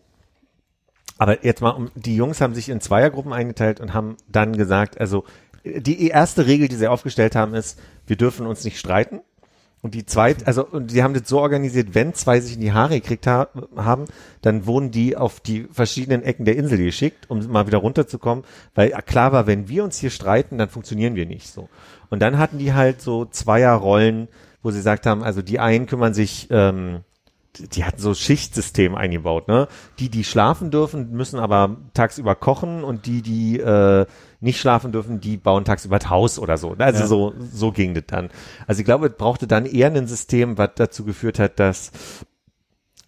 Aber 1.18 1.44
jetzt 1.44 1.60
mal, 1.60 1.70
um, 1.70 1.90
die 1.94 2.16
Jungs 2.16 2.40
haben 2.40 2.54
sich 2.54 2.68
in 2.68 2.80
Zweiergruppen 2.80 3.32
eingeteilt 3.32 3.78
und 3.78 3.94
haben 3.94 4.16
dann 4.26 4.56
gesagt, 4.56 4.98
also 5.00 5.24
die 5.64 6.08
erste 6.08 6.46
Regel, 6.46 6.66
die 6.68 6.76
sie 6.76 6.88
aufgestellt 6.88 7.36
haben, 7.36 7.54
ist, 7.54 7.78
wir 8.10 8.16
dürfen 8.16 8.46
uns 8.46 8.64
nicht 8.64 8.78
streiten. 8.78 9.20
Und 9.82 9.94
die 9.94 10.04
zweite, 10.04 10.46
also, 10.46 10.66
und 10.66 10.90
sie 10.90 11.02
haben 11.02 11.14
das 11.14 11.26
so 11.26 11.40
organisiert, 11.40 11.94
wenn 11.94 12.12
zwei 12.12 12.38
sich 12.40 12.56
in 12.56 12.60
die 12.60 12.72
Haare 12.72 13.00
gekriegt 13.00 13.26
ha 13.26 13.48
haben, 13.76 14.04
dann 14.42 14.66
wurden 14.66 14.90
die 14.90 15.16
auf 15.16 15.40
die 15.40 15.68
verschiedenen 15.72 16.22
Ecken 16.22 16.44
der 16.44 16.56
Insel 16.56 16.76
geschickt, 16.76 17.30
um 17.30 17.46
mal 17.46 17.66
wieder 17.66 17.78
runterzukommen, 17.78 18.44
weil 18.74 18.90
klar 19.06 19.32
war, 19.32 19.46
wenn 19.46 19.68
wir 19.68 19.82
uns 19.82 19.96
hier 19.96 20.10
streiten, 20.10 20.58
dann 20.58 20.68
funktionieren 20.68 21.14
wir 21.14 21.24
nicht 21.24 21.48
so. 21.50 21.70
Und 22.10 22.20
dann 22.20 22.36
hatten 22.36 22.58
die 22.58 22.74
halt 22.74 23.00
so 23.00 23.24
Zweierrollen, 23.24 24.28
wo 24.62 24.70
sie 24.70 24.76
gesagt 24.78 25.06
haben, 25.06 25.22
also 25.22 25.40
die 25.40 25.60
einen 25.60 25.86
kümmern 25.86 26.12
sich, 26.12 26.48
ähm, 26.50 27.00
die- 27.56 27.68
die 27.68 27.84
hatten 27.84 28.00
so 28.02 28.12
Schichtsystem 28.12 28.94
eingebaut, 28.94 29.48
ne? 29.48 29.66
Die, 29.98 30.10
die 30.10 30.24
schlafen 30.24 30.70
dürfen, 30.70 31.12
müssen 31.12 31.40
aber 31.40 31.78
tagsüber 31.94 32.34
kochen 32.34 32.84
und 32.84 33.06
die, 33.06 33.22
die 33.22 33.58
äh, 33.58 34.04
nicht 34.40 34.58
schlafen 34.60 34.90
dürfen, 34.92 35.20
die 35.20 35.36
bauen 35.36 35.64
tagsüber 35.64 35.98
das 35.98 36.08
Haus 36.10 36.38
oder 36.38 36.56
so. 36.56 36.74
Also 36.78 37.00
Ja. 37.00 37.06
so, 37.06 37.34
so 37.52 37.72
ging 37.72 37.94
das 37.94 38.04
dann. 38.06 38.30
Also 38.66 38.80
ich 38.80 38.84
glaube, 38.86 39.08
es 39.08 39.14
brauchte 39.16 39.46
dann 39.46 39.66
eher 39.66 39.88
ein 39.94 40.06
System, 40.06 40.56
was 40.58 40.70
dazu 40.76 41.04
geführt 41.04 41.38
hat, 41.38 41.58
dass 41.60 41.92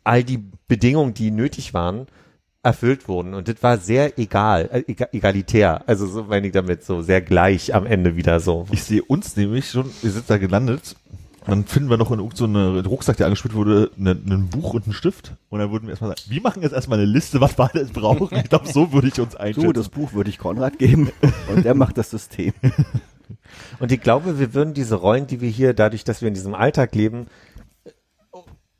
all 0.04 0.24
die 0.24 0.42
Bedingungen, 0.68 1.14
die 1.14 1.30
nötig 1.30 1.74
waren, 1.74 2.06
erfüllt 2.64 3.08
wurden. 3.08 3.34
Und 3.34 3.48
das 3.48 3.56
war 3.62 3.78
sehr 3.78 4.18
egal, 4.18 4.68
äh, 4.72 4.80
ega- 4.92 5.08
egalitär. 5.12 5.82
Also 5.88 6.06
so 6.06 6.24
meine 6.24 6.46
ich 6.48 6.52
damit 6.52 6.84
so 6.84 7.02
sehr 7.02 7.20
gleich 7.20 7.74
am 7.74 7.86
Ende 7.86 8.14
wieder 8.16 8.38
so. 8.40 8.66
Ich 8.70 8.84
sehe 8.84 9.02
uns 9.02 9.36
nämlich 9.36 9.68
schon, 9.70 9.90
wir 10.02 10.10
sind 10.10 10.28
da 10.28 10.38
gelandet. 10.38 10.94
Dann 11.46 11.64
finden 11.64 11.90
wir 11.90 11.96
noch 11.96 12.10
in 12.10 12.20
irgendeinem 12.20 12.54
so 12.54 12.58
eine 12.58 12.86
Rucksack, 12.86 13.16
der 13.16 13.26
angespielt 13.26 13.54
wurde, 13.54 13.90
ne- 13.96 14.10
ein 14.12 14.48
Buch 14.48 14.74
und 14.74 14.84
einen 14.84 14.92
Stift. 14.92 15.34
Und 15.48 15.58
dann 15.58 15.72
würden 15.72 15.84
wir 15.84 15.90
erstmal 15.90 16.10
sagen, 16.10 16.20
wir 16.30 16.40
machen 16.40 16.62
jetzt 16.62 16.72
erstmal 16.72 16.98
eine 16.98 17.06
Liste, 17.06 17.40
was 17.40 17.58
wir 17.58 17.68
alles 17.72 17.90
brauchen. 17.90 18.28
Ich 18.36 18.48
glaube, 18.48 18.68
so 18.68 18.92
würde 18.92 19.08
ich 19.08 19.20
uns 19.20 19.34
einschätzen. 19.34 19.66
Du, 19.66 19.72
das 19.72 19.88
Buch 19.88 20.12
würde 20.12 20.30
ich 20.30 20.38
Konrad 20.38 20.78
geben 20.78 21.10
und 21.52 21.64
der 21.64 21.74
macht 21.74 21.98
das 21.98 22.10
System. 22.10 22.52
Und 23.80 23.90
ich 23.92 24.00
glaube, 24.00 24.38
wir 24.38 24.54
würden 24.54 24.72
diese 24.74 24.94
Rollen, 24.94 25.26
die 25.26 25.40
wir 25.40 25.48
hier, 25.48 25.74
dadurch, 25.74 26.04
dass 26.04 26.20
wir 26.20 26.28
in 26.28 26.34
diesem 26.34 26.54
Alltag 26.54 26.94
leben 26.94 27.26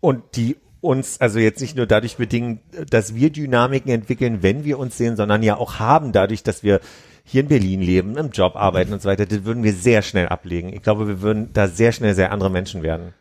und 0.00 0.22
die 0.36 0.56
uns 0.82 1.20
also 1.20 1.38
jetzt 1.38 1.60
nicht 1.60 1.76
nur 1.76 1.86
dadurch 1.86 2.16
bedingen, 2.16 2.60
dass 2.90 3.14
wir 3.14 3.30
Dynamiken 3.30 3.90
entwickeln, 3.90 4.42
wenn 4.42 4.64
wir 4.64 4.78
uns 4.78 4.98
sehen, 4.98 5.16
sondern 5.16 5.42
ja 5.42 5.56
auch 5.56 5.78
haben, 5.78 6.12
dadurch, 6.12 6.42
dass 6.42 6.62
wir 6.62 6.80
hier 7.24 7.42
in 7.42 7.48
Berlin 7.48 7.80
leben, 7.80 8.16
im 8.16 8.30
Job 8.30 8.56
arbeiten 8.56 8.92
und 8.92 9.00
so 9.00 9.08
weiter, 9.08 9.24
das 9.24 9.44
würden 9.44 9.62
wir 9.62 9.72
sehr 9.72 10.02
schnell 10.02 10.28
ablegen. 10.28 10.72
Ich 10.72 10.82
glaube, 10.82 11.06
wir 11.06 11.22
würden 11.22 11.52
da 11.52 11.68
sehr 11.68 11.92
schnell 11.92 12.14
sehr 12.14 12.32
andere 12.32 12.50
Menschen 12.50 12.82
werden. 12.82 13.14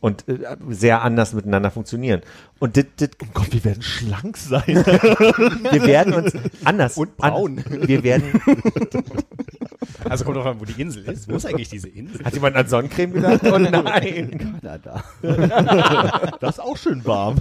Und 0.00 0.28
äh, 0.28 0.56
sehr 0.68 1.02
anders 1.02 1.32
miteinander 1.32 1.70
funktionieren. 1.70 2.20
Und 2.58 2.76
das, 2.76 2.84
das, 2.96 3.08
oh 3.22 3.26
Gott, 3.32 3.52
wir 3.52 3.64
werden 3.64 3.82
schlank 3.82 4.36
sein. 4.36 4.62
wir 4.76 5.86
werden 5.86 6.12
uns 6.12 6.34
anders. 6.64 6.98
Und 6.98 7.16
braun. 7.16 7.64
An, 7.64 7.88
wir 7.88 8.04
werden. 8.04 8.40
Also 10.08 10.24
kommt 10.24 10.36
drauf 10.36 10.46
an, 10.46 10.60
wo 10.60 10.64
die 10.64 10.80
Insel 10.80 11.04
ist. 11.04 11.28
Wo 11.28 11.36
ist 11.36 11.46
eigentlich 11.46 11.68
diese 11.68 11.88
Insel? 11.88 12.24
Hat 12.24 12.34
jemand 12.34 12.56
an 12.56 12.68
Sonnencreme 12.68 13.12
gedacht? 13.12 13.40
Oh 13.44 13.58
nein. 13.58 14.58
Kanada. 14.60 15.04
Das 16.40 16.56
ist 16.56 16.60
auch 16.60 16.76
schön 16.76 17.04
warm. 17.04 17.36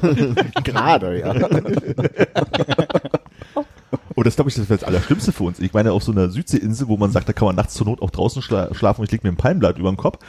Gerade, 0.63 1.19
ja. 1.19 1.33
Oh, 4.15 4.23
das 4.23 4.35
glaube 4.35 4.49
ich, 4.49 4.55
das 4.55 4.69
wäre 4.69 4.79
das 4.79 4.87
Allerschlimmste 4.87 5.31
für 5.31 5.43
uns. 5.43 5.59
Ich 5.59 5.73
meine, 5.73 5.91
auf 5.91 6.03
so 6.03 6.11
einer 6.11 6.29
Südseeinsel, 6.29 6.87
wo 6.87 6.97
man 6.97 7.11
sagt, 7.11 7.27
da 7.27 7.33
kann 7.33 7.47
man 7.47 7.55
nachts 7.55 7.73
zur 7.73 7.87
Not 7.87 8.01
auch 8.01 8.11
draußen 8.11 8.41
schla 8.41 8.73
schlafen 8.73 9.01
und 9.01 9.05
ich 9.05 9.11
lege 9.11 9.27
mir 9.27 9.33
ein 9.33 9.37
Palmblatt 9.37 9.77
über 9.77 9.91
den 9.91 9.97
Kopf. 9.97 10.19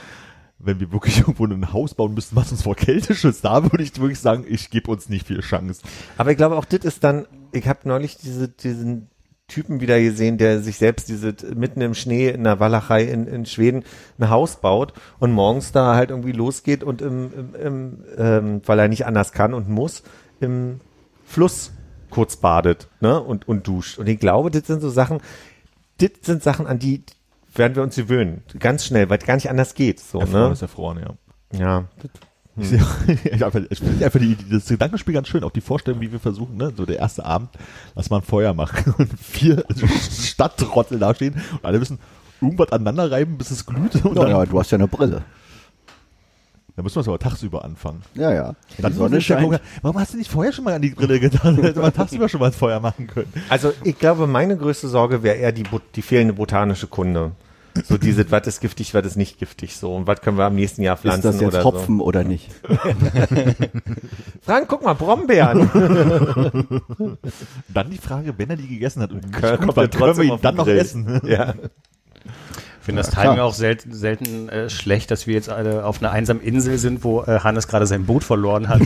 Wenn 0.58 0.80
wir 0.80 0.90
wirklich 0.92 1.18
irgendwo 1.20 1.44
ein 1.44 1.72
Haus 1.72 1.94
bauen 1.94 2.14
müssten, 2.14 2.34
was 2.34 2.50
uns 2.50 2.62
vor 2.62 2.74
Kälte 2.74 3.14
schützt, 3.14 3.44
da 3.44 3.62
würde 3.62 3.84
ich 3.84 3.98
wirklich 4.00 4.18
sagen, 4.18 4.44
ich 4.48 4.70
gebe 4.70 4.90
uns 4.90 5.08
nicht 5.08 5.26
viel 5.26 5.40
Chance. 5.40 5.82
Aber 6.18 6.30
ich 6.30 6.36
glaube, 6.36 6.56
auch 6.56 6.64
das 6.64 6.80
ist 6.84 7.04
dann, 7.04 7.26
ich 7.52 7.68
habe 7.68 7.80
neulich 7.84 8.16
diese, 8.16 8.48
diesen 8.48 9.08
Typen 9.48 9.80
wieder 9.80 10.00
gesehen, 10.00 10.38
der 10.38 10.60
sich 10.60 10.76
selbst 10.76 11.08
diese 11.08 11.34
mitten 11.54 11.80
im 11.80 11.94
Schnee 11.94 12.30
in 12.30 12.44
der 12.44 12.58
Walachei 12.58 13.04
in, 13.04 13.28
in 13.28 13.46
Schweden 13.46 13.84
ein 14.18 14.28
Haus 14.28 14.56
baut 14.56 14.92
und 15.20 15.32
morgens 15.32 15.70
da 15.70 15.94
halt 15.94 16.10
irgendwie 16.10 16.32
losgeht 16.32 16.82
und 16.82 17.00
im, 17.00 17.32
im, 17.32 17.54
im 17.54 18.04
ähm, 18.18 18.62
weil 18.66 18.78
er 18.80 18.88
nicht 18.88 19.06
anders 19.06 19.32
kann 19.32 19.54
und 19.54 19.68
muss, 19.68 20.02
im 20.40 20.80
Fluss 21.24 21.72
kurz 22.10 22.36
badet 22.36 22.88
ne? 23.00 23.20
und, 23.20 23.46
und 23.46 23.66
duscht. 23.66 23.98
Und 23.98 24.08
ich 24.08 24.18
glaube, 24.18 24.50
das 24.50 24.66
sind 24.66 24.80
so 24.80 24.90
Sachen, 24.90 25.20
das 25.98 26.10
sind 26.22 26.42
Sachen, 26.42 26.66
an 26.66 26.78
die 26.78 27.04
werden 27.54 27.76
wir 27.76 27.82
uns 27.82 27.96
gewöhnen. 27.96 28.42
Ganz 28.58 28.84
schnell, 28.84 29.08
weil 29.08 29.18
es 29.18 29.26
gar 29.26 29.34
nicht 29.34 29.48
anders 29.48 29.74
geht. 29.74 30.00
So, 30.00 30.20
Erfroren 30.20 30.48
ne? 30.48 30.52
ist 30.52 30.62
erfroren, 30.62 30.98
ja. 30.98 31.58
Ja. 31.58 31.84
Ich, 32.58 32.72
ich, 33.24 33.44
einfach, 33.44 33.60
ich 33.68 33.78
finde 33.78 34.04
einfach 34.04 34.18
die, 34.20 34.36
das 34.50 34.66
Gedankenspiel 34.66 35.14
ganz 35.14 35.28
schön, 35.28 35.44
auch 35.44 35.50
die 35.50 35.60
Vorstellung, 35.60 36.00
wie 36.00 36.10
wir 36.10 36.20
versuchen, 36.20 36.56
ne, 36.56 36.72
so 36.76 36.86
der 36.86 36.98
erste 36.98 37.24
Abend, 37.24 37.50
lass 37.94 38.08
mal 38.10 38.18
ein 38.18 38.22
Feuer 38.22 38.54
machen 38.54 38.94
und 38.98 39.10
vier 39.20 39.62
Stadttrottel 40.10 40.98
da 40.98 41.14
stehen 41.14 41.34
und 41.52 41.64
alle 41.64 41.78
müssen 41.78 41.98
irgendwas 42.40 42.72
aneinander 42.72 43.10
reiben, 43.10 43.36
bis 43.38 43.50
es 43.50 43.66
glüht 43.66 43.94
und 44.04 44.16
Ja, 44.16 44.22
dann, 44.22 44.30
ja, 44.30 44.44
du 44.46 44.58
hast 44.58 44.70
ja 44.70 44.76
eine 44.78 44.88
Brille. 44.88 45.22
dann 46.76 46.82
müssen 46.82 46.96
wir 46.96 47.00
es 47.00 47.08
aber 47.08 47.18
tagsüber 47.18 47.64
anfangen. 47.64 48.02
Ja, 48.14 48.32
ja. 48.32 48.54
Dann 48.78 48.92
Die 48.92 48.98
Sonne 48.98 49.20
scheint. 49.20 49.40
scheint. 49.50 49.62
Warum 49.82 49.98
hast 49.98 50.12
du 50.14 50.18
nicht 50.18 50.30
vorher 50.30 50.52
schon 50.52 50.64
mal 50.64 50.74
an 50.74 50.82
die 50.82 50.90
Brille 50.90 51.18
getan? 51.20 51.56
Hätte 51.56 51.80
man 51.80 51.92
tagsüber 51.92 52.28
schon 52.28 52.40
mal 52.40 52.48
das 52.48 52.56
Feuer 52.56 52.80
machen 52.80 53.06
können. 53.06 53.32
Also 53.48 53.72
ich 53.84 53.98
glaube, 53.98 54.26
meine 54.26 54.56
größte 54.56 54.88
Sorge 54.88 55.22
wäre 55.22 55.36
eher 55.36 55.52
die, 55.52 55.64
die 55.94 56.02
fehlende 56.02 56.34
botanische 56.34 56.86
Kunde. 56.86 57.32
So 57.84 57.98
diese, 57.98 58.30
was 58.30 58.46
ist 58.46 58.60
giftig, 58.60 58.94
was 58.94 59.04
ist 59.06 59.16
nicht 59.16 59.38
giftig 59.38 59.76
so 59.76 59.94
und 59.94 60.06
was 60.06 60.20
können 60.20 60.38
wir 60.38 60.44
am 60.44 60.54
nächsten 60.54 60.82
Jahr 60.82 60.94
Ist 60.94 61.02
pflanzen 61.02 61.22
das 61.32 61.40
jetzt 61.40 61.54
oder 61.54 61.64
Hopfen 61.64 62.00
oder 62.00 62.24
nicht? 62.24 62.50
so. 62.62 62.68
Frank, 64.42 64.68
guck 64.68 64.82
mal, 64.84 64.94
Brombeeren. 64.94 65.68
Dann 67.68 67.90
die 67.90 67.98
Frage, 67.98 68.34
wenn 68.36 68.50
er 68.50 68.56
die 68.56 68.68
gegessen 68.68 69.02
hat 69.02 69.10
und 69.12 69.32
Kommt 69.32 69.60
gut 69.60 69.76
war, 69.76 69.88
können 69.88 70.16
wir 70.16 70.24
ihn 70.24 70.38
dann 70.42 70.54
noch 70.56 70.64
Grill. 70.64 70.78
essen. 70.78 71.20
ja. 71.26 71.54
finde 72.80 73.02
das 73.02 73.12
Ja, 73.14 73.22
Timing 73.22 73.40
auch 73.40 73.54
selten, 73.54 73.92
selten 73.92 74.48
äh, 74.48 74.70
schlecht, 74.70 75.10
dass 75.10 75.26
wir 75.26 75.34
jetzt 75.34 75.48
alle 75.48 75.84
auf 75.84 76.00
einer 76.00 76.12
einsamen 76.12 76.42
Insel 76.42 76.78
sind, 76.78 77.04
wo 77.04 77.22
äh, 77.22 77.40
Hannes 77.40 77.68
gerade 77.68 77.86
sein 77.86 78.06
Boot 78.06 78.24
verloren 78.24 78.68
hat. 78.68 78.80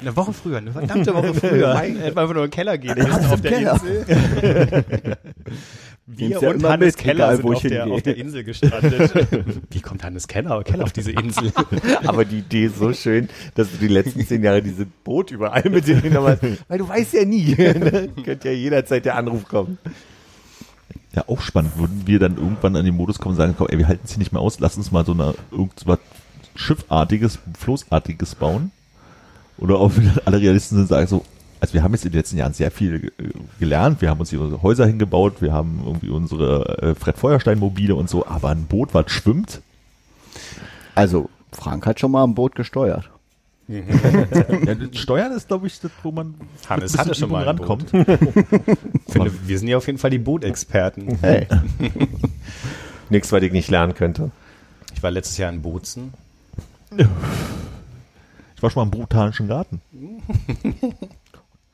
eine 0.00 0.16
Woche 0.16 0.32
früher, 0.32 0.58
eine 0.58 0.72
verdammte 0.72 1.14
Woche 1.14 1.34
früher. 1.34 1.78
Hätten 1.78 1.96
wir 1.96 2.06
einfach 2.06 2.34
nur 2.34 2.44
in 2.44 2.50
den 2.50 2.54
Keller 2.54 2.78
gehen 2.78 3.00
auf 3.12 3.40
der 3.40 3.52
Keller. 3.52 3.74
Insel. 3.74 5.16
Wir 6.14 6.28
ja 6.28 6.38
und 6.50 6.62
Hannes 6.64 6.94
mit, 6.94 6.96
Keller 6.98 7.24
egal, 7.24 7.36
sind 7.36 7.44
wo 7.44 7.52
auf 7.54 7.62
der, 7.62 7.86
auf 7.86 8.02
der 8.02 8.16
Insel 8.16 8.44
gestrandet. 8.44 9.12
Wie 9.70 9.80
kommt 9.80 10.04
Hannes 10.04 10.28
Keller, 10.28 10.62
Keller 10.62 10.84
auf 10.84 10.92
diese 10.92 11.12
Insel? 11.12 11.52
Aber 12.04 12.24
die 12.24 12.38
Idee 12.38 12.66
ist 12.66 12.78
so 12.78 12.92
schön, 12.92 13.28
dass 13.54 13.70
du 13.70 13.78
die 13.78 13.88
letzten 13.88 14.26
zehn 14.26 14.42
Jahre 14.42 14.62
diese 14.62 14.86
Boot 15.04 15.30
überall 15.30 15.68
mit 15.70 15.86
dir 15.86 16.02
hast. 16.02 16.42
Weil 16.68 16.78
du 16.78 16.88
weißt 16.88 17.14
ja 17.14 17.24
nie. 17.24 17.56
Ne? 17.72 18.08
Könnte 18.24 18.48
ja 18.48 18.54
jederzeit 18.54 19.04
der 19.04 19.16
Anruf 19.16 19.48
kommen. 19.48 19.78
Ja, 21.14 21.24
auch 21.26 21.40
spannend. 21.40 21.76
Würden 21.78 22.02
wir 22.06 22.18
dann 22.18 22.36
irgendwann 22.36 22.76
an 22.76 22.84
den 22.84 22.94
Modus 22.94 23.18
kommen 23.18 23.32
und 23.32 23.38
sagen, 23.38 23.54
komm, 23.56 23.68
ey, 23.68 23.78
wir 23.78 23.88
halten 23.88 24.02
es 24.04 24.10
hier 24.10 24.18
nicht 24.18 24.32
mehr 24.32 24.40
aus, 24.40 24.60
lass 24.60 24.76
uns 24.76 24.92
mal 24.92 25.04
so 25.04 25.12
eine 25.12 25.34
irgendwas 25.50 25.98
Schiffartiges, 26.54 27.38
Floßartiges 27.58 28.34
bauen? 28.34 28.70
Oder 29.58 29.80
ob 29.80 29.98
wir 29.98 30.20
alle 30.24 30.40
Realisten 30.40 30.76
sind 30.76 30.82
und 30.84 30.88
sagen 30.88 31.06
so, 31.06 31.24
also 31.62 31.74
wir 31.74 31.84
haben 31.84 31.92
jetzt 31.92 32.04
in 32.04 32.10
den 32.10 32.18
letzten 32.18 32.38
Jahren 32.38 32.54
sehr 32.54 32.72
viel 32.72 33.12
äh, 33.18 33.28
gelernt, 33.60 34.00
wir 34.00 34.10
haben 34.10 34.18
uns 34.18 34.30
hier 34.30 34.40
unsere 34.40 34.62
Häuser 34.62 34.84
hingebaut, 34.84 35.34
wir 35.40 35.52
haben 35.52 35.80
irgendwie 35.86 36.08
unsere 36.08 36.82
äh, 36.82 36.94
Fred 36.96 37.16
Feuerstein 37.16 37.60
Mobile 37.60 37.94
und 37.94 38.10
so, 38.10 38.26
aber 38.26 38.48
ein 38.48 38.64
Boot, 38.64 38.94
was 38.94 39.12
schwimmt, 39.12 39.62
Also, 40.96 41.30
Frank 41.52 41.86
hat 41.86 42.00
schon 42.00 42.10
mal 42.10 42.24
ein 42.24 42.34
Boot 42.34 42.56
gesteuert. 42.56 43.08
ja, 43.68 44.74
das 44.74 44.98
Steuern 44.98 45.30
ist, 45.30 45.46
glaube 45.46 45.68
ich, 45.68 45.78
das, 45.78 45.92
wo 46.02 46.10
man 46.10 46.34
Hannes 46.68 46.98
hatte 46.98 47.14
schon 47.14 47.30
mal 47.30 47.48
Übung 47.48 47.78
Boot. 47.78 47.92
Ich 49.06 49.12
finde, 49.12 49.30
wir 49.46 49.58
sind 49.58 49.68
ja 49.68 49.76
auf 49.76 49.86
jeden 49.86 49.98
Fall 50.00 50.10
die 50.10 50.18
Bootexperten. 50.18 51.16
Hey, 51.20 51.46
Nichts, 53.08 53.30
was 53.30 53.40
ich 53.40 53.52
nicht 53.52 53.70
lernen 53.70 53.94
könnte. 53.94 54.32
Ich 54.96 55.02
war 55.02 55.12
letztes 55.12 55.38
Jahr 55.38 55.52
in 55.52 55.62
Bozen. 55.62 56.12
Ich 56.96 58.62
war 58.62 58.68
schon 58.68 58.80
mal 58.80 58.84
im 58.84 58.90
botanischen 58.90 59.46
Garten. 59.46 59.80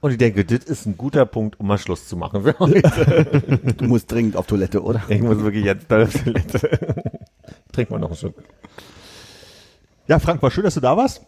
Und 0.01 0.13
ich 0.13 0.19
denke, 0.19 0.45
das 0.45 0.65
ist 0.65 0.87
ein 0.87 0.97
guter 0.97 1.27
Punkt, 1.27 1.59
um 1.59 1.67
mal 1.67 1.79
Schluss 1.79 2.07
zu 2.07 2.17
machen 2.17 2.45
für 2.45 2.57
heute. 2.61 3.43
du 3.77 3.85
musst 3.87 4.11
dringend 4.11 4.37
auf 4.37 4.47
Toilette, 4.47 4.83
oder? 4.83 5.03
Ich 5.09 5.21
muss 5.21 5.39
wirklich 5.39 5.65
jetzt 5.65 5.93
auf 5.93 6.13
Toilette. 6.13 7.03
Trink 7.73 7.91
mal 7.91 7.99
noch 7.99 8.11
ein 8.11 8.17
Stück. 8.17 8.35
Ja, 10.07 10.21
Frank, 10.21 10.41
war 10.41 10.51
schön, 10.51 10.65
dass 10.65 10.75
du 10.75 10.81
da 10.81 10.97
warst. 10.97 11.23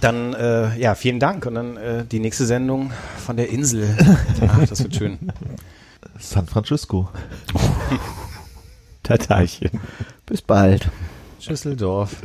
Dann, 0.00 0.34
äh, 0.34 0.76
ja, 0.78 0.94
vielen 0.94 1.18
Dank. 1.20 1.46
Und 1.46 1.54
dann 1.54 1.76
äh, 1.78 2.04
die 2.04 2.20
nächste 2.20 2.44
Sendung 2.44 2.92
von 3.16 3.38
der 3.38 3.48
Insel. 3.48 3.88
Ach, 4.46 4.66
das 4.66 4.82
wird 4.82 4.94
schön. 4.94 5.32
San 6.18 6.46
Francisco. 6.46 7.08
Tatarchen. 9.02 9.80
Bis 10.26 10.42
bald. 10.42 10.90
Schüsseldorf. 11.40 12.16